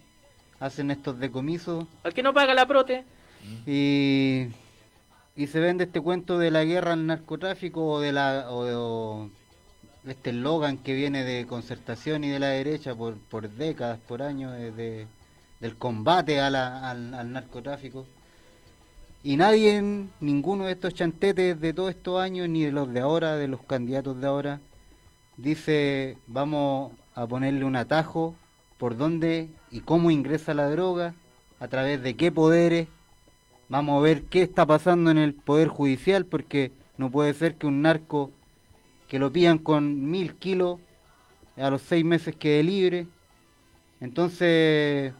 hacen 0.59 0.89
estos 0.89 1.19
decomisos 1.19 1.85
Al 2.03 2.13
que 2.13 2.23
no 2.23 2.33
paga 2.33 2.53
la 2.55 2.65
prote, 2.65 3.03
y, 3.65 4.47
y 5.35 5.47
se 5.47 5.59
vende 5.59 5.85
este 5.85 6.01
cuento 6.01 6.37
de 6.39 6.51
la 6.51 6.63
guerra 6.63 6.93
al 6.93 7.05
narcotráfico 7.07 7.85
o 7.85 7.99
de 7.99 8.11
la 8.11 8.47
o, 8.49 9.29
este 10.07 10.29
eslogan 10.29 10.77
que 10.77 10.93
viene 10.93 11.23
de 11.23 11.45
concertación 11.45 12.23
y 12.23 12.29
de 12.29 12.39
la 12.39 12.47
derecha 12.47 12.95
por, 12.95 13.17
por 13.17 13.49
décadas, 13.49 13.99
por 14.07 14.21
años, 14.21 14.53
de- 14.53 14.71
de- 14.71 15.07
del 15.59 15.75
combate 15.75 16.39
al, 16.39 16.55
al 16.55 17.31
narcotráfico. 17.31 18.05
Y 19.23 19.35
nadie, 19.35 19.81
ninguno 20.21 20.65
de 20.65 20.73
estos 20.73 20.93
chantetes 20.93 21.59
de 21.59 21.73
todos 21.73 21.89
estos 21.89 22.21
años, 22.21 22.47
ni 22.47 22.63
de 22.63 22.71
los 22.71 22.93
de 22.93 23.01
ahora, 23.01 23.35
de 23.35 23.47
los 23.47 23.61
candidatos 23.63 24.21
de 24.21 24.27
ahora, 24.27 24.59
dice 25.35 26.17
vamos 26.27 26.91
a 27.15 27.25
ponerle 27.27 27.65
un 27.65 27.75
atajo 27.75 28.35
por 28.77 28.95
dónde 28.95 29.49
y 29.71 29.81
cómo 29.81 30.11
ingresa 30.11 30.53
la 30.53 30.69
droga, 30.69 31.13
a 31.59 31.67
través 31.67 32.01
de 32.03 32.15
qué 32.15 32.31
poderes, 32.31 32.87
vamos 33.69 33.99
a 33.99 34.01
ver 34.01 34.23
qué 34.23 34.41
está 34.41 34.65
pasando 34.65 35.11
en 35.11 35.17
el 35.17 35.33
poder 35.33 35.67
judicial, 35.67 36.25
porque 36.25 36.71
no 36.97 37.09
puede 37.11 37.33
ser 37.33 37.55
que 37.55 37.67
un 37.67 37.81
narco 37.81 38.31
que 39.07 39.19
lo 39.19 39.31
pillan 39.31 39.57
con 39.57 40.09
mil 40.09 40.35
kilos 40.35 40.79
a 41.57 41.69
los 41.69 41.81
seis 41.81 42.05
meses 42.05 42.35
quede 42.35 42.63
libre. 42.63 43.07
Entonces, 43.99 45.13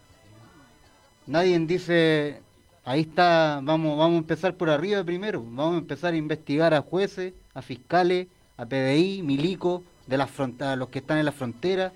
nadie 1.26 1.58
dice, 1.60 2.42
ahí 2.86 3.02
está, 3.02 3.60
vamos, 3.64 3.98
vamos 3.98 4.16
a 4.16 4.20
empezar 4.20 4.56
por 4.56 4.70
arriba 4.70 5.04
primero, 5.04 5.42
vamos 5.44 5.76
a 5.76 5.80
empezar 5.80 6.14
a 6.14 6.18
investigar 6.18 6.74
a 6.74 6.82
jueces, 6.82 7.34
a 7.54 7.62
fiscales, 7.62 8.28
a 8.56 8.66
PDI, 8.66 9.24
milicos, 9.24 9.82
de 10.06 10.18
las 10.18 10.30
a 10.62 10.76
los 10.76 10.90
que 10.90 11.00
están 11.00 11.18
en 11.18 11.26
la 11.26 11.32
frontera, 11.32 11.92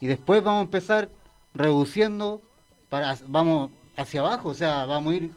y 0.00 0.06
después 0.06 0.42
vamos 0.42 0.60
a 0.60 0.64
empezar 0.64 1.08
reduciendo, 1.54 2.40
para, 2.88 3.16
vamos 3.26 3.70
hacia 3.96 4.20
abajo, 4.20 4.50
o 4.50 4.54
sea, 4.54 4.84
vamos 4.86 5.12
a 5.12 5.16
ir, 5.16 5.30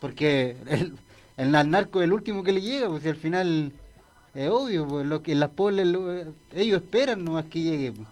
porque 0.00 0.56
el, 0.68 0.94
el 1.36 1.50
narco 1.70 2.00
es 2.00 2.04
el 2.04 2.12
último 2.12 2.42
que 2.42 2.52
le 2.52 2.60
llega, 2.60 2.88
pues 2.88 3.06
al 3.06 3.16
final 3.16 3.72
es 4.34 4.48
obvio, 4.50 4.86
pues 4.86 5.06
lo 5.06 5.22
que 5.22 5.34
las 5.34 5.50
pobres, 5.50 5.86
lo- 5.86 6.12
ellos 6.54 6.82
esperan 6.82 7.24
nomás 7.24 7.44
que 7.46 7.60
llegue. 7.60 7.92
pues. 7.92 8.08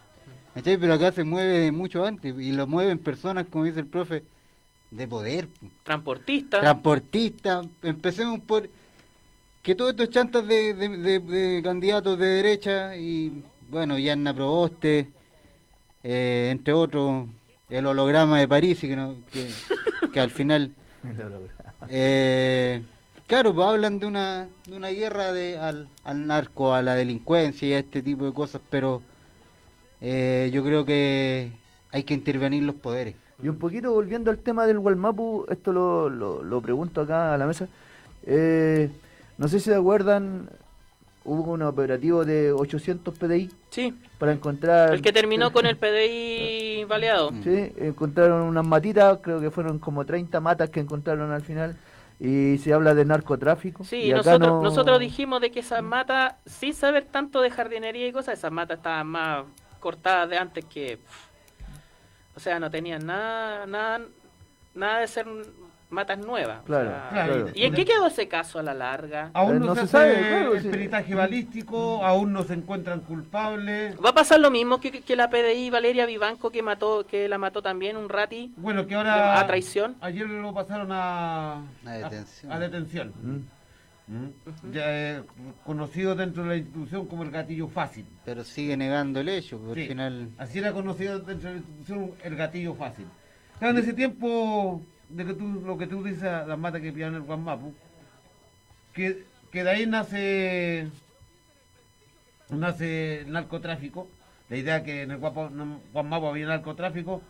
Pero 0.64 0.92
acá 0.94 1.12
se 1.12 1.24
mueve 1.24 1.70
mucho 1.72 2.04
antes 2.04 2.34
y 2.38 2.52
lo 2.52 2.66
mueven 2.66 2.98
personas, 2.98 3.46
como 3.50 3.64
dice 3.64 3.80
el 3.80 3.86
profe, 3.86 4.22
de 4.90 5.06
poder. 5.08 5.48
pues. 5.60 5.72
transportista. 5.84 6.60
Transportistas, 6.60 7.66
empecemos 7.82 8.40
por 8.40 8.68
que 9.62 9.74
todos 9.74 9.90
estos 9.92 10.10
chantas 10.10 10.46
de, 10.46 10.74
de- 10.74 10.88
de- 10.96 11.20
de 11.20 11.62
candidatos 11.62 12.18
de 12.18 12.26
derecha 12.26 12.96
y 12.96 13.42
bueno, 13.70 13.98
Yanna 13.98 14.34
Proboste, 14.34 15.08
eh, 16.02 16.48
entre 16.50 16.72
otros, 16.72 17.26
el 17.70 17.86
holograma 17.86 18.38
de 18.38 18.48
París, 18.48 18.82
y 18.84 18.88
que, 18.88 18.96
no- 18.96 19.16
que, 19.32 19.48
que 20.12 20.20
al 20.20 20.30
final... 20.30 20.72
Eh, 21.88 22.82
claro, 23.26 23.54
pues 23.54 23.66
hablan 23.66 23.98
de 23.98 24.06
una, 24.06 24.48
de 24.66 24.76
una 24.76 24.88
guerra 24.88 25.32
de, 25.32 25.58
al, 25.58 25.88
al 26.04 26.26
narco, 26.26 26.74
a 26.74 26.82
la 26.82 26.94
delincuencia 26.94 27.66
y 27.68 27.72
a 27.72 27.78
este 27.78 28.02
tipo 28.02 28.26
de 28.26 28.32
cosas, 28.34 28.60
pero 28.70 29.00
eh, 30.00 30.50
yo 30.52 30.62
creo 30.62 30.84
que 30.84 31.50
hay 31.90 32.02
que 32.04 32.14
intervenir 32.14 32.62
los 32.64 32.74
poderes. 32.76 33.16
Y 33.42 33.48
un 33.48 33.56
poquito 33.56 33.92
volviendo 33.92 34.30
al 34.30 34.38
tema 34.38 34.66
del 34.66 34.78
Walmapu, 34.78 35.46
esto 35.48 35.72
lo, 35.72 36.10
lo, 36.10 36.42
lo 36.42 36.60
pregunto 36.60 37.00
acá 37.00 37.32
a 37.34 37.38
la 37.38 37.46
mesa. 37.46 37.66
Eh, 38.24 38.90
no 39.38 39.48
sé 39.48 39.58
si 39.58 39.70
se 39.70 39.74
acuerdan, 39.74 40.50
hubo 41.24 41.52
un 41.52 41.62
operativo 41.62 42.24
de 42.24 42.52
800 42.52 43.18
PDI. 43.18 43.50
Sí. 43.70 43.94
Para 44.18 44.32
encontrar. 44.32 44.92
El 44.94 45.02
que 45.02 45.12
terminó 45.12 45.52
con 45.52 45.66
el 45.66 45.76
PDI 45.76 46.84
baleado. 46.84 47.30
Sí, 47.44 47.72
encontraron 47.76 48.42
unas 48.42 48.66
matitas, 48.66 49.18
creo 49.22 49.40
que 49.40 49.50
fueron 49.50 49.78
como 49.78 50.04
30 50.04 50.40
matas 50.40 50.70
que 50.70 50.80
encontraron 50.80 51.30
al 51.32 51.42
final. 51.42 51.76
Y 52.18 52.58
se 52.58 52.74
habla 52.74 52.94
de 52.94 53.06
narcotráfico. 53.06 53.82
Sí, 53.82 54.02
y 54.04 54.10
nosotros, 54.12 54.40
no- 54.40 54.62
nosotros 54.62 55.00
dijimos 55.00 55.40
de 55.40 55.50
que 55.50 55.60
esas 55.60 55.82
matas, 55.82 56.34
sin 56.44 56.74
saber 56.74 57.06
tanto 57.06 57.40
de 57.40 57.50
jardinería 57.50 58.06
y 58.06 58.12
cosas, 58.12 58.38
esas 58.38 58.52
matas 58.52 58.76
estaban 58.76 59.06
más 59.06 59.44
cortadas 59.80 60.28
de 60.28 60.36
antes 60.36 60.64
que... 60.66 60.98
O 62.36 62.40
sea, 62.40 62.60
no 62.60 62.70
tenían 62.70 63.06
nada, 63.06 63.66
nada, 63.66 64.00
nada 64.74 65.00
de 65.00 65.08
ser 65.08 65.26
matas 65.90 66.18
nuevas. 66.18 66.60
o 66.62 66.64
Claro, 66.64 66.90
sea, 66.90 67.08
claro. 67.10 67.46
¿Y 67.54 67.64
en 67.64 67.74
qué 67.74 67.84
quedó 67.84 68.06
ese 68.06 68.28
caso 68.28 68.58
a 68.58 68.62
la 68.62 68.74
larga? 68.74 69.30
Aún 69.34 69.58
no, 69.60 69.66
no 69.66 69.74
se, 69.74 69.82
se 69.82 69.86
sabe, 69.88 70.14
claro, 70.18 70.54
el 70.54 70.62
sí. 70.62 70.68
peritaje 70.68 71.14
balístico, 71.14 72.04
aún 72.04 72.32
no 72.32 72.44
se 72.44 72.54
encuentran 72.54 73.00
culpables. 73.00 73.96
Va 74.04 74.10
a 74.10 74.14
pasar 74.14 74.40
lo 74.40 74.50
mismo 74.50 74.80
que, 74.80 75.02
que 75.02 75.16
la 75.16 75.28
PDI 75.30 75.70
Valeria 75.70 76.06
Vivanco 76.06 76.50
que 76.50 76.62
mató, 76.62 77.06
que 77.06 77.28
la 77.28 77.38
mató 77.38 77.60
también 77.62 77.96
un 77.96 78.08
rati 78.08 78.52
Bueno, 78.56 78.86
que 78.86 78.94
ahora 78.94 79.38
a 79.40 79.46
traición. 79.46 79.96
ayer 80.00 80.26
lo 80.28 80.54
pasaron 80.54 80.88
a, 80.92 81.62
A 81.84 81.90
detención. 81.92 82.52
a 82.52 82.58
detención. 82.58 83.12
Mm. 83.22 83.40
Mm. 84.12 84.72
Ya, 84.72 84.82
eh, 84.86 85.22
conocido 85.64 86.16
dentro 86.16 86.42
de 86.42 86.48
la 86.48 86.56
institución 86.56 87.06
como 87.06 87.22
el 87.22 87.30
gatillo 87.30 87.68
fácil. 87.68 88.04
Pero 88.24 88.42
sigue 88.42 88.76
negando 88.76 89.20
el 89.20 89.28
hecho, 89.28 89.56
porque 89.58 89.74
Sí, 89.74 89.82
al 89.82 89.88
final... 89.88 90.28
Así 90.38 90.58
era 90.58 90.72
conocido 90.72 91.20
dentro 91.20 91.48
de 91.48 91.54
la 91.56 91.60
institución 91.60 92.10
el 92.24 92.34
gatillo 92.36 92.74
fácil. 92.74 93.06
Claro, 93.60 93.76
en 93.78 93.84
ese 93.84 93.92
tiempo, 93.92 94.82
de 95.10 95.24
que 95.24 95.34
tú, 95.34 95.62
lo 95.64 95.76
que 95.76 95.86
tú 95.86 96.02
dices, 96.02 96.22
las 96.22 96.58
matas 96.58 96.80
que 96.80 96.92
pillaron 96.92 97.16
en 97.16 97.22
el 97.22 97.26
Guamapu, 97.26 97.74
que, 98.94 99.24
que 99.50 99.64
de 99.64 99.70
ahí 99.70 99.86
nace 99.86 100.88
nace 102.50 103.20
el 103.20 103.32
narcotráfico, 103.32 104.08
la 104.48 104.56
idea 104.56 104.82
que 104.82 105.02
en 105.02 105.12
el 105.12 105.18
Guamapu 105.18 106.26
había 106.26 106.46
narcotráfico, 106.46 107.22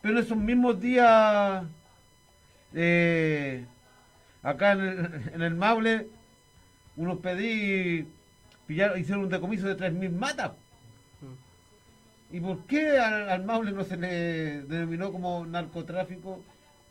pero 0.00 0.18
en 0.18 0.24
esos 0.24 0.36
mismos 0.36 0.80
días, 0.80 1.64
eh, 2.74 3.64
acá 4.42 4.72
en 4.72 4.80
el, 4.80 5.30
en 5.34 5.42
el 5.42 5.54
Maule, 5.54 6.08
unos 6.96 7.18
pedí, 7.18 8.06
pillaron, 8.66 8.98
hicieron 8.98 9.24
un 9.24 9.30
decomiso 9.30 9.66
de 9.66 9.76
3.000 9.76 10.10
matas. 10.12 10.52
¿Y 12.32 12.38
por 12.40 12.64
qué 12.66 12.98
al, 12.98 13.28
al 13.28 13.44
Maule 13.44 13.72
no 13.72 13.82
se 13.82 13.96
le 13.96 14.62
denominó 14.62 15.10
como 15.10 15.44
narcotráfico? 15.46 16.44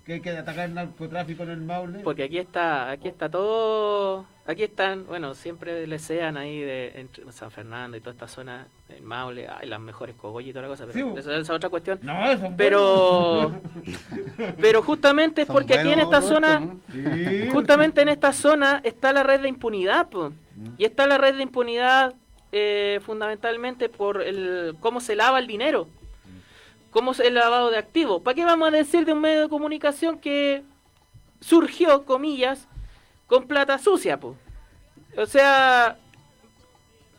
Que 0.06 0.14
hay 0.14 0.22
que 0.22 0.32
atacar 0.32 0.66
el 0.70 0.74
narcotráfico 0.74 1.44
en 1.44 1.50
el 1.50 1.62
Maule. 1.62 2.00
Porque 2.00 2.24
aquí 2.24 2.38
está, 2.38 2.90
aquí 2.90 3.08
está 3.08 3.30
todo, 3.30 4.26
aquí 4.48 4.64
están, 4.64 5.06
bueno, 5.06 5.36
siempre 5.36 5.86
le 5.86 6.00
sean 6.00 6.36
ahí 6.36 6.60
de 6.60 7.00
entre 7.00 7.32
San 7.32 7.52
Fernando 7.52 7.96
y 7.96 8.00
toda 8.00 8.14
esta 8.14 8.28
zona, 8.28 8.68
el 8.90 9.04
Maule, 9.04 9.48
hay 9.48 9.68
las 9.68 9.80
mejores 9.80 10.16
cogollas 10.16 10.50
y 10.50 10.54
toda 10.54 10.64
la 10.64 10.70
cosa, 10.70 10.88
pero 10.88 11.14
Sí, 11.14 11.20
esa 11.20 11.32
esa 11.32 11.40
es 11.42 11.50
otra 11.52 11.70
cuestión. 11.70 12.00
No, 12.02 12.38
son 12.38 12.56
pero, 12.58 13.52
buenos. 13.52 14.56
pero 14.60 14.82
justamente 14.82 15.44
es 15.44 15.48
porque 15.48 15.76
aquí 15.76 15.92
en 15.92 16.00
esta 16.00 16.22
zona, 16.22 16.76
justamente 17.52 18.02
en 18.02 18.10
esta 18.10 18.34
zona 18.34 18.82
está 18.84 19.14
la 19.14 19.22
red 19.22 19.42
de 19.42 19.50
impunidad, 19.50 20.10
po. 20.10 20.32
y 20.78 20.86
está 20.86 21.06
la 21.06 21.20
red 21.20 21.36
de 21.36 21.44
impunidad 21.44 22.16
eh, 22.52 23.00
fundamentalmente 23.06 23.90
por 23.90 24.24
el 24.24 24.76
cómo 24.80 25.02
se 25.02 25.16
lava 25.16 25.38
el 25.38 25.46
dinero. 25.46 25.88
¿Cómo 26.92 27.12
es 27.12 27.20
el 27.20 27.36
lavado 27.36 27.70
de 27.70 27.78
activos? 27.78 28.22
¿Para 28.22 28.36
qué 28.36 28.46
vamos 28.46 28.68
a 28.68 28.72
decir 28.72 29.06
de 29.06 29.14
un 29.14 29.22
medio 29.22 29.42
de 29.42 29.50
comunicación 29.50 30.20
que 30.20 30.64
surgió, 31.40 32.06
comillas, 32.06 32.68
con 33.28 33.48
plata 33.48 33.78
sucia? 33.78 34.20
po? 34.20 34.36
O 35.18 35.26
sea, 35.26 35.98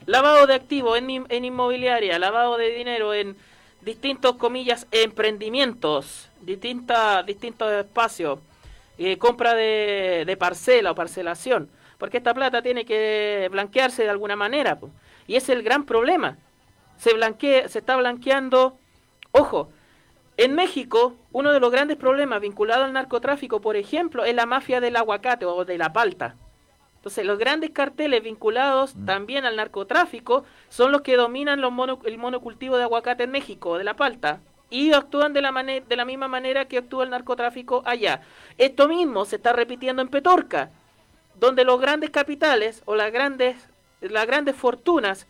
lavado 0.06 0.47
de 0.47 0.55
activos 0.55 0.98
en, 0.98 1.26
en 1.28 1.44
inmobiliaria, 1.44 2.18
lavado 2.18 2.56
de 2.56 2.70
dinero 2.74 3.14
en 3.14 3.36
distintos, 3.80 4.36
comillas, 4.36 4.86
emprendimientos, 4.90 6.28
distintas, 6.40 7.24
distintos 7.26 7.72
espacios, 7.72 8.38
eh, 8.98 9.16
compra 9.18 9.55
de, 9.55 10.36
parcela 10.38 10.90
o 10.90 10.94
parcelación, 10.94 11.70
porque 11.98 12.18
esta 12.18 12.34
plata 12.34 12.62
tiene 12.62 12.84
que 12.84 13.48
blanquearse 13.51 14.02
de 14.02 14.10
alguna 14.10 14.36
manera, 14.36 14.78
po. 14.78 14.90
y 15.26 15.36
es 15.36 15.48
el 15.48 15.62
gran 15.62 15.84
problema. 15.84 16.36
Se, 16.98 17.14
blanquea, 17.14 17.68
se 17.68 17.78
está 17.78 17.97
blanqueando, 17.97 18.76
ojo, 19.32 19.70
en 20.36 20.55
México, 20.55 21.15
uno 21.32 21.52
de 21.52 21.61
los 21.61 21.70
grandes 21.70 21.97
problemas 21.97 22.40
vinculados 22.40 22.85
al 22.85 22.93
narcotráfico, 22.93 23.61
por 23.61 23.77
ejemplo, 23.77 24.24
es 24.24 24.35
la 24.35 24.47
mafia 24.47 24.81
del 24.81 24.97
aguacate 24.97 25.44
o 25.44 25.65
de 25.65 25.77
la 25.77 25.93
palta. 25.93 26.36
Entonces, 26.97 27.24
los 27.24 27.39
grandes 27.39 27.70
carteles 27.70 28.23
vinculados 28.23 28.94
también 29.07 29.44
al 29.44 29.57
narcotráfico 29.57 30.44
son 30.69 30.93
los 30.93 31.02
que 31.02 31.16
dominan 31.16 31.61
los 31.61 31.73
mono- 31.73 32.01
el 32.05 32.19
monocultivo 32.19 32.77
de 32.77 32.85
aguacate 32.85 33.24
en 33.24 33.31
México, 33.31 33.78
de 33.78 33.85
la 33.85 33.97
palta, 33.97 34.40
y 34.69 34.93
actúan 34.93 35.32
de 35.32 35.43
la, 35.43 35.51
mane- 35.51 35.81
de 35.81 35.97
la 35.97 36.05
misma 36.05 36.28
manera 36.28 36.66
que 36.66 36.78
actúa 36.78 37.05
el 37.05 37.11
narcotráfico 37.11 37.82
allá. 37.85 38.23
Esto 38.57 38.86
mismo 38.86 39.24
se 39.24 39.36
está 39.36 39.52
repitiendo 39.52 40.01
en 40.01 40.09
Petorca, 40.09 40.70
donde 41.39 41.65
los 41.65 41.81
grandes 41.81 42.11
capitales 42.11 42.82
o 42.85 42.94
las 42.97 43.12
grandes, 43.12 43.57
las 44.01 44.27
grandes 44.27 44.55
fortunas, 44.55 45.27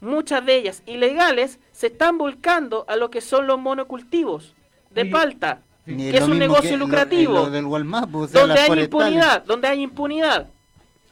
muchas 0.00 0.44
de 0.44 0.56
ellas 0.56 0.82
ilegales, 0.86 1.58
se 1.74 1.88
están 1.88 2.16
volcando 2.18 2.84
a 2.88 2.94
lo 2.94 3.10
que 3.10 3.20
son 3.20 3.48
los 3.48 3.58
monocultivos 3.58 4.54
de 4.90 5.06
palta, 5.06 5.60
que 5.84 6.16
es 6.16 6.22
un 6.22 6.38
negocio 6.38 6.70
que 6.70 6.76
lucrativo 6.76 7.32
lo 7.32 7.50
del 7.50 7.64
Walmart, 7.64 8.14
o 8.14 8.28
sea, 8.28 8.40
donde 8.42 8.60
hay 8.60 8.66
forestales. 8.68 8.84
impunidad, 8.84 9.44
donde 9.44 9.68
hay 9.68 9.82
impunidad 9.82 10.46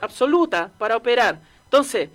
absoluta 0.01 0.71
para 0.79 0.97
operar. 0.97 1.41
Entonces, 1.65 2.11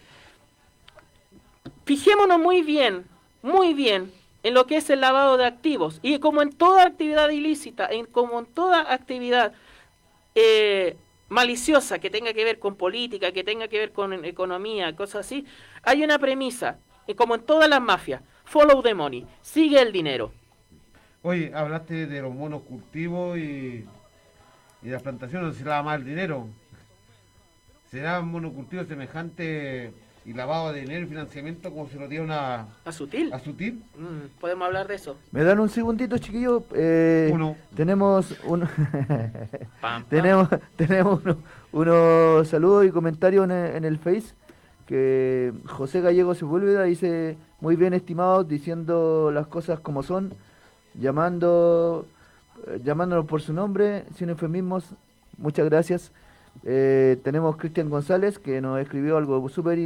fijémonos 1.84 2.40
muy 2.40 2.62
bien, 2.62 3.06
muy 3.42 3.74
bien 3.74 4.14
en 4.44 4.54
lo 4.54 4.66
que 4.66 4.78
es 4.78 4.90
el 4.90 5.02
lavado 5.02 5.36
de 5.36 5.46
activos. 5.46 6.00
Y 6.02 6.20
como 6.20 6.42
en 6.42 6.54
toda 6.54 6.84
actividad 6.84 7.28
ilícita, 7.30 7.86
en, 7.88 8.06
como 8.06 8.40
en 8.40 8.46
toda 8.46 8.94
actividad 8.94 9.52
eh, 10.36 10.96
maliciosa 11.28 12.00
que 12.00 12.10
tenga 12.10 12.32
que 12.32 12.46
ver 12.46 12.60
con 12.60 12.76
política, 12.76 13.34
que 13.34 13.44
tenga 13.44 13.68
que 13.68 13.78
ver 13.78 13.92
con 13.92 14.24
economía, 14.24 14.96
cosas 14.96 15.26
así, 15.26 15.46
hay 15.84 16.02
una 16.02 16.18
premisa, 16.18 16.78
y 17.08 17.14
como 17.14 17.36
en 17.36 17.42
todas 17.42 17.70
las 17.70 17.82
mafias, 17.82 18.22
follow 18.48 18.82
the 18.82 18.94
money, 18.94 19.26
sigue 19.42 19.82
el 19.82 19.92
dinero. 19.92 20.32
Oye, 21.24 21.52
hablaste 21.54 22.08
de 22.08 22.22
los 22.22 22.34
monos 22.34 22.62
cultivos 22.64 23.38
y, 23.38 23.86
y 24.84 24.90
las 24.90 25.02
plantaciones, 25.02 25.56
se 25.58 25.64
lava 25.66 25.84
más 25.84 26.00
el 26.00 26.06
dinero. 26.06 26.48
¿Será 27.92 28.20
un 28.20 28.32
monocultivo 28.32 28.84
semejante 28.84 29.94
y 30.26 30.34
lavado 30.34 30.74
de 30.74 30.82
dinero 30.82 31.06
y 31.06 31.08
financiamiento 31.10 31.72
como 31.72 31.88
se 31.88 31.96
lo 31.98 32.08
dieron 32.10 32.32
a, 32.32 32.68
¿A 32.84 32.92
Sutil? 32.92 33.32
a 33.32 33.40
Sutil? 33.40 33.82
Mm, 33.98 34.40
Podemos 34.42 34.66
hablar 34.68 34.88
de 34.88 34.96
eso. 34.96 35.18
¿Me 35.32 35.44
dan 35.44 35.60
un 35.62 35.70
segundito, 35.70 36.18
chiquillo? 36.18 36.64
Eh, 36.76 37.30
Uno. 37.34 37.56
Tenemos 37.76 38.36
un 38.44 38.62
Pam, 39.82 40.04
pam. 40.04 40.06
tenemos 40.10 40.50
tenemos 40.76 41.22
uno- 41.24 41.38
unos 41.72 42.48
saludos 42.50 42.86
y 42.86 42.92
comentarios 42.92 43.46
en 43.46 43.52
el, 43.52 43.76
en 43.78 43.86
el 43.86 43.98
Face 44.00 44.34
que 44.86 45.54
José 45.66 46.02
Gallego 46.02 46.36
Sepúlveda 46.36 46.84
dice 46.84 47.38
muy 47.62 47.76
bien 47.76 47.94
estimados 47.94 48.48
diciendo 48.48 49.32
las 49.34 49.48
cosas 49.48 49.80
como 49.80 50.04
son 50.04 50.34
llamando 50.96 52.06
eh, 52.68 52.80
llamándonos 52.84 53.26
por 53.26 53.42
su 53.42 53.54
nombre 53.54 54.04
sin 54.16 54.30
eufemismos. 54.30 54.86
Muchas 55.38 55.66
gracias. 55.66 56.12
Eh, 56.64 57.18
tenemos 57.24 57.56
Cristian 57.58 57.90
González 57.90 58.40
que 58.40 58.62
nos 58.62 58.80
escribió 58.80 59.18
algo 59.18 59.48
súper 59.50 59.78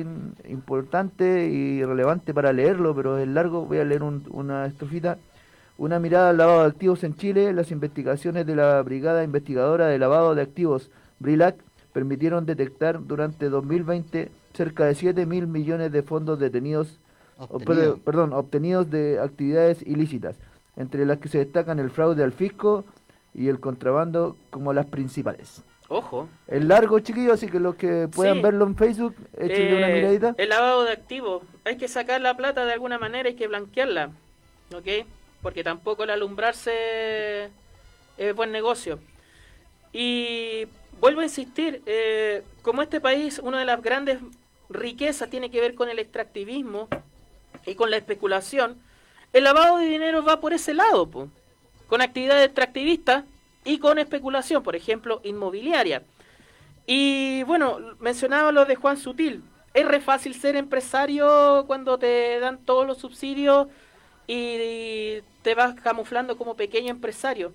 importante 0.47 1.47
y 1.47 1.83
relevante 1.83 2.33
para 2.33 2.53
leerlo 2.53 2.95
pero 2.95 3.17
es 3.17 3.27
largo. 3.27 3.65
Voy 3.65 3.79
a 3.79 3.83
leer 3.85 4.03
un- 4.03 4.23
una 4.31 4.65
estrofita. 4.65 5.17
Una 5.77 5.99
mirada 5.99 6.29
al 6.29 6.37
lavado 6.37 6.61
de 6.61 6.67
activos 6.67 7.03
en 7.03 7.15
Chile, 7.15 7.53
las 7.53 7.71
investigaciones 7.71 8.45
de 8.45 8.55
la 8.55 8.81
Brigada 8.83 9.23
Investigadora 9.23 9.87
de 9.87 9.97
Lavado 9.97 10.35
de 10.35 10.43
Activos, 10.43 10.91
BRILAC, 11.19 11.55
permitieron 11.91 12.45
detectar 12.45 13.03
durante 13.05 13.49
2020 13.49 14.29
cerca 14.53 14.85
de 14.85 14.93
7 14.95 15.25
mil 15.25 15.47
millones 15.47 15.91
de 15.91 16.03
fondos 16.03 16.37
detenidos, 16.39 16.99
perdón, 18.03 18.33
obtenidos 18.33 18.89
de 18.89 19.19
actividades 19.19 19.81
ilícitas, 19.83 20.37
entre 20.75 21.05
las 21.05 21.19
que 21.19 21.29
se 21.29 21.39
destacan 21.39 21.79
el 21.79 21.89
fraude 21.89 22.23
al 22.23 22.31
fisco 22.31 22.85
y 23.33 23.47
el 23.47 23.59
contrabando 23.59 24.35
como 24.49 24.73
las 24.73 24.85
principales. 24.85 25.63
Ojo. 25.87 26.29
Es 26.47 26.63
largo, 26.63 26.99
chiquillos, 26.99 27.33
así 27.33 27.47
que 27.47 27.59
los 27.59 27.75
que 27.75 28.07
puedan 28.07 28.37
Sí. 28.37 28.41
verlo 28.41 28.65
en 28.65 28.75
Facebook, 28.77 29.15
échenle 29.37 29.77
una 29.77 29.89
Eh, 29.89 29.93
miradita. 29.95 30.35
El 30.37 30.49
lavado 30.49 30.83
de 30.83 30.91
activos. 30.91 31.43
Hay 31.65 31.75
que 31.77 31.89
sacar 31.89 32.21
la 32.21 32.37
plata 32.37 32.65
de 32.65 32.71
alguna 32.73 32.97
manera, 32.97 33.27
hay 33.27 33.35
que 33.35 33.47
blanquearla. 33.47 34.11
¿Ok? 34.73 35.05
Porque 35.41 35.63
tampoco 35.65 36.03
el 36.03 36.11
alumbrarse 36.11 37.49
es 38.17 38.35
buen 38.35 38.53
negocio. 38.53 38.99
Y 39.91 40.65
vuelvo 41.01 41.19
a 41.21 41.23
insistir, 41.25 41.81
eh, 41.85 42.43
como 42.61 42.81
este 42.81 43.01
país, 43.01 43.39
una 43.39 43.59
de 43.59 43.65
las 43.65 43.81
grandes 43.81 44.19
riquezas 44.69 45.29
tiene 45.29 45.51
que 45.51 45.59
ver 45.59 45.75
con 45.75 45.89
el 45.89 45.99
extractivismo 45.99 46.87
y 47.65 47.75
con 47.75 47.91
la 47.91 47.97
especulación, 47.97 48.81
el 49.33 49.43
lavado 49.43 49.77
de 49.77 49.85
dinero 49.85 50.23
va 50.23 50.39
por 50.39 50.53
ese 50.53 50.73
lado, 50.73 51.09
con 51.87 52.01
actividades 52.01 52.45
extractivistas 52.45 53.25
y 53.63 53.77
con 53.79 53.99
especulación, 53.99 54.63
por 54.63 54.75
ejemplo, 54.75 55.21
inmobiliaria. 55.23 56.03
Y 56.85 57.43
bueno, 57.43 57.79
mencionaba 57.99 58.51
lo 58.51 58.65
de 58.65 58.75
Juan 58.75 58.97
Sutil. 58.97 59.43
Es 59.73 59.85
re 59.87 60.01
fácil 60.01 60.35
ser 60.35 60.55
empresario 60.55 61.63
cuando 61.67 61.97
te 61.97 62.39
dan 62.39 62.57
todos 62.65 62.85
los 62.85 62.97
subsidios 62.97 63.67
y 64.27 65.21
te 65.41 65.55
vas 65.55 65.75
camuflando 65.75 66.37
como 66.37 66.55
pequeño 66.55 66.89
empresario. 66.89 67.53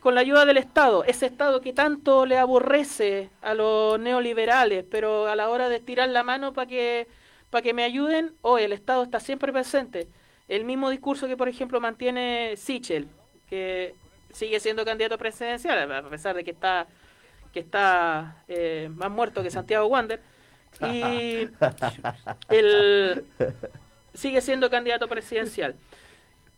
Con 0.00 0.14
la 0.14 0.20
ayuda 0.20 0.44
del 0.44 0.56
Estado, 0.56 1.04
ese 1.04 1.26
Estado 1.26 1.60
que 1.60 1.72
tanto 1.72 2.24
le 2.26 2.38
aborrece 2.38 3.30
a 3.42 3.54
los 3.54 3.98
neoliberales, 3.98 4.84
pero 4.90 5.26
a 5.26 5.36
la 5.36 5.48
hora 5.48 5.68
de 5.68 5.76
estirar 5.76 6.08
la 6.08 6.22
mano 6.22 6.52
para 6.52 6.68
que, 6.68 7.08
para 7.50 7.62
que 7.62 7.74
me 7.74 7.84
ayuden, 7.84 8.34
hoy 8.42 8.62
el 8.62 8.72
Estado 8.72 9.02
está 9.02 9.20
siempre 9.20 9.52
presente. 9.52 10.08
El 10.48 10.64
mismo 10.64 10.90
discurso 10.90 11.26
que, 11.26 11.36
por 11.36 11.48
ejemplo, 11.48 11.80
mantiene 11.80 12.56
Sichel, 12.56 13.08
que 13.48 13.94
sigue 14.32 14.60
siendo 14.60 14.84
candidato 14.84 15.18
presidencial, 15.18 15.90
a 15.92 16.08
pesar 16.08 16.36
de 16.36 16.44
que 16.44 16.50
está 16.50 16.86
que 17.52 17.60
está 17.60 18.42
eh, 18.46 18.90
más 18.94 19.10
muerto 19.10 19.42
que 19.42 19.50
Santiago 19.50 19.86
Wander. 19.86 20.20
Y 20.82 21.48
el, 22.50 23.24
sigue 24.14 24.40
siendo 24.40 24.70
candidato 24.70 25.08
presidencial. 25.08 25.74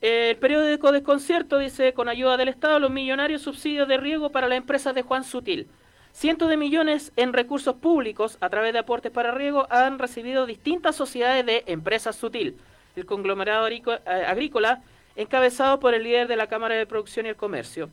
El 0.01 0.37
periódico 0.37 0.93
Desconcierto 0.93 1.59
dice, 1.59 1.93
con 1.93 2.09
ayuda 2.09 2.37
del 2.37 2.49
Estado, 2.49 2.79
los 2.79 2.91
millonarios 2.91 3.43
subsidios 3.43 3.87
de 3.87 3.99
riego 3.99 4.31
para 4.31 4.49
las 4.49 4.59
empresas 4.59 4.95
de 4.95 5.03
Juan 5.03 5.25
Sutil. 5.25 5.69
Cientos 6.13 6.49
de 6.49 6.57
millones 6.57 7.13
en 7.17 7.33
recursos 7.33 7.77
públicos 7.77 8.37
a 8.41 8.51
través 8.51 8.73
de 8.73 8.81
aportes 8.81 9.13
para 9.13 9.31
riego 9.31 9.67
han 9.71 9.99
recibido 9.99 10.45
distintas 10.45 10.97
sociedades 10.97 11.47
de 11.47 11.63
Empresas 11.67 12.17
Sutil, 12.17 12.57
el 12.97 13.07
conglomerado 13.07 13.69
eh, 13.69 13.83
agrícola 14.27 14.83
encabezado 15.17 15.81
por 15.81 15.95
el 15.95 16.03
líder 16.03 16.29
de 16.29 16.37
la 16.37 16.49
Cámara 16.49 16.75
de 16.75 16.87
Producción 16.87 17.27
y 17.27 17.31
el 17.31 17.37
Comercio, 17.37 17.91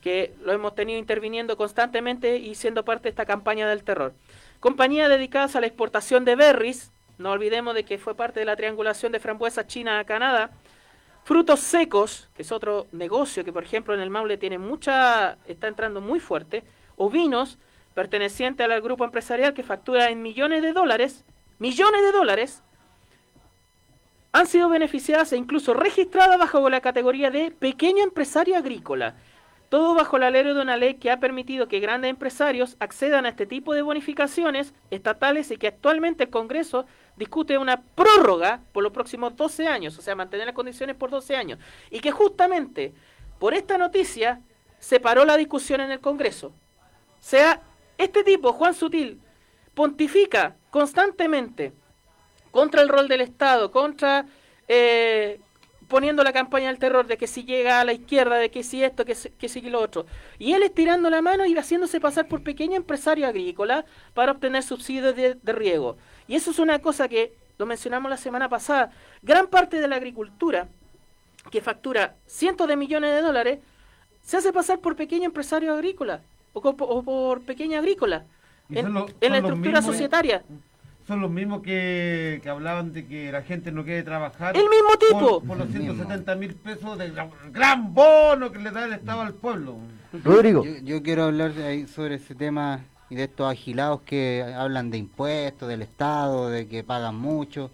que 0.00 0.34
lo 0.42 0.52
hemos 0.52 0.74
tenido 0.74 0.98
interviniendo 0.98 1.56
constantemente 1.56 2.38
y 2.38 2.54
siendo 2.54 2.84
parte 2.84 3.04
de 3.04 3.10
esta 3.10 3.26
campaña 3.26 3.68
del 3.68 3.84
terror. 3.84 4.14
Compañías 4.58 5.08
dedicadas 5.08 5.54
a 5.54 5.60
la 5.60 5.66
exportación 5.66 6.24
de 6.24 6.36
berries, 6.36 6.90
no 7.18 7.32
olvidemos 7.32 7.74
de 7.74 7.84
que 7.84 7.98
fue 7.98 8.14
parte 8.14 8.40
de 8.40 8.46
la 8.46 8.56
triangulación 8.56 9.12
de 9.12 9.20
frambuesas 9.20 9.66
China 9.66 9.98
a 9.98 10.04
Canadá, 10.04 10.50
frutos 11.24 11.60
secos, 11.60 12.28
que 12.34 12.42
es 12.42 12.50
otro 12.50 12.86
negocio 12.92 13.44
que 13.44 13.52
por 13.52 13.62
ejemplo 13.62 13.94
en 13.94 14.00
el 14.00 14.10
Maule 14.10 14.38
tiene 14.38 14.58
mucha, 14.58 15.36
está 15.46 15.68
entrando 15.68 16.00
muy 16.00 16.18
fuerte, 16.18 16.64
o 16.96 17.10
vinos 17.10 17.58
pertenecientes 17.94 18.68
al 18.68 18.80
grupo 18.80 19.04
empresarial 19.04 19.54
que 19.54 19.62
factura 19.62 20.10
en 20.10 20.22
millones 20.22 20.62
de 20.62 20.72
dólares, 20.72 21.24
millones 21.58 22.02
de 22.02 22.12
dólares, 22.12 22.62
han 24.32 24.46
sido 24.46 24.68
beneficiadas 24.68 25.32
e 25.32 25.36
incluso 25.36 25.74
registradas 25.74 26.38
bajo 26.38 26.68
la 26.70 26.80
categoría 26.80 27.30
de 27.30 27.50
pequeño 27.50 28.02
empresario 28.02 28.56
agrícola. 28.56 29.14
Todo 29.68 29.94
bajo 29.94 30.16
el 30.16 30.22
alero 30.22 30.54
de 30.54 30.62
una 30.62 30.76
ley 30.76 30.94
que 30.94 31.10
ha 31.10 31.20
permitido 31.20 31.68
que 31.68 31.80
grandes 31.80 32.10
empresarios 32.10 32.76
accedan 32.78 33.24
a 33.24 33.30
este 33.30 33.46
tipo 33.46 33.74
de 33.74 33.82
bonificaciones 33.82 34.74
estatales 34.90 35.50
y 35.50 35.56
que 35.56 35.68
actualmente 35.68 36.24
el 36.24 36.30
Congreso 36.30 36.86
discute 37.16 37.58
una 37.58 37.82
prórroga 37.82 38.60
por 38.72 38.82
los 38.82 38.92
próximos 38.92 39.36
12 39.36 39.68
años, 39.68 39.98
o 39.98 40.02
sea, 40.02 40.14
mantener 40.14 40.46
las 40.46 40.54
condiciones 40.54 40.96
por 40.96 41.10
12 41.10 41.36
años. 41.36 41.58
Y 41.90 42.00
que 42.00 42.10
justamente 42.10 42.92
por 43.38 43.54
esta 43.54 43.78
noticia 43.78 44.40
se 44.78 45.00
paró 45.00 45.24
la 45.24 45.36
discusión 45.36 45.80
en 45.80 45.90
el 45.90 46.00
Congreso. 46.00 46.52
Sea, 47.22 47.62
este 47.98 48.24
tipo, 48.24 48.52
Juan 48.52 48.74
Sutil, 48.74 49.20
pontifica 49.74 50.56
constantemente 50.70 51.72
contra 52.50 52.82
el 52.82 52.88
rol 52.88 53.06
del 53.06 53.20
Estado, 53.20 53.70
contra 53.70 54.26
eh, 54.66 55.40
poniendo 55.86 56.24
la 56.24 56.32
campaña 56.32 56.66
del 56.66 56.80
terror 56.80 57.06
de 57.06 57.16
que 57.16 57.28
si 57.28 57.44
llega 57.44 57.80
a 57.80 57.84
la 57.84 57.92
izquierda, 57.92 58.36
de 58.36 58.50
que 58.50 58.64
si 58.64 58.82
esto, 58.82 59.04
que 59.04 59.14
si, 59.14 59.30
que 59.30 59.48
si 59.48 59.60
lo 59.62 59.80
otro. 59.80 60.04
Y 60.38 60.52
él 60.52 60.64
estirando 60.64 61.10
la 61.10 61.22
mano 61.22 61.46
y 61.46 61.56
haciéndose 61.56 62.00
pasar 62.00 62.26
por 62.26 62.42
pequeño 62.42 62.74
empresario 62.74 63.26
agrícola 63.28 63.84
para 64.14 64.32
obtener 64.32 64.64
subsidios 64.64 65.14
de, 65.14 65.36
de 65.40 65.52
riego. 65.52 65.96
Y 66.26 66.34
eso 66.34 66.50
es 66.50 66.58
una 66.58 66.80
cosa 66.80 67.06
que, 67.06 67.34
lo 67.56 67.66
mencionamos 67.66 68.10
la 68.10 68.16
semana 68.16 68.48
pasada, 68.48 68.90
gran 69.22 69.46
parte 69.46 69.80
de 69.80 69.86
la 69.86 69.96
agricultura, 69.96 70.66
que 71.52 71.60
factura 71.60 72.16
cientos 72.26 72.66
de 72.66 72.76
millones 72.76 73.14
de 73.14 73.22
dólares, 73.22 73.58
se 74.22 74.38
hace 74.38 74.52
pasar 74.52 74.80
por 74.80 74.96
pequeño 74.96 75.26
empresario 75.26 75.72
agrícola 75.72 76.20
o, 76.52 77.02
por 77.02 77.40
pequeña 77.42 77.78
agrícola 77.78 78.24
en, 78.70 78.92
la 78.94 79.00
estructura 79.38 79.80
mismos- 79.80 79.84
societaria. 79.84 80.42
Son 81.06 81.20
los 81.20 81.30
mismos 81.30 81.62
que, 81.62 82.38
que 82.44 82.48
hablaban 82.48 82.92
de 82.92 83.04
que 83.06 83.32
la 83.32 83.42
gente 83.42 83.72
no 83.72 83.82
quiere 83.84 84.04
trabajar. 84.04 84.56
¡El 84.56 84.68
mismo 84.68 84.96
tipo! 85.00 85.40
Por, 85.40 85.48
por 85.48 85.56
los 85.58 85.68
170 85.68 86.34
mil 86.36 86.54
pesos 86.54 86.96
del 86.96 87.12
gran 87.50 87.92
bono 87.92 88.52
que 88.52 88.58
le 88.60 88.70
da 88.70 88.84
el 88.84 88.92
Estado 88.92 89.22
al 89.22 89.34
pueblo. 89.34 89.76
Rodrigo. 90.22 90.64
Yo, 90.64 90.78
yo 90.82 91.02
quiero 91.02 91.24
hablar 91.24 91.54
de 91.54 91.66
ahí 91.66 91.86
sobre 91.88 92.14
ese 92.16 92.36
tema 92.36 92.84
y 93.10 93.16
de 93.16 93.24
estos 93.24 93.50
agilados 93.50 94.02
que 94.02 94.54
hablan 94.56 94.90
de 94.90 94.98
impuestos, 94.98 95.68
del 95.68 95.82
Estado, 95.82 96.48
de 96.50 96.68
que 96.68 96.84
pagan 96.84 97.16
mucho. 97.16 97.70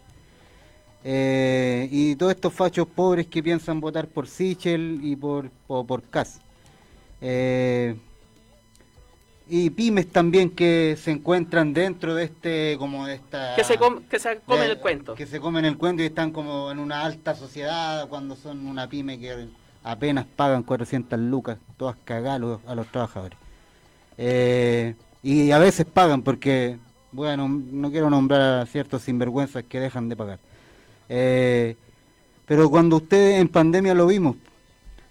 Eh, 1.05 1.88
y 1.90 2.16
todos 2.16 2.32
estos 2.32 2.52
fachos 2.52 2.88
pobres 2.88 3.26
que 3.26 3.42
piensan 3.42 3.78
votar 3.80 4.09
por 4.09 4.26
Sichel 4.26 5.00
y 5.02 5.16
por, 5.16 5.50
o 5.66 5.84
por 5.84 6.02
Kass. 6.02 6.40
Eh, 7.20 7.94
y 9.48 9.70
pymes 9.70 10.08
también 10.08 10.50
que 10.50 10.96
se 11.02 11.10
encuentran 11.10 11.72
dentro 11.72 12.14
de 12.14 12.24
este, 12.24 12.76
como 12.78 13.06
de 13.06 13.14
esta... 13.14 13.54
Que 13.56 13.64
se, 13.64 13.78
com- 13.78 14.02
que 14.02 14.18
se 14.18 14.38
comen 14.44 14.64
de- 14.66 14.72
el 14.72 14.78
cuento. 14.78 15.14
Que 15.14 15.26
se 15.26 15.40
comen 15.40 15.64
el 15.64 15.76
cuento 15.78 16.02
y 16.02 16.06
están 16.06 16.30
como 16.32 16.70
en 16.70 16.78
una 16.78 17.02
alta 17.04 17.34
sociedad 17.34 18.08
cuando 18.08 18.36
son 18.36 18.66
una 18.66 18.88
pyme 18.88 19.18
que 19.18 19.48
apenas 19.82 20.26
pagan 20.36 20.62
400 20.62 21.18
lucas, 21.18 21.58
todas 21.76 21.96
cagadas 22.04 22.60
a 22.66 22.74
los, 22.74 22.86
trabajadores. 22.88 23.38
Eh, 24.18 24.94
y 25.22 25.50
a 25.50 25.58
veces 25.58 25.86
pagan 25.86 26.22
porque, 26.22 26.76
bueno, 27.12 27.48
no 27.48 27.90
quiero 27.90 28.10
nombrar 28.10 28.60
a 28.60 28.66
ciertos 28.66 29.02
sinvergüenzas 29.02 29.64
que 29.64 29.80
dejan 29.80 30.08
de 30.08 30.16
pagar. 30.16 30.38
Eh, 31.08 31.76
Pero 32.46 32.68
cuando 32.70 32.96
ustedes 32.96 33.40
en 33.40 33.48
pandemia 33.48 33.94
lo 33.94 34.06
vimos, 34.06 34.36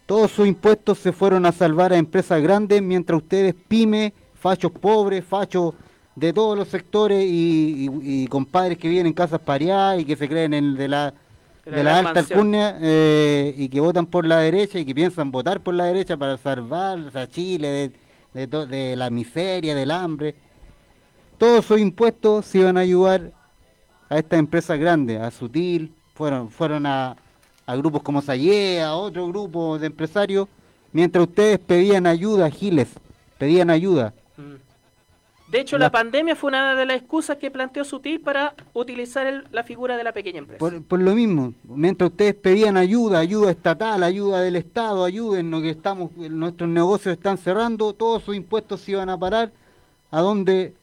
todos 0.06 0.32
sus 0.32 0.48
impuestos 0.48 1.00
se 1.00 1.12
fueron 1.12 1.46
a 1.46 1.52
salvar 1.52 1.92
a 1.92 1.98
empresas 1.98 2.42
grandes, 2.42 2.82
mientras 2.82 3.22
ustedes 3.22 3.56
pymes, 3.68 4.14
fachos 4.40 4.72
pobres, 4.72 5.24
fachos 5.26 5.74
de 6.16 6.34
todos 6.34 6.58
los 6.58 6.68
sectores 6.68 7.24
y, 7.26 7.90
y- 8.04 8.24
y 8.24 8.28
compadres 8.28 8.78
que 8.78 8.90
viven 8.90 9.06
en 9.08 9.14
casas 9.14 9.40
pareadas 9.40 10.00
y 10.02 10.06
que 10.06 10.16
se 10.16 10.28
creen 10.28 10.54
en 10.54 10.76
de 10.76 10.88
la, 10.88 11.14
De 11.66 11.84
la 11.84 11.98
alta 12.00 12.14
alcurnia 12.34 12.78
eh, 12.82 13.54
y 13.58 13.70
que 13.70 13.80
votan 13.80 14.06
por 14.06 14.26
la 14.26 14.40
derecha 14.40 14.80
y 14.80 14.86
que 14.86 14.96
piensan 14.96 15.32
votar 15.32 15.60
por 15.62 15.74
la 15.76 15.86
derecha 15.86 16.16
para 16.18 16.38
salvar 16.38 17.00
a 17.14 17.28
Chile 17.28 17.68
de, 17.68 17.92
de 18.34 18.48
to- 18.48 18.66
de 18.66 18.96
la 18.96 19.10
miseria, 19.10 19.76
del 19.76 19.92
hambre. 19.92 20.34
Todos 21.38 21.66
esos 21.66 21.80
impuestos 21.80 22.46
se 22.46 22.60
iban 22.60 22.78
a 22.78 22.82
ayudar 22.82 23.32
a 24.10 24.18
estas 24.18 24.40
empresas 24.40 24.80
grandes, 24.80 25.20
a 25.22 25.30
Sutil, 25.30 25.94
fueron, 26.16 26.50
fueron 26.50 26.86
a, 26.88 27.16
a 27.66 27.76
grupos 27.76 28.02
como 28.02 28.22
Sayé, 28.22 28.82
a 28.82 28.96
otro 28.96 29.28
grupo 29.28 29.78
de 29.78 29.88
empresarios, 29.88 30.48
mientras 30.94 31.28
ustedes 31.28 31.60
pedían 31.60 32.08
ayuda, 32.08 32.50
Giles, 32.50 32.88
pedían 33.38 33.70
ayuda. 33.70 34.14
De 35.50 35.62
hecho, 35.62 35.78
La- 35.78 35.86
la 35.86 35.92
pandemia 35.92 36.36
fue 36.36 36.50
una 36.50 36.76
de 36.76 36.86
las 36.86 36.98
excusas 36.98 37.38
que 37.38 37.50
planteó 37.50 37.86
Sutil 37.86 38.20
para 38.20 38.54
utilizar 38.74 39.26
el- 39.28 39.48
la 39.52 39.64
figura 39.64 39.96
de 39.96 40.04
la 40.04 40.12
pequeña 40.12 40.40
empresa. 40.40 40.60
Por, 40.60 40.84
por 40.84 41.00
lo 41.00 41.16
mismo, 41.16 41.54
mientras 41.64 42.10
ustedes 42.12 42.36
pedían 42.36 42.76
ayuda, 42.76 43.20
ayuda 43.20 43.52
estatal, 43.52 44.04
ayuda 44.04 44.42
del 44.42 44.58
Estado, 44.58 45.06
ayúdennos 45.06 45.62
que 45.62 45.70
estamos, 45.70 46.12
nuestros 46.18 46.70
negocios 46.70 47.14
están 47.16 47.38
cerrando, 47.38 47.94
todos 47.94 48.24
sus 48.24 48.36
impuestos 48.36 48.82
se 48.82 48.92
iban 48.92 49.10
a 49.10 49.18
parar. 49.18 49.52
A 50.12 50.20
donde 50.22 50.74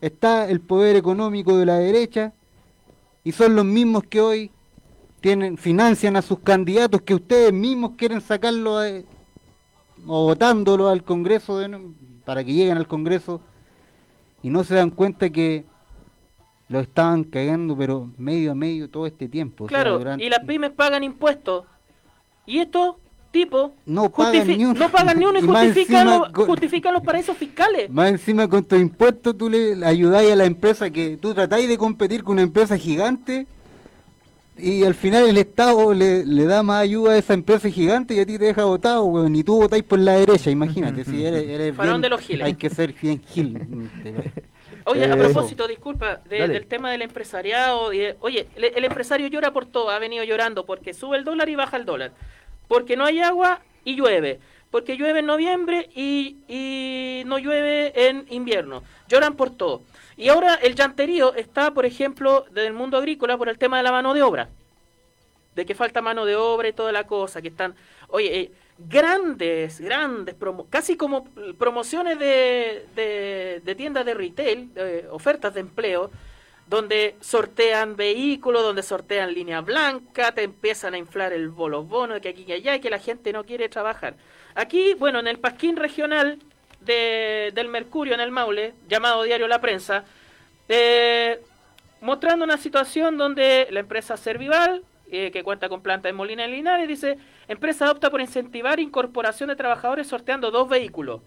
está 0.00 0.48
el 0.48 0.60
poder 0.60 0.96
económico 0.96 1.58
de 1.58 1.66
la 1.66 1.78
derecha 1.78 2.32
y 3.24 3.32
son 3.32 3.56
los 3.56 3.64
mismos 3.66 4.04
que 4.04 4.20
hoy 4.22 4.50
tienen 5.20 5.58
financian 5.58 6.16
a 6.16 6.22
sus 6.22 6.38
candidatos 6.38 7.02
que 7.02 7.14
ustedes 7.14 7.52
mismos 7.52 7.92
quieren 7.98 8.20
sacarlo 8.22 8.78
a- 8.78 8.88
o 10.06 10.24
votándolo 10.24 10.88
al 10.88 11.02
Congreso 11.02 11.58
de 11.58 11.68
para 12.28 12.44
que 12.44 12.52
lleguen 12.52 12.76
al 12.76 12.86
Congreso 12.86 13.40
y 14.42 14.50
no 14.50 14.62
se 14.62 14.74
dan 14.74 14.90
cuenta 14.90 15.30
que 15.30 15.64
lo 16.68 16.78
estaban 16.80 17.24
cagando 17.24 17.74
pero 17.74 18.10
medio 18.18 18.52
a 18.52 18.54
medio 18.54 18.90
todo 18.90 19.06
este 19.06 19.28
tiempo. 19.30 19.64
o 19.64 19.68
sea, 19.70 19.78
Claro, 19.78 19.96
durante- 19.98 20.22
y 20.22 20.28
las 20.28 20.40
pymes 20.40 20.72
pagan 20.72 21.02
impuestos. 21.04 21.64
Y 22.44 22.58
estos 22.58 22.96
tipos 23.30 23.70
No 23.86 24.10
pagan 24.10 24.46
ni 24.46 24.62
uno. 24.62 24.74
no 24.78 24.90
pagan 24.90 25.18
ni 25.18 25.24
uno 25.24 25.38
y 25.38 25.42
justifican, 25.46 26.06
los, 26.06 26.28
justifican 26.46 26.92
los 26.92 27.02
paraísos 27.02 27.34
fiscales. 27.34 27.88
Más 27.90 28.10
encima 28.10 28.46
con 28.46 28.62
tus 28.62 28.78
impuestos 28.78 29.34
tú 29.38 29.48
le 29.48 29.82
ayudáis 29.86 30.30
a 30.30 30.36
la 30.36 30.44
empresa 30.44 30.90
que 30.90 31.16
tú 31.16 31.32
tratáis 31.32 31.66
de 31.66 31.78
competir 31.78 32.22
con 32.22 32.34
una 32.34 32.42
empresa 32.42 32.76
gigante 32.76 33.46
y 34.58 34.84
al 34.84 34.94
final 34.94 35.28
el 35.28 35.38
Estado 35.38 35.94
le, 35.94 36.24
le 36.26 36.44
da 36.44 36.62
más 36.62 36.82
ayuda 36.82 37.12
a 37.12 37.18
esa 37.18 37.34
empresa 37.34 37.68
gigante 37.70 38.14
y 38.14 38.20
a 38.20 38.26
ti 38.26 38.38
te 38.38 38.44
deja 38.46 38.64
votado, 38.64 39.04
weón, 39.04 39.34
y 39.36 39.44
tú 39.44 39.56
votáis 39.56 39.82
por 39.84 39.98
la 39.98 40.12
derecha, 40.14 40.50
imagínate, 40.50 41.04
si 41.04 41.24
eres, 41.24 41.48
eres 41.48 41.74
Farón 41.76 41.94
bien- 41.94 42.02
de 42.02 42.08
los 42.10 42.20
giles. 42.20 42.46
hay 42.46 42.54
que 42.54 42.68
ser 42.70 42.92
bien 42.92 43.20
gil. 43.26 43.58
Oye, 44.84 45.04
a 45.04 45.14
Eh, 45.14 45.16
propósito, 45.16 45.68
disculpa, 45.68 46.20
de- 46.28 46.48
del 46.48 46.66
tema 46.66 46.90
del 46.90 47.02
empresariado. 47.02 47.92
y 47.92 47.98
de- 47.98 48.16
oye, 48.20 48.48
el, 48.56 48.64
el 48.64 48.84
empresario 48.84 49.26
llora 49.28 49.52
por 49.52 49.66
todo, 49.66 49.90
ha 49.90 49.98
venido 49.98 50.24
llorando 50.24 50.64
porque 50.64 50.94
sube 50.94 51.16
el 51.18 51.24
dólar 51.24 51.48
y 51.48 51.56
baja 51.56 51.76
el 51.76 51.84
dólar. 51.84 52.12
Porque 52.68 52.96
no 52.96 53.04
hay 53.04 53.20
agua 53.20 53.60
y 53.84 53.96
llueve. 53.96 54.40
Porque 54.70 54.96
llueve 54.96 55.20
en 55.20 55.26
noviembre 55.26 55.88
y, 55.94 56.36
y 56.48 57.22
no 57.26 57.38
llueve 57.38 57.92
en 58.08 58.26
invierno. 58.30 58.82
Lloran 59.08 59.34
por 59.34 59.50
todo. 59.50 59.82
Y 60.18 60.28
ahora 60.28 60.56
el 60.56 60.74
llanterío 60.74 61.32
está, 61.34 61.70
por 61.72 61.86
ejemplo, 61.86 62.44
del 62.50 62.72
mundo 62.72 62.98
agrícola 62.98 63.38
por 63.38 63.48
el 63.48 63.56
tema 63.56 63.76
de 63.78 63.84
la 63.84 63.92
mano 63.92 64.12
de 64.12 64.22
obra. 64.22 64.48
De 65.54 65.64
que 65.64 65.74
falta 65.74 66.02
mano 66.02 66.26
de 66.26 66.34
obra 66.34 66.68
y 66.68 66.72
toda 66.72 66.92
la 66.92 67.06
cosa. 67.06 67.40
Que 67.40 67.48
están, 67.48 67.74
oye, 68.08 68.40
eh, 68.40 68.50
grandes, 68.78 69.80
grandes, 69.80 70.34
promo- 70.38 70.66
casi 70.68 70.96
como 70.96 71.24
promociones 71.56 72.18
de, 72.18 72.84
de, 72.96 73.62
de 73.64 73.74
tiendas 73.76 74.04
de 74.04 74.14
retail, 74.14 74.70
ofertas 75.10 75.54
de 75.54 75.60
empleo, 75.60 76.10
donde 76.66 77.14
sortean 77.20 77.96
vehículos, 77.96 78.62
donde 78.62 78.82
sortean 78.82 79.32
línea 79.32 79.60
blanca, 79.60 80.32
te 80.32 80.42
empiezan 80.42 80.94
a 80.94 80.98
inflar 80.98 81.32
el 81.32 81.48
bolos 81.48 81.88
bono 81.88 82.14
de 82.14 82.20
que 82.20 82.28
aquí 82.30 82.44
y 82.46 82.52
allá 82.52 82.74
y 82.74 82.80
que 82.80 82.90
la 82.90 82.98
gente 82.98 83.32
no 83.32 83.44
quiere 83.44 83.68
trabajar. 83.68 84.14
Aquí, 84.54 84.94
bueno, 84.94 85.20
en 85.20 85.28
el 85.28 85.38
Pasquín 85.38 85.76
regional 85.76 86.38
de- 86.88 87.52
del 87.54 87.68
Mercurio, 87.68 88.14
en 88.14 88.20
el 88.20 88.32
Maule, 88.32 88.74
llamado 88.88 89.22
Diario 89.22 89.46
La 89.46 89.60
Prensa, 89.60 90.04
eh, 90.68 91.40
mostrando 92.00 92.44
una 92.44 92.56
situación 92.56 93.16
donde 93.16 93.68
la 93.70 93.80
empresa 93.80 94.16
Servival, 94.16 94.82
eh, 95.10 95.30
que 95.30 95.42
cuenta 95.44 95.68
con 95.68 95.80
planta 95.82 96.08
en 96.08 96.16
Molina 96.16 96.42
de 96.42 96.48
Linares, 96.48 96.88
dice, 96.88 97.18
empresa 97.46 97.90
opta 97.90 98.10
por 98.10 98.20
incentivar 98.20 98.80
incorporación 98.80 99.48
de 99.48 99.56
trabajadores 99.56 100.06
sorteando 100.06 100.50
dos 100.50 100.68
vehículos. 100.68 101.20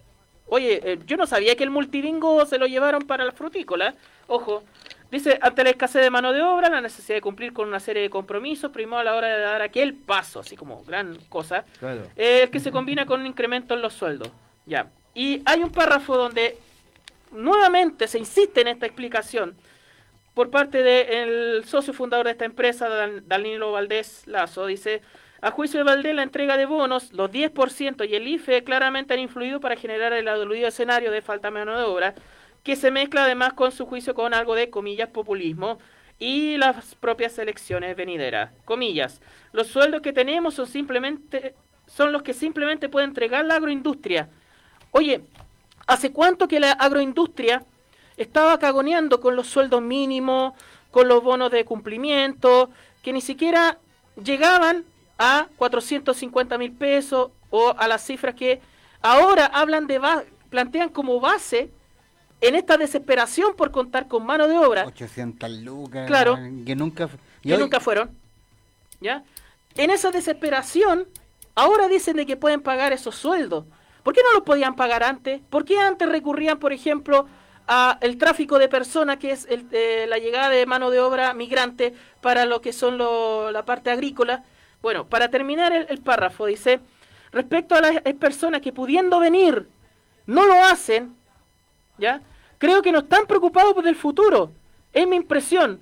Oye, 0.47 0.81
eh, 0.83 0.99
yo 1.05 1.15
no 1.15 1.25
sabía 1.25 1.55
que 1.55 1.63
el 1.63 1.69
multibingo 1.69 2.45
se 2.45 2.57
lo 2.57 2.65
llevaron 2.67 3.03
para 3.03 3.23
la 3.23 3.31
frutícola. 3.31 3.93
Ojo. 4.27 4.63
Dice, 5.09 5.37
ante 5.41 5.65
la 5.65 5.71
escasez 5.71 6.01
de 6.01 6.09
mano 6.09 6.31
de 6.31 6.41
obra, 6.41 6.69
la 6.69 6.79
necesidad 6.79 7.17
de 7.17 7.21
cumplir 7.21 7.51
con 7.51 7.67
una 7.67 7.81
serie 7.81 8.01
de 8.03 8.09
compromisos, 8.09 8.71
primero 8.71 8.97
a 8.99 9.03
la 9.03 9.13
hora 9.15 9.27
de 9.27 9.41
dar 9.41 9.61
aquel 9.61 9.93
paso, 9.93 10.39
así 10.39 10.55
como 10.55 10.85
gran 10.85 11.17
cosa, 11.27 11.65
Claro. 11.79 12.03
eh, 12.15 12.47
que 12.49 12.61
se 12.61 12.71
combina 12.71 13.05
con 13.05 13.19
un 13.19 13.25
incremento 13.27 13.73
en 13.73 13.81
los 13.81 13.91
sueldos. 13.93 14.29
Ya. 14.65 14.87
Y 15.13 15.41
hay 15.45 15.61
un 15.61 15.71
párrafo 15.71 16.17
donde 16.17 16.57
nuevamente 17.31 18.07
se 18.07 18.19
insiste 18.19 18.61
en 18.61 18.67
esta 18.69 18.85
explicación 18.85 19.55
por 20.33 20.49
parte 20.49 20.81
del 20.83 21.65
socio 21.65 21.93
fundador 21.93 22.25
de 22.25 22.31
esta 22.31 22.45
empresa, 22.45 22.87
Dan- 22.87 23.23
Danilo 23.27 23.73
Valdés 23.73 24.23
Lazo, 24.27 24.65
dice, 24.65 25.01
a 25.41 25.51
juicio 25.51 25.79
de 25.79 25.83
Valdés, 25.83 26.15
la 26.15 26.23
entrega 26.23 26.55
de 26.55 26.65
bonos, 26.65 27.11
los 27.11 27.29
10% 27.31 28.05
y 28.07 28.15
el 28.15 28.27
IFE 28.27 28.63
claramente 28.63 29.13
han 29.13 29.19
influido 29.19 29.59
para 29.59 29.75
generar 29.75 30.13
el 30.13 30.27
aludido 30.29 30.67
escenario 30.69 31.11
de 31.11 31.21
falta 31.21 31.49
de 31.49 31.53
mano 31.53 31.77
de 31.77 31.83
obra, 31.83 32.15
que 32.63 32.75
se 32.77 32.91
mezcla 32.91 33.25
además 33.25 33.53
con 33.53 33.71
su 33.71 33.85
juicio 33.85 34.13
con 34.13 34.33
algo 34.33 34.55
de, 34.55 34.69
comillas, 34.69 35.09
populismo 35.09 35.79
y 36.19 36.57
las 36.57 36.95
propias 36.95 37.37
elecciones 37.39 37.95
venideras. 37.97 38.51
Comillas, 38.65 39.19
los 39.51 39.67
sueldos 39.67 40.01
que 40.01 40.13
tenemos 40.13 40.53
son 40.53 40.67
simplemente 40.67 41.55
son 41.87 42.13
los 42.13 42.21
que 42.23 42.33
simplemente 42.33 42.87
puede 42.87 43.05
entregar 43.05 43.43
la 43.43 43.55
agroindustria. 43.55 44.29
Oye, 44.91 45.21
¿hace 45.87 46.11
cuánto 46.11 46.47
que 46.47 46.59
la 46.59 46.71
agroindustria 46.73 47.63
estaba 48.17 48.59
cagoneando 48.59 49.21
con 49.21 49.35
los 49.35 49.47
sueldos 49.47 49.81
mínimos, 49.81 50.53
con 50.91 51.07
los 51.07 51.23
bonos 51.23 51.51
de 51.51 51.65
cumplimiento, 51.65 52.69
que 53.01 53.13
ni 53.13 53.21
siquiera 53.21 53.77
llegaban 54.21 54.83
a 55.17 55.47
450 55.57 56.57
mil 56.57 56.73
pesos 56.73 57.31
o 57.49 57.73
a 57.77 57.87
las 57.87 58.03
cifras 58.05 58.35
que 58.35 58.61
ahora 59.01 59.45
hablan 59.45 59.87
de 59.87 59.99
plantean 60.49 60.89
como 60.89 61.19
base 61.19 61.69
en 62.41 62.55
esta 62.55 62.77
desesperación 62.77 63.55
por 63.55 63.71
contar 63.71 64.07
con 64.07 64.25
mano 64.25 64.47
de 64.47 64.57
obra 64.57 64.85
800 64.85 65.49
lucas, 65.61 66.07
Claro. 66.07 66.35
que 66.65 66.75
nunca, 66.75 67.07
que 67.41 67.53
hoy- 67.53 67.59
nunca 67.59 67.79
fueron. 67.79 68.11
¿Ya? 68.99 69.23
En 69.75 69.89
esa 69.89 70.11
desesperación, 70.11 71.07
ahora 71.55 71.87
dicen 71.87 72.17
de 72.17 72.25
que 72.25 72.35
pueden 72.35 72.61
pagar 72.61 72.91
esos 72.93 73.15
sueldos. 73.15 73.65
¿Por 74.03 74.13
qué 74.13 74.21
no 74.23 74.33
los 74.33 74.43
podían 74.43 74.75
pagar 74.75 75.03
antes? 75.03 75.41
¿Por 75.49 75.65
qué 75.65 75.77
antes 75.79 76.09
recurrían, 76.09 76.57
por 76.59 76.73
ejemplo, 76.73 77.27
a 77.67 77.97
el 78.01 78.17
tráfico 78.17 78.57
de 78.59 78.67
personas, 78.67 79.17
que 79.17 79.31
es 79.31 79.45
el- 79.49 79.67
eh, 79.71 80.05
la 80.09 80.17
llegada 80.17 80.49
de 80.49 80.65
mano 80.65 80.89
de 80.89 80.99
obra 80.99 81.33
migrante 81.33 81.93
para 82.21 82.45
lo 82.45 82.61
que 82.61 82.73
son 82.73 82.97
la 82.97 83.63
parte 83.65 83.91
agrícola? 83.91 84.43
Bueno, 84.81 85.05
para 85.05 85.29
terminar 85.29 85.71
el, 85.73 85.85
el 85.89 85.99
párrafo, 85.99 86.47
dice, 86.47 86.79
respecto 87.31 87.75
a 87.75 87.81
las 87.81 87.97
eh, 88.03 88.13
personas 88.15 88.61
que 88.61 88.73
pudiendo 88.73 89.19
venir 89.19 89.67
no 90.25 90.45
lo 90.45 90.55
hacen, 90.63 91.15
¿ya? 91.97 92.21
Creo 92.57 92.81
que 92.81 92.91
no 92.91 92.99
están 92.99 93.25
preocupados 93.27 93.73
por 93.73 93.87
el 93.87 93.95
futuro. 93.95 94.51
Es 94.93 95.07
mi 95.07 95.15
impresión. 95.15 95.79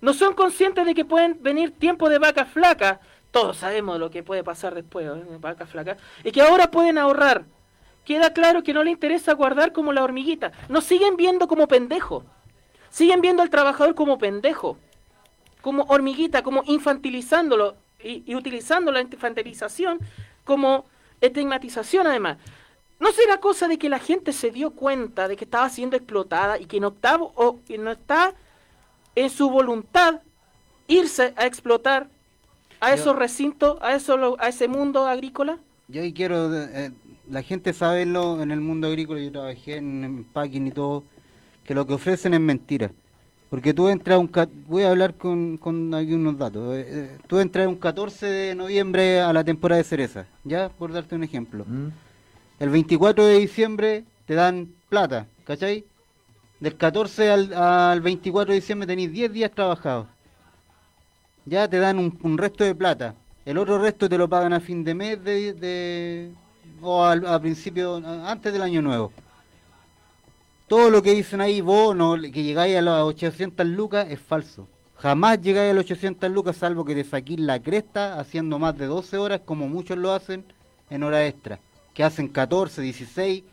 No 0.00 0.12
son 0.14 0.34
conscientes 0.34 0.84
de 0.86 0.94
que 0.94 1.04
pueden 1.04 1.42
venir 1.42 1.72
tiempos 1.72 2.10
de 2.10 2.18
vacas 2.18 2.48
flacas. 2.48 2.98
Todos 3.30 3.58
sabemos 3.58 3.98
lo 3.98 4.10
que 4.10 4.22
puede 4.22 4.42
pasar 4.44 4.74
después, 4.74 5.06
¿eh? 5.06 5.22
vacas 5.40 5.68
flacas. 5.70 5.98
Y 6.24 6.30
que 6.32 6.40
ahora 6.42 6.70
pueden 6.70 6.98
ahorrar. 6.98 7.44
Queda 8.08 8.32
claro 8.32 8.62
que 8.62 8.72
no 8.72 8.82
le 8.84 8.90
interesa 8.90 9.34
guardar 9.34 9.74
como 9.74 9.92
la 9.92 10.02
hormiguita. 10.02 10.50
Nos 10.70 10.84
siguen 10.84 11.18
viendo 11.18 11.46
como 11.46 11.68
pendejo. 11.68 12.24
Siguen 12.88 13.20
viendo 13.20 13.42
al 13.42 13.50
trabajador 13.50 13.94
como 13.94 14.16
pendejo. 14.16 14.78
Como 15.60 15.82
hormiguita, 15.88 16.42
como 16.42 16.62
infantilizándolo 16.64 17.76
y, 18.02 18.22
y 18.24 18.34
utilizando 18.34 18.92
la 18.92 19.02
infantilización 19.02 19.98
como 20.44 20.86
estigmatización 21.20 22.06
además. 22.06 22.38
¿No 22.98 23.12
será 23.12 23.40
cosa 23.40 23.68
de 23.68 23.76
que 23.78 23.90
la 23.90 23.98
gente 23.98 24.32
se 24.32 24.50
dio 24.52 24.70
cuenta 24.70 25.28
de 25.28 25.36
que 25.36 25.44
estaba 25.44 25.68
siendo 25.68 25.94
explotada 25.94 26.58
y 26.58 26.64
que 26.64 26.80
no 26.80 26.88
está, 26.88 27.16
o, 27.16 27.58
que 27.66 27.76
no 27.76 27.90
está 27.90 28.32
en 29.16 29.28
su 29.28 29.50
voluntad 29.50 30.22
irse 30.86 31.34
a 31.36 31.44
explotar 31.44 32.08
a 32.80 32.88
Yo- 32.88 32.94
esos 32.94 33.16
recintos, 33.16 33.76
a, 33.82 33.94
eso, 33.94 34.36
a 34.40 34.48
ese 34.48 34.66
mundo 34.66 35.06
agrícola? 35.06 35.58
Yo 35.88 36.00
ahí 36.00 36.14
quiero, 36.14 36.54
eh, 36.54 36.90
la 37.30 37.42
gente 37.42 37.72
sabe 37.72 38.06
lo, 38.06 38.42
en 38.42 38.50
el 38.50 38.60
mundo 38.60 38.88
agrícola, 38.88 39.20
yo 39.20 39.32
trabajé 39.32 39.76
en, 39.76 40.24
packing 40.32 40.66
y 40.66 40.70
todo, 40.70 41.04
que 41.64 41.74
lo 41.74 41.86
que 41.86 41.94
ofrecen 41.94 42.34
es 42.34 42.40
mentira. 42.40 42.90
Porque 43.50 43.72
tú 43.72 43.88
entras 43.88 44.18
un... 44.18 44.30
Voy 44.66 44.82
a 44.82 44.90
hablar 44.90 45.14
con, 45.14 45.56
con 45.56 45.94
aquí 45.94 46.12
unos 46.12 46.36
datos. 46.36 46.76
Eh, 46.76 46.84
eh, 46.86 47.18
Tú 47.26 47.38
entras 47.40 47.66
un 47.66 47.76
14 47.76 48.26
de 48.26 48.54
noviembre 48.54 49.20
a 49.20 49.32
la 49.32 49.42
temporada 49.42 49.78
de 49.78 49.84
cereza, 49.88 50.26
¿ya? 50.44 50.68
Por 50.68 50.92
darte 50.92 51.14
un 51.14 51.24
ejemplo. 51.24 51.64
¿Mm? 51.66 51.88
El 52.60 52.68
24 52.68 53.24
de 53.24 53.38
diciembre 53.38 54.04
te 54.26 54.34
dan 54.34 54.68
plata, 54.90 55.26
¿cachai? 55.44 55.84
Del 56.60 56.76
14 56.76 57.30
al, 57.30 57.54
al 57.54 58.00
24 58.02 58.52
de 58.52 58.60
diciembre 58.60 58.86
tenéis 58.86 59.12
10 59.12 59.32
días 59.32 59.50
trabajados. 59.50 60.06
Ya 61.46 61.66
te 61.68 61.78
dan 61.78 61.98
un, 61.98 62.18
un 62.22 62.36
resto 62.36 62.64
de 62.64 62.74
plata. 62.74 63.14
El 63.46 63.56
otro 63.56 63.78
resto 63.78 64.08
te 64.10 64.18
lo 64.18 64.28
pagan 64.28 64.52
a 64.52 64.60
fin 64.60 64.84
de 64.84 64.94
mes 64.94 65.24
de, 65.24 65.54
de- 65.54 66.30
o 66.82 67.04
al, 67.04 67.26
a 67.26 67.40
principio, 67.40 67.96
antes 67.96 68.52
del 68.52 68.62
año 68.62 68.82
nuevo. 68.82 69.12
Todo 70.66 70.90
lo 70.90 71.02
que 71.02 71.14
dicen 71.14 71.40
ahí, 71.40 71.60
vos, 71.60 71.96
no, 71.96 72.14
que 72.20 72.42
llegáis 72.42 72.76
a 72.76 72.82
las 72.82 73.02
800 73.02 73.66
lucas, 73.66 74.06
es 74.10 74.20
falso. 74.20 74.68
Jamás 74.98 75.40
llegáis 75.40 75.70
a 75.70 75.74
las 75.74 75.84
800 75.84 76.30
lucas 76.30 76.56
salvo 76.56 76.84
que 76.84 76.94
te 76.94 77.04
saquís 77.04 77.38
la 77.38 77.60
cresta 77.60 78.18
haciendo 78.18 78.58
más 78.58 78.76
de 78.76 78.86
12 78.86 79.16
horas, 79.16 79.40
como 79.44 79.68
muchos 79.68 79.96
lo 79.96 80.12
hacen 80.12 80.44
en 80.90 81.02
hora 81.02 81.26
extra. 81.26 81.58
Que 81.94 82.04
hacen 82.04 82.28
14, 82.28 82.82
16, 82.82 83.44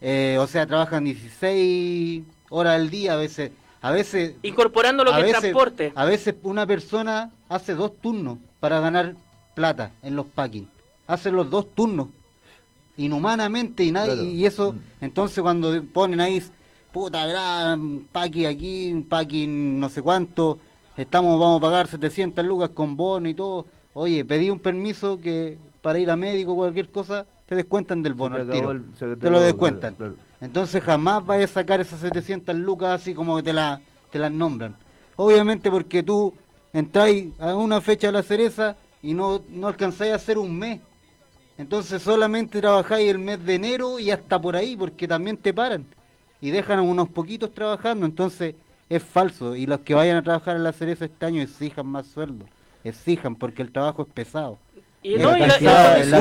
eh, 0.00 0.36
o 0.38 0.46
sea, 0.46 0.66
trabajan 0.66 1.04
16 1.04 2.24
horas 2.50 2.74
al 2.74 2.90
día 2.90 3.14
a 3.14 3.16
veces. 3.16 3.52
A 3.80 3.92
veces 3.92 4.34
Incorporando 4.42 5.04
lo 5.04 5.14
a 5.14 5.22
que 5.22 5.30
es 5.30 5.38
transporte. 5.38 5.92
A 5.94 6.04
veces 6.04 6.34
una 6.42 6.66
persona 6.66 7.30
hace 7.48 7.74
dos 7.74 7.96
turnos 8.00 8.38
para 8.60 8.80
ganar 8.80 9.14
plata 9.54 9.92
en 10.02 10.16
los 10.16 10.26
packing. 10.26 10.68
Hace 11.06 11.30
los 11.30 11.48
dos 11.48 11.74
turnos. 11.74 12.08
Inhumanamente 12.98 13.84
y 13.84 13.92
nadie, 13.92 14.12
Claro. 14.14 14.28
y 14.28 14.44
eso, 14.44 14.74
entonces 15.00 15.40
cuando 15.40 15.82
ponen 15.84 16.20
ahí, 16.20 16.42
puta, 16.92 17.26
gran 17.26 18.00
packing 18.12 18.46
aquí, 18.46 19.06
packing 19.08 19.78
no 19.78 19.88
sé 19.88 20.02
cuánto, 20.02 20.58
estamos, 20.96 21.38
vamos 21.38 21.58
a 21.58 21.62
pagar 21.62 21.86
700 21.86 22.44
lucas 22.44 22.70
con 22.70 22.96
bono 22.96 23.28
y 23.28 23.34
todo. 23.34 23.66
Oye, 23.94 24.24
pedí 24.24 24.50
un 24.50 24.58
permiso 24.58 25.20
que 25.20 25.56
para 25.80 25.98
ir 26.00 26.10
a 26.10 26.16
médico 26.16 26.52
o 26.52 26.56
cualquier 26.56 26.90
cosa, 26.90 27.24
te 27.46 27.54
descuentan 27.54 28.02
del 28.02 28.14
bono 28.14 28.34
te 28.36 28.42
al 28.42 28.48
acabó 28.50 28.60
tiro. 28.60 28.70
el- 28.72 28.84
se 28.98 29.06
te 29.06 29.16
te 29.16 29.30
lo 29.30 29.40
descuentan. 29.40 29.94
claro, 29.94 30.14
Entonces 30.40 30.82
jamás 30.82 31.24
vayas 31.24 31.50
a 31.52 31.54
sacar 31.54 31.80
esas 31.80 32.00
700 32.00 32.54
lucas 32.56 33.00
así 33.00 33.14
como 33.14 33.36
que 33.36 33.44
te, 33.44 33.52
la, 33.52 33.80
te 34.10 34.18
las 34.18 34.32
nombran. 34.32 34.74
Obviamente 35.16 35.70
porque 35.70 36.02
tú 36.02 36.34
entráis 36.72 37.28
a 37.38 37.54
una 37.54 37.80
fecha 37.80 38.08
a 38.08 38.12
la 38.12 38.22
cereza 38.24 38.76
y 39.02 39.14
no, 39.14 39.40
no 39.50 39.68
alcanzáis 39.68 40.12
a 40.12 40.16
hacer 40.16 40.36
un 40.36 40.58
mes. 40.58 40.80
Entonces 41.58 42.00
solamente 42.02 42.60
trabajáis 42.60 43.10
el 43.10 43.18
mes 43.18 43.44
de 43.44 43.56
enero 43.56 43.98
y 43.98 44.10
hasta 44.10 44.40
por 44.40 44.54
ahí, 44.56 44.76
porque 44.76 45.08
también 45.08 45.36
te 45.36 45.52
paran. 45.52 45.84
Y 46.40 46.50
dejan 46.50 46.78
a 46.78 46.82
unos 46.82 47.08
poquitos 47.08 47.52
trabajando, 47.52 48.06
entonces 48.06 48.54
es 48.88 49.02
falso. 49.02 49.56
Y 49.56 49.66
los 49.66 49.80
que 49.80 49.94
vayan 49.94 50.16
a 50.16 50.22
trabajar 50.22 50.56
en 50.56 50.62
la 50.64 50.72
cereza 50.72 51.04
este 51.06 51.26
año 51.26 51.42
exijan 51.42 51.86
más 51.86 52.06
sueldo. 52.06 52.44
Exijan, 52.84 53.34
porque 53.34 53.62
el 53.62 53.72
trabajo 53.72 54.02
es 54.02 54.08
pesado. 54.14 54.56
Y 55.02 55.14
no, 55.16 55.32
la- 55.36 55.48
cantidad- 55.48 56.04
la- 56.06 56.18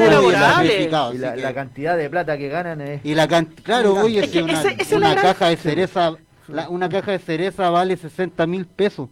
Y 1.14 1.16
así 1.16 1.18
la, 1.20 1.36
que- 1.36 1.42
la 1.42 1.54
cantidad 1.54 1.98
de 1.98 2.10
plata 2.10 2.38
que 2.38 2.48
ganan 2.50 2.82
es... 2.82 3.06
y 3.06 3.16
la 3.16 3.28
claro, 3.64 3.94
oye, 3.96 4.20
Es 4.24 4.32
que 4.32 4.42
una, 4.42 4.54
ese- 4.62 4.76
gran- 5.14 5.22
caja 5.24 5.48
de 5.50 5.58
cereza, 5.58 6.16
la- 6.48 6.70
una 6.70 6.90
caja 6.90 7.12
de 7.12 7.20
cereza 7.20 7.70
vale 7.70 7.96
60 7.96 8.48
mil 8.48 8.66
pesos. 8.66 9.10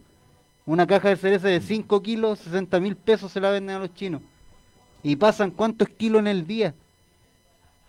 Una 0.66 0.86
caja 0.86 1.08
de 1.10 1.16
cereza 1.16 1.46
de 1.48 1.60
5 1.60 2.02
kilos, 2.02 2.40
60 2.40 2.80
mil 2.80 2.96
pesos 2.96 3.30
se 3.30 3.40
la 3.40 3.50
venden 3.50 3.76
a 3.76 3.78
los 3.80 3.94
chinos. 3.94 4.22
¿Y 5.02 5.16
pasan 5.16 5.50
cuántos 5.50 5.88
kilos 5.88 6.20
en 6.20 6.26
el 6.26 6.46
día? 6.46 6.74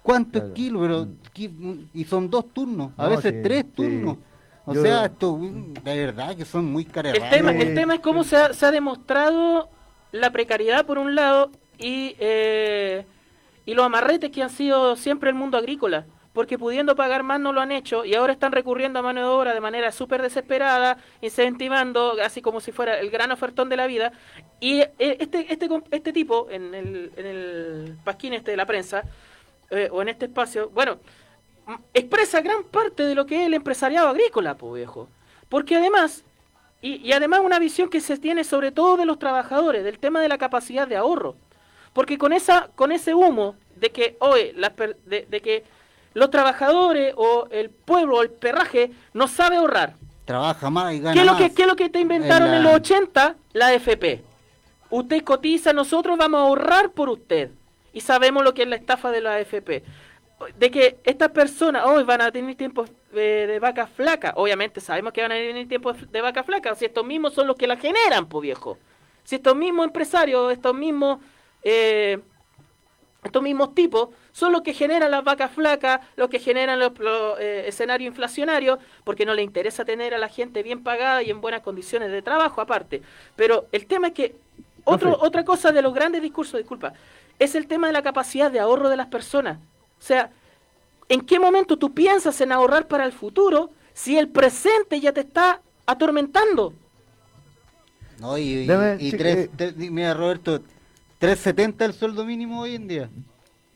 ¿Cuántos 0.03 0.53
kilos? 0.53 0.81
Pero, 0.81 1.07
qui- 1.35 1.87
y 1.93 2.03
son 2.05 2.29
dos 2.29 2.45
turnos, 2.53 2.91
a 2.97 3.03
No, 3.05 3.09
veces 3.15 3.33
sí, 3.33 3.39
tres 3.43 3.63
sí. 3.65 3.71
turnos. 3.75 4.17
O 4.65 4.73
Yo- 4.73 4.81
sea, 4.81 5.05
esto, 5.05 5.35
mm, 5.37 5.73
de 5.83 5.97
verdad 6.05 6.35
que 6.35 6.45
son 6.45 6.65
muy 6.65 6.85
caras. 6.85 7.13
El 7.15 7.29
tema, 7.29 7.51
el 7.51 7.73
tema 7.73 7.95
es 7.95 7.99
cómo 8.01 8.23
se 8.23 8.35
ha, 8.35 8.53
se 8.53 8.65
ha 8.65 8.71
demostrado 8.71 9.69
la 10.11 10.29
precariedad 10.31 10.85
por 10.85 10.97
un 10.97 11.15
lado 11.15 11.51
y, 11.77 12.15
eh, 12.19 13.05
y 13.65 13.73
los 13.73 13.85
amarretes 13.85 14.29
que 14.31 14.43
han 14.43 14.49
sido 14.49 14.95
siempre 14.95 15.29
el 15.29 15.35
mundo 15.35 15.57
agrícola. 15.57 16.05
Porque 16.37 16.59
pudiendo 16.59 16.95
pagar 16.95 17.23
más 17.23 17.39
no 17.39 17.51
lo 17.51 17.61
han 17.61 17.71
hecho 17.71 18.05
y 18.05 18.13
ahora 18.13 18.31
están 18.31 18.51
recurriendo 18.51 18.99
a 18.99 19.01
mano 19.01 19.21
de 19.21 19.25
obra 19.25 19.55
de 19.55 19.59
manera 19.59 19.91
súper 19.91 20.21
desesperada, 20.21 20.99
incentivando, 21.19 22.15
así 22.23 22.43
como 22.43 22.61
si 22.61 22.71
fuera 22.71 22.99
el 22.99 23.09
gran 23.09 23.31
ofertón 23.31 23.69
de 23.69 23.75
la 23.75 23.87
vida. 23.87 24.11
Y 24.59 24.81
eh, 24.81 24.91
este, 24.99 25.51
este, 25.51 25.67
este 25.89 26.13
tipo, 26.13 26.47
en 26.51 26.75
el, 26.75 27.11
en 27.17 27.25
el 27.25 27.97
pasquín 28.03 28.33
este 28.33 28.51
de 28.51 28.57
la 28.57 28.67
prensa, 28.67 29.03
eh, 29.71 29.89
o 29.91 30.03
en 30.03 30.09
este 30.09 30.25
espacio, 30.25 30.69
bueno, 30.69 30.99
m- 31.67 31.79
expresa 31.95 32.39
gran 32.41 32.63
parte 32.65 33.01
de 33.01 33.15
lo 33.15 33.25
que 33.25 33.41
es 33.41 33.47
el 33.47 33.55
empresariado 33.55 34.07
agrícola, 34.07 34.53
pues 34.53 34.75
viejo. 34.75 35.09
Porque 35.49 35.77
además, 35.77 36.23
y, 36.83 37.11
además 37.13 37.39
una 37.43 37.57
visión 37.57 37.89
que 37.89 37.99
se 37.99 38.15
tiene 38.19 38.43
sobre 38.43 38.71
todo 38.71 38.95
de 38.95 39.07
los 39.07 39.17
trabajadores, 39.17 39.83
del 39.83 39.97
tema 39.97 40.21
de 40.21 40.27
la 40.29 40.37
capacidad 40.37 40.87
de 40.87 40.97
ahorro. 40.97 41.35
Porque 41.93 42.19
con 42.19 42.31
esa, 42.31 42.69
con 42.75 42.91
ese 42.91 43.15
humo 43.15 43.55
de 43.75 43.89
que 43.89 44.17
hoy 44.19 44.51
las 44.55 44.73
de, 44.75 45.25
de 45.27 45.41
que 45.41 45.63
los 46.17 46.31
trabajadores 46.31 47.13
o 47.15 47.47
el 47.51 47.69
pueblo 47.69 48.17
o 48.17 48.21
el 48.23 48.31
perraje 48.31 48.89
no 49.13 49.27
sabe 49.27 49.57
ahorrar. 49.57 49.93
Trabaja 50.25 50.67
más 50.71 50.95
y 50.95 50.99
gana 50.99 51.13
¿Qué 51.13 51.19
es, 51.19 51.25
lo 51.27 51.33
más. 51.33 51.41
que, 51.43 51.53
qué 51.53 51.61
es 51.61 51.67
lo 51.67 51.75
que 51.75 51.89
te 51.89 51.99
inventaron 51.99 52.51
En 52.55 52.63
los 52.63 52.73
80? 52.73 53.35
La 53.53 53.71
FP. 53.73 54.23
Usted 54.89 55.23
cotiza, 55.23 55.73
nosotros 55.73 56.17
vamos 56.17 56.39
a 56.39 56.43
ahorrar 56.45 56.89
por 56.89 57.09
usted. 57.09 57.51
Y 57.93 58.01
sabemos 58.01 58.43
lo 58.43 58.55
que 58.55 58.63
es 58.63 58.67
la 58.67 58.77
estafa 58.77 59.11
de 59.11 59.21
la 59.21 59.35
AFP. 59.35 59.83
De 60.57 60.71
que 60.71 60.97
estas 61.03 61.29
personas 61.29 61.85
hoy 61.85 62.03
van 62.03 62.21
a 62.21 62.31
tener 62.31 62.55
tiempos 62.55 62.89
eh, 63.13 63.45
de 63.47 63.59
vacas 63.59 63.87
flacas. 63.91 64.33
Obviamente 64.37 64.81
sabemos 64.81 65.13
que 65.13 65.21
van 65.21 65.33
a 65.33 65.35
tener 65.35 65.67
tiempos 65.67 65.97
de 66.11 66.21
vacas 66.21 66.47
flacas. 66.47 66.79
Si 66.79 66.85
estos 66.85 67.05
mismos 67.05 67.35
son 67.35 67.45
los 67.45 67.55
que 67.55 67.67
la 67.67 67.77
generan, 67.77 68.25
pues 68.25 68.41
viejo. 68.41 68.79
Si 69.23 69.35
estos 69.35 69.55
mismos 69.55 69.85
empresarios, 69.85 70.51
estos 70.51 70.73
mismos... 70.73 71.19
eh, 71.61 72.17
estos 73.23 73.41
mismos 73.43 73.73
tipos 73.75 74.09
son 74.31 74.51
los 74.51 74.61
que 74.61 74.73
generan 74.73 75.11
las 75.11 75.23
vacas 75.23 75.51
flacas, 75.51 76.01
los 76.15 76.29
que 76.29 76.39
generan 76.39 76.79
los, 76.79 76.97
los, 76.99 77.39
eh, 77.39 77.65
escenarios 77.67 78.07
inflacionarios, 78.11 78.79
porque 79.03 79.25
no 79.25 79.33
le 79.33 79.41
interesa 79.43 79.83
tener 79.83 80.13
a 80.13 80.17
la 80.17 80.29
gente 80.29 80.63
bien 80.63 80.83
pagada 80.83 81.23
y 81.23 81.29
en 81.29 81.41
buenas 81.41 81.61
condiciones 81.61 82.11
de 82.11 82.21
trabajo 82.21 82.61
aparte. 82.61 83.01
Pero 83.35 83.67
el 83.71 83.85
tema 83.87 84.07
es 84.07 84.13
que 84.13 84.35
otro, 84.85 85.17
otra 85.19 85.43
cosa 85.43 85.71
de 85.71 85.81
los 85.81 85.93
grandes 85.93 86.21
discursos, 86.21 86.57
disculpa, 86.59 86.93
es 87.39 87.55
el 87.55 87.67
tema 87.67 87.87
de 87.87 87.93
la 87.93 88.01
capacidad 88.03 88.49
de 88.51 88.59
ahorro 88.59 88.87
de 88.89 88.97
las 88.97 89.07
personas. 89.07 89.57
O 89.99 90.01
sea, 90.01 90.31
¿en 91.09 91.21
qué 91.21 91.39
momento 91.39 91.77
tú 91.77 91.93
piensas 91.93 92.39
en 92.41 92.51
ahorrar 92.51 92.87
para 92.87 93.03
el 93.05 93.11
futuro 93.11 93.71
si 93.93 94.17
el 94.17 94.29
presente 94.29 94.99
ya 95.01 95.11
te 95.11 95.21
está 95.21 95.61
atormentando? 95.85 96.73
No, 98.19 98.37
y, 98.37 98.43
y- 98.43 98.65
Deme, 98.67 98.97
y 98.99 99.11
sí, 99.11 99.17
tres- 99.17 99.49
eh. 99.59 99.73
mira 99.91 100.13
Roberto, 100.13 100.61
370 101.19 101.85
el 101.85 101.93
sueldo 101.93 102.25
mínimo 102.25 102.61
hoy 102.61 102.75
en 102.75 102.87
día. 102.87 103.09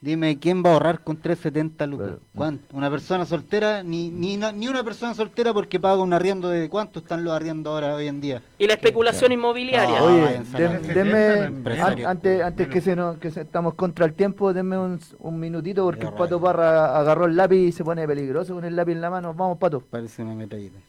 Dime, 0.04 0.40
¿quién 0.40 0.64
va 0.66 0.72
a 0.72 0.74
ahorrar 0.74 1.04
con 1.04 1.16
370 1.18 1.86
lucas? 1.86 2.12
¿Cuánto? 2.34 2.76
Una 2.76 2.90
persona 2.90 3.24
soltera, 3.24 3.84
ni, 3.84 4.10
ni, 4.10 4.36
una, 4.36 4.52
ni 4.52 4.68
una 4.68 4.84
persona 4.84 5.14
soltera 5.14 5.54
porque 5.54 5.80
paga 5.80 6.02
un 6.02 6.12
arriendo 6.12 6.50
de 6.50 6.70
cuánto 6.70 7.00
están 7.02 7.24
los 7.24 7.32
arriendos 7.34 7.72
ahora 7.72 7.94
hoy 7.94 8.08
en 8.08 8.20
día. 8.20 8.42
Y 8.58 8.66
la 8.66 8.74
especulación 8.74 9.32
inmobiliaria. 9.32 10.00
Ah, 10.00 10.04
Oye, 10.04 10.22
váyanse 10.24 10.58
a 10.58 10.60
la 10.60 10.70
dem- 10.70 10.82
mierda. 10.82 10.94
denme, 11.04 11.46
Empresario. 11.46 12.06
an- 12.08 12.12
antes, 12.18 12.42
antes 12.42 12.68
que 12.68 12.82
se 12.82 12.96
nos, 12.96 13.18
que 13.20 13.30
se- 13.30 13.42
estamos 13.42 13.76
contra 13.76 14.06
el 14.08 14.14
tiempo, 14.14 14.52
denme 14.54 14.76
un, 14.80 15.00
un 15.20 15.40
minutito 15.40 15.84
porque 15.84 16.08
el 16.08 16.14
Pato 16.14 16.42
Parra 16.42 16.98
agarró 16.98 17.26
el 17.26 17.36
lápiz 17.36 17.58
y 17.68 17.72
se 17.72 17.84
pone 17.84 18.08
peligroso 18.08 18.56
con 18.56 18.66
el 18.66 18.76
lápiz 18.76 18.94
en 18.94 19.02
la 19.02 19.12
mano. 19.12 19.36
Vamos, 19.36 19.60
Pato. 19.60 19.82
Parece 19.82 20.24
una 20.24 20.34
metralleta. 20.34 20.80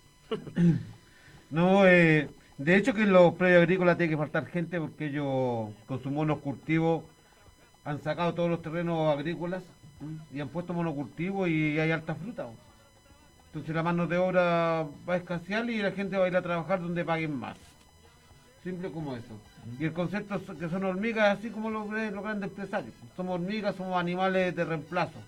No, 1.50 1.86
eh, 1.86 2.30
de 2.64 2.76
hecho 2.76 2.94
que 2.94 3.02
en 3.02 3.12
los 3.12 3.34
predios 3.34 3.62
agrícolas 3.62 3.96
tiene 3.96 4.10
que 4.10 4.16
faltar 4.16 4.46
gente 4.46 4.78
porque 4.78 5.06
ellos 5.06 5.70
con 5.86 6.02
sus 6.02 6.12
monocultivos 6.12 7.02
han 7.84 8.00
sacado 8.00 8.34
todos 8.34 8.50
los 8.50 8.62
terrenos 8.62 9.12
agrícolas 9.12 9.62
y 10.32 10.40
han 10.40 10.48
puesto 10.48 10.72
monocultivos 10.72 11.48
y 11.48 11.78
hay 11.78 11.90
alta 11.90 12.14
fruta. 12.14 12.46
Entonces 13.46 13.74
la 13.74 13.82
mano 13.82 14.06
de 14.06 14.16
obra 14.16 14.86
va 15.08 15.14
a 15.14 15.16
escasear 15.16 15.68
y 15.68 15.82
la 15.82 15.90
gente 15.90 16.16
va 16.16 16.26
a 16.26 16.28
ir 16.28 16.36
a 16.36 16.42
trabajar 16.42 16.80
donde 16.80 17.04
paguen 17.04 17.36
más. 17.36 17.56
Simple 18.62 18.90
como 18.92 19.16
eso. 19.16 19.40
Y 19.78 19.84
el 19.84 19.92
concepto 19.92 20.36
es 20.36 20.58
que 20.58 20.68
son 20.68 20.84
hormigas, 20.84 21.38
así 21.38 21.50
como 21.50 21.68
los, 21.68 21.88
los 21.88 22.22
grandes 22.22 22.50
empresarios. 22.50 22.94
Somos 23.16 23.34
hormigas, 23.34 23.74
somos 23.74 23.96
animales 23.96 24.54
de 24.54 24.64
reemplazo. 24.64 25.18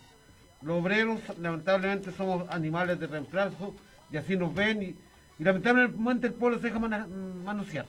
Los 0.63 0.81
obreros, 0.81 1.21
lamentablemente, 1.41 2.13
somos 2.13 2.49
animales 2.49 2.99
de 3.01 3.09
reemplazo 3.09 3.75
y 4.13 4.17
así 4.17 4.37
nos 4.37 4.55
ven 4.55 4.83
y, 4.83 4.97
y 5.39 5.45
lamentablemente 5.45 6.29
el 6.29 6.33
pueblo 6.35 6.59
se 6.59 6.69
deja 6.69 6.79
manosear. 6.79 7.87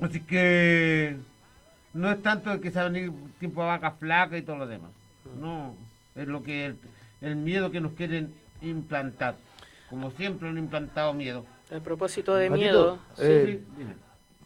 Así 0.00 0.20
que 0.20 1.16
no 1.94 2.10
es 2.10 2.22
tanto 2.22 2.52
el 2.52 2.60
que 2.60 2.70
se 2.70 2.78
va 2.78 2.86
a 2.86 2.88
venir 2.88 3.12
tiempo 3.38 3.62
de 3.62 3.68
vaca 3.68 3.92
flaca 3.92 4.36
y 4.36 4.42
todo 4.42 4.56
lo 4.56 4.66
demás. 4.66 4.90
No, 5.40 5.74
es 6.14 6.28
lo 6.28 6.42
que 6.42 6.66
el, 6.66 6.76
el 7.22 7.36
miedo 7.36 7.70
que 7.70 7.80
nos 7.80 7.92
quieren 7.92 8.34
implantar. 8.60 9.36
Como 9.88 10.10
siempre 10.10 10.48
han 10.48 10.58
implantado 10.58 11.14
miedo. 11.14 11.44
A 11.74 11.80
propósito 11.80 12.34
de 12.34 12.48
Patito, 12.50 12.64
miedo. 12.64 12.98
eh, 13.18 13.62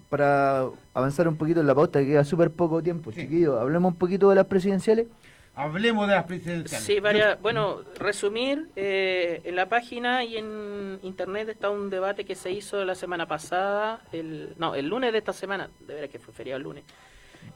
para 0.09 0.67
avanzar 0.95 1.29
un 1.29 1.37
poquito 1.37 1.61
en 1.61 1.67
la 1.67 1.75
pauta, 1.75 2.01
que 2.01 2.07
queda 2.07 2.25
súper 2.25 2.51
poco 2.51 2.83
tiempo, 2.83 3.13
chiquillos, 3.13 3.61
hablemos 3.61 3.93
un 3.93 3.99
poquito 3.99 4.29
de 4.31 4.37
las 4.37 4.47
presidenciales. 4.47 5.07
Hablemos 5.55 6.07
de 6.09 6.15
las 6.15 6.25
presidenciales. 6.25 6.87
Sí, 6.87 7.01
varias, 7.01 7.41
bueno, 7.43 7.83
resumir, 7.99 8.69
eh, 8.77 9.41
en 9.45 9.57
la 9.57 9.69
página 9.69 10.25
y 10.25 10.37
en 10.37 10.99
internet 11.03 11.49
está 11.49 11.71
un 11.71 11.91
debate 11.91 12.25
que 12.25 12.35
se 12.35 12.51
hizo 12.51 12.85
la 12.85 12.95
semana 12.95 13.27
pasada, 13.27 14.01
el, 14.13 14.55
no, 14.59 14.75
el 14.75 14.89
lunes 14.89 15.13
de 15.13 15.19
esta 15.19 15.33
semana, 15.33 15.69
de 15.81 15.95
veras 15.95 16.11
que 16.11 16.19
fue 16.19 16.33
feriado 16.33 16.59
el 16.59 16.63
lunes, 16.63 16.85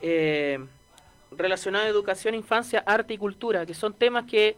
eh, 0.03 0.59
relacionado 1.31 1.85
a 1.85 1.89
educación, 1.89 2.35
infancia, 2.35 2.83
arte 2.85 3.15
y 3.15 3.19
cultura, 3.19 3.65
que 3.65 3.75
son 3.75 3.95
temas 3.95 4.25
que 4.25 4.57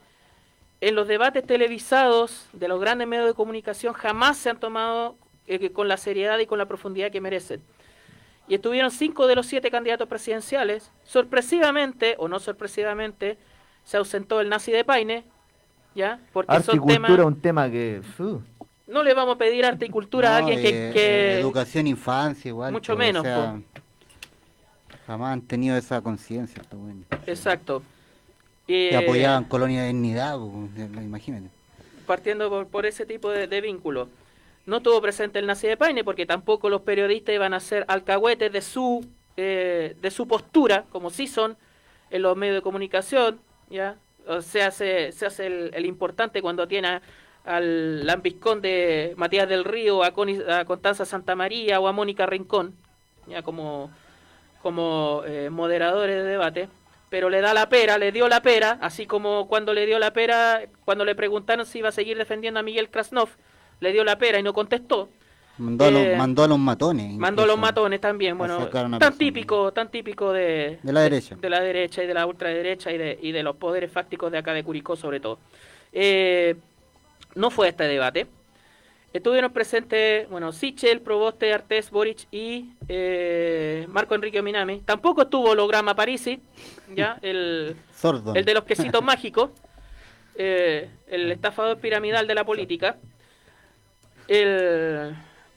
en 0.80 0.94
los 0.94 1.06
debates 1.06 1.46
televisados 1.46 2.46
de 2.52 2.68
los 2.68 2.80
grandes 2.80 3.06
medios 3.06 3.26
de 3.26 3.34
comunicación 3.34 3.92
jamás 3.92 4.38
se 4.38 4.50
han 4.50 4.58
tomado 4.58 5.16
eh, 5.46 5.70
con 5.70 5.88
la 5.88 5.96
seriedad 5.96 6.38
y 6.38 6.46
con 6.46 6.58
la 6.58 6.66
profundidad 6.66 7.10
que 7.10 7.20
merecen. 7.20 7.62
Y 8.48 8.54
estuvieron 8.54 8.90
cinco 8.90 9.26
de 9.26 9.34
los 9.34 9.46
siete 9.46 9.70
candidatos 9.70 10.08
presidenciales. 10.08 10.90
Sorpresivamente, 11.04 12.14
o 12.18 12.28
no 12.28 12.38
sorpresivamente, 12.38 13.38
se 13.84 13.96
ausentó 13.96 14.40
el 14.40 14.48
nazi 14.48 14.70
de 14.72 14.84
Paine, 14.84 15.24
¿ya? 15.94 16.20
Porque 16.32 16.52
Arte 16.52 16.62
y 16.72 16.76
son 16.76 16.78
cultura 16.78 17.16
temas... 17.16 17.26
un 17.26 17.40
tema 17.40 17.70
que... 17.70 18.00
No 18.86 19.02
le 19.02 19.14
vamos 19.14 19.34
a 19.34 19.38
pedir 19.38 19.64
arte 19.64 19.86
y 19.86 19.88
cultura 19.88 20.36
a 20.36 20.40
No, 20.40 20.46
alguien 20.46 20.62
que... 20.62 20.88
eh, 20.90 20.92
que- 20.92 21.40
Educación, 21.40 21.88
infancia, 21.88 22.48
igual. 22.50 22.70
Mucho 22.72 22.94
pues, 22.94 23.04
o 23.04 23.06
menos, 23.08 23.22
sea, 23.24 23.58
jamás 25.08 25.32
han 25.32 25.40
tenido 25.42 25.76
esa 25.76 26.00
conciencia. 26.00 26.62
güeyes. 26.70 27.04
Exacto. 27.26 27.82
Que 28.64 28.90
Eh, 28.90 28.96
apoyaban 28.96 29.42
Colonia 29.44 29.82
de 29.82 29.88
Dignidad, 29.88 30.38
pues, 30.38 31.04
imagínate. 31.04 31.48
partiendo 32.06 32.48
por, 32.48 32.68
por 32.68 32.86
ese 32.86 33.06
tipo 33.06 33.28
de, 33.30 33.48
de 33.48 33.60
vínculo. 33.60 34.08
No 34.66 34.82
tuvo 34.82 35.00
presente 35.00 35.38
el 35.38 35.46
nazi 35.46 35.68
de 35.68 35.76
Paine 35.76 36.02
porque 36.04 36.26
tampoco 36.26 36.68
los 36.68 36.82
periodistas 36.82 37.34
iban 37.34 37.54
a 37.54 37.60
ser 37.60 37.84
alcahuetes 37.88 38.52
de 38.52 38.60
su, 38.60 39.06
eh, 39.36 39.94
de 40.00 40.10
su 40.10 40.26
postura, 40.26 40.84
como 40.90 41.10
sí 41.10 41.26
son 41.28 41.56
en 42.10 42.22
los 42.22 42.36
medios 42.36 42.56
de 42.56 42.62
comunicación, 42.62 43.40
¿ya? 43.70 43.96
O 44.26 44.40
se, 44.42 44.68
se 44.72 45.26
hace 45.26 45.46
el, 45.46 45.70
el 45.72 45.86
importante 45.86 46.42
cuando 46.42 46.66
tiene 46.66 46.88
a- 46.88 47.02
al 47.44 48.04
lambiscón 48.04 48.60
de 48.60 49.14
Matías 49.16 49.48
del 49.48 49.62
Río, 49.64 50.02
a, 50.02 50.12
Coni- 50.12 50.42
a 50.50 50.64
Constanza 50.64 51.04
Santa 51.04 51.36
María 51.36 51.78
o 51.78 51.86
a 51.86 51.92
Mónica 51.92 52.26
Rincón, 52.26 52.74
ya 53.28 53.42
como, 53.42 53.90
como 54.62 55.22
eh, 55.26 55.48
moderadores 55.50 56.16
de 56.16 56.24
debate, 56.30 56.68
pero 57.08 57.30
le 57.30 57.40
da 57.40 57.54
la 57.54 57.68
pera, 57.68 57.98
le 57.98 58.10
dio 58.10 58.28
la 58.28 58.42
pera, 58.42 58.78
así 58.80 59.06
como 59.06 59.46
cuando 59.46 59.74
le 59.74 59.86
dio 59.86 59.98
la 60.00 60.12
pera, 60.12 60.62
cuando 60.84 61.04
le 61.04 61.14
preguntaron 61.14 61.66
si 61.66 61.78
iba 61.78 61.90
a 61.90 61.92
seguir 61.92 62.18
defendiendo 62.18 62.58
a 62.58 62.64
Miguel 62.64 62.90
Krasnov, 62.90 63.28
le 63.80 63.92
dio 63.92 64.04
la 64.04 64.16
pera 64.18 64.38
y 64.38 64.42
no 64.42 64.52
contestó. 64.52 65.08
Mandó, 65.58 65.86
a 65.86 65.90
los, 65.90 66.02
Eh, 66.02 66.14
mandó 66.18 66.44
a 66.44 66.48
los 66.48 66.58
matones. 66.58 67.14
Mandó 67.14 67.44
a 67.44 67.46
los 67.46 67.58
matones 67.58 67.98
también, 68.00 68.36
bueno, 68.36 68.68
tan 68.68 68.90
persona. 68.90 69.10
típico, 69.12 69.72
tan 69.72 69.90
típico 69.90 70.32
de, 70.32 70.78
De 70.82 70.92
la 70.92 71.00
derecha. 71.00 71.34
de 71.36 71.48
la 71.48 71.60
derecha 71.60 72.02
y 72.04 72.06
de 72.06 72.12
la 72.14 72.26
ultraderecha 72.26 72.92
y 72.92 72.98
de, 72.98 73.18
y 73.22 73.32
de 73.32 73.42
los 73.42 73.56
poderes 73.56 73.90
fácticos 73.90 74.30
de 74.30 74.38
acá 74.38 74.52
de 74.52 74.62
Curicó 74.62 74.96
sobre 74.96 75.18
todo. 75.18 75.38
Eh, 75.92 76.56
no 77.34 77.50
fue 77.50 77.68
este 77.68 77.84
debate. 77.84 78.26
Estuvieron 79.14 79.50
presentes, 79.50 80.28
bueno, 80.28 80.52
Sichel, 80.52 81.00
Proboste, 81.00 81.50
Artés, 81.54 81.90
Boric 81.90 82.26
y 82.30 82.72
eh, 82.88 83.86
Marco 83.88 84.14
Enrique 84.14 84.42
Minami. 84.42 84.80
Tampoco 84.80 85.22
estuvo 85.22 85.50
Holograma 85.52 85.94
Parisi, 85.96 86.38
ya, 86.94 87.18
el, 87.22 87.76
el 88.34 88.44
de 88.44 88.52
los 88.54 88.64
quesitos 88.64 89.02
mágicos, 89.02 89.50
el 90.36 91.32
estafador 91.32 91.78
piramidal 91.78 92.26
de 92.26 92.34
la 92.34 92.44
política. 92.44 92.98
El- 94.28 95.14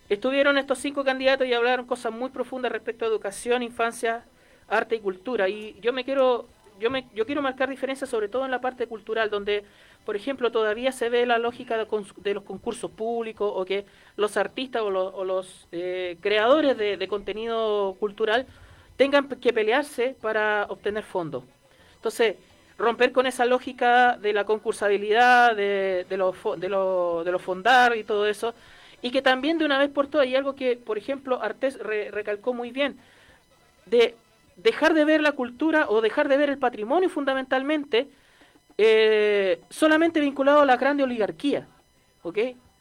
estuvieron 0.09 0.57
estos 0.57 0.79
cinco 0.79 1.03
candidatos 1.03 1.47
y 1.47 1.53
hablaron 1.53 1.85
cosas 1.85 2.11
muy 2.11 2.29
profundas 2.29 2.71
respecto 2.71 3.05
a 3.05 3.07
educación, 3.07 3.63
infancia, 3.63 4.25
arte 4.67 4.95
y 4.95 4.99
cultura. 4.99 5.49
Y 5.49 5.77
yo 5.81 5.93
me 5.93 6.03
quiero, 6.03 6.47
yo 6.79 6.89
me, 6.89 7.05
yo 7.13 7.25
quiero 7.25 7.41
marcar 7.41 7.69
diferencias 7.69 8.09
sobre 8.09 8.27
todo 8.27 8.45
en 8.45 8.51
la 8.51 8.61
parte 8.61 8.87
cultural, 8.87 9.29
donde, 9.29 9.63
por 10.05 10.15
ejemplo, 10.15 10.51
todavía 10.51 10.91
se 10.91 11.09
ve 11.09 11.25
la 11.25 11.37
lógica 11.37 11.77
de, 11.77 12.33
los 12.33 12.43
concursos 12.43 12.91
públicos 12.91 13.51
o 13.53 13.65
que 13.65 13.85
los 14.15 14.37
artistas 14.37 14.81
o 14.81 14.89
los, 14.89 15.13
o 15.13 15.23
los, 15.23 15.67
eh, 15.71 16.17
creadores 16.21 16.77
de, 16.77 16.97
de 16.97 17.07
contenido 17.07 17.95
cultural 17.99 18.47
tengan 18.97 19.27
que 19.29 19.53
pelearse 19.53 20.15
para 20.21 20.65
obtener 20.69 21.03
fondos. 21.03 21.43
Entonces, 21.95 22.35
romper 22.79 23.11
con 23.11 23.27
esa 23.27 23.45
lógica 23.45 24.17
de 24.17 24.33
la 24.33 24.45
concursabilidad, 24.45 25.55
de, 25.55 26.05
de 26.09 26.17
los 26.17 26.35
de 26.57 26.69
lo- 26.69 27.23
de 27.25 27.31
los 27.31 27.41
fondar 27.41 27.95
y 27.97 28.03
todo 28.05 28.27
eso, 28.27 28.53
y 29.01 29.11
que 29.11 29.21
también 29.21 29.57
de 29.59 29.65
una 29.65 29.77
vez 29.79 29.89
por 29.91 30.07
todas, 30.07 30.27
y 30.27 30.35
algo 30.35 30.55
que, 30.55 30.77
por 30.77 30.97
ejemplo, 30.97 31.41
Artés 31.43 31.77
re- 31.79 32.11
recalcó 32.11 32.53
muy 32.53 32.71
bien, 32.71 32.97
de 33.85 34.15
dejar 34.57 34.93
de 34.93 35.05
ver 35.05 35.21
la 35.21 35.33
cultura 35.33 35.87
o 35.89 36.01
dejar 36.01 36.27
de 36.29 36.37
ver 36.37 36.49
el 36.49 36.57
patrimonio 36.57 37.09
fundamentalmente 37.09 38.09
eh, 38.77 39.59
solamente 39.69 40.19
vinculado 40.19 40.61
a 40.61 40.65
la 40.65 40.77
grande 40.77 41.03
oligarquía, 41.03 41.67
¿ok? 42.23 42.39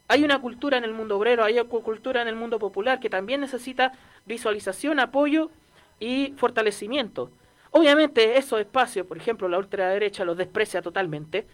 Hay 0.09 0.25
una 0.25 0.41
cultura 0.41 0.79
en 0.79 0.85
el 0.85 0.93
mundo 0.95 1.16
obrero, 1.19 1.45
hay 1.45 1.55
una 1.59 1.65
cultura 1.65 2.23
en 2.23 2.29
el 2.29 2.37
mundo 2.37 2.59
popular 2.59 3.01
que 3.01 3.11
también 3.11 3.41
necesita 3.41 3.93
visualización, 4.27 5.01
apoyo 5.01 5.51
y 6.01 6.35
fortalecimiento. 6.37 7.31
Obviamente 7.70 8.39
esos 8.39 8.61
espacios, 8.61 9.07
por 9.07 9.16
ejemplo, 9.16 9.49
la 9.49 9.59
ultraderecha 9.59 10.24
los 10.24 10.36
desprecia 10.36 10.82
totalmente. 10.82 11.47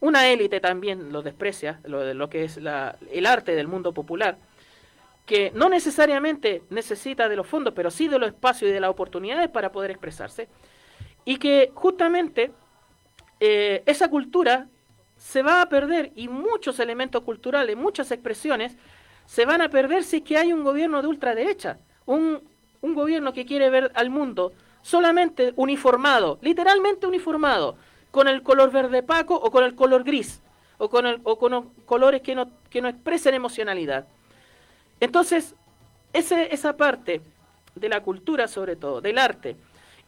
Una 0.00 0.28
élite 0.28 0.60
también 0.60 1.12
los 1.12 1.24
desprecia, 1.24 1.80
lo, 1.84 2.12
lo 2.14 2.28
que 2.28 2.44
es 2.44 2.56
la- 2.58 2.96
el 3.10 3.26
arte 3.26 3.54
del 3.54 3.68
mundo 3.68 3.92
popular, 3.92 4.36
que 5.26 5.50
no 5.54 5.68
necesariamente 5.68 6.62
necesita 6.70 7.28
de 7.28 7.36
los 7.36 7.46
fondos, 7.46 7.72
pero 7.74 7.90
sí 7.90 8.08
de 8.08 8.18
los 8.18 8.28
espacios 8.28 8.70
y 8.70 8.74
de 8.74 8.80
las 8.80 8.90
oportunidades 8.90 9.48
para 9.48 9.72
poder 9.72 9.90
expresarse. 9.90 10.48
Y 11.24 11.38
que 11.38 11.70
justamente 11.74 12.52
eh, 13.40 13.82
esa 13.86 14.08
cultura 14.08 14.68
se 15.16 15.42
va 15.42 15.62
a 15.62 15.68
perder 15.68 16.12
y 16.14 16.28
muchos 16.28 16.78
elementos 16.80 17.22
culturales, 17.22 17.76
muchas 17.76 18.10
expresiones, 18.10 18.76
se 19.26 19.46
van 19.46 19.62
a 19.62 19.70
perder 19.70 20.04
si 20.04 20.16
es 20.18 20.22
que 20.22 20.36
hay 20.36 20.52
un 20.52 20.64
gobierno 20.64 21.00
de 21.00 21.08
ultraderecha, 21.08 21.78
un, 22.06 22.42
un 22.82 22.94
gobierno 22.94 23.32
que 23.32 23.46
quiere 23.46 23.70
ver 23.70 23.90
al 23.94 24.10
mundo 24.10 24.52
solamente 24.84 25.54
uniformado, 25.56 26.38
literalmente 26.42 27.06
uniformado, 27.06 27.76
con 28.10 28.28
el 28.28 28.42
color 28.42 28.70
verde 28.70 29.02
paco 29.02 29.34
o 29.34 29.50
con 29.50 29.64
el 29.64 29.74
color 29.74 30.04
gris, 30.04 30.42
o 30.76 30.90
con, 30.90 31.06
el, 31.06 31.20
o 31.24 31.38
con 31.38 31.70
colores 31.86 32.20
que 32.20 32.34
no, 32.34 32.50
que 32.68 32.82
no 32.82 32.88
expresen 32.88 33.32
emocionalidad. 33.32 34.06
Entonces, 35.00 35.54
ese, 36.12 36.54
esa 36.54 36.76
parte 36.76 37.22
de 37.74 37.88
la 37.88 38.02
cultura 38.02 38.46
sobre 38.46 38.76
todo, 38.76 39.00
del 39.00 39.16
arte, 39.16 39.56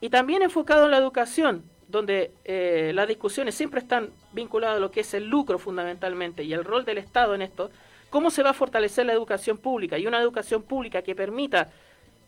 y 0.03 0.11
también 0.11 0.43
enfocado 0.43 0.85
en 0.85 0.90
la 0.90 0.98
educación, 0.98 1.65
donde 1.89 2.32
eh, 2.44 2.93
las 2.94 3.09
discusiones 3.09 3.55
siempre 3.55 3.81
están 3.81 4.11
vinculadas 4.32 4.77
a 4.77 4.81
lo 4.81 4.90
que 4.90 5.01
es 5.01 5.15
el 5.15 5.24
lucro 5.24 5.59
fundamentalmente 5.59 6.44
y 6.44 6.53
el 6.53 6.65
rol 6.65 6.85
del 6.85 6.98
Estado 6.98 7.35
en 7.35 7.40
esto, 7.40 7.70
cómo 8.11 8.31
se 8.31 8.43
va 8.43 8.51
a 8.51 8.55
fortalecer 8.55 9.07
la 9.07 9.15
educación 9.15 9.57
pública 9.57 9.98
y 9.98 10.07
una 10.07 10.20
educación 10.20 10.62
pública 10.62 11.01
que 11.01 11.15
permita 11.15 11.70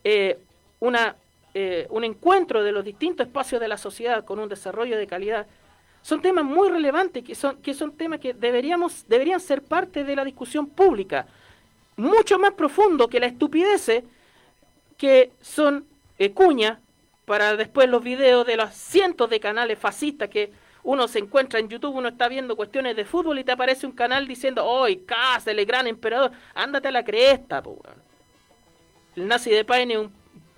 eh, 0.03 0.39
una, 0.81 1.15
eh, 1.61 1.89
un 1.91 2.05
encuentro 2.05 2.63
de 2.63 2.71
los 2.71 2.85
distintos 2.85 3.27
espacios 3.27 3.61
de 3.61 3.67
la 3.67 3.77
sociedad 3.77 4.25
con 4.25 4.39
un 4.39 4.49
desarrollo 4.49 4.97
de 4.97 5.09
calidad, 5.09 5.49
son 6.03 6.23
temas 6.23 6.45
muy 6.45 6.69
relevantes, 6.69 7.25
que 7.25 7.35
son, 7.35 7.61
que 7.61 7.75
son 7.75 7.97
temas 7.97 8.21
que 8.21 8.33
deberíamos, 8.33 9.09
deberían 9.09 9.41
ser 9.41 9.63
parte 9.63 10.05
de 10.05 10.15
la 10.15 10.25
discusión 10.25 10.69
pública, 10.69 11.27
mucho 11.97 12.39
más 12.39 12.53
profundo 12.53 13.09
que 13.09 13.19
la 13.19 13.27
estupidez 13.27 14.05
que 14.97 15.33
son 15.41 15.85
eh, 16.21 16.31
cuña 16.31 16.79
para 17.25 17.57
después 17.57 17.89
los 17.89 18.05
videos 18.05 18.47
de 18.47 18.57
los 18.57 18.73
cientos 18.73 19.29
de 19.29 19.41
canales 19.41 19.81
fascistas 19.81 20.29
que 20.29 20.53
uno 20.85 21.09
se 21.09 21.19
encuentra 21.19 21.59
en 21.59 21.69
YouTube, 21.69 21.97
uno 21.97 22.07
está 22.07 22.29
viendo 22.29 22.55
cuestiones 22.55 22.95
de 22.95 23.05
fútbol 23.05 23.41
y 23.41 23.43
te 23.43 23.51
aparece 23.51 23.85
un 23.85 23.93
canal 23.93 24.29
diciendo, 24.29 24.65
¡Oy, 24.65 24.99
Cáceres, 24.99 25.67
gran 25.67 25.89
emperador! 25.89 26.31
Ándate 26.55 26.87
a 26.87 26.93
la 26.93 27.05
cresta, 27.05 27.61
po, 27.61 27.71
weón". 27.71 28.01
El 29.17 29.27
nazi 29.27 29.51
de 29.51 29.65
Paine 29.65 29.95
es 29.95 30.01
un, 30.01 30.13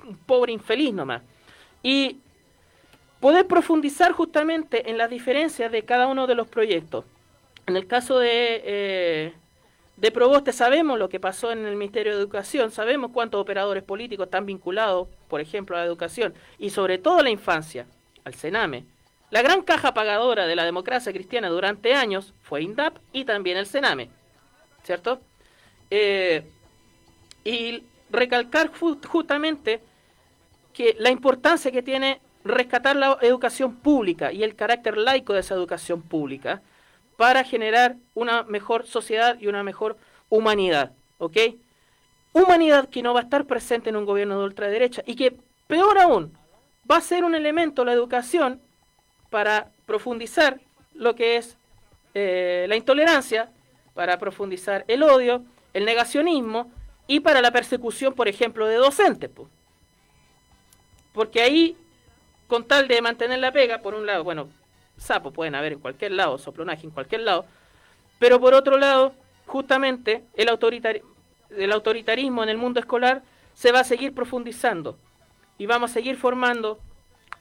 un 0.06 0.16
pobre 0.16 0.52
infeliz 0.52 0.92
nomás. 0.92 1.22
Y 1.82 2.18
poder 3.20 3.46
profundizar 3.46 4.12
justamente 4.12 4.90
en 4.90 4.98
las 4.98 5.10
diferencias 5.10 5.70
de 5.70 5.84
cada 5.84 6.06
uno 6.06 6.26
de 6.26 6.34
los 6.34 6.48
proyectos. 6.48 7.04
En 7.66 7.76
el 7.76 7.86
caso 7.86 8.18
de, 8.18 8.62
eh, 8.64 9.32
de 9.96 10.10
Proboste 10.10 10.52
sabemos 10.52 10.98
lo 10.98 11.08
que 11.08 11.20
pasó 11.20 11.52
en 11.52 11.66
el 11.66 11.76
Ministerio 11.76 12.14
de 12.14 12.20
Educación, 12.20 12.70
sabemos 12.70 13.10
cuántos 13.12 13.40
operadores 13.40 13.82
políticos 13.82 14.26
están 14.26 14.46
vinculados, 14.46 15.08
por 15.28 15.40
ejemplo, 15.40 15.76
a 15.76 15.80
la 15.80 15.86
educación 15.86 16.34
y 16.58 16.70
sobre 16.70 16.98
todo 16.98 17.18
a 17.18 17.22
la 17.22 17.30
infancia, 17.30 17.86
al 18.24 18.34
Sename. 18.34 18.84
La 19.30 19.42
gran 19.42 19.62
caja 19.62 19.94
pagadora 19.94 20.46
de 20.46 20.56
la 20.56 20.64
democracia 20.64 21.12
cristiana 21.12 21.48
durante 21.50 21.94
años 21.94 22.34
fue 22.42 22.62
INDAP 22.62 22.96
y 23.12 23.24
también 23.24 23.58
el 23.58 23.66
Sename, 23.66 24.08
¿cierto? 24.82 25.20
Eh, 25.90 26.42
y 27.44 27.84
recalcar 28.10 28.72
ju- 28.72 29.04
justamente 29.06 29.80
que 30.72 30.96
la 30.98 31.10
importancia 31.10 31.70
que 31.70 31.82
tiene 31.82 32.20
rescatar 32.44 32.96
la 32.96 33.18
educación 33.22 33.76
pública 33.76 34.32
y 34.32 34.42
el 34.42 34.54
carácter 34.54 34.96
laico 34.96 35.32
de 35.32 35.40
esa 35.40 35.54
educación 35.54 36.02
pública 36.02 36.62
para 37.16 37.44
generar 37.44 37.96
una 38.14 38.44
mejor 38.44 38.86
sociedad 38.86 39.38
y 39.40 39.46
una 39.46 39.62
mejor 39.62 39.98
humanidad, 40.30 40.92
¿ok? 41.18 41.36
Humanidad 42.32 42.88
que 42.88 43.02
no 43.02 43.12
va 43.12 43.20
a 43.20 43.24
estar 43.24 43.44
presente 43.44 43.90
en 43.90 43.96
un 43.96 44.06
gobierno 44.06 44.38
de 44.38 44.44
ultraderecha 44.44 45.02
y 45.04 45.16
que, 45.16 45.36
peor 45.66 45.98
aún, 45.98 46.32
va 46.90 46.96
a 46.96 47.00
ser 47.02 47.24
un 47.24 47.34
elemento 47.34 47.84
la 47.84 47.92
educación 47.92 48.60
para 49.28 49.68
profundizar 49.86 50.60
lo 50.94 51.14
que 51.14 51.36
es 51.36 51.56
eh, 52.14 52.66
la 52.68 52.76
intolerancia, 52.76 53.50
para 53.94 54.18
profundizar 54.18 54.84
el 54.88 55.02
odio, 55.02 55.44
el 55.74 55.84
negacionismo 55.84 56.70
y 57.06 57.20
para 57.20 57.42
la 57.42 57.50
persecución, 57.50 58.14
por 58.14 58.28
ejemplo, 58.28 58.66
de 58.66 58.76
docentes. 58.76 59.30
Porque 61.12 61.42
ahí, 61.42 61.76
con 62.46 62.64
tal 62.64 62.88
de 62.88 63.02
mantener 63.02 63.38
la 63.38 63.52
pega, 63.52 63.78
por 63.78 63.94
un 63.94 64.06
lado, 64.06 64.24
bueno, 64.24 64.48
sapos 64.96 65.32
pueden 65.32 65.54
haber 65.54 65.72
en 65.72 65.80
cualquier 65.80 66.12
lado, 66.12 66.38
soplonaje 66.38 66.86
en 66.86 66.90
cualquier 66.90 67.22
lado, 67.22 67.46
pero 68.18 68.38
por 68.38 68.54
otro 68.54 68.76
lado, 68.76 69.14
justamente 69.46 70.24
el, 70.34 70.48
autoritari- 70.48 71.02
el 71.56 71.72
autoritarismo 71.72 72.42
en 72.42 72.48
el 72.48 72.58
mundo 72.58 72.80
escolar 72.80 73.22
se 73.54 73.72
va 73.72 73.80
a 73.80 73.84
seguir 73.84 74.14
profundizando 74.14 74.98
y 75.58 75.66
vamos 75.66 75.90
a 75.90 75.94
seguir 75.94 76.16
formando 76.16 76.80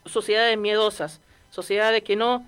sociedades 0.05 0.57
miedosas, 0.57 1.21
sociedades 1.49 2.03
que 2.03 2.15
no 2.15 2.45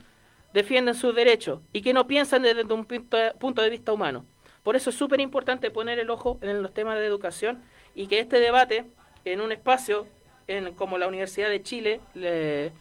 defienden 0.53 0.95
sus 0.95 1.13
derechos 1.13 1.59
y 1.73 1.81
que 1.81 1.93
no 1.93 2.07
piensan 2.07 2.41
desde 2.41 2.63
un 2.63 2.85
punto 2.85 3.61
de 3.61 3.69
vista 3.69 3.93
humano. 3.93 4.25
Por 4.63 4.75
eso 4.75 4.89
es 4.89 4.95
súper 4.95 5.19
importante 5.19 5.71
poner 5.71 5.99
el 5.99 6.09
ojo 6.09 6.39
en 6.41 6.61
los 6.61 6.73
temas 6.73 6.97
de 6.97 7.05
educación 7.05 7.61
y 7.95 8.07
que 8.07 8.19
este 8.19 8.39
debate 8.39 8.85
en 9.25 9.41
un 9.41 9.51
espacio 9.51 10.07
en, 10.47 10.73
como 10.73 10.97
la 10.97 11.07
Universidad 11.07 11.49
de 11.49 11.63
Chile, 11.63 11.99
le- 12.13 12.71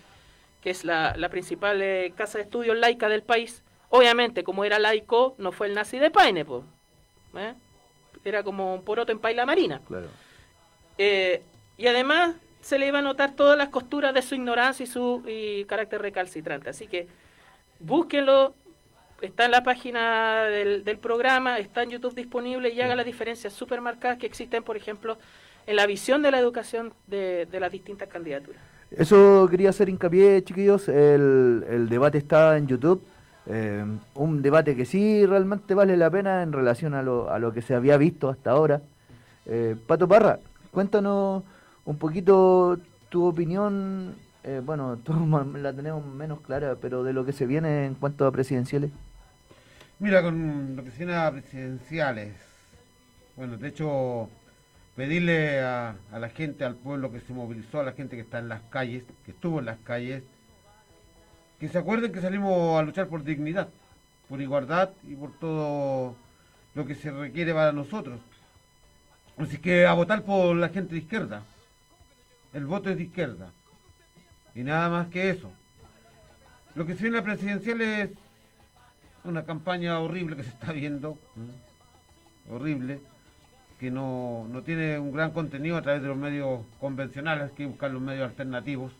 que 0.63 0.71
es 0.71 0.85
la, 0.85 1.15
la 1.17 1.29
principal 1.29 1.81
eh, 1.81 2.13
casa 2.17 2.39
de 2.39 2.45
estudios 2.45 2.77
laica 2.77 3.09
del 3.09 3.23
país, 3.23 3.63
obviamente 3.89 4.45
como 4.45 4.65
era 4.65 4.79
laico, 4.79 5.35
no 5.39 5.53
fue 5.53 5.69
el 5.69 5.75
nazi 5.75 5.99
de 5.99 6.11
Paine, 6.11 6.45
po, 6.45 6.65
¿eh? 7.37 7.55
era 8.25 8.43
como 8.43 8.75
un 8.75 8.85
poroto 8.85 9.13
en 9.13 9.19
paila 9.19 9.47
marina. 9.47 9.81
Claro. 9.89 10.09
Eh, 10.99 11.43
y 11.79 11.87
además 11.87 12.37
se 12.61 12.79
le 12.79 12.87
iba 12.89 12.99
a 12.99 13.03
notar 13.03 13.35
todas 13.35 13.57
las 13.57 13.71
costuras 13.71 14.13
de 14.13 14.21
su 14.21 14.35
ignorancia 14.35 14.85
y 14.85 14.87
su 14.87 15.23
y 15.27 15.65
carácter 15.65 16.03
recalcitrante. 16.03 16.69
Así 16.69 16.87
que 16.87 17.09
búsquenlo, 17.79 18.55
está 19.23 19.47
en 19.47 19.53
la 19.53 19.63
página 19.63 20.45
del, 20.45 20.85
del 20.85 20.99
programa, 20.99 21.59
está 21.59 21.83
en 21.83 21.91
YouTube 21.91 22.15
disponible 22.15 22.69
y 22.69 22.81
haga 22.83 22.95
las 22.95 23.07
diferencias 23.07 23.55
súper 23.55 23.81
marcadas 23.81 24.19
que 24.19 24.27
existen, 24.27 24.63
por 24.63 24.77
ejemplo, 24.77 25.17
en 25.67 25.77
la 25.77 25.87
visión 25.87 26.23
de 26.23 26.31
la 26.31 26.39
educación 26.41 26.93
de, 27.07 27.47
de 27.47 27.61
las 27.61 27.73
distintas 27.73 28.09
candidaturas. 28.09 28.63
Eso 28.91 29.47
quería 29.51 29.71
hacer 29.71 29.89
hincapié, 29.89 30.43
chiquillos. 30.45 30.89
El, 30.89 31.65
el 31.69 31.89
debate 31.89 32.19
está 32.19 32.57
en 32.57 32.67
YouTube. 32.67 33.07
eh, 33.47 33.85
un 34.15 34.43
debate 34.43 34.77
que 34.77 34.85
sí 34.85 35.25
realmente 35.27 35.75
vale 35.75 35.97
la 35.97 36.11
pena 36.11 36.43
en 36.43 36.53
relación 36.53 36.95
a 36.95 37.03
lo, 37.03 37.31
a 37.31 37.39
lo 37.39 37.53
que 37.53 37.63
se 37.63 37.75
había 37.75 37.97
visto 37.97 38.29
hasta 38.29 38.51
ahora. 38.51 38.83
Eh, 39.47 39.77
Pato 39.87 40.09
Parra, 40.09 40.41
cuéntanos 40.71 41.45
un 41.85 41.99
poquito 41.99 42.79
tu 43.09 43.27
opinión. 43.27 44.21
eh, 44.45 44.61
bueno, 44.65 44.99
todos 45.05 45.21
la 45.57 45.73
tenemos 45.75 46.05
menos 46.07 46.41
clara, 46.43 46.77
pero 46.81 47.05
de 47.05 47.13
lo 47.13 47.25
que 47.25 47.33
se 47.33 47.47
viene 47.47 47.87
en 47.87 47.95
cuanto 47.97 48.27
a 48.27 48.33
presidenciales. 48.33 48.93
Mira, 49.99 50.23
con 50.23 50.75
lo 50.77 50.83
que 50.85 50.91
se 50.91 50.99
viene 51.05 51.15
a 51.17 51.31
presidenciales. 51.31 52.35
Bueno, 53.37 53.57
de 53.57 53.69
hecho, 53.69 54.31
pedirle 55.01 55.63
a, 55.63 55.97
la 56.13 56.29
gente, 56.29 56.63
al 56.63 56.75
pueblo 56.77 57.11
que 57.11 57.21
se 57.21 57.33
movilizó, 57.33 57.81
a 57.81 57.85
la 57.85 57.93
gente 57.93 58.17
que 58.17 58.23
está 58.23 58.39
en 58.39 58.51
las 58.51 58.61
calles, 58.69 59.03
que 59.25 59.31
estuvo 59.31 59.59
en 59.59 59.65
las 59.65 59.79
calles, 59.79 60.23
que 61.59 61.71
se 61.71 61.79
acuerden 61.79 62.13
que 62.13 62.21
salimos 62.21 62.79
a 62.79 62.83
luchar 62.83 63.09
por 63.09 63.25
dignidad, 63.25 63.71
por 64.29 64.43
igualdad 64.43 64.91
y 65.09 65.15
por 65.15 65.33
todo 65.39 66.17
lo 66.75 66.85
que 66.85 66.95
se 66.95 67.11
requiere 67.11 67.55
para 67.55 67.73
nosotros. 67.73 68.21
Así 69.39 69.57
que 69.57 69.87
a 69.87 69.95
votar 69.95 70.23
por 70.23 70.55
la 70.55 70.69
gente 70.69 70.93
de 70.93 71.01
izquierda. 71.01 71.45
El 72.53 72.67
voto 72.67 72.91
es 72.91 72.99
de 72.99 73.05
izquierda. 73.05 73.53
Y 74.55 74.65
nada 74.65 74.91
más 74.91 75.09
que 75.09 75.31
eso. 75.31 75.51
Lo 76.75 76.85
que 76.85 76.95
se 76.95 77.05
viene 77.05 77.17
a 77.17 77.25
presidencial 77.25 77.81
es 77.81 78.11
una 79.25 79.47
campaña 79.47 79.99
horrible 79.99 80.37
que 80.37 80.43
se 80.43 80.51
está 80.51 80.73
viendo, 80.73 81.19
horrible, 82.51 83.01
que 83.81 83.91
no, 83.91 84.47
no 84.51 84.63
tiene 84.63 84.99
un 84.99 85.11
gran 85.11 85.31
contenido 85.31 85.79
a 85.79 85.83
través 85.83 86.03
de 86.03 86.09
los 86.09 86.17
medios 86.17 86.61
convencionales, 86.79 87.51
que 87.53 87.65
buscar 87.65 87.91
los 87.91 88.03
medios 88.03 88.29
alternativos, 88.29 88.93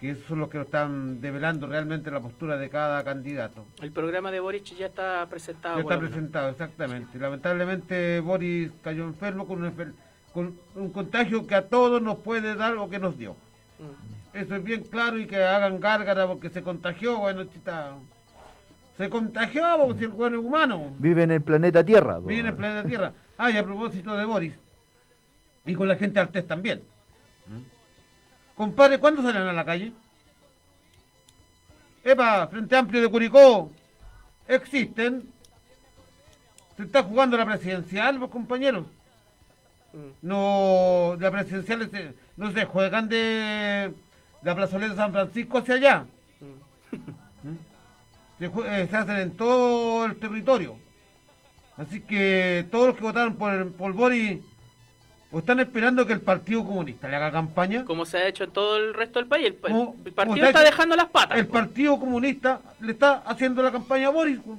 que 0.00 0.10
esos 0.10 0.24
son 0.26 0.40
los 0.40 0.50
que 0.50 0.60
están 0.60 1.20
develando 1.20 1.68
realmente 1.68 2.10
la 2.10 2.18
postura 2.18 2.56
de 2.58 2.68
cada 2.68 3.04
candidato. 3.04 3.64
El 3.80 3.92
programa 3.92 4.32
de 4.32 4.40
Boric 4.40 4.64
ya 4.76 4.86
está 4.86 5.24
presentado. 5.30 5.76
Ya 5.76 5.82
está 5.82 5.98
presentado, 6.00 6.48
exactamente. 6.48 7.16
Lamentablemente 7.16 8.18
Boris 8.18 8.72
cayó 8.82 9.04
enfermo 9.04 9.46
con 9.46 9.62
un, 9.62 9.72
enfer- 9.72 9.94
con 10.32 10.58
un 10.74 10.90
contagio 10.90 11.46
que 11.46 11.54
a 11.54 11.68
todos 11.68 12.02
nos 12.02 12.18
puede 12.18 12.56
dar 12.56 12.76
o 12.76 12.90
que 12.90 12.98
nos 12.98 13.16
dio. 13.16 13.34
Mm. 13.78 14.36
Eso 14.36 14.56
es 14.56 14.64
bien 14.64 14.82
claro 14.82 15.16
y 15.20 15.26
que 15.28 15.36
hagan 15.44 15.78
gárgara 15.78 16.26
porque 16.26 16.50
se 16.50 16.60
contagió, 16.62 17.18
bueno, 17.18 17.44
chita. 17.44 17.92
Se 18.96 19.10
contagió 19.10 19.64
porque 19.78 19.98
si 19.98 20.04
el 20.04 20.10
cuerpo 20.12 20.40
humano. 20.40 20.94
Vive 20.98 21.24
en 21.24 21.32
el 21.32 21.42
planeta 21.42 21.84
Tierra. 21.84 22.18
Vive 22.20 22.40
en 22.40 22.46
el 22.46 22.54
planeta 22.54 22.88
Tierra. 22.88 23.12
Ah, 23.36 23.50
y 23.50 23.56
a 23.56 23.64
propósito 23.64 24.16
de 24.16 24.24
Boris. 24.24 24.54
Y 25.66 25.74
con 25.74 25.88
la 25.88 25.96
gente 25.96 26.20
Artés 26.20 26.46
también. 26.46 26.82
Compadre, 28.56 28.98
¿cuándo 28.98 29.22
salen 29.22 29.42
a 29.42 29.52
la 29.52 29.64
calle? 29.64 29.92
Epa, 32.04 32.46
Frente 32.48 32.76
Amplio 32.76 33.02
de 33.02 33.08
Curicó. 33.08 33.72
Existen. 34.46 35.28
Se 36.76 36.82
está 36.84 37.02
jugando 37.02 37.36
la 37.36 37.46
presidencial, 37.46 38.18
pues, 38.18 38.30
compañeros. 38.30 38.86
No, 40.22 41.16
la 41.18 41.30
presidencial 41.30 41.88
se- 41.90 42.14
no 42.36 42.52
se 42.52 42.64
juegan 42.64 43.08
de 43.08 43.92
la 44.42 44.54
plazoleta 44.54 44.90
de 44.92 44.96
San 44.98 45.12
Francisco 45.12 45.58
hacia 45.58 45.74
allá. 45.74 46.06
¿Mm? 48.38 48.44
Se, 48.44 48.46
eh, 48.82 48.88
se 48.90 48.96
hacen 48.96 49.16
en 49.16 49.36
todo 49.36 50.04
el 50.06 50.16
territorio. 50.16 50.76
Así 51.76 52.00
que 52.00 52.66
todos 52.70 52.88
los 52.88 52.96
que 52.96 53.02
votaron 53.02 53.34
por, 53.34 53.72
por 53.72 53.92
Boris 53.92 54.40
o 55.32 55.40
están 55.40 55.58
esperando 55.58 56.06
que 56.06 56.12
el 56.12 56.20
Partido 56.20 56.64
Comunista 56.64 57.08
le 57.08 57.16
haga 57.16 57.32
campaña. 57.32 57.84
Como 57.84 58.04
se 58.06 58.18
ha 58.18 58.28
hecho 58.28 58.44
en 58.44 58.52
todo 58.52 58.76
el 58.76 58.94
resto 58.94 59.18
del 59.18 59.26
país, 59.28 59.46
el, 59.46 59.56
Como- 59.56 59.96
el 60.04 60.12
partido 60.12 60.46
está 60.46 60.62
dejando 60.62 60.94
las 60.94 61.06
patas. 61.06 61.36
El 61.38 61.48
Partido 61.48 61.98
Comunista 61.98 62.60
le 62.80 62.92
está 62.92 63.14
haciendo 63.26 63.60
la 63.62 63.72
campaña 63.72 64.06
a 64.08 64.10
Boris. 64.10 64.38
pues. 64.44 64.58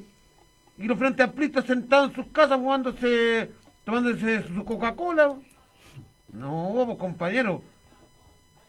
Y 0.78 0.84
los 0.88 0.98
frente 1.00 1.24
amplistas 1.24 1.64
sentados 1.66 2.10
en 2.10 2.16
sus 2.16 2.26
casas 2.34 2.60
jugándose, 2.60 3.50
tomándose 3.86 4.44
su 4.54 4.66
Coca-Cola. 4.66 5.34
No, 6.34 6.84
pues, 6.86 6.98
compañero. 6.98 7.62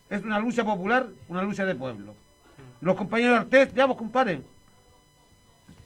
Es 0.08 0.22
una 0.22 0.38
lucha 0.38 0.64
popular, 0.64 1.08
una 1.26 1.42
lucha 1.42 1.64
de 1.64 1.74
pueblo. 1.74 2.14
Los 2.80 2.94
compañeros 2.94 3.32
de 3.34 3.40
Artés, 3.40 3.74
ya 3.74 3.86
vos, 3.86 3.96
compadre. 3.96 4.42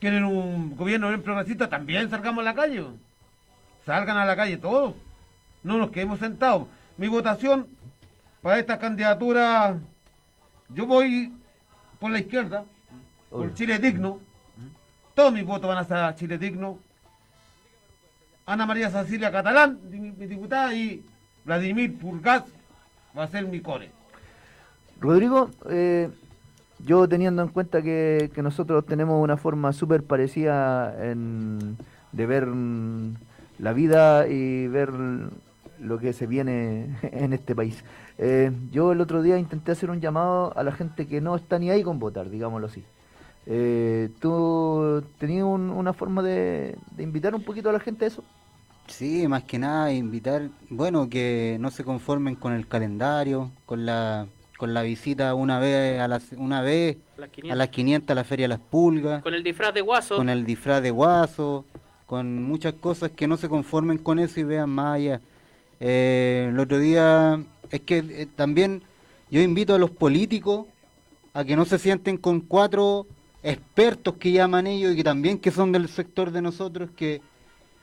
Quieren 0.01 0.23
un 0.23 0.75
gobierno 0.75 1.09
bien 1.09 1.21
progresista, 1.21 1.69
también 1.69 2.09
salgamos 2.09 2.41
a 2.41 2.45
la 2.45 2.55
calle. 2.55 2.83
Salgan 3.85 4.17
a 4.17 4.25
la 4.25 4.35
calle 4.35 4.57
todos. 4.57 4.95
No 5.61 5.77
nos 5.77 5.91
quedemos 5.91 6.17
sentados. 6.17 6.67
Mi 6.97 7.07
votación 7.07 7.67
para 8.41 8.57
esta 8.57 8.79
candidatura, 8.79 9.77
yo 10.69 10.87
voy 10.87 11.31
por 11.99 12.09
la 12.09 12.17
izquierda, 12.17 12.65
por. 13.29 13.53
Chile 13.53 13.77
Digno. 13.77 14.19
Todos 15.13 15.33
mis 15.33 15.45
votos 15.45 15.67
van 15.67 15.77
a 15.77 15.83
ser 15.83 15.97
a 15.97 16.15
Chile 16.15 16.39
Digno. 16.39 16.79
Ana 18.47 18.65
María 18.65 18.89
Cecilia 18.89 19.31
Catalán, 19.31 19.79
mi 19.87 20.25
diputada, 20.25 20.73
y 20.73 21.05
Vladimir 21.45 21.95
Purgas 21.99 22.43
va 23.15 23.25
a 23.25 23.27
ser 23.27 23.45
mi 23.45 23.61
core. 23.61 23.91
Rodrigo, 24.99 25.51
eh, 25.69 26.09
yo 26.85 27.07
teniendo 27.07 27.41
en 27.41 27.49
cuenta 27.49 27.81
que, 27.81 28.31
nosotros 28.41 28.85
tenemos 28.85 29.21
una 29.23 29.37
forma 29.37 29.73
súper 29.73 30.03
parecida 30.03 30.95
en- 31.11 31.77
de 32.11 32.25
ver 32.25 32.45
mm, 32.47 33.15
la 33.59 33.73
vida 33.73 34.27
y 34.27 34.67
ver 34.67 34.91
lo 35.79 35.97
que 35.99 36.13
se 36.13 36.27
viene 36.27 36.95
en 37.03 37.33
este 37.33 37.55
país. 37.55 37.83
Eh, 38.17 38.51
yo 38.71 38.91
el 38.91 39.01
otro 39.01 39.21
día 39.21 39.37
intenté 39.37 39.71
hacer 39.71 39.89
un 39.89 39.99
llamado 40.01 40.55
a 40.57 40.63
la 40.63 40.71
gente 40.71 41.07
que 41.07 41.21
no 41.21 41.35
está 41.35 41.57
ni 41.59 41.69
ahí 41.69 41.83
con 41.83 41.99
votar, 41.99 42.29
digámoslo 42.29 42.67
así. 42.67 42.83
Eh, 43.47 44.09
¿Tú 44.19 45.03
tenías 45.19 45.45
un- 45.45 45.69
una 45.71 45.93
forma 45.93 46.21
de, 46.21 46.75
de 46.95 47.03
invitar 47.03 47.33
un 47.33 47.43
poquito 47.43 47.69
a 47.69 47.73
la 47.73 47.79
gente 47.79 48.05
a 48.05 48.07
eso? 48.09 48.23
Sí, 48.87 49.27
más 49.27 49.43
que 49.43 49.57
nada 49.57 49.91
invitar, 49.93 50.49
bueno, 50.69 51.09
que 51.09 51.57
no 51.59 51.71
se 51.71 51.83
conformen 51.83 52.35
con 52.35 52.53
el 52.53 52.67
calendario, 52.67 53.49
con 53.65 53.85
la 53.85 54.27
con 54.61 54.75
la 54.75 54.83
visita 54.83 55.33
una 55.33 55.57
vez 55.57 55.99
a 55.99 56.07
las 56.07 56.33
una 56.33 56.61
vez 56.61 56.95
Las 57.17 57.29
a 57.29 57.31
500. 57.31 57.57
las 57.57 57.69
500 57.69 58.09
a 58.11 58.13
la 58.13 58.23
Feria 58.23 58.43
de 58.43 58.49
las 58.49 58.59
Pulgas, 58.59 59.23
Con 59.23 59.33
el 59.33 59.41
disfraz 59.41 59.73
de 59.73 59.81
guaso. 59.81 60.17
con 60.17 60.29
el 60.29 60.45
disfraz 60.45 60.83
de 60.83 60.91
guaso, 60.91 61.65
con 62.05 62.43
muchas 62.43 62.75
cosas 62.75 63.09
que 63.09 63.25
no 63.27 63.37
se 63.37 63.49
conformen 63.49 63.97
con 63.97 64.19
eso 64.19 64.39
y 64.39 64.43
vean 64.43 64.69
más 64.69 64.97
allá. 64.97 65.19
Eh, 65.79 66.49
el 66.51 66.59
otro 66.59 66.77
día, 66.77 67.41
es 67.71 67.81
que 67.81 68.03
eh, 68.07 68.27
también 68.35 68.83
yo 69.31 69.41
invito 69.41 69.73
a 69.73 69.79
los 69.79 69.89
políticos 69.89 70.67
a 71.33 71.43
que 71.43 71.55
no 71.55 71.65
se 71.65 71.79
sienten 71.79 72.17
con 72.17 72.41
cuatro 72.41 73.07
expertos 73.41 74.13
que 74.17 74.31
llaman 74.31 74.67
ellos 74.67 74.93
y 74.93 74.97
que 74.97 75.03
también 75.03 75.39
que 75.39 75.49
son 75.49 75.71
del 75.71 75.89
sector 75.89 76.29
de 76.29 76.43
nosotros, 76.43 76.91
que 76.95 77.19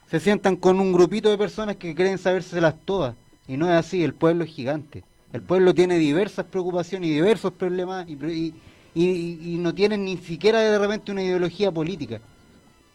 se 0.08 0.20
sientan 0.20 0.54
con 0.54 0.78
un 0.78 0.92
grupito 0.92 1.28
de 1.28 1.38
personas 1.38 1.74
que 1.74 1.96
creen 1.96 2.18
sabérselas 2.18 2.76
todas. 2.84 3.16
Y 3.48 3.56
no 3.56 3.66
es 3.66 3.72
así, 3.72 4.04
el 4.04 4.14
pueblo 4.14 4.44
es 4.44 4.50
gigante. 4.50 5.02
El 5.32 5.42
pueblo 5.42 5.74
tiene 5.74 5.98
diversas 5.98 6.46
preocupaciones 6.46 7.08
y 7.10 7.14
diversos 7.14 7.52
problemas 7.52 8.08
y, 8.08 8.16
pre- 8.16 8.34
y- 8.34 8.54
y, 8.94 9.04
y- 9.04 9.54
y 9.54 9.58
no 9.58 9.74
tienen 9.74 10.04
ni 10.04 10.16
siquiera 10.16 10.60
de 10.60 10.78
repente 10.78 11.12
una 11.12 11.22
ideología 11.22 11.70
política. 11.70 12.20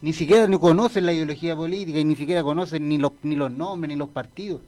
Ni 0.00 0.12
siquiera 0.12 0.46
no 0.48 0.60
conocen 0.60 1.06
la 1.06 1.12
ideología 1.12 1.56
política 1.56 1.98
y 1.98 2.04
ni 2.04 2.16
siquiera 2.16 2.42
conocen 2.42 2.88
ni 2.88 2.98
los, 2.98 3.12
ni 3.22 3.36
los 3.36 3.50
nombres 3.50 3.88
ni 3.88 3.96
los 3.96 4.08
partidos. 4.08 4.60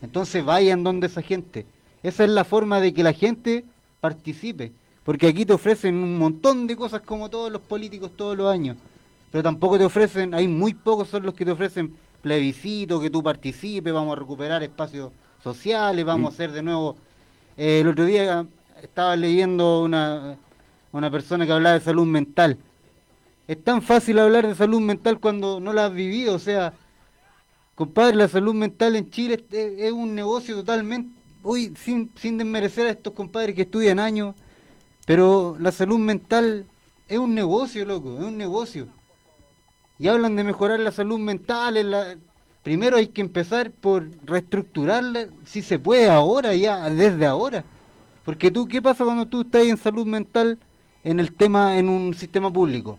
Entonces 0.00 0.44
vayan 0.44 0.84
donde 0.84 1.08
esa 1.08 1.20
gente. 1.22 1.66
Esa 2.02 2.24
es 2.24 2.30
la 2.30 2.44
forma 2.44 2.80
de 2.80 2.94
que 2.94 3.02
la 3.02 3.12
gente 3.12 3.64
participe. 4.00 4.72
Porque 5.04 5.26
aquí 5.26 5.44
te 5.44 5.52
ofrecen 5.52 5.96
un 5.96 6.16
montón 6.18 6.66
de 6.66 6.76
cosas 6.76 7.00
como 7.02 7.28
todos 7.28 7.50
los 7.50 7.60
políticos 7.62 8.12
todos 8.16 8.36
los 8.36 8.50
años. 8.50 8.76
Pero 9.32 9.42
tampoco 9.42 9.76
te 9.76 9.84
ofrecen, 9.84 10.32
hay 10.34 10.46
muy 10.48 10.72
pocos 10.72 11.08
son 11.08 11.24
los 11.24 11.34
que 11.34 11.44
te 11.44 11.50
ofrecen 11.50 11.92
plebiscito, 12.22 13.00
que 13.00 13.10
tú 13.10 13.22
participes, 13.22 13.92
vamos 13.92 14.16
a 14.16 14.20
recuperar 14.20 14.62
espacios 14.62 15.10
sociales, 15.42 16.04
vamos 16.04 16.30
a 16.30 16.34
hacer 16.34 16.52
de 16.52 16.62
nuevo. 16.62 16.96
Eh, 17.58 17.80
el 17.80 17.88
otro 17.88 18.04
día 18.04 18.46
estaba 18.80 19.16
leyendo 19.16 19.82
una, 19.82 20.36
una 20.92 21.10
persona 21.10 21.44
que 21.44 21.50
hablaba 21.50 21.76
de 21.76 21.84
salud 21.84 22.06
mental. 22.06 22.56
Es 23.48 23.62
tan 23.64 23.82
fácil 23.82 24.20
hablar 24.20 24.46
de 24.46 24.54
salud 24.54 24.80
mental 24.80 25.18
cuando 25.18 25.58
no 25.58 25.72
la 25.72 25.86
has 25.86 25.92
vivido, 25.92 26.36
o 26.36 26.38
sea, 26.38 26.72
compadre, 27.74 28.14
la 28.14 28.28
salud 28.28 28.54
mental 28.54 28.94
en 28.94 29.10
Chile 29.10 29.44
es, 29.50 29.90
un 29.90 30.14
negocio 30.14 30.54
totalmente, 30.54 31.10
uy, 31.42 31.74
sin, 31.76 32.12
sin 32.14 32.38
desmerecer 32.38 32.86
a 32.86 32.90
estos 32.90 33.12
compadres 33.12 33.56
que 33.56 33.62
estudian 33.62 33.98
años, 33.98 34.36
pero 35.04 35.56
la 35.58 35.72
salud 35.72 35.98
mental 35.98 36.64
es 37.08 37.18
un 37.18 37.34
negocio, 37.34 37.84
loco, 37.84 38.18
es 38.18 38.24
un 38.24 38.36
negocio. 38.36 38.86
Y 39.98 40.06
hablan 40.06 40.36
de 40.36 40.44
mejorar 40.44 40.78
la 40.78 40.92
salud 40.92 41.18
mental, 41.18 41.76
en 41.76 41.90
la- 41.90 42.16
primero 42.68 42.98
hay 42.98 43.06
que 43.06 43.22
empezar 43.22 43.70
por 43.70 44.06
reestructurarla, 44.26 45.28
si 45.46 45.62
se 45.62 45.78
puede 45.78 46.10
ahora, 46.10 46.54
ya, 46.54 46.90
desde 46.90 47.24
ahora. 47.24 47.64
Porque 48.26 48.50
tú, 48.50 48.68
¿qué 48.68 48.82
pasa 48.82 49.04
cuando 49.04 49.24
tú 49.24 49.40
estás 49.40 49.62
en 49.62 49.78
salud 49.78 50.04
mental 50.04 50.58
en 51.02 51.18
el 51.18 51.32
tema, 51.32 51.78
en 51.78 51.88
un 51.88 52.12
sistema 52.12 52.52
público? 52.52 52.98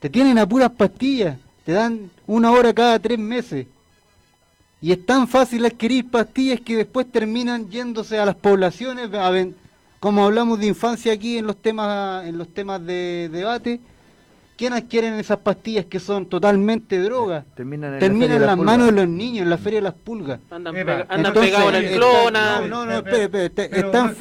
Te 0.00 0.10
tienen 0.10 0.36
a 0.36 0.46
puras 0.46 0.70
pastillas, 0.70 1.38
te 1.64 1.72
dan 1.72 2.10
una 2.26 2.50
hora 2.50 2.74
cada 2.74 2.98
tres 2.98 3.18
meses. 3.18 3.66
Y 4.82 4.92
es 4.92 5.06
tan 5.06 5.26
fácil 5.26 5.64
adquirir 5.64 6.10
pastillas 6.10 6.60
que 6.60 6.76
después 6.76 7.10
terminan 7.10 7.70
yéndose 7.70 8.18
a 8.18 8.26
las 8.26 8.36
poblaciones, 8.36 9.08
como 9.98 10.26
hablamos 10.26 10.58
de 10.58 10.66
infancia 10.66 11.14
aquí 11.14 11.38
en 11.38 11.46
los 11.46 11.56
temas, 11.56 12.26
en 12.26 12.36
los 12.36 12.48
temas 12.52 12.84
de 12.84 13.30
debate, 13.32 13.80
¿quién 14.58 14.72
adquieren 14.74 15.14
esas 15.14 15.38
pastillas 15.38 15.86
que 15.86 15.98
son 16.00 16.26
totalmente 16.26 17.00
drogas? 17.00 17.44
Terminan 17.54 17.90
en 17.90 17.94
la 17.94 17.98
Terminan 18.00 18.28
Feria 18.28 18.34
en 18.34 18.40
las 18.42 18.56
las 18.58 18.66
manos 18.66 18.86
de 18.86 18.92
los 18.92 19.08
niños, 19.08 19.42
en 19.44 19.50
la 19.50 19.56
feria 19.58 19.78
de 19.78 19.82
las 19.84 19.94
pulgas. 19.94 20.40
Andan, 20.50 20.74
pega- 20.74 21.06
andan 21.08 21.26
entonces, 21.26 21.50
pegados 21.52 21.70
en 21.70 21.76
el 21.76 21.84
está- 21.84 21.96
clona. 21.96 22.60
no, 22.60 22.66
no, 22.68 22.86
no, 22.86 22.92
espere, 22.98 23.24
espere, 23.46 23.78
están 23.78 24.16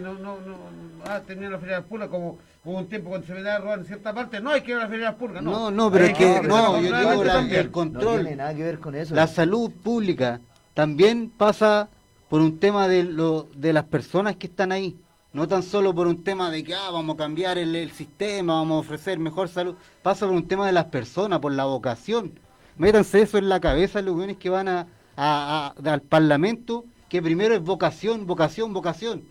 No, 0.00 0.14
no, 0.14 0.36
no, 0.46 0.56
ah, 1.04 1.20
termina 1.26 1.50
la 1.50 1.58
Feria 1.58 1.74
de 1.76 1.80
las 1.80 1.88
Pulgas 1.88 2.08
como 2.08 2.38
hubo 2.64 2.78
un 2.78 2.86
tiempo 2.86 3.08
cuando 3.08 3.26
se 3.26 3.34
me 3.34 3.42
da 3.42 3.56
a 3.56 3.58
robar 3.58 3.78
en 3.80 3.86
cierta 3.86 4.12
parte, 4.14 4.40
no 4.40 4.50
hay 4.50 4.60
que 4.60 4.70
ir 4.70 4.76
a 4.76 4.80
la 4.80 4.88
Feria 4.88 5.06
de 5.06 5.10
las 5.12 5.18
Pulgas, 5.18 5.42
no. 5.42 5.50
No, 5.50 5.70
no, 5.70 5.90
pero 5.90 6.04
es 6.04 6.14
que, 6.16 6.40
no, 6.42 6.80
yo 6.80 6.96
digo 6.96 7.24
la- 7.24 7.40
el 7.40 7.70
control. 7.70 8.04
No 8.04 8.20
tiene 8.20 8.36
nada 8.36 8.54
que 8.54 8.62
ver 8.62 8.78
con 8.78 8.94
eso. 8.94 9.14
La 9.14 9.26
salud 9.26 9.70
pública 9.82 10.40
también 10.74 11.30
pasa 11.36 11.88
por 12.28 12.40
un 12.40 12.58
tema 12.60 12.86
de, 12.86 13.02
lo, 13.04 13.48
de 13.56 13.72
las 13.72 13.84
personas 13.84 14.36
que 14.36 14.46
están 14.46 14.70
ahí. 14.72 14.96
No 15.32 15.46
tan 15.46 15.62
solo 15.62 15.94
por 15.94 16.08
un 16.08 16.24
tema 16.24 16.50
de 16.50 16.64
que 16.64 16.74
ah, 16.74 16.90
vamos 16.90 17.14
a 17.14 17.18
cambiar 17.18 17.56
el, 17.56 17.90
sistema, 17.92 18.54
vamos 18.54 18.76
a 18.76 18.80
ofrecer 18.80 19.18
mejor 19.20 19.48
salud. 19.48 19.76
Pasa 20.02 20.26
por 20.26 20.34
un 20.34 20.48
tema 20.48 20.66
de 20.66 20.72
las 20.72 20.86
personas, 20.86 21.38
por 21.38 21.52
la 21.52 21.66
vocación. 21.66 22.32
Métanse 22.76 23.22
eso 23.22 23.38
en 23.38 23.48
la 23.48 23.60
cabeza, 23.60 24.02
los 24.02 24.14
jóvenes 24.14 24.38
que 24.38 24.50
van 24.50 24.66
a, 24.66 24.86
al 25.16 26.02
Parlamento, 26.02 26.84
que 27.08 27.22
primero 27.22 27.54
es 27.54 27.62
vocación, 27.62 28.26
vocación, 28.26 28.72
vocación, 28.72 29.22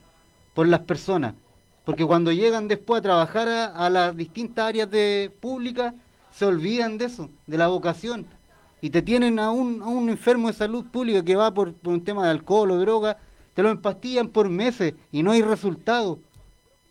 por 0.54 0.68
las 0.70 0.82
personas. 0.82 1.34
Porque 1.84 2.06
cuando 2.06 2.32
llegan 2.32 2.70
después 2.70 3.00
a 3.00 3.04
trabajar 3.04 3.50
a, 3.50 3.90
las 3.90 4.16
distintas 4.16 4.70
áreas 4.70 4.88
públicas, 5.42 5.94
se 6.32 6.46
olvidan 6.46 6.98
de 6.98 7.06
eso, 7.06 7.30
de 7.46 7.58
la 7.58 7.68
vocación. 7.68 8.26
Y 8.80 8.92
te 8.92 9.02
tienen 9.02 9.38
a 9.40 9.52
un, 9.52 9.82
a 9.82 9.88
un 9.88 10.10
enfermo 10.10 10.48
de 10.48 10.54
salud 10.54 10.86
pública 10.86 11.26
que 11.26 11.36
va 11.36 11.54
por, 11.54 11.74
por 11.74 11.92
un 11.92 12.06
tema 12.06 12.24
de 12.24 12.32
alcohol 12.32 12.72
o 12.72 12.78
droga, 12.78 13.18
te 13.54 13.64
lo 13.64 13.70
empastillan 13.70 14.30
por 14.30 14.50
meses 14.50 14.94
y 15.12 15.24
no 15.24 15.32
hay 15.32 15.42
resultado. 15.42 16.20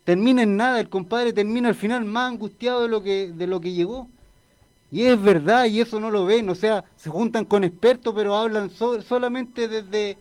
Termina 0.03 0.43
en 0.43 0.57
nada, 0.57 0.79
el 0.79 0.89
compadre 0.89 1.33
termina 1.33 1.69
al 1.69 1.75
final 1.75 2.05
más 2.05 2.31
angustiado 2.31 2.81
de 2.81 2.87
lo 2.87 3.03
que, 3.03 3.31
de 3.31 3.47
lo 3.47 3.59
que 3.61 3.73
llegó. 3.73 4.07
Y 4.91 5.03
es 5.03 5.21
verdad, 5.21 5.65
y 5.65 5.81
eso 5.81 5.99
no 5.99 6.09
lo 6.09 6.25
ven, 6.25 6.49
o 6.49 6.55
sea, 6.55 6.83
se 6.97 7.09
juntan 7.11 7.45
con 7.45 7.63
expertos, 7.63 8.13
pero 8.15 8.35
hablan 8.35 8.71
so- 8.71 9.01
solamente 9.03 9.67
desde, 9.67 10.17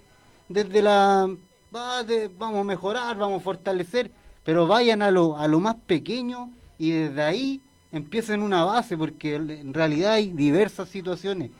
desde 0.48 0.82
la, 0.82 1.28
"Ah, 1.72 2.02
de- 2.06 2.28
vamos 2.28 2.60
a 2.60 2.64
mejorar, 2.64 3.16
vamos 3.16 3.40
a 3.40 3.44
fortalecer, 3.44 4.10
pero 4.44 4.66
vayan 4.66 5.00
a 5.00 5.10
lo, 5.10 5.38
a 5.38 5.48
lo 5.48 5.58
más 5.60 5.76
pequeño 5.86 6.50
y 6.78 6.90
desde 6.90 7.22
ahí 7.22 7.60
empiecen 7.92 8.42
una 8.42 8.64
base, 8.64 8.96
porque 8.98 9.36
en 9.36 9.72
realidad 9.72 10.12
hay 10.14 10.32
diversas 10.32 10.90
situaciones. 10.90 11.50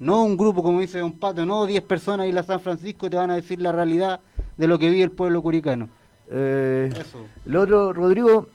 No 0.00 0.24
un 0.24 0.36
grupo, 0.36 0.62
como 0.62 0.80
dice 0.80 0.98
Don 0.98 1.12
Pato, 1.12 1.44
no 1.46 1.66
10 1.66 1.82
personas 1.82 2.26
y 2.26 2.32
la 2.32 2.42
San 2.42 2.58
Francisco 2.60 3.08
te 3.08 3.16
van 3.16 3.30
a 3.30 3.36
decir 3.36 3.60
la 3.60 3.70
realidad 3.70 4.20
de 4.56 4.66
lo 4.66 4.78
que 4.78 4.88
vive 4.90 5.02
el 5.04 5.10
pueblo 5.12 5.42
curicano. 5.42 5.88
Eh, 6.30 6.90
Eso. 6.98 7.26
Lo 7.44 7.62
otro, 7.62 7.92
Rodrigo, 7.92 8.46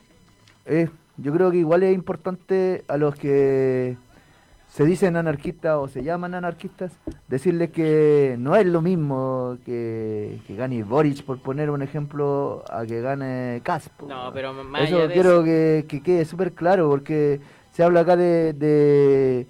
eh, 0.66 0.90
yo 1.18 1.32
creo 1.34 1.52
que 1.52 1.58
igual 1.58 1.84
es 1.84 1.94
importante 1.94 2.84
a 2.88 2.98
los 2.98 3.16
que 3.16 3.96
se 4.70 4.86
dicen 4.86 5.16
anarquistas 5.16 5.78
o 5.78 5.88
se 5.88 6.04
llaman 6.04 6.34
anarquistas, 6.34 6.92
decirles 7.28 7.70
que 7.70 8.36
no 8.40 8.56
es 8.56 8.66
lo 8.66 8.82
mismo 8.82 9.58
que, 9.66 10.40
que 10.48 10.56
gane 10.56 10.84
Boric, 10.84 11.24
por 11.24 11.40
poner 11.40 11.70
un 11.70 11.82
ejemplo, 11.82 12.64
a 12.70 12.86
que 12.86 13.00
gane 13.02 13.62
Caspo. 13.64 14.08
No, 14.08 14.32
pero 14.34 14.52
más 14.52 14.82
Eso 14.90 15.08
quiero 15.14 15.32
eso- 15.36 15.44
que, 15.44 15.86
que 15.88 16.02
quede 16.02 16.26
súper 16.26 16.54
claro, 16.54 16.90
porque 16.90 17.40
se 17.72 17.84
habla 17.84 18.02
acá 18.02 18.16
de, 18.18 18.52
de, 18.54 19.48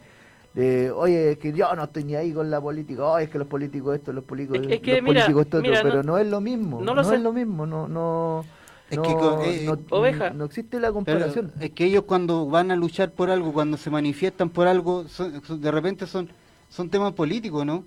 de, 0.55 0.89
oye, 0.89 1.31
es 1.33 1.37
que 1.37 1.51
yo 1.51 1.73
no 1.75 1.83
estoy 1.83 2.05
ni 2.05 2.15
ahí 2.15 2.31
con 2.31 2.49
la 2.49 2.61
política, 2.61 3.05
oye, 3.05 3.25
es 3.25 3.29
que 3.29 3.37
los 3.37 3.47
políticos 3.47 3.95
esto, 3.95 4.13
los 4.13 4.23
políticos, 4.23 4.61
Es 4.61 4.67
que- 4.67 4.73
es 4.75 4.81
que, 4.81 4.91
los 4.93 5.01
mira, 5.03 5.25
políticos 5.25 5.41
esto, 5.45 5.57
otro", 5.57 5.69
mira, 5.69 5.83
no- 5.83 5.89
pero 5.89 6.03
no, 6.03 6.17
es 6.17 6.27
lo 6.27 6.41
mismo, 6.41 6.79
no 6.79 6.85
no, 6.85 6.95
lo 6.95 7.03
sé. 7.03 7.15
es 7.15 7.21
lo 7.21 7.33
mismo, 7.33 7.65
no, 7.65 7.87
no, 7.89 8.45
Es 8.89 8.97
no, 8.97 9.03
que 9.03 9.15
co- 9.17 9.39
eh, 9.41 9.63
no- 9.65 9.77
Oveja. 9.97 10.29
no 10.29 10.45
existe 10.45 10.77
la 10.79 10.87
Pero 10.87 10.93
comparación. 10.93 11.51
es 11.59 11.71
que 11.71 11.85
ellos 11.85 12.05
cuando 12.05 12.45
van 12.47 12.71
a 12.71 12.75
luchar 12.77 13.11
por 13.11 13.29
algo, 13.29 13.51
cuando 13.51 13.75
se 13.77 13.89
manifiestan 13.89 14.49
por 14.49 14.67
algo, 14.67 15.07
son- 15.09 15.43
son- 15.43 15.59
de 15.59 15.71
repente 15.71 16.07
son, 16.07 16.29
son 16.69 16.89
temas 16.89 17.11
políticos, 17.13 17.65
¿no? 17.65 17.83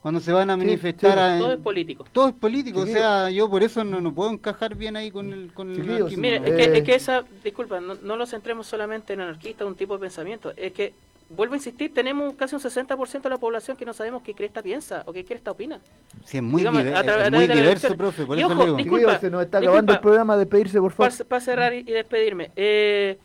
Cuando 0.00 0.20
se 0.20 0.32
van 0.32 0.48
a 0.48 0.54
Sí, 0.54 0.58
manifestar... 0.60 1.12
sí. 1.18 1.18
a- 1.18 1.38
Todo 1.38 1.52
es 1.52 1.58
político. 1.60 2.06
Todo 2.10 2.28
es 2.28 2.34
político, 2.34 2.80
Chiquillo. 2.80 2.98
o 2.98 3.00
sea, 3.02 3.30
yo 3.30 3.50
por 3.50 3.62
eso 3.62 3.84
no, 3.84 4.00
no 4.00 4.14
puedo 4.14 4.30
encajar 4.30 4.74
bien 4.74 4.96
ahí 4.96 5.10
con 5.10 5.30
el, 5.34 5.52
con 5.52 5.70
el. 5.70 5.78
Mira, 5.80 5.98
no, 5.98 6.06
es, 6.46 6.54
que, 6.54 6.64
eh. 6.64 6.78
es 6.78 6.82
que 6.84 6.94
esa, 6.94 7.24
disculpa, 7.44 7.80
no, 7.80 7.96
no 7.96 8.16
lo 8.16 8.24
centremos 8.24 8.66
solamente 8.66 9.12
en 9.12 9.20
anarquista, 9.20 9.66
un 9.66 9.74
tipo 9.74 9.92
de 9.92 10.00
pensamiento. 10.00 10.52
Es 10.56 10.72
que, 10.72 10.94
vuelvo 11.30 11.54
a 11.54 11.56
insistir, 11.56 11.94
tenemos 11.94 12.34
casi 12.34 12.54
un 12.56 12.60
60% 12.60 13.22
de 13.22 13.30
la 13.30 13.38
población 13.38 13.76
que 13.76 13.84
no 13.84 13.94
sabemos 13.94 14.22
qué 14.22 14.34
Cresta 14.34 14.62
piensa 14.62 15.02
o 15.06 15.12
qué 15.12 15.24
Cresta 15.24 15.52
opina. 15.52 15.80
Sí, 16.24 16.38
es 16.38 16.42
muy, 16.42 16.60
Digamos, 16.60 16.82
a 16.84 17.26
es 17.26 17.48
diverso, 17.48 17.96
profe, 17.96 18.26
por 18.26 18.36
Y 18.36 18.42
eso 18.42 18.50
ojo, 18.52 18.64
digo. 18.64 18.76
disculpa, 18.76 19.18
se 19.18 19.30
nos 19.30 19.42
está 19.44 19.58
acabando 19.58 19.92
disculpa. 19.92 19.94
el 19.94 20.00
programa, 20.00 20.36
despedirse, 20.36 20.80
por 20.80 20.92
favor. 20.92 21.26
Para 21.26 21.40
cerrar 21.40 21.72
y, 21.72 21.78
y 21.78 21.92
despedirme, 21.92 22.50
eh, 22.56 23.18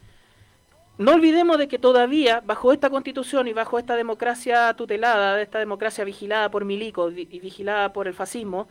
no 0.97 1.13
olvidemos 1.13 1.57
de 1.57 1.67
que 1.67 1.79
todavía, 1.79 2.41
bajo 2.45 2.71
esta 2.71 2.89
constitución 2.89 3.47
y 3.47 3.53
bajo 3.53 3.79
esta 3.79 3.95
democracia 3.95 4.73
tutelada, 4.75 5.41
esta 5.41 5.59
democracia 5.59 6.05
vigilada 6.05 6.49
por 6.49 6.63
Milico 6.63 7.09
y 7.11 7.39
vigilada 7.39 7.91
por 7.91 8.07
el 8.07 8.13
fascismo, 8.13 8.67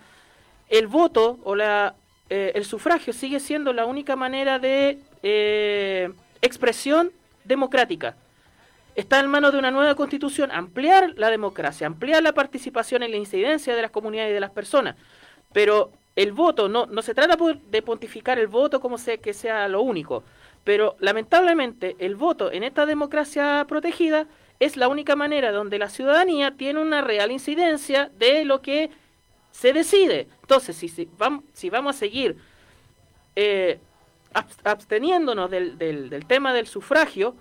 el 0.69 0.87
voto 0.87 1.39
o 1.45 1.55
la, 1.55 1.97
eh, 2.31 2.53
el 2.55 2.65
sufragio 2.65 3.13
sigue 3.13 3.41
siendo 3.41 3.73
la 3.73 3.85
única 3.85 4.17
manera 4.17 4.59
de 4.59 5.01
eh, 5.23 6.13
expresión 6.41 7.11
democrática. 7.45 8.17
Está 8.95 9.19
en 9.21 9.27
manos 9.29 9.53
de 9.53 9.59
una 9.59 9.71
nueva 9.73 9.95
constitución 9.97 10.53
ampliar 10.53 11.15
la 11.17 11.31
democracia, 11.31 11.87
ampliar 11.87 12.23
la 12.23 12.33
participación 12.33 13.03
en 13.03 13.11
la 13.11 13.17
incidencia 13.17 13.75
de 13.75 13.83
las 13.83 13.91
comunidades 13.91 14.31
y 14.31 14.35
de 14.35 14.41
las 14.41 14.51
personas. 14.53 14.95
Pero 15.53 15.91
el 16.15 16.33
voto, 16.33 16.69
no, 16.69 16.87
no 16.87 17.03
se 17.03 17.13
trata 17.15 17.37
de 17.71 17.83
pontificar 17.83 18.39
el 18.39 18.47
voto 18.47 18.81
como 18.81 18.99
sea, 18.99 19.17
que 19.17 19.35
sea 19.35 19.67
lo 19.69 19.83
único. 19.83 20.23
Pero 20.63 20.95
lamentablemente 21.01 21.97
el 21.99 22.15
voto 22.15 22.53
en 22.53 22.63
esta 22.63 22.87
democracia 22.87 23.65
protegida 23.69 24.27
es 24.61 24.77
la 24.77 24.87
única 24.87 25.17
manera 25.17 25.51
donde 25.51 25.79
la 25.81 25.89
ciudadanía 25.89 26.53
tiene 26.57 26.81
una 26.81 27.03
real 27.03 27.33
incidencia 27.33 28.11
de 28.17 28.45
lo 28.45 28.63
que 28.63 28.91
se 29.51 29.73
decide. 29.73 30.29
Entonces, 30.43 30.77
si, 30.77 30.89
si, 30.89 31.07
vam- 31.19 31.43
si 31.53 31.69
vamos 31.69 31.97
a 31.97 31.99
seguir 31.99 32.37
eh, 33.35 33.81
abs- 34.33 34.59
absteniéndonos 34.63 35.51
del- 35.51 35.77
del 35.79 36.27
tema 36.27 36.53
del 36.55 36.69
sufragio, 36.69 37.35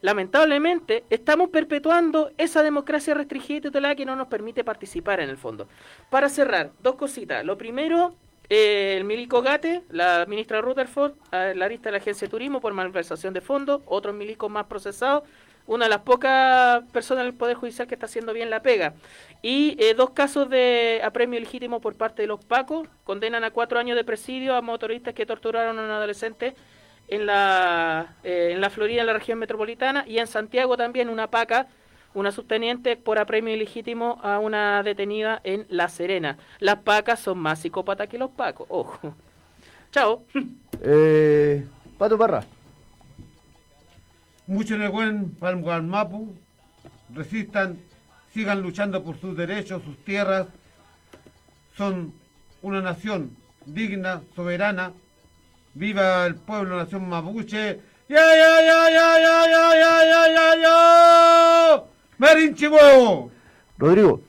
lamentablemente 0.00 1.04
estamos 1.10 1.50
perpetuando 1.50 2.30
esa 2.38 2.62
democracia 2.62 3.14
restringida 3.14 3.58
y 3.58 3.60
tutelada 3.62 3.94
que 3.94 4.06
no 4.06 4.16
nos 4.16 4.28
permite 4.28 4.64
participar 4.64 5.20
en 5.20 5.30
el 5.30 5.36
fondo. 5.36 5.68
Para 6.10 6.28
cerrar, 6.28 6.70
dos 6.82 6.96
cositas. 6.96 7.44
Lo 7.44 7.58
primero, 7.58 8.14
eh, 8.48 8.94
el 8.96 9.04
milico 9.04 9.42
Gate, 9.42 9.82
la 9.90 10.24
ministra 10.26 10.60
Rutherford, 10.60 11.14
la 11.32 11.68
lista 11.68 11.88
de 11.88 11.92
la 11.92 11.98
agencia 11.98 12.26
de 12.26 12.30
turismo 12.30 12.60
por 12.60 12.72
malversación 12.72 13.34
de 13.34 13.40
fondos, 13.40 13.82
otros 13.86 14.14
milicos 14.14 14.50
más 14.50 14.66
procesados, 14.66 15.24
una 15.68 15.84
de 15.84 15.90
las 15.90 16.00
pocas 16.00 16.82
personas 16.92 17.24
del 17.24 17.34
Poder 17.34 17.54
Judicial 17.54 17.86
que 17.86 17.94
está 17.94 18.06
haciendo 18.06 18.32
bien 18.32 18.48
la 18.48 18.62
pega. 18.62 18.94
Y 19.42 19.76
eh, 19.78 19.92
dos 19.94 20.10
casos 20.10 20.48
de 20.48 21.00
apremio 21.04 21.38
legítimo 21.38 21.80
por 21.80 21.94
parte 21.94 22.22
de 22.22 22.28
los 22.28 22.42
PACos, 22.42 22.88
condenan 23.04 23.44
a 23.44 23.50
cuatro 23.50 23.78
años 23.78 23.94
de 23.94 24.02
presidio 24.02 24.56
a 24.56 24.62
motoristas 24.62 25.12
que 25.12 25.26
torturaron 25.26 25.78
a 25.78 25.82
un 25.82 25.90
adolescente 25.90 26.54
en 27.08 27.26
la, 27.26 28.14
eh, 28.22 28.50
en 28.52 28.60
la 28.60 28.70
Florida, 28.70 29.00
en 29.00 29.06
la 29.06 29.14
región 29.14 29.38
metropolitana, 29.38 30.04
y 30.06 30.18
en 30.18 30.26
Santiago 30.26 30.76
también 30.76 31.08
una 31.08 31.28
PACA, 31.28 31.68
una 32.14 32.32
subteniente 32.32 32.96
por 32.96 33.18
apremio 33.18 33.54
ilegítimo 33.54 34.20
a 34.22 34.38
una 34.38 34.82
detenida 34.82 35.40
en 35.44 35.66
La 35.68 35.88
Serena. 35.88 36.38
Las 36.58 36.76
PACas 36.78 37.20
son 37.20 37.38
más 37.38 37.60
psicópatas 37.60 38.08
que 38.08 38.18
los 38.18 38.30
PACos, 38.30 38.66
ojo. 38.70 39.14
Chao. 39.90 40.24
Eh, 40.82 41.66
Pato 41.98 42.18
Parra. 42.18 42.44
Muchos 44.46 44.72
en 44.72 44.82
el 44.82 44.90
buen 44.90 45.30
Palmapu 45.34 46.34
resistan, 47.14 47.78
sigan 48.32 48.62
luchando 48.62 49.02
por 49.02 49.18
sus 49.20 49.36
derechos, 49.36 49.82
sus 49.82 49.96
tierras. 50.04 50.46
Son 51.76 52.12
una 52.62 52.80
nación 52.80 53.36
digna, 53.66 54.22
soberana. 54.34 54.92
Viva 55.74 56.26
el 56.26 56.34
pueblo, 56.36 56.76
nación 56.76 57.08
mapuche. 57.08 57.80
¡Ya, 58.08 58.16
ya, 58.16 58.62
ya, 58.62 58.90
ya, 58.90 59.20
ya, 59.20 59.46
ya, 59.46 59.74
ya, 59.74 60.04
ya, 60.04 60.22
ya, 60.34 60.62
ya! 60.62 61.84
Rodrigo. 63.76 64.20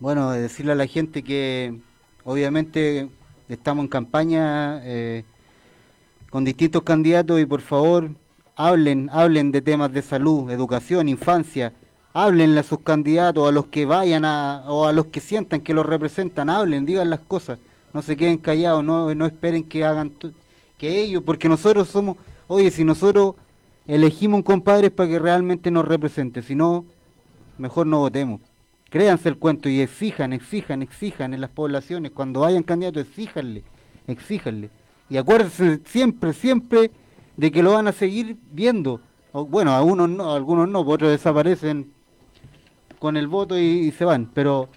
Bueno, 0.00 0.30
decirle 0.32 0.72
a 0.72 0.74
la 0.74 0.86
gente 0.86 1.22
que 1.22 1.78
obviamente 2.24 3.08
estamos 3.48 3.84
en 3.84 3.88
campaña 3.88 4.80
eh, 4.84 5.24
con 6.30 6.44
distintos 6.44 6.82
candidatos 6.82 7.40
y 7.40 7.46
por 7.46 7.60
favor 7.60 8.10
hablen, 8.56 9.08
hablen 9.12 9.52
de 9.52 9.62
temas 9.62 9.92
de 9.92 10.02
salud, 10.02 10.50
educación, 10.50 11.08
infancia, 11.08 11.72
háblenle 12.12 12.60
a 12.60 12.64
sus 12.64 12.80
candidatos, 12.80 13.48
a 13.48 13.52
los 13.52 13.66
que 13.66 13.86
vayan 13.86 14.24
a, 14.24 14.64
o 14.66 14.86
a 14.86 14.92
los 14.92 15.06
que 15.06 15.20
sientan 15.20 15.60
que 15.60 15.74
los 15.74 15.86
representan, 15.86 16.50
hablen, 16.50 16.84
digan 16.84 17.10
las 17.10 17.20
cosas, 17.20 17.58
no 17.92 18.02
se 18.02 18.16
queden 18.16 18.38
callados, 18.38 18.84
no, 18.84 19.14
no 19.14 19.26
esperen 19.26 19.64
que 19.64 19.84
hagan 19.84 20.12
que 20.76 21.00
ellos, 21.00 21.22
porque 21.24 21.48
nosotros 21.48 21.88
somos, 21.88 22.16
oye, 22.46 22.70
si 22.70 22.84
nosotros 22.84 23.34
elegimos 23.86 24.38
un 24.38 24.42
compadre 24.42 24.88
es 24.88 24.92
para 24.92 25.08
que 25.08 25.18
realmente 25.18 25.70
nos 25.70 25.86
represente, 25.86 26.42
si 26.42 26.54
no, 26.54 26.84
mejor 27.56 27.86
no 27.86 27.98
votemos. 27.98 28.40
Créanse 28.90 29.28
el 29.28 29.36
cuento 29.36 29.68
y 29.68 29.80
exijan, 29.80 30.32
exijan, 30.32 30.82
exijan 30.82 31.34
en 31.34 31.40
las 31.40 31.50
poblaciones, 31.50 32.12
cuando 32.12 32.40
vayan 32.40 32.62
candidatos, 32.62 33.06
exíjanle, 33.06 33.64
exíjanle. 34.06 34.70
Y 35.10 35.16
acuérdense 35.16 35.80
siempre, 35.84 36.32
siempre 36.32 36.90
de 37.36 37.50
que 37.50 37.62
lo 37.62 37.72
van 37.72 37.88
a 37.88 37.92
seguir 37.92 38.36
viendo. 38.52 39.00
O, 39.32 39.44
bueno, 39.44 39.72
a 39.72 39.84
no, 39.84 40.30
a 40.30 40.36
algunos 40.36 40.68
no, 40.68 40.80
otros 40.80 41.10
desaparecen 41.10 41.92
con 42.98 43.16
el 43.16 43.26
voto 43.26 43.58
y, 43.58 43.62
y 43.62 43.90
se 43.92 44.04
van, 44.04 44.30
pero 44.32 44.68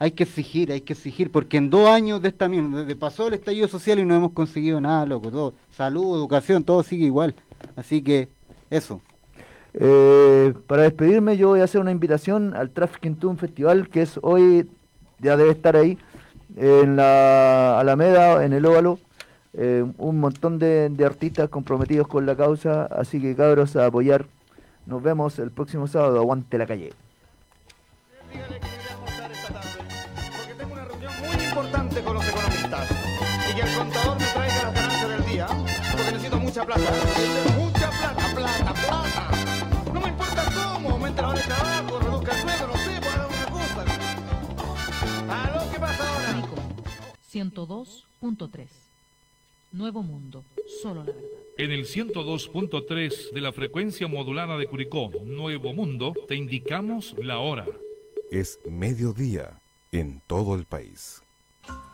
hay 0.00 0.12
que 0.12 0.22
exigir, 0.24 0.72
hay 0.72 0.80
que 0.80 0.94
exigir, 0.94 1.30
porque 1.30 1.58
en 1.58 1.68
dos 1.68 1.86
años 1.86 2.22
de 2.22 2.30
esta 2.30 2.48
misma, 2.48 2.80
desde 2.80 2.96
pasó 2.96 3.28
el 3.28 3.34
estallido 3.34 3.68
social 3.68 3.98
y 3.98 4.06
no 4.06 4.16
hemos 4.16 4.32
conseguido 4.32 4.80
nada, 4.80 5.04
loco, 5.04 5.30
todo, 5.30 5.54
salud, 5.76 6.16
educación, 6.16 6.64
todo 6.64 6.82
sigue 6.82 7.04
igual. 7.04 7.34
Así 7.76 8.00
que, 8.00 8.30
eso. 8.70 9.02
Eh, 9.74 10.54
para 10.66 10.84
despedirme 10.84 11.36
yo 11.36 11.48
voy 11.48 11.60
a 11.60 11.64
hacer 11.64 11.82
una 11.82 11.90
invitación 11.90 12.56
al 12.56 12.70
Trafficking 12.70 13.16
Tune 13.16 13.38
Festival 13.38 13.88
que 13.88 14.02
es 14.02 14.18
hoy, 14.22 14.68
ya 15.18 15.36
debe 15.36 15.50
estar 15.50 15.76
ahí, 15.76 15.98
en 16.56 16.96
la 16.96 17.78
Alameda, 17.78 18.42
en 18.44 18.54
el 18.54 18.64
Óvalo. 18.64 18.98
Eh, 19.52 19.84
un 19.98 20.18
montón 20.18 20.58
de, 20.58 20.88
de 20.88 21.04
artistas 21.04 21.50
comprometidos 21.50 22.08
con 22.08 22.24
la 22.24 22.36
causa, 22.36 22.86
así 22.86 23.20
que 23.20 23.36
cabros 23.36 23.76
a 23.76 23.84
apoyar. 23.84 24.24
Nos 24.86 25.02
vemos 25.02 25.38
el 25.38 25.50
próximo 25.50 25.86
sábado, 25.86 26.18
aguante 26.18 26.56
la 26.56 26.66
calle. 26.66 26.92
Importante 31.90 32.02
con 32.04 32.14
los 32.14 32.28
economistas 32.28 32.90
y 33.50 33.54
que 33.54 33.60
el 33.60 33.74
contador 33.74 34.18
me 34.18 34.26
traiga 34.26 34.62
las 34.62 34.74
ganancias 34.74 35.08
del 35.08 35.26
día 35.26 35.46
porque 35.90 36.12
necesito 36.12 36.38
mucha 36.38 36.64
plata 36.64 36.92
mucha 37.58 37.90
plata, 37.90 38.34
plata, 38.34 38.74
plata 38.74 39.92
no 39.92 40.00
me 40.00 40.08
importa 40.08 40.44
cómo, 40.54 40.90
aumente 40.90 41.22
la 41.22 41.28
hora 41.28 41.38
de 41.40 41.46
trabajo 41.46 42.00
reduzca 42.00 42.32
el 42.32 42.42
sueldo, 42.42 42.66
no 42.66 42.76
sé, 42.76 43.00
por 43.00 43.10
alguna 43.10 43.46
cosa 43.46 43.84
¿Aló? 45.42 45.72
¿qué 45.72 45.80
pasa 45.80 46.14
ahora? 46.14 46.44
102.3 47.32 48.66
Nuevo 49.72 50.02
Mundo, 50.02 50.44
solo 50.82 51.04
la 51.04 51.12
verdad. 51.12 51.20
En 51.56 51.70
el 51.70 51.86
102.3 51.86 53.32
de 53.32 53.40
la 53.40 53.52
frecuencia 53.52 54.08
modulada 54.08 54.56
de 54.56 54.66
Curicó, 54.66 55.12
Nuevo 55.24 55.72
Mundo, 55.74 56.12
te 56.26 56.34
indicamos 56.34 57.14
la 57.22 57.38
hora. 57.38 57.66
Es 58.32 58.58
mediodía 58.64 59.60
en 59.92 60.22
todo 60.26 60.56
el 60.56 60.64
país. 60.64 61.19